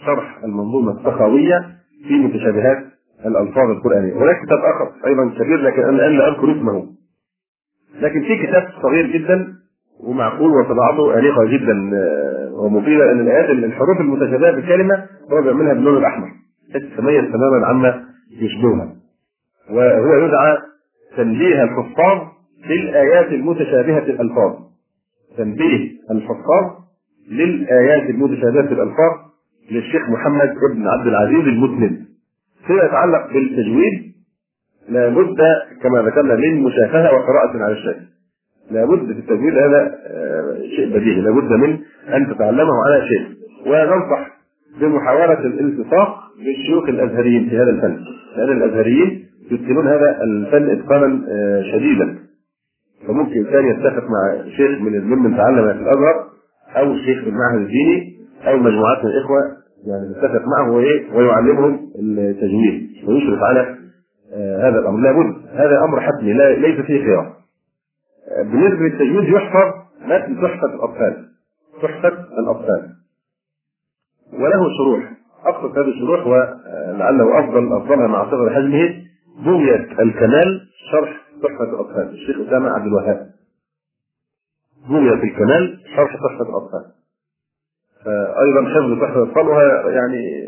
شرح 0.06 0.44
المنظومة 0.44 0.92
السخاوية 0.92 1.81
في 2.08 2.14
متشابهات 2.14 2.78
الألفاظ 3.26 3.70
القرآنية. 3.70 4.14
هناك 4.14 4.36
كتاب 4.46 4.60
آخر 4.60 4.92
أيضا 5.08 5.30
كبير 5.40 5.58
لكن 5.58 5.82
أنا 5.84 5.98
لا 6.02 6.28
أذكر 6.28 6.52
اسمه. 6.52 6.88
لكن 8.02 8.22
في 8.22 8.48
كتاب 8.48 8.68
صغير 8.82 9.08
جدا 9.08 9.48
ومعقول 10.04 10.52
وطباعته 10.52 11.20
أنيقة 11.20 11.46
جدا 11.46 11.92
آه، 11.94 12.54
ومفيدة 12.54 13.06
لأن 13.06 13.20
الآيات 13.20 13.50
الحروف 13.50 14.02
المتشابهة 14.02 14.52
في 14.52 14.60
الكلمة 14.60 15.06
هو 15.32 15.42
بيعملها 15.42 15.74
باللون 15.74 15.98
الأحمر. 15.98 16.28
تتميز 16.74 17.24
تماما 17.32 17.68
عما 17.68 18.04
يشبهها. 18.42 18.96
وهو 19.70 20.26
يدعى 20.26 20.58
تنبيه 21.18 21.64
الحفاظ 21.64 22.28
للآيات 22.70 23.28
المتشابهة 23.28 24.00
الألفاظ. 24.00 24.54
تنبيه 25.38 25.92
الحفاظ 26.12 26.72
للآيات 27.32 28.10
المتشابهة 28.10 28.72
الألفاظ. 28.72 29.31
للشيخ 29.72 30.10
محمد 30.10 30.54
بن 30.76 30.88
عبد 30.88 31.08
العزيز 31.08 31.48
المسند 31.48 32.06
فيما 32.68 32.84
يتعلق 32.84 33.34
بالتجويد 33.34 34.12
لابد 34.90 35.38
كما 35.82 36.02
ذكرنا 36.02 36.36
من 36.36 36.64
مشافهة 36.64 37.14
وقراءة 37.14 37.64
على 37.64 37.74
الشيخ. 37.74 37.98
لابد 38.72 39.14
في 39.14 39.20
التجويد 39.20 39.58
هذا 39.58 39.96
آه، 40.08 40.58
شيء 40.76 40.90
بديهي. 40.98 41.22
لابد 41.22 41.52
من 41.52 41.78
أن 42.14 42.34
تتعلمه 42.34 42.74
على 42.86 43.08
شيء 43.08 43.26
وننصح 43.66 44.32
بمحاولة 44.82 45.40
الالتصاق 45.40 46.20
بالشيوخ 46.46 46.90
الأزهريين 46.90 47.50
في 47.50 47.58
هذا 47.58 47.70
الفن. 47.70 47.98
لأن 48.38 48.58
الأزهريين 48.58 49.26
يتقنون 49.52 49.88
هذا 49.88 50.24
الفن 50.24 50.70
إتقانا 50.70 51.22
آه، 51.30 51.62
شديدا. 51.72 52.16
فممكن 53.08 53.46
إنسان 53.46 53.66
يتفق 53.66 54.04
مع 54.04 54.44
شيخ 54.58 54.82
من 54.82 55.02
ممن 55.04 55.38
تعلم 55.38 55.74
في 55.74 55.80
الأزهر 55.80 56.28
أو 56.78 56.98
شيخ 56.98 57.24
في 57.24 57.30
المعهد 57.30 57.62
الديني 57.62 58.18
أو 58.48 58.58
مجموعات 58.58 59.04
من 59.06 59.12
الإخوة. 59.12 59.61
يعني 59.86 60.12
يتفق 60.12 60.48
معه 60.48 60.72
ويعلمهم 61.16 61.92
التجويد 61.96 62.92
ويشرف 63.08 63.44
على 63.44 63.78
آه، 64.34 64.70
هذا 64.70 64.80
الأمر. 64.80 65.00
لابد 65.00 65.36
هذا 65.50 65.84
أمر 65.84 66.02
حتمي 66.02 66.34
ليس 66.34 66.86
فيه 66.86 67.04
خيار. 67.06 67.36
آه، 68.32 68.44
بالنسبة 68.44 68.80
للتجويد 68.80 69.30
يحفظ 69.30 69.74
متن 70.02 70.42
تحفة 70.42 70.76
الأطفال. 70.76 71.26
تحفة 71.82 72.26
الأطفال. 72.40 72.90
وله 74.34 74.68
شروح. 74.78 75.12
أقصد 75.46 75.78
هذه 75.78 75.88
الشروح 75.88 76.28
ولعله 76.28 77.40
أفضل 77.40 77.74
أفضلها 77.74 78.08
مع 78.08 78.32
صغر 78.32 78.50
حجمه. 78.50 78.96
بغية 79.46 80.02
الكمال 80.02 80.62
شرح 80.92 81.22
تحفة 81.44 81.64
الأطفال. 81.64 82.10
الشيخ 82.10 82.48
أسامة 82.48 82.70
عبد 82.70 82.86
الوهاب. 82.86 83.30
بغية 84.90 85.24
الكمال 85.24 85.80
شرح 85.96 86.16
تحفة 86.16 86.50
الأطفال. 86.50 87.01
فأيضا 88.06 88.66
حفظ 88.66 89.02
تحفة 89.02 89.24
الأطفال 89.24 89.48
وهي 89.48 89.94
يعني 89.94 90.48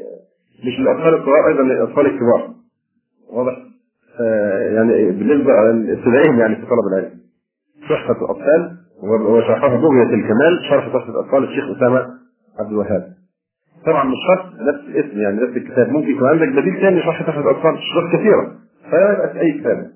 مش 0.65 0.80
للأطفال 0.80 1.13
الصغار 1.13 1.47
أيضا 1.47 1.63
للأطفال 1.63 2.05
الكبار. 2.05 2.49
واضح؟ 3.34 3.57
يعني 4.75 5.11
بالنسبة 5.11 5.53
لابتدائهم 5.53 6.39
يعني 6.39 6.55
في 6.55 6.61
طلب 6.61 6.88
العلم. 6.93 7.19
تحفة 7.89 8.25
الأطفال 8.25 8.77
وشرحها 9.03 9.77
بغية 9.77 10.03
الكمال 10.03 10.59
شرح 10.69 10.88
تحفة 10.88 11.09
الأطفال 11.09 11.43
الشيخ 11.43 11.77
أسامة 11.77 12.07
عبد 12.59 12.71
الوهاب. 12.71 13.13
طبعا 13.85 14.03
مش 14.03 14.17
شرط 14.27 14.45
نفس 14.45 14.84
الاسم 14.88 15.19
يعني 15.19 15.41
نفس 15.41 15.57
الكتاب. 15.57 15.89
ممكن 15.89 16.09
يكون 16.09 16.27
عندك 16.30 16.47
بديل 16.47 16.81
ثاني 16.81 17.01
شرح 17.03 17.21
تحفة 17.21 17.41
الأطفال 17.41 17.77
شروح 17.93 18.15
كثيرة. 18.15 18.51
فلا 18.91 19.34
في 19.34 19.39
أي 19.39 19.59
كتاب. 19.59 19.91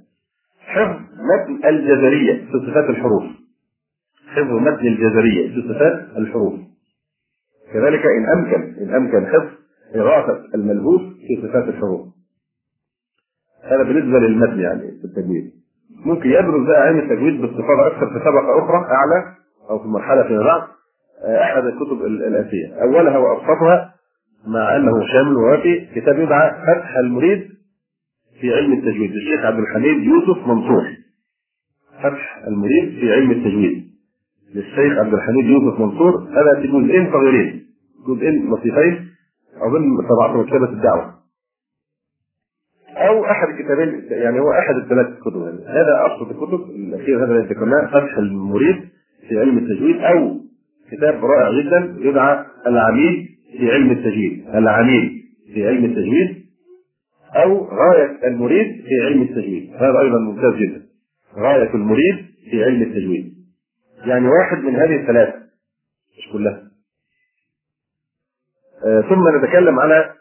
حفظ 0.68 1.00
متن 1.02 1.68
الجزرية 1.68 2.34
في 2.34 2.72
صفات 2.72 2.90
الحروف. 2.90 3.24
حفظ 4.28 4.52
متن 4.52 4.88
الجزرية 4.88 5.48
في 5.54 5.74
صفات 5.74 6.18
الحروف. 6.18 6.54
كذلك 7.74 8.06
إن 8.06 8.26
أمكن 8.40 8.76
إن 8.82 8.96
أمكن 8.96 9.26
حفظ 9.28 9.50
إغاثة 9.96 10.56
الملبوس 10.56 11.02
في 11.02 11.48
صفات 11.48 11.64
الحروف. 11.68 12.08
هذا 13.64 13.84
بالنسبة 13.84 14.20
للمتن 14.20 14.60
يعني 14.60 14.82
في 14.82 15.06
التجويد. 15.06 15.52
ممكن 16.06 16.30
يبرز 16.30 16.68
بقى 16.68 16.82
علم 16.82 17.00
التجويد 17.00 17.42
باستفاضة 17.42 17.88
أكثر 17.88 18.08
في 18.08 18.20
طبقة 18.20 18.60
أخرى 18.66 18.78
أعلى 18.78 19.36
أو 19.70 19.80
في 19.80 19.88
مرحلة 19.88 20.24
فيما 20.28 20.44
بعد 20.44 20.62
آه، 21.24 21.44
أحد 21.44 21.64
الكتب 21.66 22.06
الآتية. 22.06 22.74
أولها 22.82 23.18
وأبسطها 23.18 23.94
مع 24.48 24.76
أنه 24.76 25.08
شامل 25.14 25.36
ووافي 25.36 25.88
كتاب 25.96 26.20
يدعى 26.20 26.52
فتح 26.52 26.98
المريد 26.98 27.48
في 28.42 28.54
علم 28.54 28.74
التجويد. 28.74 29.12
للشيخ 29.12 29.46
عبد 29.46 29.60
الحميد 29.60 30.04
يوسف 30.04 30.48
منصور. 30.48 30.88
فتح 32.04 32.44
المريد 32.48 33.00
في 33.00 33.14
علم 33.14 33.32
التجويد. 33.32 33.87
للشيخ 34.56 34.98
عبد 35.00 35.14
الحميد 35.14 35.46
يوسف 35.46 35.80
منصور. 35.80 36.28
هذا 36.30 36.62
في 36.62 36.68
جزئين 36.68 37.12
صغيرين. 37.12 37.68
جزئين 38.08 38.52
لطيفين 38.52 39.08
أظن 39.62 39.98
طبعته 40.10 40.42
مكتبه 40.42 40.70
الدعوة. 40.70 41.14
أو 42.90 43.26
أحد 43.26 43.48
الكتابين. 43.50 44.08
يعني 44.10 44.40
هو 44.40 44.52
أحد 44.52 44.76
الثلاث 44.76 45.20
كتب. 45.20 45.42
يعني. 45.42 45.58
هذا 45.58 46.06
أبسط 46.06 46.32
الكتب. 46.32 46.70
الاخير 46.70 47.26
هذا 47.26 47.32
الذي 47.32 47.48
ذكرناه. 47.48 47.88
فتح 47.88 48.18
المريد 48.18 48.78
في 49.30 49.40
علم 49.40 49.58
التجويد 49.58 49.98
أو 49.98 50.38
كتاب 50.92 51.26
رائع 51.26 51.62
جدا. 51.62 52.10
يدعى 52.10 52.46
العميد 52.68 53.28
في 53.58 53.72
علم 53.72 53.92
التجويد. 53.92 54.46
العميد 54.56 55.12
في 55.54 55.68
علم 55.68 55.86
التجويد. 55.86 56.48
أو 57.36 57.66
غاية 57.66 58.28
المريد 58.28 58.68
في 58.86 59.06
علم 59.06 59.22
التجويد. 59.22 59.70
هذا 59.76 60.00
أيضا 60.00 60.20
ممتاز 60.20 60.54
جدا. 60.54 60.82
غاية 61.38 61.74
المريد 61.74 62.16
في 62.52 62.64
علم 62.64 62.82
التجويد. 62.82 63.37
يعني 64.06 64.28
واحد 64.28 64.58
من 64.58 64.76
هذه 64.76 65.02
الثلاثة 65.02 65.34
مش 66.18 66.34
كلها. 66.34 66.62
آه 68.86 69.02
ثم 69.02 69.38
نتكلم 69.38 69.80
على 69.80 70.14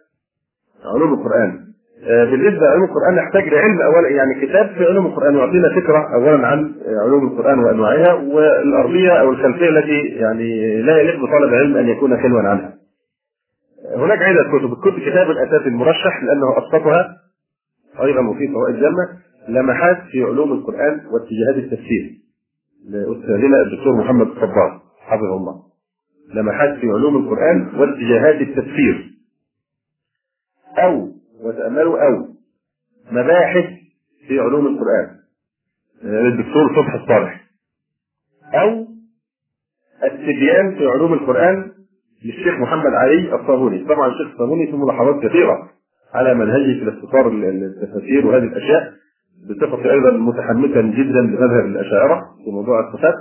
علوم 0.95 1.15
القرآن. 1.15 1.67
آه 2.05 2.25
بالنسبة 2.25 2.61
لعلوم 2.61 2.85
القرآن 2.85 3.15
نحتاج 3.15 3.49
لعلم 3.49 3.83
أولا 3.83 4.09
يعني 4.09 4.47
كتاب 4.47 4.67
في 4.67 4.85
علوم 4.85 5.07
القرآن 5.07 5.37
يعطينا 5.37 5.69
فكرة 5.81 6.15
أولا 6.15 6.47
عن 6.47 6.75
علوم 7.05 7.27
القرآن 7.27 7.59
وأنواعها 7.59 8.13
والأرضية 8.13 9.21
أو 9.21 9.31
الخلفية 9.31 9.69
التي 9.69 10.01
يعني 10.01 10.83
لا 10.83 10.99
يليق 10.99 11.17
بطالب 11.17 11.55
علم 11.55 11.77
أن 11.77 11.89
يكون 11.89 12.23
خلوا 12.23 12.41
عنها. 12.41 12.75
هناك 13.97 14.19
عدة 14.19 14.43
كتب 14.59 14.73
الكتب 14.73 15.01
كتاب 15.01 15.31
الأساس 15.31 15.67
المرشح 15.67 16.23
لأنه 16.23 16.59
أبسطها 16.59 17.17
أيضا 18.03 18.29
وفيه 18.29 18.53
فوائد 18.53 18.77
جمة 18.77 19.09
لمحات 19.49 19.99
في 20.11 20.23
علوم 20.23 20.53
القرآن 20.53 21.01
واتجاهات 21.07 21.57
التفسير. 21.65 22.26
لأستاذنا 22.87 23.63
الدكتور 23.63 23.97
محمد 23.97 24.27
الصباغ 24.27 24.79
حفظه 25.01 25.37
الله 25.37 25.63
لمحات 26.35 26.79
في 26.79 26.87
علوم 26.91 27.17
القرآن 27.17 27.81
واتجاهات 27.81 28.41
التفسير. 28.41 29.11
أو 30.79 31.13
وتأملوا 31.41 31.99
أو 32.09 32.29
مباحث 33.13 33.65
في 34.29 34.41
علوم 34.41 34.67
القرآن. 34.67 35.17
للدكتور 36.03 36.77
صبحي 36.77 36.97
الصالح. 37.03 37.47
أو 38.55 38.87
التبيان 40.05 40.75
في 40.79 40.87
علوم 40.87 41.13
القرآن 41.13 41.73
للشيخ 42.25 42.55
محمد 42.61 42.93
علي 42.95 43.35
الصابوني 43.35 43.85
طبعا 43.85 44.09
الشيخ 44.09 44.33
الصابوني 44.33 44.67
في 44.67 44.77
ملاحظات 44.77 45.23
كثيرة 45.23 45.71
على 46.15 46.35
منهجه 46.35 46.79
في 46.79 46.83
الاختصار 46.83 47.29
التفاسير 47.29 48.27
وهذه 48.27 48.43
الأشياء. 48.43 48.93
بصفتي 49.51 49.93
أيضا 49.93 50.11
متحمسا 50.11 50.81
جدا 50.81 51.21
لمذهب 51.21 51.67
الأشاعرة 51.67 52.23
في 52.45 52.51
موضوع 52.51 52.89
الصفات 52.89 53.15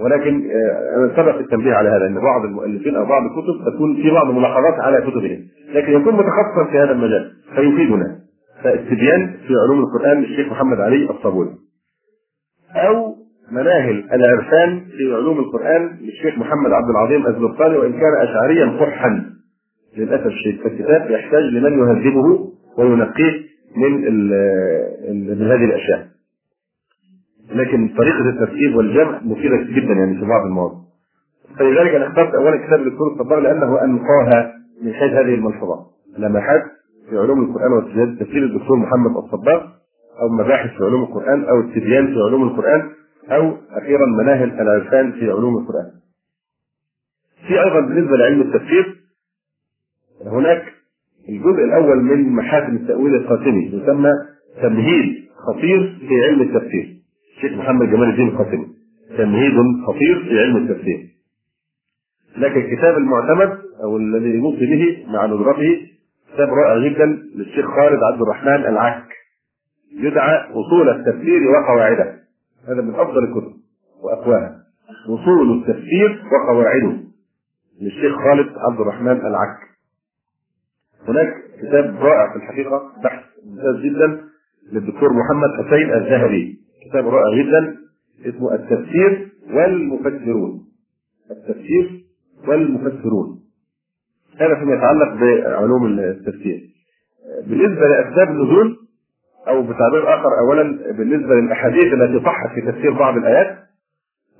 ولكن 0.00 0.50
آه، 0.50 0.96
أنا 0.96 1.12
سبق 1.16 1.38
التنبيه 1.38 1.74
على 1.74 1.88
هذا 1.88 2.06
أن 2.06 2.14
بعض 2.14 2.44
المؤلفين 2.44 2.96
أو 2.96 3.04
بعض 3.04 3.22
الكتب 3.22 3.74
تكون 3.74 3.96
في 4.02 4.10
بعض 4.10 4.28
الملاحظات 4.28 4.74
على 4.74 5.00
كتبهم 5.00 5.40
لكن 5.74 5.92
يكون 5.92 6.14
متخصصا 6.14 6.64
في 6.70 6.78
هذا 6.78 6.92
المجال 6.92 7.30
فيفيدنا. 7.54 8.18
فاستبيان 8.62 9.34
في 9.46 9.54
علوم 9.64 9.80
القرآن 9.80 10.20
للشيخ 10.20 10.52
محمد 10.52 10.80
علي 10.80 11.10
الصابوني 11.10 11.50
أو 12.76 13.14
مناهل 13.50 14.04
العرفان 14.12 14.80
في 14.80 15.14
علوم 15.14 15.38
القرآن 15.38 15.98
للشيخ 16.00 16.38
محمد 16.38 16.72
عبد 16.72 16.90
العظيم 16.90 17.26
الزرقاني 17.26 17.76
وإن 17.78 17.92
كان 17.92 18.14
أشعريا 18.20 18.66
قرحا. 18.80 19.24
للأسف 19.96 20.26
الشديد 20.26 20.60
فالكتاب 20.60 21.10
يحتاج 21.10 21.42
لمن 21.42 21.78
يهذبه 21.78 22.52
وينقيه 22.78 23.51
من 23.76 23.90
من 25.28 25.42
هذه 25.46 25.64
الأشياء. 25.64 26.08
لكن 27.50 27.88
طريقة 27.88 28.28
الترتيب 28.28 28.76
والجمع 28.76 29.20
مفيدة 29.22 29.56
جدا 29.56 29.92
يعني 29.94 30.14
في 30.20 30.26
بعض 30.26 30.46
المواضيع 30.46 30.78
فلذلك 31.58 31.94
أنا 31.94 32.06
اخترت 32.08 32.34
أولا 32.34 32.66
كتاب 32.66 32.80
الدكتور 32.80 33.12
الصباغ 33.12 33.38
لأنه 33.38 33.84
أنقاها 33.84 34.52
من 34.82 34.92
حيث 34.92 35.12
هذه 35.12 35.34
الملحوظات 35.34 35.86
لمحات 36.18 36.62
في 37.10 37.18
علوم 37.18 37.44
القرآن 37.44 37.72
والتجديد 37.72 38.18
تفسير 38.18 38.44
الدكتور 38.44 38.76
محمد 38.76 39.16
الصباغ 39.16 39.62
أو 40.20 40.28
مباحث 40.28 40.70
في 40.70 40.84
علوم 40.84 41.02
القرآن 41.02 41.44
أو 41.44 41.60
التبيان 41.60 42.06
في 42.06 42.18
علوم 42.28 42.42
القرآن 42.42 42.90
أو 43.30 43.56
أخيرا 43.70 44.06
مناهل 44.06 44.60
العرفان 44.60 45.12
في 45.12 45.30
علوم 45.30 45.58
القرآن. 45.58 45.90
في 47.48 47.60
أيضا 47.64 47.80
بالنسبة 47.80 48.16
لعلم 48.16 48.40
التفسير 48.40 48.96
هناك 50.26 50.71
الجزء 51.36 51.64
الأول 51.64 52.02
من 52.02 52.32
محاسن 52.32 52.76
التأويل 52.76 53.14
القاسمي 53.14 53.64
يسمى 53.72 54.10
تمهيد 54.62 55.14
خطير 55.46 55.98
في 56.08 56.24
علم 56.24 56.40
التفسير. 56.42 56.96
الشيخ 57.36 57.52
محمد 57.58 57.86
جمال 57.90 58.10
الدين 58.10 58.28
القاسمي. 58.28 58.66
تمهيد 59.18 59.52
خطير 59.86 60.24
في 60.28 60.40
علم 60.40 60.56
التفسير. 60.56 61.08
لكن 62.36 62.60
الكتاب 62.60 62.96
المعتمد 62.96 63.58
أو 63.84 63.96
الذي 63.96 64.28
يوصي 64.28 64.66
به 64.66 65.04
مع 65.12 65.26
ندرته 65.26 65.80
كتاب 66.34 66.48
رائع 66.48 66.88
جدا 66.88 67.06
للشيخ 67.36 67.66
خالد 67.66 68.02
عبد 68.12 68.22
الرحمن 68.22 68.66
العك 68.66 69.08
يدعى 69.98 70.50
أصول 70.50 70.88
التفسير 70.88 71.40
وقواعده 71.50 72.14
هذا 72.68 72.80
من 72.82 72.94
أفضل 72.94 73.24
الكتب 73.24 73.52
وأقواها 74.02 74.56
أصول 75.08 75.58
التفسير 75.58 76.22
وقواعده 76.32 76.96
للشيخ 77.82 78.16
خالد 78.16 78.52
عبد 78.70 78.80
الرحمن 78.80 79.16
العك 79.26 79.58
هناك 81.08 81.34
كتاب 81.62 81.96
رائع 82.00 82.32
في 82.32 82.36
الحقيقة 82.36 82.82
بحث 83.04 83.22
ممتاز 83.46 83.76
جدا 83.84 84.20
للدكتور 84.72 85.12
محمد 85.12 85.66
حسين 85.66 85.92
الذهبي. 85.94 86.58
كتاب 86.88 87.08
رائع 87.08 87.42
جدا 87.42 87.76
اسمه 88.26 88.54
التفسير 88.54 89.28
والمفسرون. 89.54 90.60
التفسير 91.30 92.04
والمفسرون. 92.48 93.38
هذا 94.40 94.54
فيما 94.54 94.74
يتعلق 94.74 95.14
بعلوم 95.14 95.86
التفسير. 95.98 96.60
بالنسبة 97.46 97.88
لأسباب 97.88 98.28
النزول 98.28 98.76
أو 99.48 99.62
بتعبير 99.62 100.14
آخر 100.14 100.28
اولا 100.38 100.92
بالنسبة 100.92 101.34
للأحاديث 101.34 101.84
التي 101.84 102.24
صحت 102.24 102.50
في 102.54 102.60
تفسير 102.72 102.92
بعض 102.92 103.16
الآيات 103.16 103.58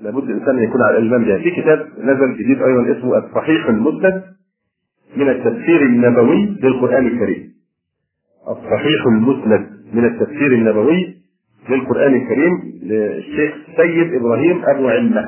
لابد 0.01 0.31
الإنسان 0.31 0.59
أن 0.59 0.63
يكون 0.63 0.83
على 0.83 0.97
الايمان 0.99 1.25
بها. 1.25 1.39
في 1.39 1.51
كتاب 1.63 1.89
نزل 1.99 2.35
جديد 2.35 2.63
أيضا 2.63 2.99
اسمه 2.99 3.19
الصحيح 3.19 3.69
المسند. 3.69 4.23
من 5.17 5.29
التفسير 5.29 5.83
النبوي 5.83 6.57
للقرآن 6.63 7.07
الكريم. 7.07 7.53
الصحيح 8.49 9.07
المسند 9.07 9.71
من 9.93 10.05
التفسير 10.05 10.53
النبوي 10.53 11.15
للقرآن 11.69 12.15
الكريم 12.15 12.81
للشيخ 12.83 13.55
سيد 13.77 14.15
إبراهيم 14.15 14.63
أبو 14.65 14.89
علمه 14.89 15.23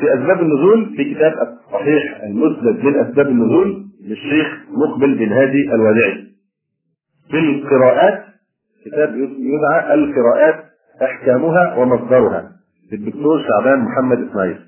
في 0.00 0.14
أسباب 0.14 0.40
النزول 0.40 0.94
في 0.96 1.14
كتاب 1.14 1.32
الصحيح 1.32 2.20
المسند 2.22 2.84
من 2.84 2.94
أسباب 2.96 3.26
النزول 3.28 3.84
للشيخ 4.04 4.46
مقبل 4.70 5.18
بن 5.18 5.32
هادي 5.32 5.74
الوداعي 5.74 6.24
في 7.30 7.38
القراءات 7.38 8.24
كتاب 8.86 9.14
يدعى 9.38 9.94
القراءات 9.94 10.64
أحكامها 11.02 11.74
ومصدرها 11.76 12.50
للدكتور 12.92 13.42
شعبان 13.48 13.78
محمد 13.84 14.28
إسماعيل. 14.28 14.58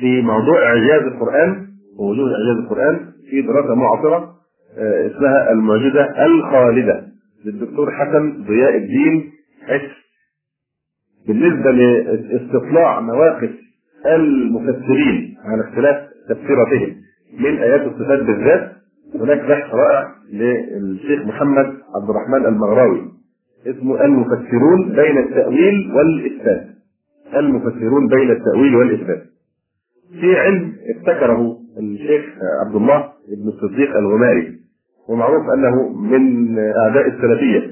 في 0.00 0.22
موضوع 0.22 0.62
إعجاز 0.66 1.02
القرآن 1.02 1.66
ووجود 1.98 2.30
إعجاز 2.32 2.64
القرآن 2.64 3.12
في 3.30 3.42
دراسة 3.42 3.74
معاصرة 3.74 4.34
آه، 4.78 5.06
اسمها 5.06 5.52
المعجزة 5.52 6.24
الخالدة 6.26 7.06
للدكتور 7.44 7.90
حسن 7.90 8.44
ضياء 8.44 8.76
الدين 8.76 9.32
حس. 9.66 9.90
بالنسبة 11.28 11.70
لاستطلاع 11.70 13.00
مواقف 13.00 13.50
المفسرين 14.06 15.36
على 15.44 15.62
اختلاف 15.68 15.96
تفسيراتهم 16.28 16.96
من 17.38 17.58
آيات 17.58 17.80
الصفات 17.80 18.18
بالذات 18.22 18.72
هناك 19.14 19.38
بحث 19.40 19.74
رائع 19.74 20.14
للشيخ 20.32 21.26
محمد 21.26 21.66
عبد 21.96 22.10
الرحمن 22.10 22.46
المغراوي 22.46 23.02
اسمه 23.66 24.04
المفسرون 24.04 24.88
بين 24.96 25.18
التأويل 25.18 25.92
والإثبات. 25.94 26.66
المفسرون 27.36 28.08
بين 28.08 28.30
التأويل 28.30 28.76
والإثبات. 28.76 29.22
في 30.20 30.36
علم 30.38 30.72
ابتكره 30.96 31.58
الشيخ 31.78 32.24
عبد 32.66 32.76
الله 32.76 33.04
بن 33.28 33.48
الصديق 33.48 33.96
الغماري. 33.96 34.58
ومعروف 35.08 35.42
أنه 35.54 35.88
من 35.88 36.58
أعداء 36.58 37.08
السلفية. 37.08 37.70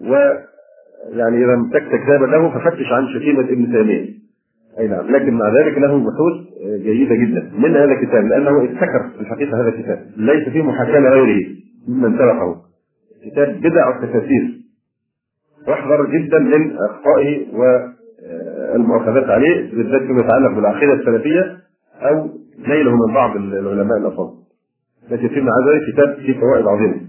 ويعني 0.00 1.44
إذا 1.44 1.54
امتكت 1.54 1.88
كتابا 2.04 2.26
له 2.26 2.50
ففتش 2.50 2.92
عن 2.92 3.08
شتيمة 3.08 3.40
ابن 3.40 3.72
تيمية. 3.72 4.18
أي 4.78 4.88
نعم. 4.88 5.06
لكن 5.06 5.34
مع 5.34 5.48
ذلك 5.48 5.78
له 5.78 5.98
بحوث 5.98 6.64
جيدة 6.82 7.14
جدا. 7.14 7.50
من 7.58 7.76
هذا 7.76 7.92
الكتاب. 7.92 8.24
لأنه 8.26 8.64
ابتكر 8.64 9.10
في 9.16 9.20
الحقيقة 9.20 9.60
هذا 9.60 9.68
الكتاب. 9.68 10.06
ليس 10.16 10.48
فيه 10.48 10.62
محاكاة 10.62 11.00
لغيره 11.00 11.46
ممن 11.88 12.18
سبقه 12.18 12.62
كتاب 13.24 13.60
بدع 13.60 13.96
التفاسير 13.96 14.58
واحذر 15.68 16.06
جدا 16.06 16.38
من 16.38 16.76
اخطائه 16.76 17.46
والمؤاخذات 18.74 19.24
عليه 19.24 19.70
بالذات 19.70 20.02
فيما 20.02 20.20
يتعلق 20.20 20.54
بالعقيدة 20.54 20.92
السلفية 20.92 21.56
أو 22.00 22.28
نيله 22.66 22.90
من 23.06 23.14
بعض 23.14 23.36
العلماء 23.36 23.98
الافاضل 23.98 24.34
لكن 25.10 25.28
فيما 25.28 25.50
عدا 25.52 25.72
ذلك 25.72 25.92
كتاب 25.92 26.14
فيه 26.26 26.40
فوائد 26.40 26.66
عظيمة. 26.66 27.00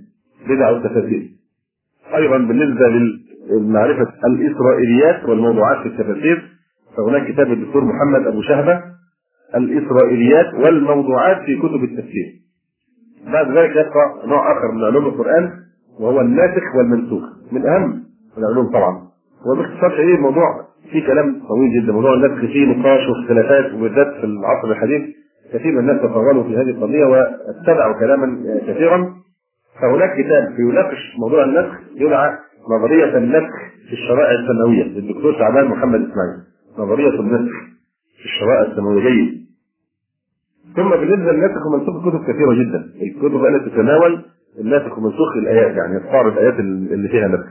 بدع 0.49 0.69
التفاسير 0.69 1.29
أيضا 2.15 2.37
بالنسبة 2.37 2.87
لمعرفه 3.51 4.07
الإسرائيليات 4.25 5.29
والموضوعات 5.29 5.77
في 5.77 5.87
التفاسير 5.87 6.43
فهناك 6.97 7.31
كتاب 7.31 7.51
الدكتور 7.51 7.83
محمد 7.83 8.27
أبو 8.27 8.41
شهبة 8.41 8.81
الإسرائيليات 9.55 10.53
والموضوعات 10.53 11.41
في 11.45 11.55
كتب 11.57 11.83
التفسير. 11.83 12.25
بعد 13.33 13.57
ذلك 13.57 13.71
يبقى 13.71 14.27
نوع 14.27 14.51
آخر 14.51 14.71
من 14.71 14.83
علوم 14.83 15.05
القرآن 15.05 15.51
وهو 15.99 16.21
الناسخ 16.21 16.75
والمنسوخ. 16.77 17.23
من 17.51 17.67
أهم 17.67 18.03
العلوم 18.37 18.67
طبعا. 18.69 19.01
وباختصار 19.45 19.91
شديد 19.97 20.15
الموضوع 20.15 20.45
فيه 20.91 21.07
كلام 21.07 21.41
طويل 21.47 21.83
جدا، 21.83 21.91
موضوع 21.91 22.13
النسخ 22.13 22.39
فيه 22.51 22.65
نقاش 22.65 22.99
واختلافات 23.09 23.73
وبالذات 23.73 24.07
في 24.19 24.23
العصر 24.23 24.71
الحديث. 24.71 25.01
كثير 25.53 25.71
من 25.71 25.79
الناس 25.79 25.97
تفاضلوا 26.01 26.43
في 26.43 26.55
هذه 26.57 26.69
القضية 26.69 27.05
واتبعوا 27.05 27.99
كلاما 27.99 28.43
كثيرا. 28.67 29.13
فهناك 29.81 30.09
كتاب 30.17 30.59
يناقش 30.59 31.15
موضوع 31.19 31.43
النسخ 31.43 31.79
يدعى 31.95 32.37
نظرية 32.69 33.17
النسخ 33.17 33.53
في 33.87 33.93
الشرائع 33.93 34.31
السماويه 34.39 34.83
للدكتور 34.83 35.33
شعبان 35.33 35.65
محمد 35.65 35.99
إسماعيل. 35.99 36.39
نظرية 36.77 37.19
النسخ 37.19 37.53
في 38.19 38.25
الشرائع 38.25 38.71
السماوية 38.71 39.39
ثم 40.75 40.89
بالنسبة 40.89 41.31
للناسخ 41.31 41.65
ومنسوخ 41.67 42.09
كتب 42.09 42.23
كثيرة 42.23 42.53
جدا. 42.53 42.89
الكتب 43.01 43.45
التي 43.45 43.69
تتناول 43.69 44.21
الناسخ 44.59 44.97
ومنسوخ 44.97 45.37
الآيات 45.37 45.75
يعني 45.75 45.97
إصدار 45.97 46.27
الآيات 46.27 46.59
اللي 46.59 47.09
فيها 47.09 47.27
نسخ. 47.27 47.47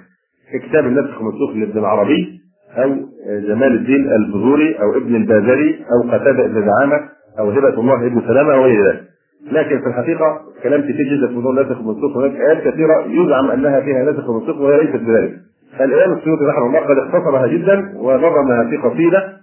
كتاب 0.69 0.87
النسخ 0.87 1.21
ومنسوخ 1.21 1.57
لابن 1.57 1.79
العربي 1.79 2.41
أو 2.77 2.95
جمال 3.27 3.73
الدين 3.75 4.13
البذوري 4.13 4.75
أو 4.81 4.97
ابن 4.97 5.15
البازري 5.15 5.85
أو 5.93 6.11
قتادة 6.11 6.47
بن 6.47 6.67
زعامة 6.67 7.09
أو 7.39 7.51
هبة 7.51 7.81
الله 7.81 8.07
ابن 8.07 8.21
سلامة 8.21 8.61
وغير 8.61 8.89
ذلك. 8.89 9.05
لكن 9.53 9.81
في 9.81 9.87
الحقيقة 9.87 10.41
كلام 10.63 10.81
كثير 10.83 11.17
جدا 11.17 11.27
في 11.27 11.35
موضوع 11.35 11.51
الناسخ 11.51 11.79
والمنسوخ 11.79 12.17
هناك 12.17 12.33
آيات 12.41 12.69
كثيرة 12.69 13.05
يزعم 13.07 13.51
أنها 13.51 13.81
فيها 13.81 14.05
ناسخ 14.05 14.29
ومنسوخ 14.29 14.57
وهي 14.57 14.85
ليست 14.85 14.97
بذلك. 14.97 15.39
الإمام 15.81 16.19
السيوطي 16.19 16.45
رحمه 16.45 16.67
الله 16.67 16.81
قد 16.81 16.99
اختصرها 16.99 17.47
جدا 17.47 17.93
ونظمها 17.97 18.65
في 18.71 18.77
قصيدة 18.77 19.37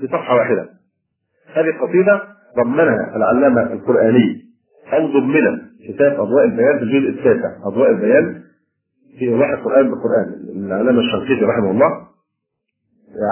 في 0.00 0.06
صفحة 0.06 0.34
واحدة. 0.34 0.68
هذه 1.54 1.68
القصيدة 1.68 2.22
ضمنها 2.56 3.16
العلامة 3.16 3.72
القرآني 3.72 4.42
أو 4.92 5.06
ضمن 5.06 5.58
كتاب 5.88 6.20
أضواء 6.20 6.44
البيان 6.44 6.78
في 6.78 6.84
الجزء 6.84 7.08
التاسع. 7.08 7.50
أضواء 7.64 7.90
البيان 7.90 8.42
في 9.18 9.24
إيضاح 9.24 9.50
القرآن 9.50 9.90
بالقرآن. 9.90 10.26
العلامة 10.56 11.00
الشنقيطي 11.00 11.44
رحمه 11.44 11.70
الله 11.70 11.90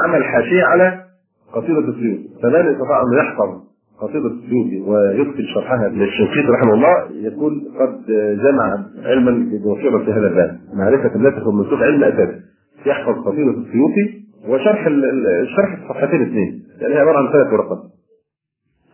عمل 0.04 0.24
حاشية 0.24 0.64
على 0.64 1.04
قصيدة 1.52 1.78
السيوطي. 1.78 2.28
فمن 2.42 2.74
استطاع 2.74 3.02
أن 3.02 3.18
يحفظ؟ 3.18 3.71
قصيدة 4.02 4.26
السيوطي 4.26 4.80
ويكتب 4.80 5.44
شرحها 5.54 5.88
للشنقيطي 5.88 6.48
رحمه 6.48 6.74
الله 6.74 7.08
يكون 7.26 7.52
قد 7.80 8.06
جمع 8.44 8.84
علما 9.04 9.58
بوفيرة 9.64 9.98
في 9.98 10.12
هذا 10.12 10.26
الباب. 10.28 10.58
معرفة 10.74 11.14
الناسخ 11.14 11.46
والمنسوخ 11.46 11.82
علم 11.82 12.04
أساسي 12.04 12.40
يحفظ 12.86 13.14
قصيدة 13.26 13.50
السيوطي 13.50 14.22
وشرح 14.48 14.86
الشرح 14.86 15.76
في 15.76 15.88
صفحتين 15.88 16.22
اثنين 16.22 16.62
لأنها 16.80 16.98
عبارة 17.00 17.18
عن 17.18 17.32
ثلاث 17.32 17.52
ورقات. 17.52 17.78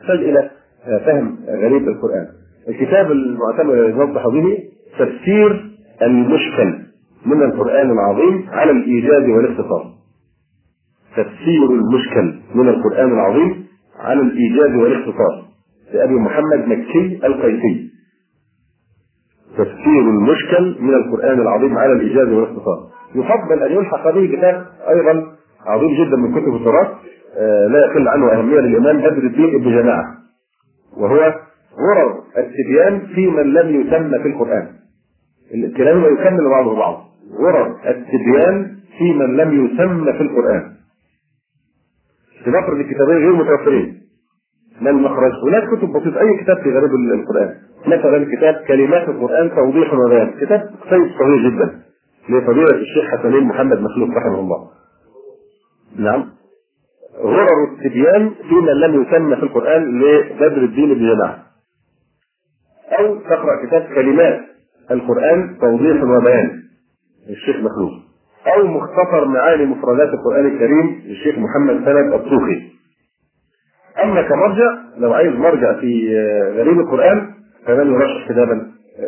تحتاج 0.00 0.18
إلى 0.18 0.50
فهم 1.06 1.36
غريب 1.48 1.88
القرآن. 1.88 2.26
الكتاب 2.68 3.12
المعتمد 3.12 3.74
يوضح 3.74 4.28
به 4.28 4.58
تفسير 4.98 5.70
المشكل 6.02 6.78
من 7.26 7.42
القرآن 7.42 7.90
العظيم 7.90 8.46
على 8.48 8.70
الإيجاز 8.70 9.28
والاختصار. 9.28 9.92
تفسير 11.16 11.70
المشكل 11.70 12.34
من 12.54 12.68
القرآن 12.68 13.12
العظيم 13.12 13.67
على 13.98 14.20
الإيجاز 14.20 14.74
والاختصار 14.76 15.44
لأبي 15.94 16.14
محمد 16.14 16.68
مكي 16.68 17.20
القيسي. 17.24 17.88
تفسير 19.58 20.00
المشكل 20.00 20.76
من 20.80 20.94
القرآن 20.94 21.40
العظيم 21.40 21.78
على 21.78 21.92
الإيجاز 21.92 22.28
والاختصار 22.28 22.88
يفضل 23.14 23.62
أن 23.62 23.72
يلحق 23.72 24.10
به 24.10 24.26
كتاب 24.26 24.66
أيضا 24.88 25.26
عظيم 25.66 26.04
جدا 26.04 26.16
من 26.16 26.32
كتب 26.32 26.54
التراث 26.56 26.88
آه، 27.36 27.66
لا 27.66 27.78
يقل 27.78 28.08
عنه 28.08 28.32
أهمية 28.32 28.60
للإمام 28.60 28.98
بدر 28.98 29.26
الدين 29.26 29.54
ابن 29.54 29.82
جماعة 29.82 30.04
وهو 30.96 31.34
غرر 31.78 32.22
التبيان 32.38 33.06
في 33.14 33.26
من 33.26 33.52
لم 33.52 33.80
يسمى 33.80 34.18
في 34.18 34.28
القرآن. 34.28 34.68
الكلام 35.54 36.04
يكمل 36.04 36.48
بعضه 36.48 36.76
بعض. 36.76 37.04
غرر 37.40 37.76
التبيان 37.88 38.76
في 38.98 39.12
من 39.12 39.36
لم 39.36 39.64
يسمى 39.66 40.12
في 40.12 40.20
القرآن. 40.20 40.62
نفرض 42.48 42.78
الكتابين 42.78 43.16
غير 43.16 43.32
متوفرين. 43.32 44.00
ما 44.80 44.90
المخرج؟ 44.90 45.32
هناك 45.48 45.68
كتب 45.68 45.92
بسيطة. 45.92 46.20
أي 46.20 46.44
كتاب 46.44 46.56
في 46.56 46.70
غريب 46.70 46.90
القرآن؟ 47.20 47.54
مثلا 47.86 48.36
كتاب 48.36 48.54
كلمات 48.54 49.08
القرآن 49.08 49.50
توضيح 49.50 49.94
وبيان 49.94 50.30
كتاب 50.40 50.70
قصير 50.80 51.10
صغير 51.18 51.50
جدا. 51.50 51.80
لفضيلة 52.28 52.74
الشيخ 52.74 53.04
حسنين 53.04 53.42
محمد 53.42 53.80
مخلوق 53.80 54.08
رحمه 54.08 54.40
الله. 54.40 54.70
نعم. 55.96 56.24
غرر 57.18 57.64
التبيان 57.72 58.30
في 58.48 58.54
من 58.54 58.80
لم 58.80 59.02
يسمى 59.02 59.36
في 59.36 59.42
القرآن 59.42 60.00
لبدر 60.00 60.64
الدين 60.64 60.94
بن 60.94 61.14
جماعة. 61.14 61.38
أو 62.98 63.16
تقرأ 63.16 63.66
كتاب 63.66 63.82
كلمات 63.94 64.40
القرآن 64.90 65.58
توضيح 65.60 66.02
وبيان 66.02 66.62
الشيخ 67.30 67.56
مخلوق. 67.56 68.07
أو 68.46 68.66
مختصر 68.66 69.24
معاني 69.28 69.64
مفردات 69.64 70.08
القرآن 70.08 70.46
الكريم 70.46 71.02
للشيخ 71.06 71.34
محمد 71.38 71.84
سند 71.84 72.12
الطوخي. 72.12 72.62
أما 74.04 74.22
كمرجع 74.22 74.78
لو 74.98 75.12
عايز 75.12 75.32
مرجع 75.32 75.80
في 75.80 76.16
غريب 76.56 76.80
القرآن 76.80 77.30
فمن 77.66 77.92
يرشح 77.92 78.28
كتابا 78.32 78.66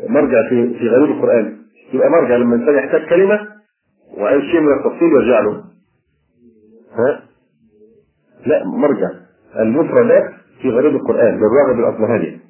مرجع 0.09 0.49
في 0.49 0.79
في 0.79 0.89
غريب 0.89 1.11
القرآن. 1.17 1.57
يبقى 1.93 2.11
مرجع 2.11 2.37
لما 2.37 2.55
الإنسان 2.55 2.75
يحتاج 2.85 3.09
كلمة 3.09 3.49
وعايز 4.19 4.43
شيء 4.43 4.61
من 4.61 4.73
التفصيل 4.73 5.13
يرجع 5.13 5.41
له 5.41 5.65
ها؟ 6.95 7.21
لا 8.47 8.65
مرجع. 8.65 9.09
المفردات 9.61 10.31
في 10.63 10.71
غريب 10.71 10.97
القرآن 10.97 11.35
للراغب 11.41 11.79
الاصبهاني 11.81 12.41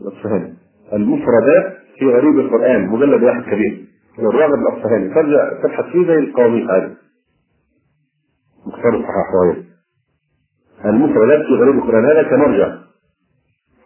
الاصفهاني 0.00 0.54
المفردات 0.92 1.76
في 1.98 2.06
غريب 2.06 2.38
القرآن 2.40 2.86
مجلد 2.86 3.22
واحد 3.22 3.42
كبير. 3.42 3.84
للراغب 4.20 4.54
الأصفهاني 4.54 5.14
ترجع 5.14 5.62
تبحث 5.62 5.84
فيه 5.84 6.06
زي 6.06 6.18
القواميس 6.18 6.70
عادي 6.70 6.94
مختار 8.66 8.96
الصحاح 8.96 9.26
المفردات 10.84 11.46
في 11.46 11.52
غريب 11.52 11.74
القرآن 11.74 12.04
هذا؟ 12.04 12.22
كمرجع. 12.22 12.74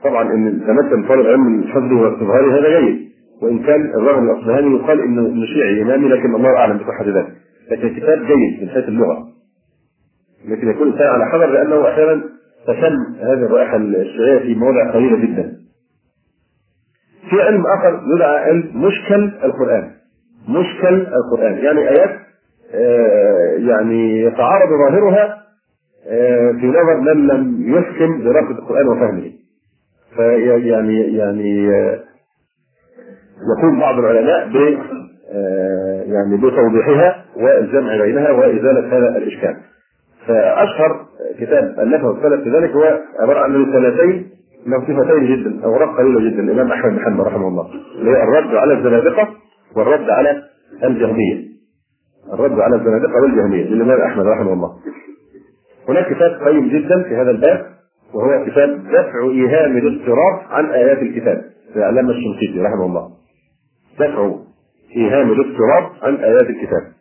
طبعا 0.05 0.35
إن 0.35 0.61
تمكن 0.67 1.09
طالب 1.09 1.27
علم 1.27 1.41
من 1.41 1.69
حفظه 1.69 2.01
واستظهاره 2.01 2.59
هذا 2.59 2.81
جيد. 2.81 3.11
وإن 3.43 3.59
كان 3.59 3.81
الراغب 3.81 4.23
الأصفهاني 4.23 4.77
يقال 4.77 5.01
إنه 5.01 5.47
شيعي 5.47 5.83
إمامي 5.83 6.09
لكن 6.09 6.35
الله 6.35 6.57
أعلم 6.57 6.79
بصحة 6.79 7.05
ذلك. 7.05 7.37
لكن 7.71 7.97
كتاب 7.97 8.19
جيد 8.19 8.63
من 8.63 8.69
حيث 8.69 8.89
اللغة. 8.89 9.29
لكن 10.49 10.71
يكون 10.71 10.89
الإنسان 10.89 11.07
على 11.07 11.25
حذر 11.33 11.47
لأنه 11.47 11.89
أحيانا 11.89 12.25
تشم 12.67 13.15
هذه 13.21 13.47
الرائحة 13.47 13.77
الشيعية 13.77 14.39
في 14.39 14.55
مواضع 14.55 14.93
قليلة 14.93 15.17
جدا. 15.17 15.57
في 17.31 17.43
علم 17.43 17.65
آخر 17.67 18.03
يدعى 18.15 18.37
علم 18.37 18.71
مشكل 18.75 19.33
القرآن. 19.45 19.91
مشكل 20.49 21.07
القرآن 21.07 21.55
يعني 21.59 21.89
آيات 21.89 22.11
آه 22.75 23.57
يعني 23.59 24.21
يتعارض 24.21 24.69
ظاهرها 24.89 25.43
آه 26.09 26.53
في 26.61 26.67
نظر 26.67 27.01
من 27.01 27.27
لم 27.27 27.75
يحكم 27.79 28.23
دراسة 28.25 28.51
القرآن 28.51 28.89
وفهمه. 28.89 29.33
فيعني 30.17 31.17
يعني 31.17 31.71
آه 31.71 31.99
يقوم 33.59 33.81
بعض 33.81 33.99
العلماء 33.99 34.49
ب 34.49 34.79
يعني 36.13 36.37
بتوضيحها 36.37 37.25
والجمع 37.37 37.97
بينها 38.03 38.31
وإزالة 38.31 38.99
هذا 38.99 39.17
الإشكال. 39.17 39.57
فأشهر 40.27 41.07
كتاب 41.41 41.65
الفه 41.81 42.11
السلف 42.11 42.43
في 42.45 42.51
ذلك 42.51 42.71
هو 42.71 43.01
عبارة 43.21 43.41
عن 43.41 43.55
رسالتين 43.65 44.31
لطيفتين 44.67 45.37
جدا 45.37 45.65
أوراق 45.65 45.99
قليلة 45.99 46.31
جدا 46.31 46.43
الإمام 46.43 46.73
أحمد 46.73 46.93
بن 46.93 47.05
حنبل 47.05 47.21
رحمه 47.23 47.49
الله 47.49 47.67
اللي 47.99 48.11
هي 48.11 48.23
الرد 48.23 48.55
على 48.55 48.75
الزنادقة 48.75 49.29
والرد 49.77 50.11
على 50.11 50.43
الجهمية. 50.85 51.45
الرد 52.33 52.61
على 52.61 52.77
الزنادقة 52.77 53.23
والجهمية 53.23 53.65
للإمام 53.65 54.01
أحمد 54.01 54.27
رحمه 54.27 54.53
الله. 54.53 54.77
هناك 55.89 56.15
كتاب 56.15 56.49
قيم 56.49 56.69
جدا 56.69 57.03
في 57.03 57.17
هذا 57.17 57.31
الباب 57.31 57.67
وهو 58.15 58.45
كتاب 58.47 58.85
دفع 58.89 59.31
إيهام 59.31 59.77
الاضطراب 59.77 60.41
عن 60.49 60.67
آيات 60.67 60.99
الكتاب 60.99 61.45
للعلامه 61.77 62.11
الشنقيطي 62.11 62.61
رحمه 62.61 62.87
الله. 62.87 63.11
دفع 63.95 64.35
إيهام 64.97 65.33
الاضطراب 65.33 65.91
عن 66.03 66.15
آيات 66.15 66.47
الكتاب. 66.51 66.93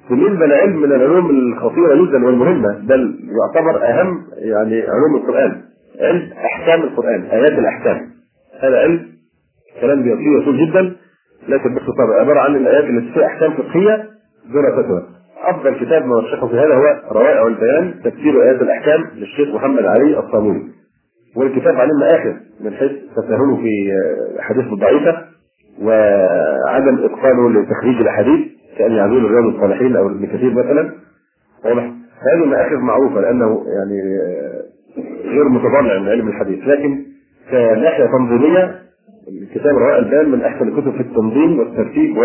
بالنسبة 0.09 0.45
لعلم 0.45 0.77
من 0.77 0.91
العلوم 0.91 1.29
الخطيرة 1.29 2.05
جدا 2.05 2.25
والمهمة 2.25 2.79
بل 2.79 3.19
يعتبر 3.41 3.89
أهم 3.89 4.27
يعني 4.35 4.81
علوم 4.81 5.15
القرآن. 5.15 5.72
علم 6.01 6.29
أحكام 6.45 6.81
القرآن 6.81 7.21
آيات 7.23 7.51
الأحكام. 7.59 8.09
هذا 8.59 8.77
علم 8.79 9.07
كلام 9.81 10.03
فيه 10.03 10.41
يطول 10.41 10.67
جدا 10.67 10.95
لكن 11.47 11.73
باختصار 11.73 12.13
عبارة 12.19 12.39
عن 12.39 12.55
الآيات 12.55 12.83
التي 12.83 13.13
فيها 13.13 13.25
أحكام 13.25 13.53
فقهية 13.53 14.05
دون 14.53 14.83
فتوى. 14.83 15.03
أفضل 15.43 15.85
كتاب 15.85 16.05
مرشحه 16.05 16.47
في 16.47 16.55
هذا 16.55 16.75
هو 16.75 17.01
روائع 17.11 17.47
البيان 17.47 17.93
تفسير 18.03 18.43
آيات 18.43 18.61
الأحكام 18.61 19.03
للشيخ 19.15 19.55
محمد 19.55 19.85
علي 19.85 20.19
الصابوني. 20.19 20.63
والكتاب 21.35 21.75
عليه 21.75 21.93
مآخذ 21.99 22.33
من 22.61 22.73
حيث 22.73 22.91
تساهله 23.15 23.55
في 23.55 23.91
الأحاديث 24.33 24.65
الضعيفة 24.73 25.17
وعدم 25.81 27.05
إتقانه 27.05 27.49
لتخريج 27.49 28.01
الأحاديث 28.01 28.39
كأن 28.77 28.91
يعزون 28.91 29.25
الرياض 29.25 29.53
الصالحين 29.53 29.95
أو 29.95 30.07
ابن 30.07 30.25
كثير 30.25 30.53
مثلا. 30.53 30.91
واضح. 31.65 31.83
هذه 32.33 32.45
مآخذ 32.45 32.75
معروفة 32.77 33.21
لأنه 33.21 33.65
يعني 33.67 34.01
غير 35.33 35.49
متضرع 35.49 35.81
من 35.99 36.07
علم 36.09 36.27
الحديث 36.27 36.67
لكن 36.67 37.05
كناحية 37.51 38.05
تنظيمية 38.05 38.79
كتاب 39.55 39.77
رواء 39.77 39.99
البان 39.99 40.29
من 40.31 40.41
أحسن 40.41 40.67
الكتب 40.67 40.91
في 40.91 41.01
التنظيم 41.01 41.59
والترتيب 41.59 42.17
و 42.17 42.23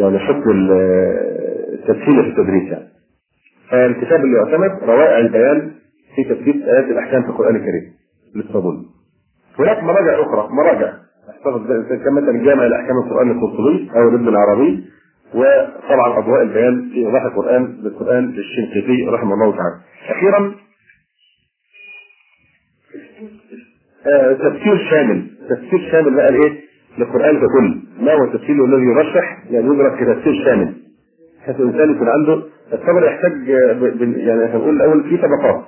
يعني 0.00 0.18
حكم 0.18 0.50
التسهيل 0.50 2.22
في 2.22 2.28
التدريس 2.28 2.72
يعني. 2.72 2.88
فالكتاب 3.70 4.20
اللي 4.24 4.36
يعتمد 4.36 4.88
روائع 4.88 5.18
البيان 5.18 5.70
في 6.16 6.24
تثبيت 6.24 6.64
آيات 6.64 6.84
الأحكام 6.84 7.22
في 7.22 7.28
القرآن 7.28 7.56
الكريم 7.56 7.92
للصابون. 8.36 8.86
هناك 9.58 9.82
مراجع 9.82 10.22
أخرى 10.22 10.48
مراجع 10.50 10.92
احتفظ 11.30 11.66
كمثلا 12.04 12.44
جامع 12.44 12.66
الأحكام 12.66 12.96
القرآن 13.04 13.30
القرطبي 13.30 13.90
أو 13.96 14.08
الابن 14.08 14.28
العربي 14.28 14.84
وطبعا 15.34 16.18
أضواء 16.18 16.42
البيان 16.42 16.88
في 16.92 16.98
إيضاح 17.06 17.22
القرآن 17.24 17.76
للقرآن 17.82 18.24
للشنقيطي 18.30 19.06
رحمه 19.08 19.34
الله 19.34 19.56
تعالى. 19.56 19.74
أخيرا 20.10 20.54
آه 24.06 24.32
تفسير 24.32 24.78
شامل. 24.90 25.26
تفسير 25.50 25.90
شامل 25.92 26.14
بقى 26.14 26.28
الإيه؟ 26.28 26.60
للقرآن 26.98 27.36
ككل. 27.36 27.80
ما 28.04 28.12
هو 28.12 28.24
التفسير 28.24 28.64
الذي 28.64 28.82
يرشح؟ 28.82 29.38
يعني 29.50 29.66
يدرك 29.74 29.92
كتفسير 29.96 30.44
شامل. 30.44 30.72
حيث 31.46 31.60
الإنسان 31.60 31.90
يكون 31.90 32.08
عنده 32.08 32.42
الصبر 32.72 33.04
يحتاج 33.06 33.48
يعني 33.48 34.46
بنقول 34.52 34.76
الأول 34.76 35.02
في 35.04 35.16
طبقات. 35.16 35.62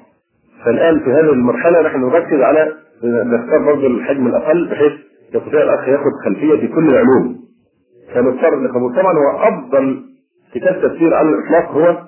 فالآن 0.64 1.00
في 1.00 1.10
هذه 1.10 1.32
المرحلة 1.32 1.82
نحن 1.82 2.00
نركز 2.00 2.40
على 2.40 2.72
نختار 3.04 3.58
برضه 3.64 3.86
الحجم 3.86 4.26
الأقل 4.26 4.68
بحيث 4.70 4.92
يستطيع 5.34 5.62
الأخ 5.62 5.88
ياخذ 5.88 6.10
خلفية 6.24 6.60
في 6.60 6.68
كل 6.68 6.88
العلوم. 6.88 7.44
فنضطر 8.14 8.60
لقبول 8.60 8.92
طبعا 8.92 9.12
هو 9.18 9.48
أفضل 9.48 10.04
كتاب 10.54 10.82
تفسير 10.82 11.14
على 11.14 11.28
الإطلاق 11.28 11.70
هو 11.72 11.98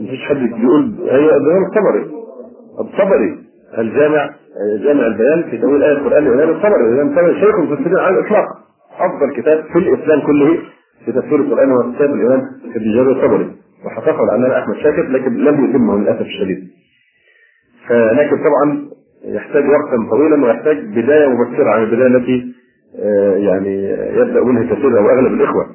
مفيش 0.00 0.24
حد 0.28 0.36
بيقول 0.36 0.94
هي 1.10 1.36
الامام 1.36 1.62
الطبري. 1.64 2.10
الطبري 2.80 3.38
الجامع 3.78 4.30
جامع 4.84 5.06
البيان 5.06 5.42
في 5.50 5.58
تأويل 5.58 5.82
آية 5.82 5.92
القرآن 5.92 6.26
الإمام 6.26 6.48
الطبري. 6.48 6.84
الإمام 6.84 7.08
الطبري 7.08 7.40
شيخ 7.40 7.54
المفسرين 7.54 7.96
على 7.96 8.18
الإطلاق. 8.18 8.46
أفضل 9.00 9.36
كتاب 9.36 9.64
في 9.72 9.78
الإسلام 9.78 10.20
كله 10.26 10.58
في 11.04 11.12
تفسير 11.12 11.36
القرآن 11.36 11.70
هو 11.70 11.92
كتاب 11.92 12.14
الإمام 12.14 12.40
ابن 12.64 12.84
جرير 12.84 13.10
الطبري. 13.10 13.50
وحققه 13.86 14.24
العلامة 14.24 14.58
أحمد 14.58 14.76
شاكر 14.76 15.02
لكن 15.02 15.34
لم 15.34 15.64
يتمه 15.70 15.98
للأسف 15.98 16.20
الشديد. 16.20 16.68
لكن 17.90 18.36
طبعا 18.36 18.90
يحتاج 19.24 19.64
وقتا 19.68 20.10
طويلا 20.10 20.44
ويحتاج 20.44 20.76
بداية 20.78 21.26
مبكرة 21.28 21.70
عن 21.70 21.82
البداية 21.82 22.06
التي 22.06 22.52
يعني 23.46 23.84
يبدأ 24.20 24.44
منها 24.44 24.74
كثير 24.74 24.98
أو 24.98 25.10
اغلب 25.10 25.32
الإخوة. 25.32 25.66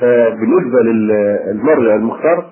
فبالنسبة 0.00 0.80
للمرجع 0.82 1.94
المختار 1.94 2.51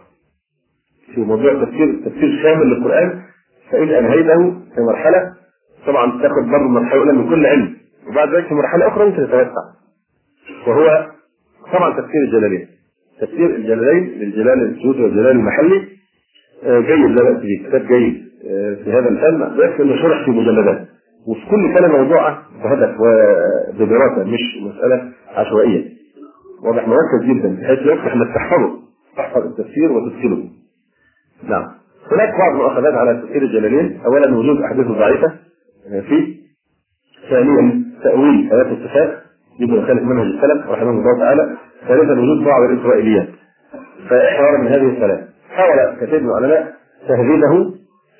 في 1.14 1.20
موضوع 1.20 1.64
تفسير 1.64 2.00
تفسير 2.04 2.42
شامل 2.42 2.66
للقرآن 2.66 3.20
فإن 3.70 3.88
أنهيته 3.88 4.50
في 4.74 4.80
مرحلة 4.80 5.32
طبعا 5.86 6.22
تاخذ 6.22 6.50
برضه 6.50 6.68
مرحلة 6.68 7.00
أولى 7.00 7.12
من 7.12 7.28
كل 7.30 7.46
علم 7.46 7.76
وبعد 8.08 8.34
ذلك 8.34 8.46
في 8.46 8.54
مرحلة 8.54 8.88
أخرى 8.88 9.04
ممكن 9.06 9.26
تتوسع. 9.26 9.64
وهو 10.66 11.06
طبعا 11.72 11.90
تفسير 12.00 12.22
الجلالين. 12.26 12.66
تفسير 13.20 13.46
الجلالين 13.56 14.04
للجلال 14.04 14.62
السعودي 14.70 15.02
والجلال 15.02 15.30
المحلي 15.30 15.88
جيد 16.64 17.10
لا 17.10 17.22
بأس 17.22 17.36
به 17.42 17.68
كتاب 17.68 17.86
جيد 17.86 18.22
في 18.84 18.92
هذا 18.92 19.08
الفن 19.08 19.58
يكفي 19.64 19.82
أنه 19.82 19.96
شرح 19.96 20.24
في 20.24 20.30
مجلدات 20.30 20.88
وفي 21.26 21.40
كل 21.50 21.74
كلمه 21.78 21.98
موضوعه 22.02 22.42
بهدف 22.64 22.96
وبدراسه 23.00 24.24
مش 24.24 24.40
مسألة 24.62 25.12
عشوائية 25.34 25.84
واضح 26.64 26.88
مركز 26.88 27.26
جدا 27.28 27.56
بحيث 27.60 27.78
يصبح 27.78 28.12
انك 28.12 28.34
تحفظه 28.34 28.78
تحفظ 29.16 29.42
التفسير 29.46 29.92
وتدخله 29.92 30.44
نعم. 31.48 31.64
هناك 32.12 32.38
بعض 32.38 32.52
المؤاخذات 32.52 32.94
على 32.94 33.22
تفسير 33.22 33.42
الجلالين. 33.42 34.00
اولا 34.06 34.36
وجود 34.36 34.62
أحاديث 34.62 34.86
ضعيفة 34.86 35.32
فيه 36.08 36.36
ثانيا 37.30 37.84
تأويل 38.02 38.52
آيات 38.52 38.66
الصفات 38.66 39.10
يجب 39.60 39.74
يخالف 39.74 40.02
منهج 40.02 40.26
السلف 40.26 40.70
رحمه 40.70 40.90
الله 40.90 41.18
تعالى. 41.18 41.56
ثالثا 41.88 42.12
وجود 42.12 42.44
بعض 42.44 42.62
الاسرائيليات 42.62 43.28
فاحرارا 44.08 44.58
من 44.58 44.66
هذه 44.66 44.88
الثلاث 44.88 45.20
حاول 45.50 45.96
كثير 46.00 46.20
من 46.22 46.30
العلماء 46.30 46.74
تهذيبه 47.08 47.74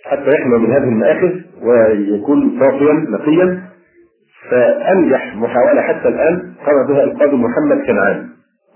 حتى 0.05 0.31
يحمى 0.31 0.59
من 0.59 0.73
هذه 0.73 0.85
المآخذ 0.85 1.33
ويكون 1.63 2.61
صافيا 2.61 2.93
نقيا. 2.93 3.63
فأنجح 4.51 5.37
محاولة 5.37 5.81
حتى 5.81 6.09
الآن 6.09 6.53
قام 6.67 6.87
بها 6.89 7.05
القاضي 7.05 7.37
محمد 7.37 7.87
كنعان. 7.87 8.29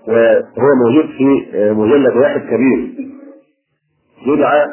وهو 0.07 0.69
موجود 0.85 1.05
في 1.17 1.45
مجلد 1.71 2.15
واحد 2.15 2.41
كبير. 2.41 2.89
يدعى 4.27 4.65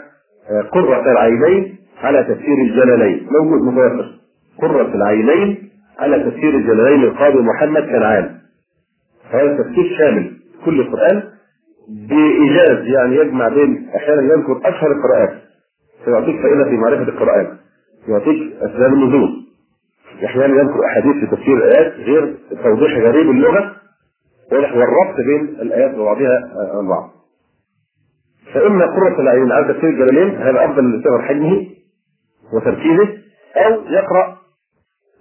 قرة 0.72 1.12
العينين 1.12 1.76
على 2.02 2.24
تفسير 2.24 2.58
الجلالين. 2.66 3.26
موجود 3.30 3.62
متوفر 3.62 4.10
قرة 4.58 4.94
العينين 4.94 5.70
على 5.98 6.30
تفسير 6.30 6.54
الجلالين 6.54 7.02
القاضي 7.02 7.38
محمد 7.38 7.82
كنعان 7.82 8.30
هذا 9.30 9.56
تفسير 9.62 9.96
شامل. 9.98 10.32
كل 10.64 10.80
القرآن 10.80 11.22
بإيجاز 12.08 12.86
يعني 12.86 13.16
يجمع 13.16 13.48
بين 13.48 13.88
أحيانا 13.96 14.22
يذكر 14.22 14.60
أشهر 14.64 14.92
القراءات 14.92 15.42
فيعطيك 16.04 16.42
فائدة 16.42 16.64
في 16.64 16.76
معرفة 16.76 17.02
القرآن. 17.02 17.56
يعطيك 18.08 18.52
أسباب 18.62 18.92
النزول. 18.92 19.42
أحيانا 20.24 20.62
يذكر 20.62 20.84
أحاديث 20.86 21.12
في 21.24 21.36
تفسير 21.36 21.56
الآيات 21.56 21.92
غير 21.92 22.34
توضيح 22.64 22.98
غريب 22.98 23.30
اللغة 23.30 23.72
والربط 24.52 25.16
بين 25.26 25.40
الآيات 25.60 25.94
وبعضها 25.98 26.38
عن 26.78 26.88
بعض 26.88 27.10
فإما 28.54 28.86
قرة 28.86 29.20
العين 29.20 29.52
على 29.52 29.74
تفسير 29.74 29.90
الجلالين 29.90 30.28
هذا 30.36 30.64
أفضل 30.64 30.98
لصغر 30.98 31.22
حجمه 31.22 31.66
وتركيزه 32.54 33.08
أو 33.56 33.72
يقرأ 33.90 34.36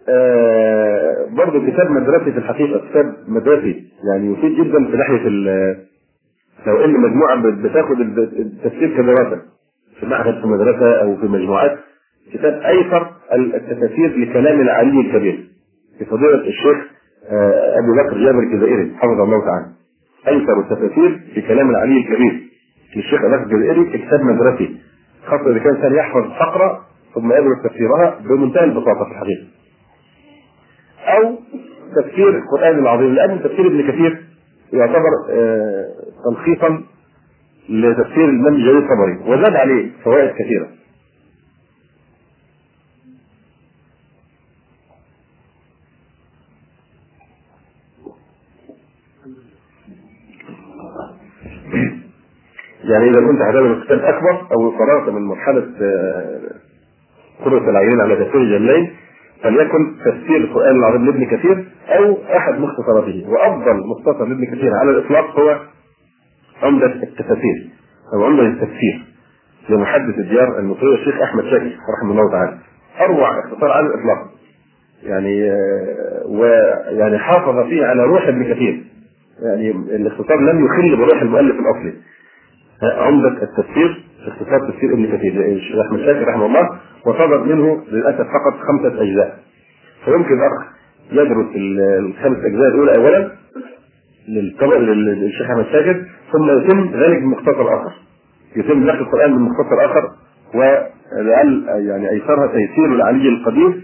آه 0.10 1.28
برضه 1.38 1.72
كتاب 1.72 1.92
مدرسي 1.92 2.32
في 2.32 2.38
الحقيقة 2.38 2.90
كتاب 2.90 3.16
مدرسي 3.28 3.84
يعني 4.12 4.34
يفيد 4.34 4.52
جدا 4.62 4.86
في 4.92 4.98
ناحية 4.98 5.28
لو 6.68 6.86
إن 6.86 6.94
مجموعة 7.00 7.42
بتاخد 7.64 8.00
التفسير 8.40 8.98
كدراسة 8.98 9.42
في 10.00 10.06
معهد 10.06 10.42
في 10.42 10.48
مدرسة 10.48 11.02
أو 11.02 11.18
في 11.18 11.26
مجموعات 11.26 11.78
كتاب 12.34 12.54
أيسر 12.54 13.08
التفاسير 13.34 14.18
لكلام 14.18 14.62
العلي 14.62 15.02
الكبير 15.02 15.48
لفضيله 16.02 16.48
الشيخ 16.48 16.92
آه، 17.30 17.80
ابي 17.80 18.04
بكر 18.04 18.18
جابر 18.18 18.40
الجزائري 18.40 18.96
حفظه 18.96 19.24
الله 19.24 19.40
تعالى. 19.46 19.66
أيسر 20.28 20.60
التفاسير 20.60 21.20
في 21.34 21.42
كلام 21.42 21.70
العلي 21.70 21.98
الكبير. 21.98 22.51
للشيخ 22.96 23.22
بكر 23.22 23.44
الجزائري 23.44 23.98
كتاب 23.98 24.22
مدرسي. 24.22 24.78
خاصة 25.26 25.52
إذا 25.52 25.60
كان 25.60 25.76
كان 25.82 25.96
يحفظ 25.96 26.24
فقره 26.40 26.80
ثم 27.16 27.32
يدرس 27.32 27.64
تفسيرها 27.64 28.20
بمنتهى 28.30 28.64
البساطة 28.64 29.04
في 29.06 29.12
الحقيقة 29.12 29.46
أو 31.08 31.36
تفسير 31.96 32.30
القرآن 32.30 32.80
العظيم 32.80 33.14
لأن 33.14 33.44
تفسير 33.44 33.68
ابن 33.68 33.88
كثير 33.92 34.24
يعتبر 34.74 35.10
آه، 35.32 35.86
تلخيصا 36.30 36.82
لتفسير 37.70 38.26
الإمام 38.30 38.54
الجليل 38.54 38.78
الطبري 38.78 39.18
وزاد 39.32 39.56
عليه 39.56 39.90
فوائد 40.04 40.32
كثيرة. 40.32 40.68
يعني 52.84 53.10
إذا 53.10 53.20
كنت 53.28 53.42
هتعمل 53.42 53.84
كتاب 53.84 54.00
أكبر 54.00 54.48
أو 54.54 54.72
فرغت 54.72 55.10
من 55.10 55.22
مرحلة 55.22 55.62
قرة 57.46 57.68
آه، 57.68 57.70
العينين 57.70 58.02
على 58.02 58.16
تفسير 58.16 58.42
الجلين 58.42 58.92
فليكن 59.44 59.96
تفسير 60.06 60.38
القرآن 60.38 60.76
العظيم 60.76 61.06
لابن 61.06 61.26
كثير 61.26 61.66
أو 61.90 62.18
أحد 62.38 62.60
مختصراته. 62.60 63.26
وأفضل 63.28 63.88
مختصر 63.88 64.26
لابن 64.26 64.46
كثير 64.46 64.74
على 64.74 64.92
الإطلاق 64.92 65.40
هو 65.40 65.60
عمدة 66.64 66.86
التفاسير 66.86 67.70
أو 68.14 68.26
عمدة 68.26 68.44
التفسير 68.44 69.06
لمحدث 69.70 70.18
الديار 70.18 70.60
المصري 70.60 70.96
الشيخ 70.96 71.22
أحمد 71.22 71.44
شاكر 71.44 71.72
رحمه 71.98 72.12
الله 72.12 72.32
تعالى. 72.32 72.58
أروع 73.02 73.40
اختصار 73.40 73.72
على 73.72 73.86
الإطلاق. 73.88 74.18
يعني 75.04 75.52
آه، 75.52 76.26
ويعني 76.28 77.18
حافظ 77.18 77.60
فيه 77.70 77.86
على 77.86 78.04
روح 78.04 78.28
ابن 78.28 78.54
كثير. 78.54 78.84
يعني 79.44 79.72
الاختصار 79.72 80.40
لم 80.40 80.66
يخل 80.66 80.96
بروح 80.98 81.22
المؤلف 81.22 81.56
الأصلي. 81.60 81.94
عمدة 82.84 83.44
التفسير 83.44 84.04
اختصار 84.28 84.72
تفسير 84.72 84.94
ابن 84.94 85.18
كثير 85.18 85.46
الشيخ 85.46 85.76
أحمد 85.86 86.00
شاكر 86.00 86.28
رحمه 86.28 86.46
الله 86.46 86.70
وصدر 87.06 87.44
منه 87.44 87.84
للأسف 87.92 88.28
فقط 88.28 88.60
خمسة 88.68 89.02
أجزاء. 89.02 89.40
فيمكن 90.06 90.34
الأخ 90.34 90.68
يدرس 91.12 91.48
الخمس 92.00 92.38
أجزاء 92.38 92.68
الأولى 92.68 92.96
أولا 92.96 93.32
للشيخ 94.28 95.50
أحمد 95.50 95.66
شاكر 95.66 96.06
ثم 96.32 96.50
يتم 96.50 96.92
ذلك 97.00 97.22
بمختصر 97.22 97.76
آخر. 97.76 97.92
يتم 98.56 98.84
نقل 98.84 99.00
القرآن 99.00 99.38
بمختصر 99.38 99.86
آخر 99.86 100.10
ولعل 100.54 101.66
يعني 101.88 102.10
أيسرها 102.10 102.48
تيسير 102.48 102.86
العلي 102.86 103.30
القدير 103.30 103.82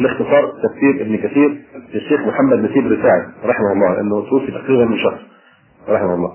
لاختصار 0.00 0.52
تفسير 0.62 1.00
ابن 1.00 1.16
كثير 1.16 1.56
للشيخ 1.94 2.20
محمد 2.20 2.58
نسيب 2.58 2.92
رفاعي 2.92 3.22
رحمه 3.44 3.72
الله 3.72 3.94
لأنه 3.94 4.30
توفي 4.30 4.52
تقريبا 4.52 4.84
من 4.84 4.98
شهر. 4.98 5.18
رحمه 5.88 6.14
الله. 6.14 6.32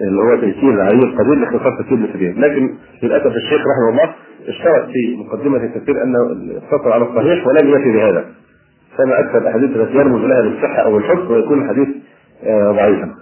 اللي 0.00 0.22
هو 0.22 0.36
تيسير 0.40 0.70
العلي 0.70 1.02
القدير 1.04 1.34
لاختصار 1.34 1.82
تفسير 1.82 1.98
ابن 1.98 2.06
كثير 2.06 2.38
لكن 2.38 2.74
للأسف 3.02 3.26
الشيخ 3.36 3.60
رحمه 3.60 3.88
الله 3.90 4.14
اشترط 4.48 4.86
في 4.86 5.16
مقدمة 5.16 5.56
التفسير 5.64 6.02
أنه 6.02 6.18
اقتصر 6.56 6.92
على 6.92 7.04
الصحيح 7.04 7.46
ولم 7.46 7.68
يفي 7.68 7.92
بهذا. 7.92 8.24
فما 8.98 9.20
أكثر 9.20 9.38
الأحاديث 9.38 9.76
التي 9.76 9.94
يرمز 9.94 10.20
لها 10.24 10.40
بالصحة 10.40 10.82
أو 10.82 10.98
الحسن 10.98 11.32
ويكون 11.32 11.62
الحديث 11.62 11.88
آه، 12.44 12.72
ضعيفا. 12.72 13.14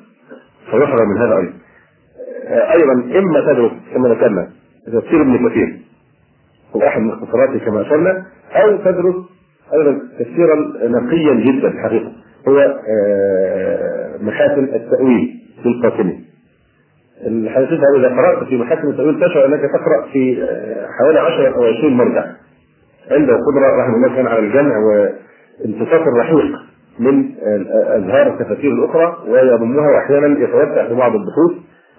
فيحرم 0.70 1.08
من 1.08 1.18
هذا 1.18 1.36
أيضا. 1.36 1.52
آه، 2.46 2.72
أيضا 2.72 2.92
إما 3.18 3.40
تدرس 3.52 3.72
كما 3.94 4.08
ذكرنا 4.08 4.48
تفسير 4.86 5.22
ابن 5.22 5.48
كثير 5.48 5.78
واحد 6.74 7.00
من 7.00 7.10
اختصاراته 7.10 7.58
كما 7.58 7.80
أشرنا 7.80 8.24
أو 8.52 8.76
تدرس 8.76 9.14
أيضا 9.74 9.98
تفسيرا 10.18 10.56
نقيا 10.88 11.34
جدا 11.34 11.82
حقيقة. 11.82 12.12
هو 12.48 12.58
آه، 12.58 14.18
محاسن 14.22 14.64
التأويل 14.64 15.34
للقاسمي 15.64 16.26
الحقيقة 17.26 17.82
اذا 17.98 18.08
قرأت 18.08 18.44
في 18.44 18.56
محاسن 18.56 18.88
التاويل 18.88 19.20
تشعر 19.20 19.46
أنك 19.46 19.60
تقرأ 19.60 20.12
في 20.12 20.46
حوالي 20.98 21.18
10 21.18 21.56
أو 21.56 21.64
20 21.64 21.92
مرجع 21.92 22.24
عنده 23.10 23.32
قدرة 23.32 23.82
رحمة 23.82 23.96
الله 23.96 24.30
على 24.30 24.38
الجمع 24.38 24.74
وامتصاص 24.78 26.06
الرحيق 26.06 26.56
من 26.98 27.32
أزهار 27.72 28.26
التفاسير 28.26 28.72
الأخرى 28.72 29.16
ويضمها 29.28 29.90
واحيانا 29.90 30.40
يتوسع 30.40 30.88
في 30.88 30.94
بعض 30.94 31.12
البحوث 31.14 31.52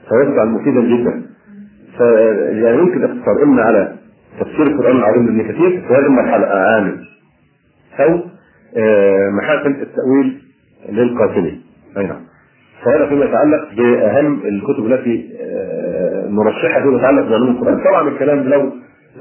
فيجعل 0.10 0.48
مفيدا 0.48 0.82
جدا. 0.82 1.22
فيعني 1.98 2.78
يمكن 2.78 3.04
أختصار 3.04 3.44
إما 3.44 3.62
على 3.62 3.94
تفسير 4.40 4.68
القرآن 4.68 4.98
العظيم 4.98 5.26
لابن 5.26 5.42
كثير 5.52 5.70
في 5.70 5.94
هذه 5.94 6.06
المرحله 6.06 6.46
عامل 6.48 7.08
أو 8.00 8.20
آه، 8.78 9.30
محاسن 9.30 9.72
التأويل 9.72 10.42
للقاسمي 10.90 11.62
أي 11.98 12.08
نعم. 12.08 12.22
فهذا 12.86 13.06
فيما 13.10 13.26
يتعلق 13.26 13.68
بأهم 13.78 14.40
الكتب 14.46 14.86
التي 14.86 15.30
آه، 15.42 16.28
مرشحة 16.30 16.82
فيما 16.82 16.98
يتعلق 16.98 17.30
بعلوم 17.30 17.50
القرآن. 17.50 17.84
طبعا 17.84 18.10
الكلام 18.10 18.40
لو 18.40 18.72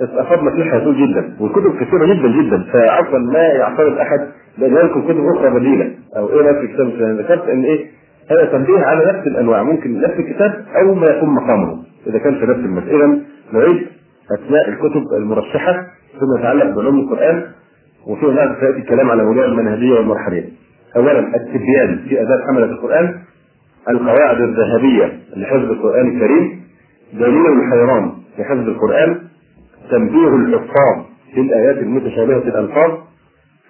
افضنا 0.01 0.51
فيه 0.51 0.75
هيطول 0.75 0.97
جدا 0.97 1.37
والكتب 1.41 1.77
كثيرة 1.81 2.07
جدا 2.07 2.29
جدا 2.43 2.65
فعفوا 2.73 3.19
ما 3.19 3.39
يعترض 3.39 3.99
أحد 3.99 4.21
لكم 4.59 5.03
كتب 5.03 5.27
أخرى 5.37 5.51
بديلة. 5.51 5.91
أو 6.17 6.29
إيه 6.29 6.51
نفس 6.51 6.59
الكتاب؟ 6.59 6.87
الفلاني 6.87 7.19
ذكرت 7.23 7.49
إن 7.49 7.65
إيه 7.65 7.87
هذا 8.31 8.45
تنبيه 8.45 8.79
على 8.79 9.13
نفس 9.13 9.27
الأنواع. 9.27 9.63
ممكن 9.63 10.01
نفس 10.01 10.15
الكتاب 10.19 10.65
أو 10.77 10.95
ما 10.95 11.07
يكون 11.07 11.29
مقامه. 11.29 11.79
إذا 12.07 12.19
كان 12.19 12.35
في 12.35 12.47
نفس 12.47 12.59
المسألة 12.59 12.97
اذا 13.05 13.19
نعيد 13.53 13.87
أثناء 14.33 14.69
الكتب 14.69 15.03
المرشحة 15.17 15.73
فيما 16.19 16.39
يتعلق 16.39 16.77
بعلوم 16.77 16.99
القرآن 17.01 17.43
وفي 18.07 18.27
هناك 18.27 18.61
سيأتي 18.61 18.79
الكلام 18.79 19.11
على 19.11 19.25
موضوع 19.25 19.45
المنهجية 19.45 19.93
والمرحلية. 19.95 20.45
اولا 20.97 21.19
التبيان 21.19 21.99
في 22.09 22.23
اداب 22.23 22.39
حمله 22.49 22.65
القرآن. 22.65 23.15
القواعد 23.89 24.41
الذهبية 24.41 25.19
لحفظ 25.37 25.71
القرآن 25.71 26.09
الكريم 26.09 26.63
دليل 27.13 27.47
الحيران 27.47 28.13
في 28.37 28.45
حفظ 28.45 28.69
القرآن 28.69 29.19
تنبيه 29.91 30.29
الحفاظ 30.29 31.05
في 31.35 31.41
الآيات 31.41 31.79
المتشابهة 31.79 32.39
الألفاظ 32.39 32.99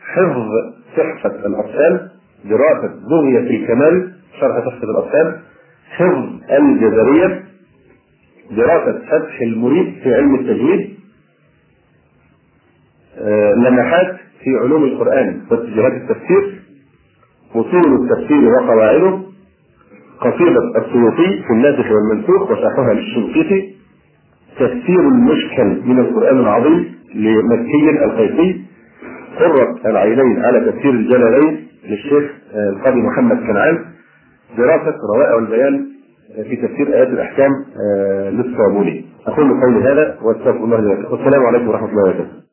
حفظ 0.07 0.49
تحفة 0.97 1.47
الأطفال 1.47 2.11
دراسة 2.45 2.95
بغية 3.11 3.39
الكمال 3.39 4.13
شرح 4.41 4.59
تحفة 4.65 4.85
الأطفال 4.91 5.39
حفظ 5.91 6.29
الجزرية 6.51 7.45
دراسة 8.51 8.99
فتح 9.11 9.41
المريد 9.41 9.95
في 10.03 10.15
علم 10.15 10.35
التجويد 10.35 10.97
آه، 13.19 13.53
لمحات 13.55 14.17
في 14.45 14.51
علوم 14.63 14.85
القرآن 14.85 15.41
واتجاهات 15.51 15.93
التفسير 15.93 16.61
أصول 17.55 18.05
التفسير 18.05 18.49
وقواعده 18.49 19.21
قصيدة 20.21 20.61
السيوطي 20.77 21.43
في 21.47 21.51
الناسخ 21.51 21.87
والمنسوخ 21.91 22.51
وشرحها 22.51 22.95
للشنقيطي 22.95 23.75
تفسير 24.59 25.01
المشكل 25.01 25.83
من 25.85 25.99
القرآن 25.99 26.39
العظيم 26.41 26.95
لمكي 27.15 28.05
القيسي 28.05 28.61
قرة 29.39 29.77
العينين 29.91 30.45
على 30.45 30.73
تفسير 30.73 30.91
الجلالين 30.91 31.67
للشيخ 31.89 32.25
آه، 32.55 32.71
القاضي 32.71 33.03
محمد 33.03 33.37
كنعان 33.37 33.79
دراسة 34.59 34.95
روائع 35.17 35.35
والبيان 35.35 35.87
في 36.49 36.57
تفسير 36.57 36.95
آيات 36.95 37.09
الأحكام 37.09 37.51
آه، 37.51 38.31
للصابوني. 38.31 39.05
أقول 39.27 39.61
قولي 39.61 39.93
هذا 39.93 40.19
وأستغفر 40.23 40.65
الله 40.65 40.81
لي 40.81 41.07
والسلام 41.11 41.47
عليكم 41.47 41.69
ورحمة 41.69 41.89
الله 41.89 42.03
وبركاته. 42.03 42.46